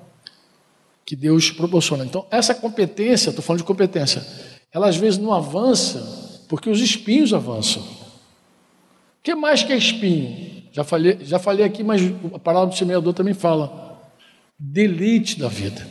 que 1.05 1.15
Deus 1.15 1.51
proporciona. 1.51 2.05
Então, 2.05 2.27
essa 2.31 2.55
competência, 2.55 3.31
estou 3.31 3.45
falando 3.45 3.61
de 3.61 3.67
competência, 3.67 4.25
ela 4.73 4.89
às 4.89 4.97
vezes 4.97 5.19
não 5.19 5.33
avança 5.33 6.45
porque 6.49 6.71
os 6.71 6.81
espinhos 6.81 7.33
avançam. 7.33 7.83
O 7.83 9.23
que 9.23 9.35
mais 9.35 9.63
que 9.63 9.73
é 9.73 9.77
espinho? 9.77 10.65
Já 10.73 10.83
falei, 10.83 11.19
já 11.23 11.39
falei 11.39 11.65
aqui, 11.65 11.83
mas 11.83 12.03
a 12.33 12.39
palavra 12.39 12.71
do 12.71 12.77
semeador 12.77 13.13
também 13.13 13.35
fala. 13.35 14.13
Deleite 14.59 15.39
da 15.39 15.49
vida. 15.49 15.87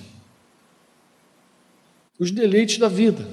Os 2.19 2.31
deleites 2.31 2.77
da 2.77 2.87
vida. 2.87 3.27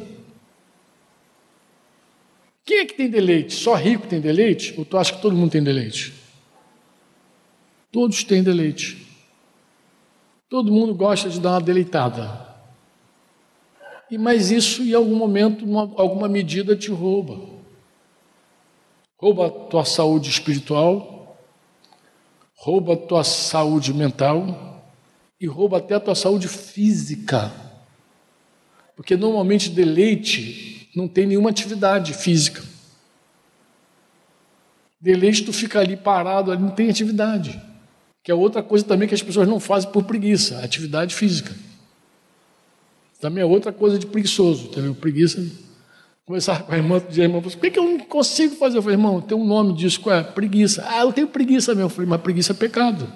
Quem 2.65 2.79
é 2.79 2.87
que 2.87 2.95
tem 2.95 3.11
deleite? 3.11 3.55
Só 3.55 3.75
rico 3.75 4.07
tem 4.07 4.21
deleite? 4.21 4.75
Ou 4.79 4.85
tu 4.85 4.97
acha 4.97 5.13
que 5.13 5.21
todo 5.21 5.37
mundo 5.37 5.51
tem 5.51 5.63
deleite? 5.63 6.15
Todos 7.91 8.23
têm 8.23 8.43
deleite. 8.43 9.10
Todo 10.51 10.73
mundo 10.73 10.93
gosta 10.93 11.31
de 11.31 11.39
dar 11.39 11.53
uma 11.53 11.61
deleitada. 11.61 12.49
E 14.11 14.19
mas 14.19 14.51
isso 14.51 14.83
em 14.83 14.93
algum 14.93 15.15
momento, 15.15 15.65
em 15.65 15.77
alguma 15.77 16.29
medida 16.29 16.75
te 16.75 16.91
rouba. 16.91 17.39
Rouba 19.17 19.47
a 19.47 19.51
tua 19.51 19.85
saúde 19.85 20.29
espiritual, 20.29 21.39
rouba 22.57 22.95
a 22.95 22.97
tua 22.97 23.23
saúde 23.23 23.95
mental 23.95 24.83
e 25.41 25.47
rouba 25.47 25.79
até 25.79 25.95
a 25.95 26.01
tua 26.01 26.17
saúde 26.17 26.49
física. 26.49 27.53
Porque 28.97 29.17
normalmente 29.17 29.71
deleite 29.71 30.91
não 30.97 31.07
tem 31.07 31.27
nenhuma 31.27 31.51
atividade 31.51 32.13
física. 32.13 32.61
Deleite 35.01 35.45
tu 35.45 35.53
fica 35.53 35.79
ali 35.79 35.97
parado, 35.97 36.51
ali 36.51 36.61
não 36.61 36.71
tem 36.71 36.91
atividade. 36.91 37.70
Que 38.23 38.31
é 38.31 38.35
outra 38.35 38.63
coisa 38.63 38.85
também 38.85 39.09
que 39.09 39.15
as 39.15 39.23
pessoas 39.23 39.49
não 39.49 39.59
fazem 39.59 39.91
por 39.91 40.05
preguiça, 40.05 40.59
atividade 40.61 41.15
física. 41.15 41.55
Também 43.21 43.43
é 43.43 43.47
outra 43.47 43.73
coisa 43.73 43.99
de 43.99 44.07
preguiçoso, 44.07 44.67
entendeu? 44.67 44.95
Preguiça 44.95 45.41
Conversar 46.31 46.63
com 46.63 46.73
a 46.73 46.77
irmã, 46.77 46.99
a 46.99 47.21
irmã 47.21 47.41
falou, 47.41 47.59
por 47.59 47.71
que, 47.71 47.77
eu 47.77 47.83
não 47.83 47.99
consigo 47.99 48.55
fazer? 48.55 48.79
Eu 48.79 48.83
falei, 48.83 48.97
irmão, 48.97 49.21
tem 49.21 49.37
um 49.37 49.45
nome 49.45 49.73
disso, 49.73 50.01
qual 50.01 50.15
é? 50.15 50.23
Preguiça. 50.23 50.87
Ah, 50.89 51.01
eu 51.01 51.13
tenho 51.13 51.27
preguiça 51.27 51.75
meu. 51.75 51.87
Eu 51.87 51.89
falei, 51.89 52.09
mas 52.09 52.21
preguiça 52.21 52.53
é 52.53 52.55
pecado. 52.55 53.13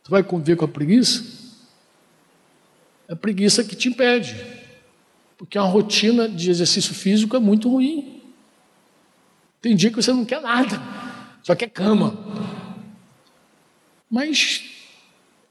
Você 0.00 0.08
vai 0.08 0.22
conviver 0.22 0.54
com 0.54 0.64
a 0.64 0.68
preguiça? 0.68 1.24
É 3.08 3.14
a 3.14 3.16
preguiça 3.16 3.64
que 3.64 3.74
te 3.74 3.88
impede. 3.88 4.36
Porque 5.36 5.58
uma 5.58 5.66
rotina 5.66 6.28
de 6.28 6.48
exercício 6.48 6.94
físico 6.94 7.34
é 7.34 7.40
muito 7.40 7.68
ruim. 7.68 8.22
Tem 9.60 9.74
dia 9.74 9.90
que 9.90 9.96
você 9.96 10.12
não 10.12 10.24
quer 10.24 10.40
nada, 10.40 10.80
só 11.42 11.56
quer 11.56 11.70
cama. 11.70 12.16
Mas 14.12 14.62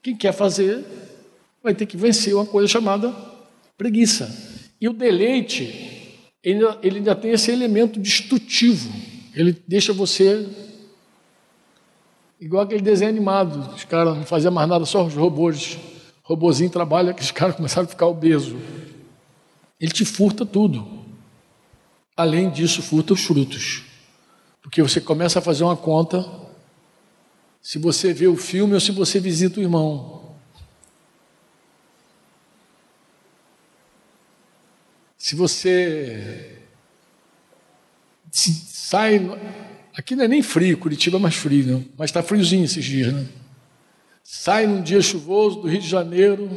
quem 0.03 0.15
quer 0.15 0.31
fazer 0.31 0.85
vai 1.63 1.73
ter 1.73 1.87
que 1.87 1.97
vencer 1.97 2.35
uma 2.35 2.45
coisa 2.45 2.67
chamada 2.67 3.11
preguiça. 3.75 4.29
E 4.79 4.87
o 4.87 4.93
deleite 4.93 5.99
ele, 6.43 6.63
ele 6.83 6.97
ainda 6.97 7.15
tem 7.15 7.31
esse 7.31 7.49
elemento 7.49 7.99
destrutivo. 7.99 8.87
Ele 9.33 9.59
deixa 9.67 9.91
você 9.91 10.47
igual 12.39 12.63
aquele 12.63 12.83
desenho 12.83 13.09
animado. 13.09 13.73
Os 13.75 13.83
caras 13.83 14.15
não 14.15 14.25
faziam 14.25 14.53
mais 14.53 14.69
nada, 14.69 14.85
só 14.85 15.03
os 15.03 15.15
robôs. 15.15 15.79
Robozinho 16.21 16.69
trabalha, 16.69 17.15
que 17.15 17.23
os 17.23 17.31
caras 17.31 17.55
começaram 17.57 17.87
a 17.87 17.89
ficar 17.89 18.05
obesos. 18.05 18.61
Ele 19.79 19.91
te 19.91 20.05
furta 20.05 20.45
tudo. 20.45 20.87
Além 22.15 22.51
disso, 22.51 22.83
furta 22.83 23.13
os 23.13 23.23
frutos. 23.23 23.83
Porque 24.61 24.83
você 24.83 25.01
começa 25.01 25.39
a 25.39 25.41
fazer 25.41 25.63
uma 25.63 25.75
conta 25.75 26.23
se 27.61 27.77
você 27.77 28.13
vê 28.13 28.27
o 28.27 28.35
filme 28.35 28.73
ou 28.73 28.79
se 28.79 28.91
você 28.91 29.19
visita 29.19 29.59
o 29.59 29.63
irmão. 29.63 30.35
Se 35.17 35.35
você 35.35 36.57
sai. 38.31 39.21
Aqui 39.95 40.15
não 40.15 40.23
é 40.23 40.27
nem 40.27 40.41
frio, 40.41 40.77
Curitiba 40.77 41.17
é 41.17 41.19
mais 41.19 41.35
frio, 41.35 41.65
não, 41.67 41.85
mas 41.97 42.09
está 42.09 42.23
friozinho 42.23 42.65
esses 42.65 42.83
dias, 42.83 43.13
né? 43.13 43.27
Sai 44.23 44.65
num 44.65 44.81
dia 44.81 45.01
chuvoso 45.01 45.61
do 45.61 45.67
Rio 45.67 45.81
de 45.81 45.87
Janeiro, 45.87 46.49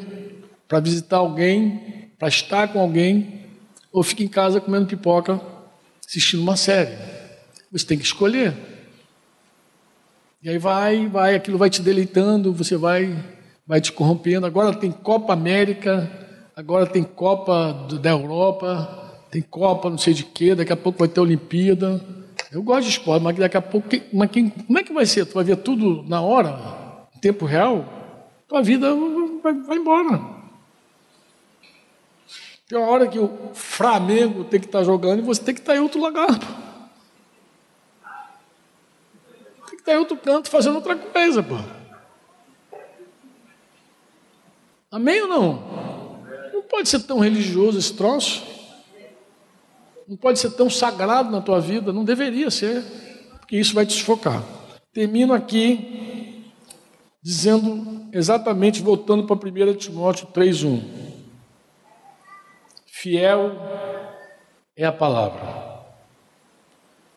para 0.66 0.80
visitar 0.80 1.18
alguém, 1.18 2.10
para 2.18 2.28
estar 2.28 2.68
com 2.68 2.80
alguém, 2.80 3.42
ou 3.92 4.02
fica 4.02 4.22
em 4.22 4.28
casa 4.28 4.60
comendo 4.60 4.86
pipoca, 4.86 5.40
assistindo 6.06 6.40
uma 6.40 6.56
série. 6.56 6.96
Você 7.70 7.84
tem 7.84 7.98
que 7.98 8.04
escolher. 8.04 8.73
E 10.44 10.50
aí 10.50 10.58
vai, 10.58 11.08
vai, 11.08 11.36
aquilo 11.36 11.56
vai 11.56 11.70
te 11.70 11.80
deleitando, 11.80 12.52
você 12.52 12.76
vai, 12.76 13.16
vai 13.66 13.80
te 13.80 13.90
corrompendo. 13.90 14.44
Agora 14.44 14.76
tem 14.76 14.92
Copa 14.92 15.32
América, 15.32 16.06
agora 16.54 16.84
tem 16.84 17.02
Copa 17.02 17.88
da 18.02 18.10
Europa, 18.10 19.22
tem 19.30 19.40
Copa 19.40 19.88
não 19.88 19.96
sei 19.96 20.12
de 20.12 20.22
quê, 20.22 20.54
daqui 20.54 20.70
a 20.70 20.76
pouco 20.76 20.98
vai 20.98 21.08
ter 21.08 21.18
Olimpíada. 21.18 21.98
Eu 22.52 22.62
gosto 22.62 22.82
de 22.82 22.90
esporte, 22.90 23.22
mas 23.22 23.34
daqui 23.38 23.56
a 23.56 23.62
pouco, 23.62 23.88
mas 24.12 24.30
quem, 24.30 24.50
como 24.50 24.78
é 24.78 24.82
que 24.82 24.92
vai 24.92 25.06
ser? 25.06 25.24
Tu 25.24 25.32
vai 25.32 25.44
ver 25.44 25.56
tudo 25.56 26.04
na 26.06 26.20
hora, 26.20 27.06
em 27.16 27.20
tempo 27.20 27.46
real? 27.46 27.86
Tua 28.46 28.62
vida 28.62 28.94
vai, 29.42 29.54
vai 29.54 29.78
embora. 29.78 30.20
Tem 32.68 32.78
uma 32.78 32.88
hora 32.88 33.08
que 33.08 33.18
o 33.18 33.30
Flamengo 33.54 34.44
tem 34.44 34.60
que 34.60 34.66
estar 34.66 34.84
jogando 34.84 35.20
e 35.20 35.22
você 35.22 35.42
tem 35.42 35.54
que 35.54 35.62
estar 35.62 35.74
em 35.74 35.80
outro 35.80 35.98
lugar. 35.98 36.28
Está 39.84 39.92
em 39.92 39.98
outro 39.98 40.16
canto 40.16 40.48
fazendo 40.48 40.76
outra 40.76 40.96
coisa, 40.96 41.42
pô. 41.42 41.56
Amém 44.90 45.20
ou 45.22 45.28
não? 45.28 46.22
Não 46.52 46.62
pode 46.62 46.88
ser 46.88 47.00
tão 47.00 47.18
religioso 47.18 47.78
esse 47.78 47.92
troço. 47.92 48.42
Não 50.08 50.16
pode 50.16 50.38
ser 50.38 50.50
tão 50.52 50.70
sagrado 50.70 51.30
na 51.30 51.40
tua 51.40 51.60
vida. 51.60 51.92
Não 51.92 52.04
deveria 52.04 52.50
ser, 52.50 52.82
porque 53.38 53.58
isso 53.58 53.74
vai 53.74 53.84
te 53.84 53.92
sufocar. 53.92 54.42
Termino 54.92 55.34
aqui 55.34 56.44
dizendo 57.22 58.08
exatamente, 58.12 58.82
voltando 58.82 59.26
para 59.26 59.36
1 59.36 59.74
Timóteo 59.74 60.28
3,1. 60.28 60.82
Fiel 62.86 63.56
é 64.76 64.84
a 64.84 64.92
palavra. 64.92 65.64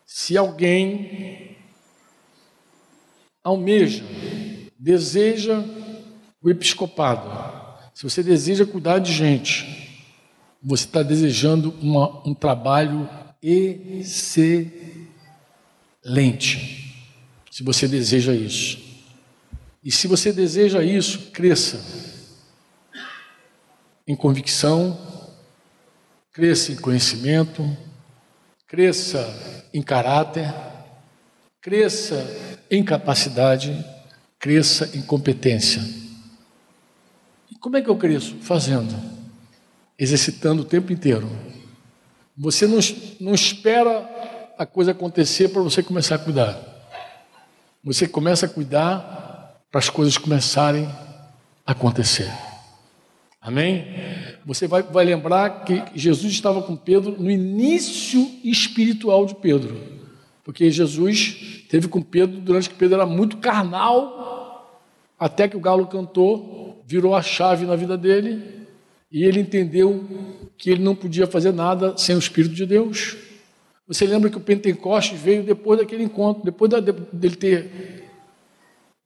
Se 0.04 0.36
alguém 0.36 1.57
almeja, 3.48 4.04
deseja 4.78 5.64
o 6.42 6.48
episcopado, 6.48 7.48
se 7.94 8.04
você 8.04 8.22
deseja 8.22 8.64
cuidar 8.64 9.00
de 9.00 9.12
gente, 9.12 10.06
você 10.62 10.84
está 10.84 11.02
desejando 11.02 11.74
uma, 11.80 12.26
um 12.26 12.32
trabalho 12.32 13.08
excelente. 13.42 14.76
Se 17.50 17.64
você 17.64 17.88
deseja 17.88 18.32
isso. 18.32 18.78
E 19.82 19.90
se 19.90 20.06
você 20.06 20.32
deseja 20.32 20.82
isso, 20.82 21.30
cresça 21.32 21.80
em 24.06 24.14
convicção, 24.14 24.96
cresça 26.32 26.70
em 26.72 26.76
conhecimento, 26.76 27.76
cresça 28.66 29.66
em 29.74 29.82
caráter, 29.82 30.54
cresça 31.60 32.57
em 32.70 32.82
capacidade, 32.82 33.84
cresça 34.38 34.90
em 34.94 35.02
competência. 35.02 35.82
E 37.50 37.56
como 37.56 37.76
é 37.76 37.82
que 37.82 37.88
eu 37.88 37.96
cresço? 37.96 38.36
Fazendo, 38.40 38.94
exercitando 39.98 40.62
o 40.62 40.64
tempo 40.64 40.92
inteiro. 40.92 41.28
Você 42.36 42.66
não, 42.66 42.78
não 43.20 43.34
espera 43.34 44.54
a 44.56 44.64
coisa 44.66 44.92
acontecer 44.92 45.48
para 45.48 45.62
você 45.62 45.82
começar 45.82 46.16
a 46.16 46.18
cuidar. 46.18 46.60
Você 47.82 48.06
começa 48.06 48.46
a 48.46 48.48
cuidar 48.48 49.62
para 49.70 49.78
as 49.78 49.90
coisas 49.90 50.18
começarem 50.18 50.84
a 51.66 51.72
acontecer. 51.72 52.30
Amém? 53.40 53.86
Você 54.44 54.66
vai, 54.66 54.82
vai 54.82 55.04
lembrar 55.04 55.64
que 55.64 55.82
Jesus 55.94 56.32
estava 56.32 56.62
com 56.62 56.76
Pedro 56.76 57.16
no 57.18 57.30
início 57.30 58.28
espiritual 58.44 59.24
de 59.26 59.34
Pedro. 59.34 59.97
Porque 60.48 60.70
Jesus 60.70 61.66
teve 61.68 61.88
com 61.88 62.00
Pedro 62.00 62.40
durante 62.40 62.70
que 62.70 62.74
Pedro 62.74 62.94
era 62.94 63.04
muito 63.04 63.36
carnal, 63.36 64.82
até 65.18 65.46
que 65.46 65.58
o 65.58 65.60
galo 65.60 65.86
cantou, 65.86 66.82
virou 66.86 67.14
a 67.14 67.20
chave 67.20 67.66
na 67.66 67.76
vida 67.76 67.98
dele, 67.98 68.66
e 69.12 69.24
ele 69.24 69.40
entendeu 69.40 70.02
que 70.56 70.70
ele 70.70 70.82
não 70.82 70.94
podia 70.94 71.26
fazer 71.26 71.52
nada 71.52 71.98
sem 71.98 72.16
o 72.16 72.18
Espírito 72.18 72.54
de 72.54 72.64
Deus. 72.64 73.14
Você 73.86 74.06
lembra 74.06 74.30
que 74.30 74.38
o 74.38 74.40
Pentecostes 74.40 75.20
veio 75.20 75.42
depois 75.42 75.80
daquele 75.80 76.04
encontro, 76.04 76.42
depois 76.42 76.70
dele 77.12 77.36
ter 77.36 78.08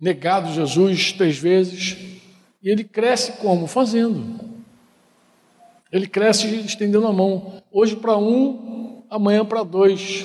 negado 0.01 0.52
Jesus 0.52 1.10
três 1.10 1.36
vezes, 1.39 1.97
e 2.62 2.70
ele 2.70 2.85
cresce 2.85 3.32
como? 3.32 3.66
Fazendo. 3.66 4.39
Ele 5.90 6.06
cresce 6.06 6.47
estendendo 6.60 7.09
a 7.09 7.12
mão. 7.12 7.60
Hoje 7.73 7.97
para 7.97 8.16
um, 8.16 9.02
amanhã 9.10 9.44
para 9.44 9.64
dois 9.64 10.24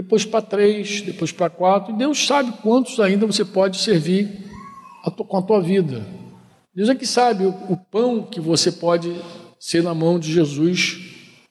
depois 0.00 0.24
para 0.24 0.40
três, 0.40 1.02
depois 1.02 1.30
para 1.30 1.50
quatro. 1.50 1.92
E 1.92 1.96
Deus 1.96 2.26
sabe 2.26 2.52
quantos 2.62 2.98
ainda 2.98 3.26
você 3.26 3.44
pode 3.44 3.78
servir 3.78 4.28
a 5.04 5.10
com 5.10 5.36
a 5.36 5.42
tua 5.42 5.60
vida. 5.60 6.06
Deus 6.74 6.88
é 6.88 6.94
que 6.94 7.06
sabe 7.06 7.44
o, 7.44 7.50
o 7.68 7.76
pão 7.76 8.22
que 8.22 8.40
você 8.40 8.72
pode 8.72 9.14
ser 9.58 9.82
na 9.82 9.94
mão 9.94 10.18
de 10.18 10.32
Jesus, 10.32 10.98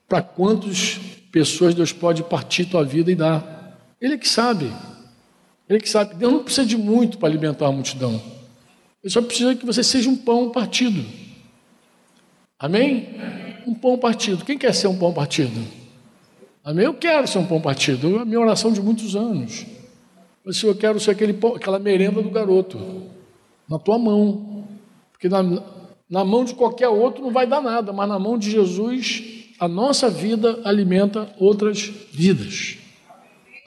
para 0.08 0.24
quantas 0.24 1.00
pessoas 1.32 1.76
Deus 1.76 1.94
pode 1.94 2.24
partir 2.24 2.66
tua 2.66 2.84
vida 2.84 3.12
e 3.12 3.16
dar. 3.16 3.78
Ele 4.02 4.16
é 4.16 4.18
que 4.18 4.28
sabe. 4.28 4.66
Ele 5.68 5.78
é 5.78 5.80
que 5.80 5.90
sabe. 5.90 6.16
Deus 6.16 6.34
não 6.34 6.44
precisa 6.44 6.66
de 6.66 6.76
muito 6.76 7.20
para 7.20 7.30
alimentar 7.30 7.68
a 7.68 7.72
multidão. 7.72 8.20
Ele 9.04 9.14
só 9.14 9.22
precisa 9.22 9.54
que 9.54 9.66
você 9.66 9.84
seja 9.84 10.10
um 10.10 10.16
pão 10.16 10.50
partido. 10.52 11.06
Amém? 12.58 13.10
Um 13.68 13.76
pão 13.76 13.96
partido. 13.96 14.44
Quem 14.44 14.58
quer 14.58 14.74
ser 14.74 14.88
um 14.88 14.98
pão 14.98 15.14
partido? 15.14 15.79
Amém? 16.64 16.86
Eu 16.86 16.94
quero 16.94 17.28
ser 17.28 17.38
um 17.38 17.46
pão 17.46 17.62
partido. 17.62 18.18
É 18.18 18.22
a 18.22 18.26
minha 18.26 18.40
oração 18.40 18.72
de 18.72 18.82
muitos 18.82 19.16
anos. 19.16 19.66
Mas 20.46 20.62
eu 20.62 20.76
quero 20.76 21.00
ser 21.00 21.12
aquele 21.12 21.34
pão, 21.34 21.56
aquela 21.56 21.80
merenda 21.80 22.22
do 22.22 22.30
garoto. 22.30 22.80
Na 23.68 23.80
tua 23.80 23.98
mão. 23.98 24.68
Porque 25.12 25.30
na, 25.30 25.44
na 26.10 26.26
mão 26.26 26.44
de 26.44 26.54
qualquer 26.56 26.90
outro 26.90 27.24
não 27.24 27.32
vai 27.32 27.46
dar 27.46 27.62
nada, 27.62 27.94
mas 27.94 28.10
na 28.10 28.18
mão 28.18 28.38
de 28.38 28.50
Jesus, 28.50 29.24
a 29.60 29.68
nossa 29.68 30.10
vida 30.10 30.60
alimenta 30.64 31.34
outras 31.38 31.92
vidas. 32.12 32.78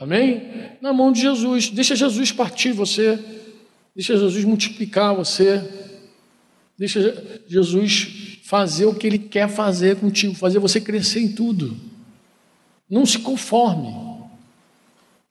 Amém? 0.01 0.43
Na 0.81 0.93
mão 0.93 1.12
de 1.12 1.20
Jesus. 1.20 1.70
Deixa 1.70 1.94
Jesus 1.94 2.32
partir 2.32 2.73
você. 2.73 3.19
Deixa 3.94 4.16
Jesus 4.16 4.44
multiplicar 4.44 5.14
você. 5.14 5.62
Deixa 6.78 7.43
Jesus 7.47 8.40
fazer 8.43 8.86
o 8.86 8.94
que 8.94 9.06
Ele 9.06 9.19
quer 9.19 9.48
fazer 9.48 9.97
contigo, 9.97 10.35
fazer 10.35 10.59
você 10.59 10.81
crescer 10.81 11.20
em 11.20 11.32
tudo. 11.32 11.91
Não 12.93 13.06
se 13.06 13.20
conforme. 13.20 13.90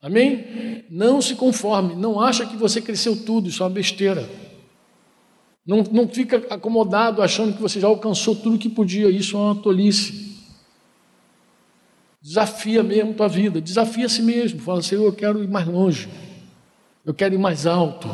Amém? 0.01 0.83
Não 0.89 1.21
se 1.21 1.35
conforme. 1.35 1.93
Não 1.93 2.19
acha 2.19 2.43
que 2.43 2.57
você 2.57 2.81
cresceu 2.81 3.15
tudo, 3.23 3.49
isso 3.49 3.61
é 3.61 3.67
uma 3.67 3.71
besteira. 3.71 4.27
Não, 5.63 5.83
não 5.91 6.07
fica 6.07 6.37
acomodado 6.49 7.21
achando 7.21 7.53
que 7.53 7.61
você 7.61 7.79
já 7.79 7.85
alcançou 7.85 8.35
tudo 8.35 8.57
que 8.57 8.67
podia, 8.67 9.11
isso 9.11 9.37
é 9.37 9.39
uma 9.39 9.53
tolice. 9.53 10.39
Desafia 12.19 12.81
mesmo 12.81 13.13
tua 13.13 13.27
vida, 13.27 13.61
desafia 13.61 14.07
a 14.07 14.09
si 14.09 14.23
mesmo. 14.23 14.59
Fala, 14.59 14.81
Senhor, 14.81 15.05
eu 15.05 15.13
quero 15.13 15.43
ir 15.43 15.47
mais 15.47 15.67
longe, 15.67 16.09
eu 17.05 17.13
quero 17.13 17.35
ir 17.35 17.37
mais 17.37 17.67
alto, 17.67 18.09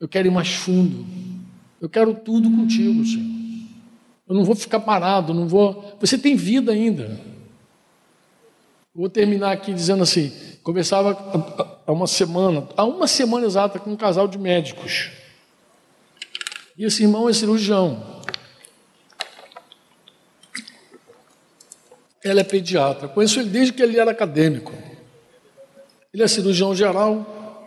eu 0.00 0.08
quero 0.08 0.28
ir 0.28 0.30
mais 0.30 0.48
fundo, 0.48 1.04
eu 1.78 1.90
quero 1.90 2.14
tudo 2.14 2.50
contigo, 2.50 3.04
Senhor. 3.04 3.42
Eu 4.26 4.34
não 4.34 4.44
vou 4.44 4.56
ficar 4.56 4.80
parado, 4.80 5.34
não 5.34 5.46
vou. 5.46 5.94
Você 6.00 6.16
tem 6.16 6.34
vida 6.36 6.72
ainda. 6.72 7.31
Vou 8.94 9.08
terminar 9.08 9.52
aqui 9.52 9.72
dizendo 9.72 10.02
assim: 10.02 10.30
conversava 10.62 11.16
há 11.86 11.92
uma 11.92 12.06
semana, 12.06 12.68
há 12.76 12.84
uma 12.84 13.06
semana 13.06 13.46
exata, 13.46 13.78
com 13.78 13.90
um 13.90 13.96
casal 13.96 14.28
de 14.28 14.38
médicos. 14.38 15.10
E 16.76 16.84
esse 16.84 17.02
irmão 17.02 17.28
é 17.28 17.32
cirurgião. 17.32 18.20
Ela 22.22 22.40
é 22.40 22.44
pediatra. 22.44 23.08
Conheço 23.08 23.40
ele 23.40 23.48
desde 23.48 23.72
que 23.72 23.82
ele 23.82 23.98
era 23.98 24.10
acadêmico. 24.10 24.72
Ele 26.12 26.22
é 26.22 26.28
cirurgião 26.28 26.74
geral. 26.74 27.66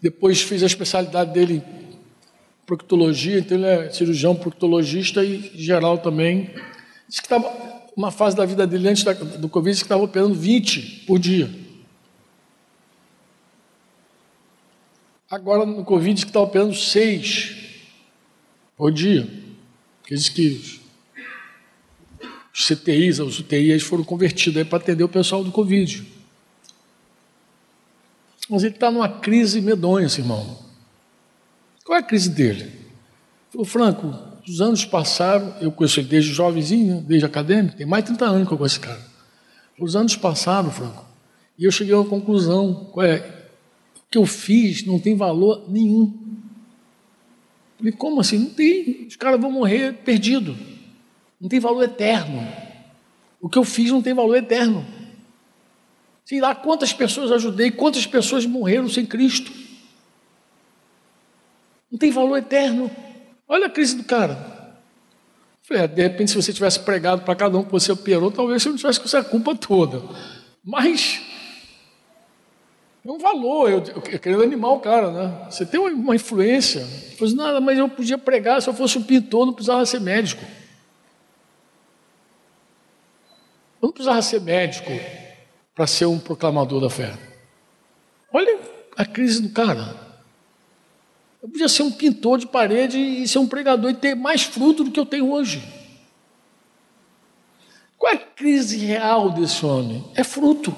Depois 0.00 0.40
fez 0.40 0.62
a 0.62 0.66
especialidade 0.66 1.32
dele 1.32 1.54
em 1.54 1.98
proctologia, 2.66 3.38
então 3.38 3.56
ele 3.56 3.66
é 3.66 3.90
cirurgião 3.90 4.34
proctologista 4.34 5.22
e 5.22 5.52
geral 5.54 5.98
também. 5.98 6.50
Diz 7.08 7.20
que 7.20 7.26
estava 7.26 7.73
uma 7.96 8.10
fase 8.10 8.36
da 8.36 8.44
vida 8.44 8.66
dele 8.66 8.88
antes 8.88 9.04
do 9.38 9.48
Covid 9.48 9.76
que 9.76 9.84
estava 9.84 10.02
operando 10.02 10.34
20 10.34 11.04
por 11.06 11.18
dia. 11.18 11.50
Agora 15.30 15.64
no 15.64 15.84
Covid 15.84 16.22
que 16.22 16.30
está 16.30 16.40
operando 16.40 16.74
6 16.74 17.56
por 18.76 18.92
dia. 18.92 19.28
Quer 20.04 20.14
dizer 20.14 20.32
que 20.32 20.80
os 22.52 22.66
CTIs, 22.68 23.18
os 23.18 23.40
UTIs 23.40 23.82
foram 23.82 24.04
convertidos 24.04 24.66
para 24.68 24.78
atender 24.78 25.02
o 25.02 25.08
pessoal 25.08 25.42
do 25.42 25.50
Covid. 25.50 26.06
Mas 28.48 28.62
ele 28.62 28.74
está 28.74 28.90
numa 28.90 29.08
crise 29.08 29.60
medonha, 29.60 30.06
esse 30.06 30.20
irmão. 30.20 30.58
Qual 31.84 31.96
é 31.96 32.00
a 32.00 32.04
crise 32.04 32.30
dele? 32.30 32.70
Falou, 33.50 33.64
Franco, 33.64 34.33
os 34.46 34.60
anos 34.60 34.84
passaram, 34.84 35.54
eu 35.60 35.72
conheço 35.72 36.00
ele 36.00 36.08
desde 36.08 36.32
jovenzinho, 36.32 36.96
né, 36.96 37.04
desde 37.06 37.24
acadêmico, 37.24 37.76
tem 37.76 37.86
mais 37.86 38.04
de 38.04 38.08
30 38.08 38.24
anos 38.24 38.48
que 38.48 38.54
eu 38.54 38.58
conheço 38.58 38.76
esse 38.76 38.86
cara. 38.86 39.00
Os 39.78 39.96
anos 39.96 40.16
passaram, 40.16 40.70
Franco, 40.70 41.04
e 41.58 41.64
eu 41.64 41.70
cheguei 41.70 41.94
a 41.94 41.98
uma 41.98 42.08
conclusão: 42.08 42.88
qual 42.92 43.06
é? 43.06 43.18
o 43.18 44.10
que 44.10 44.18
eu 44.18 44.26
fiz 44.26 44.84
não 44.84 44.98
tem 44.98 45.16
valor 45.16 45.64
nenhum. 45.68 46.12
Falei, 47.76 47.92
como 47.92 48.20
assim? 48.20 48.38
Não 48.38 48.50
tem. 48.50 49.06
Os 49.06 49.16
caras 49.16 49.40
vão 49.40 49.50
morrer 49.50 49.94
perdido. 50.04 50.56
Não 51.40 51.48
tem 51.48 51.58
valor 51.58 51.82
eterno. 51.82 52.46
O 53.40 53.48
que 53.48 53.58
eu 53.58 53.64
fiz 53.64 53.90
não 53.90 54.00
tem 54.00 54.14
valor 54.14 54.36
eterno. 54.36 54.86
Sei 56.24 56.40
lá 56.40 56.54
quantas 56.54 56.92
pessoas 56.92 57.30
ajudei, 57.30 57.70
quantas 57.70 58.06
pessoas 58.06 58.46
morreram 58.46 58.88
sem 58.88 59.04
Cristo. 59.04 59.52
Não 61.90 61.98
tem 61.98 62.10
valor 62.10 62.38
eterno. 62.38 62.90
Olha 63.48 63.66
a 63.66 63.70
crise 63.70 63.96
do 63.96 64.04
cara. 64.04 64.54
Falei, 65.62 65.84
é, 65.84 65.86
de 65.86 66.02
repente, 66.02 66.30
se 66.30 66.36
você 66.36 66.52
tivesse 66.52 66.80
pregado 66.80 67.22
para 67.22 67.34
cada 67.34 67.56
um 67.56 67.64
que 67.64 67.72
você 67.72 67.90
operou, 67.90 68.30
talvez 68.30 68.62
você 68.62 68.68
não 68.68 68.76
tivesse 68.76 69.00
com 69.00 69.06
essa 69.06 69.24
culpa 69.24 69.54
toda. 69.54 70.02
Mas 70.62 71.22
é 73.04 73.10
um 73.10 73.18
valor, 73.18 73.70
eu, 73.70 73.78
eu, 73.78 74.02
eu 74.12 74.18
querendo 74.18 74.42
animar 74.42 74.72
o 74.72 74.80
cara, 74.80 75.10
né? 75.10 75.46
Você 75.50 75.64
tem 75.64 75.80
uma, 75.80 75.90
uma 75.90 76.14
influência. 76.14 76.80
Eu 76.80 77.16
falei, 77.16 77.34
nada, 77.34 77.60
mas 77.60 77.78
eu 77.78 77.88
podia 77.88 78.18
pregar, 78.18 78.60
se 78.60 78.68
eu 78.68 78.74
fosse 78.74 78.98
um 78.98 79.02
pintor, 79.02 79.46
não 79.46 79.52
precisava 79.52 79.84
ser 79.86 80.00
médico. 80.00 80.44
Eu 83.80 83.88
não 83.88 83.92
precisava 83.92 84.22
ser 84.22 84.40
médico 84.40 84.90
para 85.74 85.86
ser 85.86 86.06
um 86.06 86.18
proclamador 86.18 86.80
da 86.80 86.88
fé. 86.88 87.12
Olha 88.32 88.58
a 88.96 89.04
crise 89.04 89.42
do 89.42 89.50
cara. 89.50 90.03
Eu 91.44 91.48
podia 91.50 91.68
ser 91.68 91.82
um 91.82 91.92
pintor 91.92 92.38
de 92.38 92.46
parede 92.46 92.98
e 92.98 93.28
ser 93.28 93.38
um 93.38 93.46
pregador 93.46 93.90
e 93.90 93.94
ter 93.94 94.16
mais 94.16 94.44
fruto 94.44 94.82
do 94.82 94.90
que 94.90 94.98
eu 94.98 95.04
tenho 95.04 95.30
hoje. 95.30 95.62
Qual 97.98 98.10
é 98.10 98.16
a 98.16 98.18
crise 98.18 98.78
real 98.78 99.28
desse 99.28 99.66
homem? 99.66 100.02
É 100.14 100.24
fruto. 100.24 100.74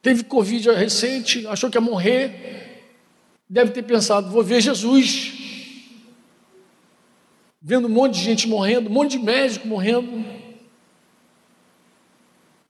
Teve 0.00 0.22
Covid 0.22 0.70
recente, 0.70 1.44
achou 1.48 1.68
que 1.68 1.76
ia 1.76 1.80
morrer. 1.80 2.86
Deve 3.48 3.72
ter 3.72 3.82
pensado, 3.82 4.30
vou 4.30 4.44
ver 4.44 4.60
Jesus. 4.60 5.32
Vendo 7.60 7.88
um 7.88 7.90
monte 7.90 8.14
de 8.14 8.22
gente 8.22 8.46
morrendo, 8.46 8.88
um 8.88 8.92
monte 8.92 9.18
de 9.18 9.18
médico 9.18 9.66
morrendo. 9.66 10.20
O 10.20 10.24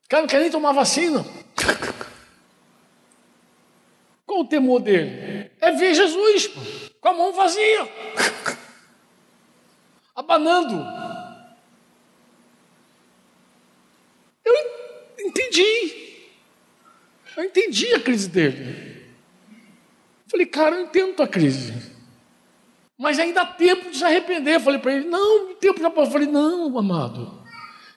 cara 0.09 0.23
não 0.23 0.29
quer 0.29 0.41
nem 0.41 0.51
tomar 0.51 0.73
vacina. 0.73 1.23
Qual 4.25 4.41
o 4.41 4.47
temor 4.47 4.81
dele? 4.81 5.30
É 5.61 5.73
ver 5.73 5.95
Jesus 5.95 6.51
com 7.01 7.09
a 7.09 7.13
mão 7.13 7.33
vazia, 7.33 7.89
abanando. 10.15 10.85
Eu 14.45 14.55
entendi. 15.27 16.01
Eu 17.37 17.45
entendi 17.45 17.95
a 17.95 18.01
crise 18.01 18.29
dele. 18.29 19.07
Falei, 20.27 20.47
cara, 20.47 20.77
eu 20.77 20.85
entendo 20.85 21.17
tua 21.17 21.29
crise. 21.29 21.91
Mas 22.97 23.19
ainda 23.19 23.43
há 23.43 23.47
tempo 23.47 23.91
de 23.91 23.97
se 23.97 24.05
arrepender. 24.05 24.61
Falei 24.61 24.79
para 24.79 24.95
ele, 24.95 25.09
não, 25.09 25.55
tempo 25.55 25.81
já 25.81 25.91
passou. 25.91 26.13
Falei, 26.13 26.29
não, 26.29 26.77
amado. 26.79 27.43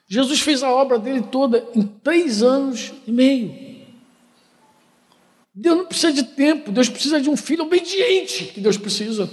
Jesus 0.06 0.40
fez 0.40 0.62
a 0.62 0.70
obra 0.70 0.98
dele 0.98 1.22
toda 1.30 1.66
em 1.74 1.82
três 1.82 2.42
anos 2.42 2.92
e 3.06 3.12
meio. 3.12 3.73
Deus 5.54 5.78
não 5.78 5.86
precisa 5.86 6.12
de 6.12 6.24
tempo, 6.24 6.72
Deus 6.72 6.88
precisa 6.88 7.20
de 7.20 7.30
um 7.30 7.36
filho 7.36 7.62
obediente 7.62 8.46
que 8.46 8.60
Deus 8.60 8.76
precisa. 8.76 9.30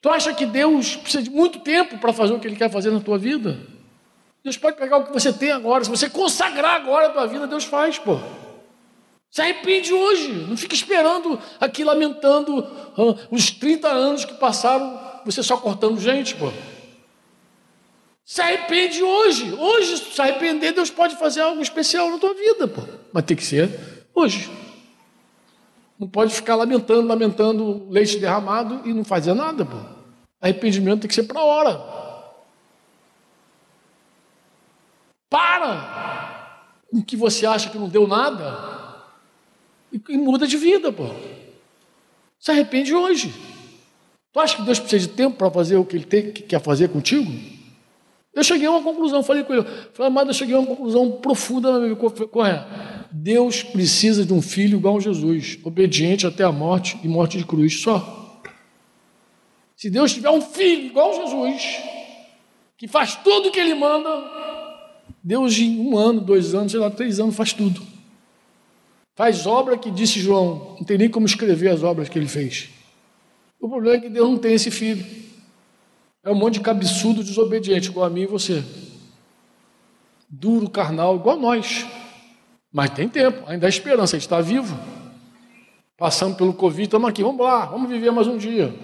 Tu 0.00 0.08
acha 0.08 0.32
que 0.32 0.46
Deus 0.46 0.94
precisa 0.94 1.24
de 1.24 1.30
muito 1.30 1.58
tempo 1.58 1.98
para 1.98 2.12
fazer 2.12 2.32
o 2.32 2.38
que 2.38 2.46
Ele 2.46 2.54
quer 2.54 2.70
fazer 2.70 2.92
na 2.92 3.00
tua 3.00 3.18
vida? 3.18 3.58
Deus 4.44 4.56
pode 4.56 4.76
pegar 4.76 4.98
o 4.98 5.04
que 5.04 5.12
você 5.12 5.32
tem 5.32 5.50
agora, 5.50 5.82
se 5.82 5.90
você 5.90 6.08
consagrar 6.08 6.76
agora 6.76 7.08
a 7.08 7.10
tua 7.10 7.26
vida, 7.26 7.48
Deus 7.48 7.64
faz, 7.64 7.98
pô. 7.98 8.20
Se 9.28 9.42
arrepende 9.42 9.92
hoje, 9.92 10.32
não 10.32 10.56
fica 10.56 10.74
esperando 10.76 11.36
aqui 11.58 11.82
lamentando 11.82 12.64
ah, 12.96 13.26
os 13.28 13.50
30 13.50 13.88
anos 13.88 14.24
que 14.24 14.34
passaram, 14.34 15.00
você 15.24 15.42
só 15.42 15.56
cortando 15.56 15.98
gente, 16.00 16.36
pô. 16.36 16.52
Se 18.26 18.42
arrepende 18.42 19.04
hoje. 19.04 19.54
Hoje, 19.54 19.98
se 19.98 20.20
arrepender, 20.20 20.72
Deus 20.72 20.90
pode 20.90 21.16
fazer 21.16 21.42
algo 21.42 21.62
especial 21.62 22.10
na 22.10 22.18
tua 22.18 22.34
vida, 22.34 22.66
pô. 22.66 22.82
Mas 23.12 23.24
tem 23.24 23.36
que 23.36 23.44
ser 23.44 23.70
hoje. 24.12 24.50
Não 25.96 26.08
pode 26.08 26.34
ficar 26.34 26.56
lamentando, 26.56 27.06
lamentando 27.06 27.88
leite 27.88 28.18
derramado 28.18 28.82
e 28.84 28.92
não 28.92 29.04
fazer 29.04 29.32
nada, 29.32 29.64
pô. 29.64 29.76
Arrependimento 30.40 31.02
tem 31.02 31.08
que 31.08 31.14
ser 31.14 31.22
para 31.22 31.40
hora. 31.40 31.80
Para 35.30 36.82
com 36.90 37.00
que 37.00 37.16
você 37.16 37.46
acha 37.46 37.70
que 37.70 37.78
não 37.78 37.88
deu 37.88 38.08
nada 38.08 39.04
e, 39.92 40.02
e 40.08 40.18
muda 40.18 40.48
de 40.48 40.56
vida, 40.56 40.90
pô. 40.92 41.04
Se 42.40 42.50
arrepende 42.50 42.92
hoje. 42.92 43.32
Tu 44.32 44.40
acha 44.40 44.56
que 44.56 44.62
Deus 44.62 44.80
precisa 44.80 45.06
de 45.06 45.14
tempo 45.14 45.36
para 45.36 45.50
fazer 45.50 45.76
o 45.76 45.84
que 45.84 45.94
Ele 45.94 46.04
tem, 46.04 46.32
que 46.32 46.42
quer 46.42 46.60
fazer 46.60 46.88
contigo? 46.88 47.55
Eu 48.36 48.44
cheguei 48.44 48.66
a 48.66 48.70
uma 48.70 48.82
conclusão, 48.82 49.22
falei 49.22 49.44
com 49.44 49.54
ele, 49.54 49.64
falei, 49.94 50.12
amado, 50.12 50.28
eu 50.28 50.34
cheguei 50.34 50.54
a 50.54 50.58
uma 50.58 50.66
conclusão 50.66 51.10
profunda 51.12 51.72
na 51.72 51.80
minha. 51.80 51.96
Qual 51.96 52.44
é? 52.44 53.06
Deus 53.10 53.62
precisa 53.62 54.26
de 54.26 54.32
um 54.34 54.42
filho 54.42 54.76
igual 54.76 54.98
a 54.98 55.00
Jesus, 55.00 55.58
obediente 55.64 56.26
até 56.26 56.44
a 56.44 56.52
morte 56.52 56.98
e 57.02 57.08
morte 57.08 57.38
de 57.38 57.46
cruz 57.46 57.80
só. 57.80 58.42
Se 59.74 59.88
Deus 59.88 60.12
tiver 60.12 60.28
um 60.28 60.42
filho 60.42 60.84
igual 60.84 61.12
a 61.12 61.24
Jesus, 61.24 61.78
que 62.76 62.86
faz 62.86 63.16
tudo 63.16 63.48
o 63.48 63.50
que 63.50 63.58
ele 63.58 63.74
manda, 63.74 64.10
Deus 65.24 65.58
em 65.58 65.80
um 65.80 65.96
ano, 65.96 66.20
dois 66.20 66.54
anos, 66.54 66.72
sei 66.72 66.80
lá, 66.80 66.90
três 66.90 67.18
anos, 67.18 67.34
faz 67.34 67.54
tudo. 67.54 67.80
Faz 69.14 69.46
obra 69.46 69.78
que 69.78 69.90
disse 69.90 70.20
João, 70.20 70.76
não 70.78 70.84
tem 70.84 70.98
nem 70.98 71.08
como 71.08 71.24
escrever 71.24 71.70
as 71.70 71.82
obras 71.82 72.10
que 72.10 72.18
ele 72.18 72.28
fez. 72.28 72.68
O 73.58 73.66
problema 73.66 73.96
é 73.96 74.00
que 74.00 74.10
Deus 74.10 74.28
não 74.28 74.36
tem 74.36 74.52
esse 74.52 74.70
filho. 74.70 75.25
É 76.26 76.30
um 76.32 76.34
monte 76.34 76.54
de 76.54 76.60
cabeçudo 76.60 77.22
desobediente, 77.22 77.88
igual 77.88 78.04
a 78.04 78.10
mim 78.10 78.22
e 78.22 78.26
você. 78.26 78.64
Duro, 80.28 80.68
carnal, 80.68 81.14
igual 81.14 81.36
nós. 81.36 81.86
Mas 82.72 82.90
tem 82.90 83.08
tempo, 83.08 83.44
ainda 83.46 83.64
há 83.64 83.68
esperança, 83.68 84.16
a 84.16 84.18
gente 84.18 84.26
está 84.26 84.40
vivo. 84.40 84.76
Passamos 85.96 86.36
pelo 86.36 86.52
Covid, 86.52 86.82
estamos 86.82 87.08
aqui, 87.08 87.22
vamos 87.22 87.40
lá, 87.40 87.66
vamos 87.66 87.88
viver 87.88 88.10
mais 88.10 88.26
um 88.26 88.36
dia. 88.36 88.74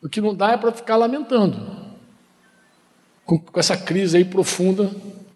O 0.00 0.08
que 0.08 0.20
não 0.20 0.32
dá 0.32 0.52
é 0.52 0.56
para 0.56 0.70
ficar 0.70 0.94
lamentando. 0.94 1.58
Com, 3.24 3.36
com, 3.36 3.58
essa 3.58 3.76
crise 3.76 4.18
aí 4.18 4.24
profunda, 4.24 4.88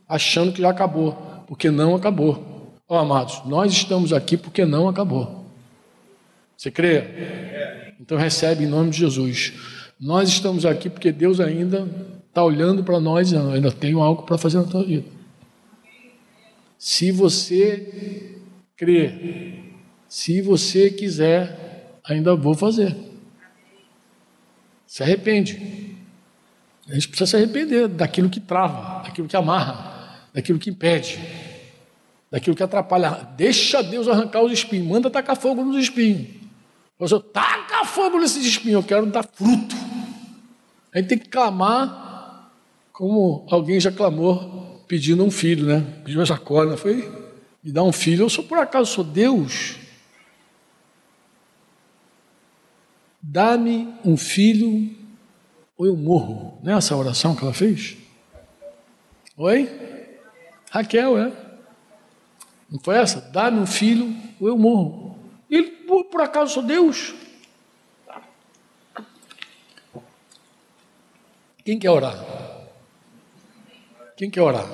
achando 0.08 0.52
que 0.52 0.62
já 0.62 0.70
acabou. 0.70 1.18
Porque 1.48 1.68
não 1.68 1.96
acabou. 1.96 2.76
Ó, 2.88 2.94
oh, 2.94 2.98
amados, 2.98 3.44
nós 3.44 3.72
estamos 3.72 4.12
aqui 4.12 4.36
porque 4.36 4.64
não 4.64 4.88
acabou. 4.88 5.46
Você 6.56 6.70
crê? 6.70 7.96
Então 7.98 8.16
recebe 8.16 8.62
em 8.62 8.68
nome 8.68 8.90
de 8.90 8.98
Jesus. 8.98 9.79
Nós 10.00 10.30
estamos 10.30 10.64
aqui 10.64 10.88
porque 10.88 11.12
Deus 11.12 11.40
ainda 11.40 11.86
está 12.26 12.42
olhando 12.42 12.82
para 12.82 12.98
nós 12.98 13.32
e 13.32 13.36
ainda 13.36 13.70
tenho 13.70 14.00
algo 14.00 14.22
para 14.22 14.38
fazer 14.38 14.56
na 14.58 14.64
tua 14.64 14.82
vida. 14.82 15.04
Se 16.78 17.12
você 17.12 18.38
crer, 18.76 19.62
se 20.08 20.40
você 20.40 20.90
quiser, 20.90 22.00
ainda 22.02 22.34
vou 22.34 22.54
fazer. 22.54 22.96
Se 24.86 25.02
arrepende. 25.02 25.96
A 26.88 26.94
gente 26.94 27.08
precisa 27.08 27.30
se 27.30 27.36
arrepender 27.36 27.86
daquilo 27.86 28.30
que 28.30 28.40
trava, 28.40 29.02
daquilo 29.02 29.28
que 29.28 29.36
amarra, 29.36 30.26
daquilo 30.32 30.58
que 30.58 30.70
impede, 30.70 31.20
daquilo 32.30 32.56
que 32.56 32.62
atrapalha. 32.62 33.28
Deixa 33.36 33.82
Deus 33.82 34.08
arrancar 34.08 34.42
os 34.42 34.50
espinhos, 34.50 34.88
manda 34.88 35.10
tacar 35.10 35.36
fogo 35.36 35.62
nos 35.62 35.76
espinhos. 35.76 36.26
Você 36.98 37.20
taca 37.20 37.84
fogo 37.84 38.18
nesses 38.18 38.44
espinhos, 38.44 38.82
eu 38.82 38.82
quero 38.82 39.06
dar 39.06 39.24
fruto. 39.24 39.79
A 40.92 40.98
gente 40.98 41.08
tem 41.08 41.18
que 41.18 41.28
clamar 41.28 42.50
como 42.92 43.46
alguém 43.48 43.78
já 43.78 43.92
clamou 43.92 44.84
pedindo 44.88 45.24
um 45.24 45.30
filho, 45.30 45.66
né? 45.66 45.86
Pediu 46.04 46.20
a 46.20 46.24
Jacó, 46.24 46.64
né? 46.64 46.76
Foi 46.76 47.20
me 47.62 47.70
dá 47.72 47.82
um 47.82 47.92
filho. 47.92 48.24
Eu 48.24 48.30
sou 48.30 48.44
por 48.44 48.58
acaso 48.58 48.90
sou 48.90 49.04
Deus. 49.04 49.76
Dá-me 53.22 53.94
um 54.04 54.16
filho 54.16 54.90
ou 55.76 55.86
eu 55.86 55.96
morro. 55.96 56.58
Não 56.62 56.72
é 56.72 56.76
essa 56.76 56.96
oração 56.96 57.36
que 57.36 57.44
ela 57.44 57.54
fez? 57.54 57.96
Oi? 59.36 59.70
Raquel, 60.70 61.18
é? 61.18 61.32
Não 62.70 62.78
foi 62.80 62.96
essa? 62.96 63.20
Dá-me 63.20 63.60
um 63.60 63.66
filho 63.66 64.14
ou 64.40 64.48
eu 64.48 64.56
morro. 64.56 65.18
Ele, 65.50 65.70
por 66.10 66.20
acaso, 66.22 66.54
sou 66.54 66.62
Deus? 66.62 67.14
Quem 71.64 71.78
quer 71.78 71.90
orar? 71.90 72.18
Quem 74.16 74.30
quer 74.30 74.42
orar? 74.42 74.66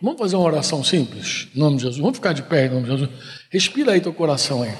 Vamos 0.00 0.18
fazer 0.18 0.36
uma 0.36 0.46
oração 0.46 0.82
simples, 0.82 1.48
em 1.54 1.58
nome 1.58 1.76
de 1.76 1.82
Jesus. 1.82 1.98
Vamos 1.98 2.16
ficar 2.16 2.32
de 2.32 2.42
pé 2.42 2.66
em 2.66 2.70
nome 2.70 2.82
de 2.82 2.90
Jesus. 2.90 3.10
Respira 3.50 3.92
aí 3.92 4.00
teu 4.00 4.12
coração 4.12 4.62
aí. 4.62 4.74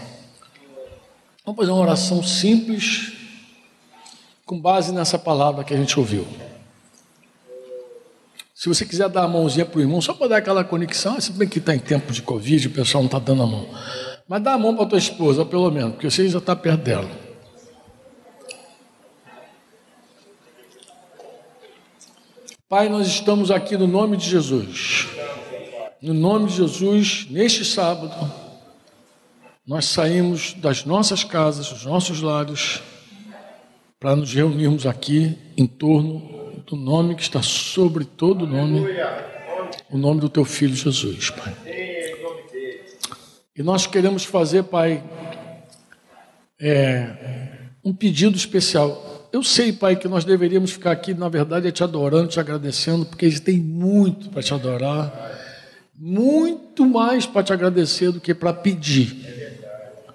Vamos 1.44 1.58
fazer 1.58 1.70
uma 1.70 1.80
oração 1.80 2.22
simples, 2.22 3.12
com 4.44 4.60
base 4.60 4.92
nessa 4.92 5.18
palavra 5.18 5.62
que 5.64 5.72
a 5.72 5.76
gente 5.76 5.98
ouviu. 5.98 6.26
Se 8.54 8.68
você 8.68 8.86
quiser 8.86 9.08
dar 9.08 9.24
a 9.24 9.28
mãozinha 9.28 9.66
para 9.66 9.78
o 9.78 9.80
irmão, 9.80 10.00
só 10.00 10.14
para 10.14 10.28
dar 10.28 10.36
aquela 10.36 10.62
conexão, 10.62 11.20
se 11.20 11.32
bem 11.32 11.48
que 11.48 11.58
está 11.58 11.74
em 11.74 11.80
tempo 11.80 12.12
de 12.12 12.22
Covid, 12.22 12.68
o 12.68 12.70
pessoal 12.70 13.02
não 13.02 13.08
está 13.08 13.18
dando 13.18 13.42
a 13.42 13.46
mão. 13.46 13.68
Mas 14.28 14.42
dá 14.42 14.52
a 14.52 14.58
mão 14.58 14.76
para 14.76 14.86
tua 14.86 14.98
esposa, 14.98 15.44
pelo 15.44 15.70
menos, 15.70 15.92
porque 15.92 16.08
você 16.08 16.28
já 16.28 16.38
está 16.38 16.54
perto 16.54 16.82
dela. 16.82 17.21
Pai, 22.72 22.88
nós 22.88 23.06
estamos 23.06 23.50
aqui 23.50 23.76
no 23.76 23.86
nome 23.86 24.16
de 24.16 24.30
Jesus. 24.30 25.06
No 26.00 26.14
nome 26.14 26.46
de 26.48 26.56
Jesus, 26.56 27.26
neste 27.28 27.66
sábado, 27.66 28.32
nós 29.66 29.84
saímos 29.84 30.54
das 30.54 30.86
nossas 30.86 31.22
casas, 31.22 31.68
dos 31.68 31.84
nossos 31.84 32.22
lares, 32.22 32.80
para 34.00 34.16
nos 34.16 34.32
reunirmos 34.32 34.86
aqui 34.86 35.38
em 35.54 35.66
torno 35.66 36.62
do 36.66 36.74
nome 36.74 37.14
que 37.14 37.20
está 37.20 37.42
sobre 37.42 38.06
todo 38.06 38.46
nome, 38.46 38.86
o 39.90 39.98
nome 39.98 40.22
do 40.22 40.30
teu 40.30 40.46
filho 40.46 40.74
Jesus, 40.74 41.28
Pai. 41.28 41.54
E 43.54 43.62
nós 43.62 43.86
queremos 43.86 44.24
fazer, 44.24 44.62
Pai, 44.62 45.04
é, 46.58 47.68
um 47.84 47.92
pedido 47.92 48.34
especial. 48.34 49.11
Eu 49.32 49.42
sei, 49.42 49.72
Pai, 49.72 49.96
que 49.96 50.06
nós 50.06 50.26
deveríamos 50.26 50.72
ficar 50.72 50.90
aqui, 50.90 51.14
na 51.14 51.26
verdade, 51.26 51.72
te 51.72 51.82
adorando, 51.82 52.28
te 52.28 52.38
agradecendo, 52.38 53.06
porque 53.06 53.24
eles 53.24 53.40
têm 53.40 53.56
muito 53.56 54.28
para 54.28 54.42
te 54.42 54.52
adorar, 54.52 55.40
muito 55.98 56.84
mais 56.84 57.24
para 57.24 57.42
te 57.42 57.50
agradecer 57.50 58.12
do 58.12 58.20
que 58.20 58.34
para 58.34 58.52
pedir. 58.52 59.16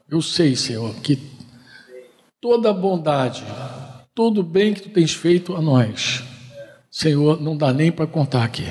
Eu 0.07 0.21
sei, 0.21 0.55
Senhor, 0.55 0.93
que 0.97 1.17
toda 2.39 2.69
a 2.69 2.73
bondade, 2.73 3.43
todo 4.13 4.41
o 4.41 4.43
bem 4.43 4.75
que 4.75 4.83
tu 4.83 4.89
tens 4.89 5.13
feito 5.13 5.55
a 5.55 5.61
nós, 5.63 6.23
Senhor, 6.91 7.41
não 7.41 7.57
dá 7.57 7.73
nem 7.73 7.91
para 7.91 8.05
contar 8.05 8.43
aqui. 8.43 8.67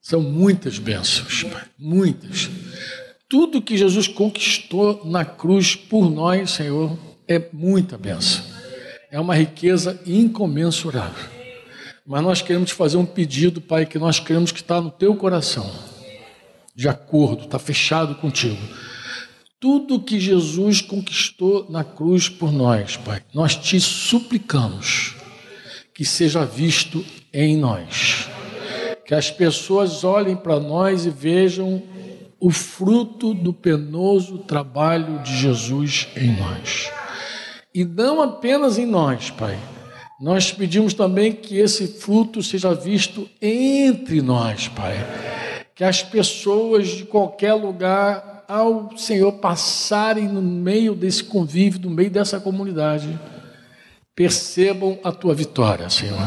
São 0.00 0.22
muitas 0.22 0.78
bênçãos, 0.78 1.44
muitas. 1.78 2.48
Tudo 3.28 3.62
que 3.62 3.76
Jesus 3.76 4.08
conquistou 4.08 5.02
na 5.04 5.22
cruz 5.22 5.76
por 5.76 6.10
nós, 6.10 6.50
Senhor, 6.52 6.98
é 7.28 7.48
muita 7.52 7.98
bênção. 7.98 8.51
É 9.12 9.20
uma 9.20 9.34
riqueza 9.34 10.00
incomensurável. 10.06 11.28
Mas 12.06 12.22
nós 12.22 12.40
queremos 12.40 12.70
fazer 12.70 12.96
um 12.96 13.04
pedido, 13.04 13.60
Pai, 13.60 13.84
que 13.84 13.98
nós 13.98 14.18
queremos 14.18 14.50
que 14.50 14.62
está 14.62 14.80
no 14.80 14.90
teu 14.90 15.14
coração. 15.14 15.70
De 16.74 16.88
acordo, 16.88 17.44
está 17.44 17.58
fechado 17.58 18.14
contigo. 18.14 18.56
Tudo 19.60 20.00
que 20.00 20.18
Jesus 20.18 20.80
conquistou 20.80 21.66
na 21.68 21.84
cruz 21.84 22.30
por 22.30 22.50
nós, 22.50 22.96
Pai, 22.96 23.22
nós 23.34 23.54
te 23.54 23.78
suplicamos 23.78 25.14
que 25.92 26.06
seja 26.06 26.46
visto 26.46 27.04
em 27.34 27.58
nós. 27.58 28.30
Que 29.04 29.14
as 29.14 29.30
pessoas 29.30 30.04
olhem 30.04 30.36
para 30.36 30.58
nós 30.58 31.04
e 31.04 31.10
vejam 31.10 31.82
o 32.40 32.50
fruto 32.50 33.34
do 33.34 33.52
penoso 33.52 34.38
trabalho 34.38 35.22
de 35.22 35.36
Jesus 35.36 36.08
em 36.16 36.34
nós. 36.34 36.90
E 37.74 37.84
não 37.84 38.20
apenas 38.20 38.78
em 38.78 38.86
nós, 38.86 39.30
Pai. 39.30 39.58
Nós 40.20 40.52
pedimos 40.52 40.94
também 40.94 41.32
que 41.32 41.58
esse 41.58 41.86
fruto 41.88 42.42
seja 42.42 42.74
visto 42.74 43.28
entre 43.40 44.22
nós, 44.22 44.68
Pai. 44.68 44.94
Que 45.74 45.82
as 45.82 46.02
pessoas 46.02 46.88
de 46.88 47.04
qualquer 47.04 47.54
lugar, 47.54 48.44
ao 48.46 48.96
Senhor 48.96 49.32
passarem 49.32 50.28
no 50.28 50.42
meio 50.42 50.94
desse 50.94 51.24
convívio, 51.24 51.80
no 51.80 51.90
meio 51.90 52.10
dessa 52.10 52.38
comunidade, 52.38 53.18
percebam 54.14 54.98
a 55.02 55.10
tua 55.10 55.34
vitória, 55.34 55.88
Senhor. 55.88 56.20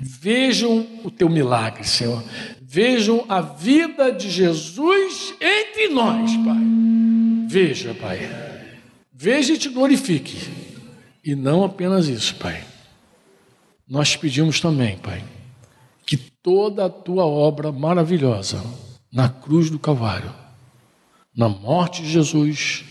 Vejam 0.00 0.84
o 1.04 1.10
teu 1.10 1.30
milagre, 1.30 1.84
Senhor. 1.84 2.22
Vejam 2.60 3.24
a 3.28 3.40
vida 3.40 4.10
de 4.10 4.28
Jesus 4.28 5.32
entre 5.40 5.88
nós, 5.88 6.36
Pai. 6.38 6.56
Veja, 7.46 7.94
Pai. 7.94 8.28
Veja 9.12 9.54
e 9.54 9.58
te 9.58 9.68
glorifique. 9.68 10.61
E 11.24 11.34
não 11.34 11.64
apenas 11.64 12.08
isso, 12.08 12.34
Pai. 12.36 12.64
Nós 13.88 14.16
pedimos 14.16 14.60
também, 14.60 14.96
Pai, 14.98 15.22
que 16.06 16.16
toda 16.16 16.86
a 16.86 16.90
tua 16.90 17.24
obra 17.24 17.70
maravilhosa 17.70 18.62
na 19.12 19.28
cruz 19.28 19.70
do 19.70 19.78
Calvário, 19.78 20.32
na 21.36 21.48
morte 21.48 22.02
de 22.02 22.10
Jesus, 22.10 22.84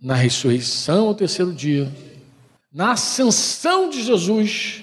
na 0.00 0.14
ressurreição 0.14 1.08
ao 1.08 1.14
terceiro 1.14 1.52
dia, 1.52 1.90
na 2.72 2.92
ascensão 2.92 3.88
de 3.88 4.02
Jesus, 4.02 4.82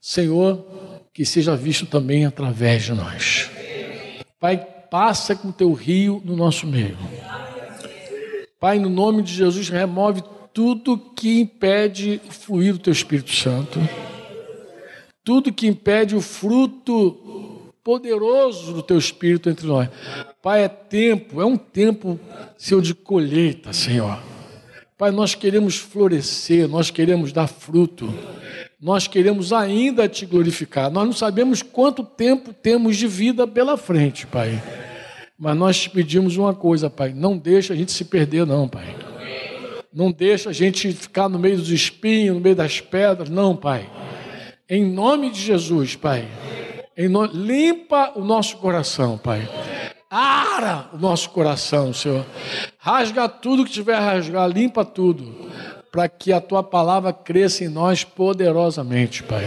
Senhor, 0.00 0.66
que 1.14 1.24
seja 1.24 1.56
visto 1.56 1.86
também 1.86 2.26
através 2.26 2.84
de 2.84 2.92
nós. 2.92 3.50
Pai, 4.38 4.56
passa 4.90 5.34
com 5.34 5.50
teu 5.50 5.72
rio 5.72 6.20
no 6.24 6.36
nosso 6.36 6.66
meio. 6.66 6.98
Pai, 8.60 8.78
no 8.78 8.88
nome 8.88 9.22
de 9.22 9.32
Jesus, 9.32 9.68
remove 9.68 10.22
tudo 10.58 10.98
que 11.14 11.38
impede 11.38 12.20
o 12.28 12.32
fluir 12.32 12.72
do 12.72 12.80
teu 12.80 12.92
Espírito 12.92 13.32
Santo, 13.32 13.78
tudo 15.22 15.52
que 15.52 15.68
impede 15.68 16.16
o 16.16 16.20
fruto 16.20 17.72
poderoso 17.84 18.72
do 18.72 18.82
teu 18.82 18.98
Espírito 18.98 19.48
entre 19.48 19.68
nós. 19.68 19.88
Pai, 20.42 20.64
é 20.64 20.68
tempo, 20.68 21.40
é 21.40 21.46
um 21.46 21.56
tempo, 21.56 22.18
Senhor, 22.56 22.82
de 22.82 22.92
colheita, 22.92 23.72
Senhor. 23.72 24.18
Pai, 24.98 25.12
nós 25.12 25.32
queremos 25.32 25.76
florescer, 25.76 26.66
nós 26.66 26.90
queremos 26.90 27.32
dar 27.32 27.46
fruto, 27.46 28.12
nós 28.80 29.06
queremos 29.06 29.52
ainda 29.52 30.08
te 30.08 30.26
glorificar. 30.26 30.90
Nós 30.90 31.06
não 31.06 31.12
sabemos 31.12 31.62
quanto 31.62 32.02
tempo 32.02 32.52
temos 32.52 32.96
de 32.96 33.06
vida 33.06 33.46
pela 33.46 33.76
frente, 33.76 34.26
Pai. 34.26 34.60
Mas 35.38 35.56
nós 35.56 35.78
te 35.78 35.88
pedimos 35.88 36.36
uma 36.36 36.52
coisa, 36.52 36.90
Pai, 36.90 37.14
não 37.14 37.38
deixa 37.38 37.74
a 37.74 37.76
gente 37.76 37.92
se 37.92 38.04
perder, 38.04 38.44
não, 38.44 38.66
Pai. 38.66 39.07
Não 39.92 40.12
deixa 40.12 40.50
a 40.50 40.52
gente 40.52 40.92
ficar 40.92 41.28
no 41.28 41.38
meio 41.38 41.56
dos 41.56 41.70
espinhos, 41.70 42.36
no 42.36 42.40
meio 42.40 42.56
das 42.56 42.80
pedras, 42.80 43.28
não, 43.28 43.56
Pai. 43.56 43.88
Em 44.68 44.84
nome 44.84 45.30
de 45.30 45.40
Jesus, 45.40 45.96
Pai. 45.96 46.28
No... 47.10 47.24
Limpa 47.24 48.12
o 48.16 48.24
nosso 48.24 48.56
coração, 48.58 49.16
Pai 49.16 49.48
ara 50.10 50.88
o 50.92 50.98
nosso 50.98 51.30
coração, 51.30 51.92
Senhor. 51.92 52.24
Rasga 52.78 53.28
tudo 53.28 53.64
que 53.64 53.70
tiver 53.70 53.94
a 53.94 54.00
rasgar, 54.00 54.48
limpa 54.48 54.84
tudo, 54.84 55.50
para 55.92 56.08
que 56.08 56.32
a 56.32 56.40
tua 56.40 56.62
palavra 56.62 57.12
cresça 57.12 57.64
em 57.64 57.68
nós 57.68 58.04
poderosamente, 58.04 59.22
Pai. 59.22 59.44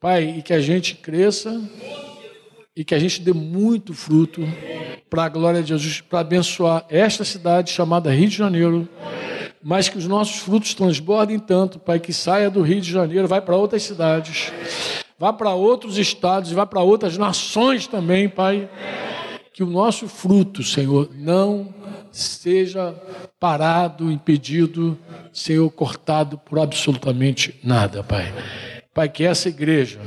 Pai, 0.00 0.34
e 0.38 0.42
que 0.42 0.52
a 0.52 0.60
gente 0.60 0.96
cresça 0.96 1.60
e 2.74 2.84
que 2.84 2.94
a 2.94 2.98
gente 2.98 3.20
dê 3.20 3.32
muito 3.32 3.94
fruto 3.94 4.42
para 5.08 5.24
a 5.24 5.28
glória 5.28 5.62
de 5.62 5.68
Jesus, 5.68 6.00
para 6.00 6.20
abençoar 6.20 6.84
esta 6.88 7.24
cidade 7.24 7.70
chamada 7.70 8.10
Rio 8.10 8.28
de 8.28 8.36
Janeiro, 8.36 8.88
mas 9.62 9.88
que 9.88 9.98
os 9.98 10.06
nossos 10.06 10.36
frutos 10.40 10.74
transbordem 10.74 11.38
tanto, 11.38 11.78
Pai, 11.78 12.00
que 12.00 12.12
saia 12.12 12.50
do 12.50 12.62
Rio 12.62 12.80
de 12.80 12.90
Janeiro, 12.90 13.28
vai 13.28 13.40
para 13.40 13.56
outras 13.56 13.82
cidades, 13.82 14.52
vá 15.18 15.32
para 15.32 15.54
outros 15.54 15.98
estados, 15.98 16.50
vá 16.52 16.66
para 16.66 16.80
outras 16.80 17.16
nações 17.16 17.86
também, 17.86 18.28
Pai 18.28 18.68
que 19.52 19.62
o 19.62 19.66
nosso 19.66 20.08
fruto, 20.08 20.62
Senhor, 20.62 21.10
não 21.14 21.72
seja 22.10 22.94
parado, 23.38 24.10
impedido, 24.10 24.98
Senhor, 25.32 25.70
cortado 25.70 26.38
por 26.38 26.58
absolutamente 26.58 27.58
nada, 27.62 28.02
Pai. 28.02 28.32
Pai, 28.94 29.08
que 29.08 29.24
essa 29.24 29.48
igreja, 29.48 30.00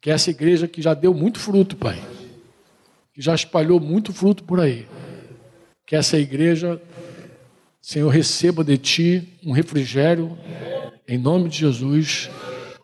que 0.00 0.10
essa 0.10 0.30
igreja 0.30 0.68
que 0.68 0.82
já 0.82 0.92
deu 0.92 1.14
muito 1.14 1.38
fruto, 1.38 1.76
Pai, 1.76 1.98
que 3.14 3.20
já 3.22 3.34
espalhou 3.34 3.80
muito 3.80 4.12
fruto 4.12 4.44
por 4.44 4.60
aí, 4.60 4.86
que 5.86 5.96
essa 5.96 6.18
igreja, 6.18 6.80
Senhor, 7.80 8.08
receba 8.08 8.62
de 8.62 8.76
Ti 8.76 9.38
um 9.44 9.52
refrigério, 9.52 10.36
em 11.08 11.18
nome 11.18 11.48
de 11.48 11.58
Jesus, 11.58 12.30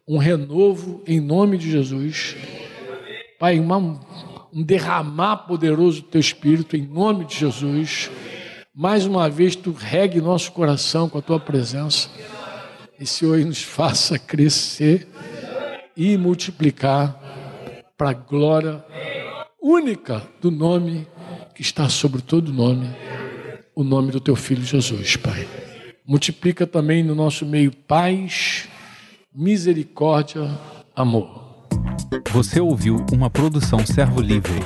um 0.08 0.18
renovo, 0.18 1.02
em 1.06 1.20
nome 1.20 1.58
de 1.58 1.70
Jesus. 1.70 2.36
Pai, 3.38 3.60
uma 3.60 3.78
um 4.56 4.62
derramar 4.62 5.46
poderoso 5.46 6.00
do 6.00 6.08
teu 6.08 6.20
espírito 6.20 6.78
em 6.78 6.86
nome 6.86 7.26
de 7.26 7.36
Jesus. 7.36 8.10
Mais 8.74 9.04
uma 9.04 9.28
vez, 9.28 9.54
tu 9.54 9.70
regue 9.70 10.18
nosso 10.18 10.50
coração 10.52 11.10
com 11.10 11.18
a 11.18 11.22
tua 11.22 11.38
presença. 11.38 12.08
E, 12.98 13.06
Senhor, 13.06 13.38
nos 13.44 13.62
faça 13.62 14.18
crescer 14.18 15.06
e 15.94 16.16
multiplicar 16.16 17.20
para 17.98 18.10
a 18.10 18.14
glória 18.14 18.82
única 19.60 20.22
do 20.40 20.50
nome 20.50 21.06
que 21.54 21.60
está 21.60 21.88
sobre 21.90 22.22
todo 22.22 22.50
nome, 22.50 22.88
o 23.76 23.84
nome 23.84 24.10
do 24.10 24.18
teu 24.18 24.34
filho 24.34 24.64
Jesus, 24.64 25.16
Pai. 25.16 25.46
Multiplica 26.06 26.66
também 26.66 27.02
no 27.04 27.14
nosso 27.14 27.44
meio 27.44 27.70
paz, 27.70 28.66
misericórdia, 29.34 30.48
amor. 30.94 31.68
Você 32.32 32.58
ouviu 32.58 33.04
uma 33.12 33.28
produção 33.28 33.84
Servo 33.84 34.22
Livre. 34.22 34.60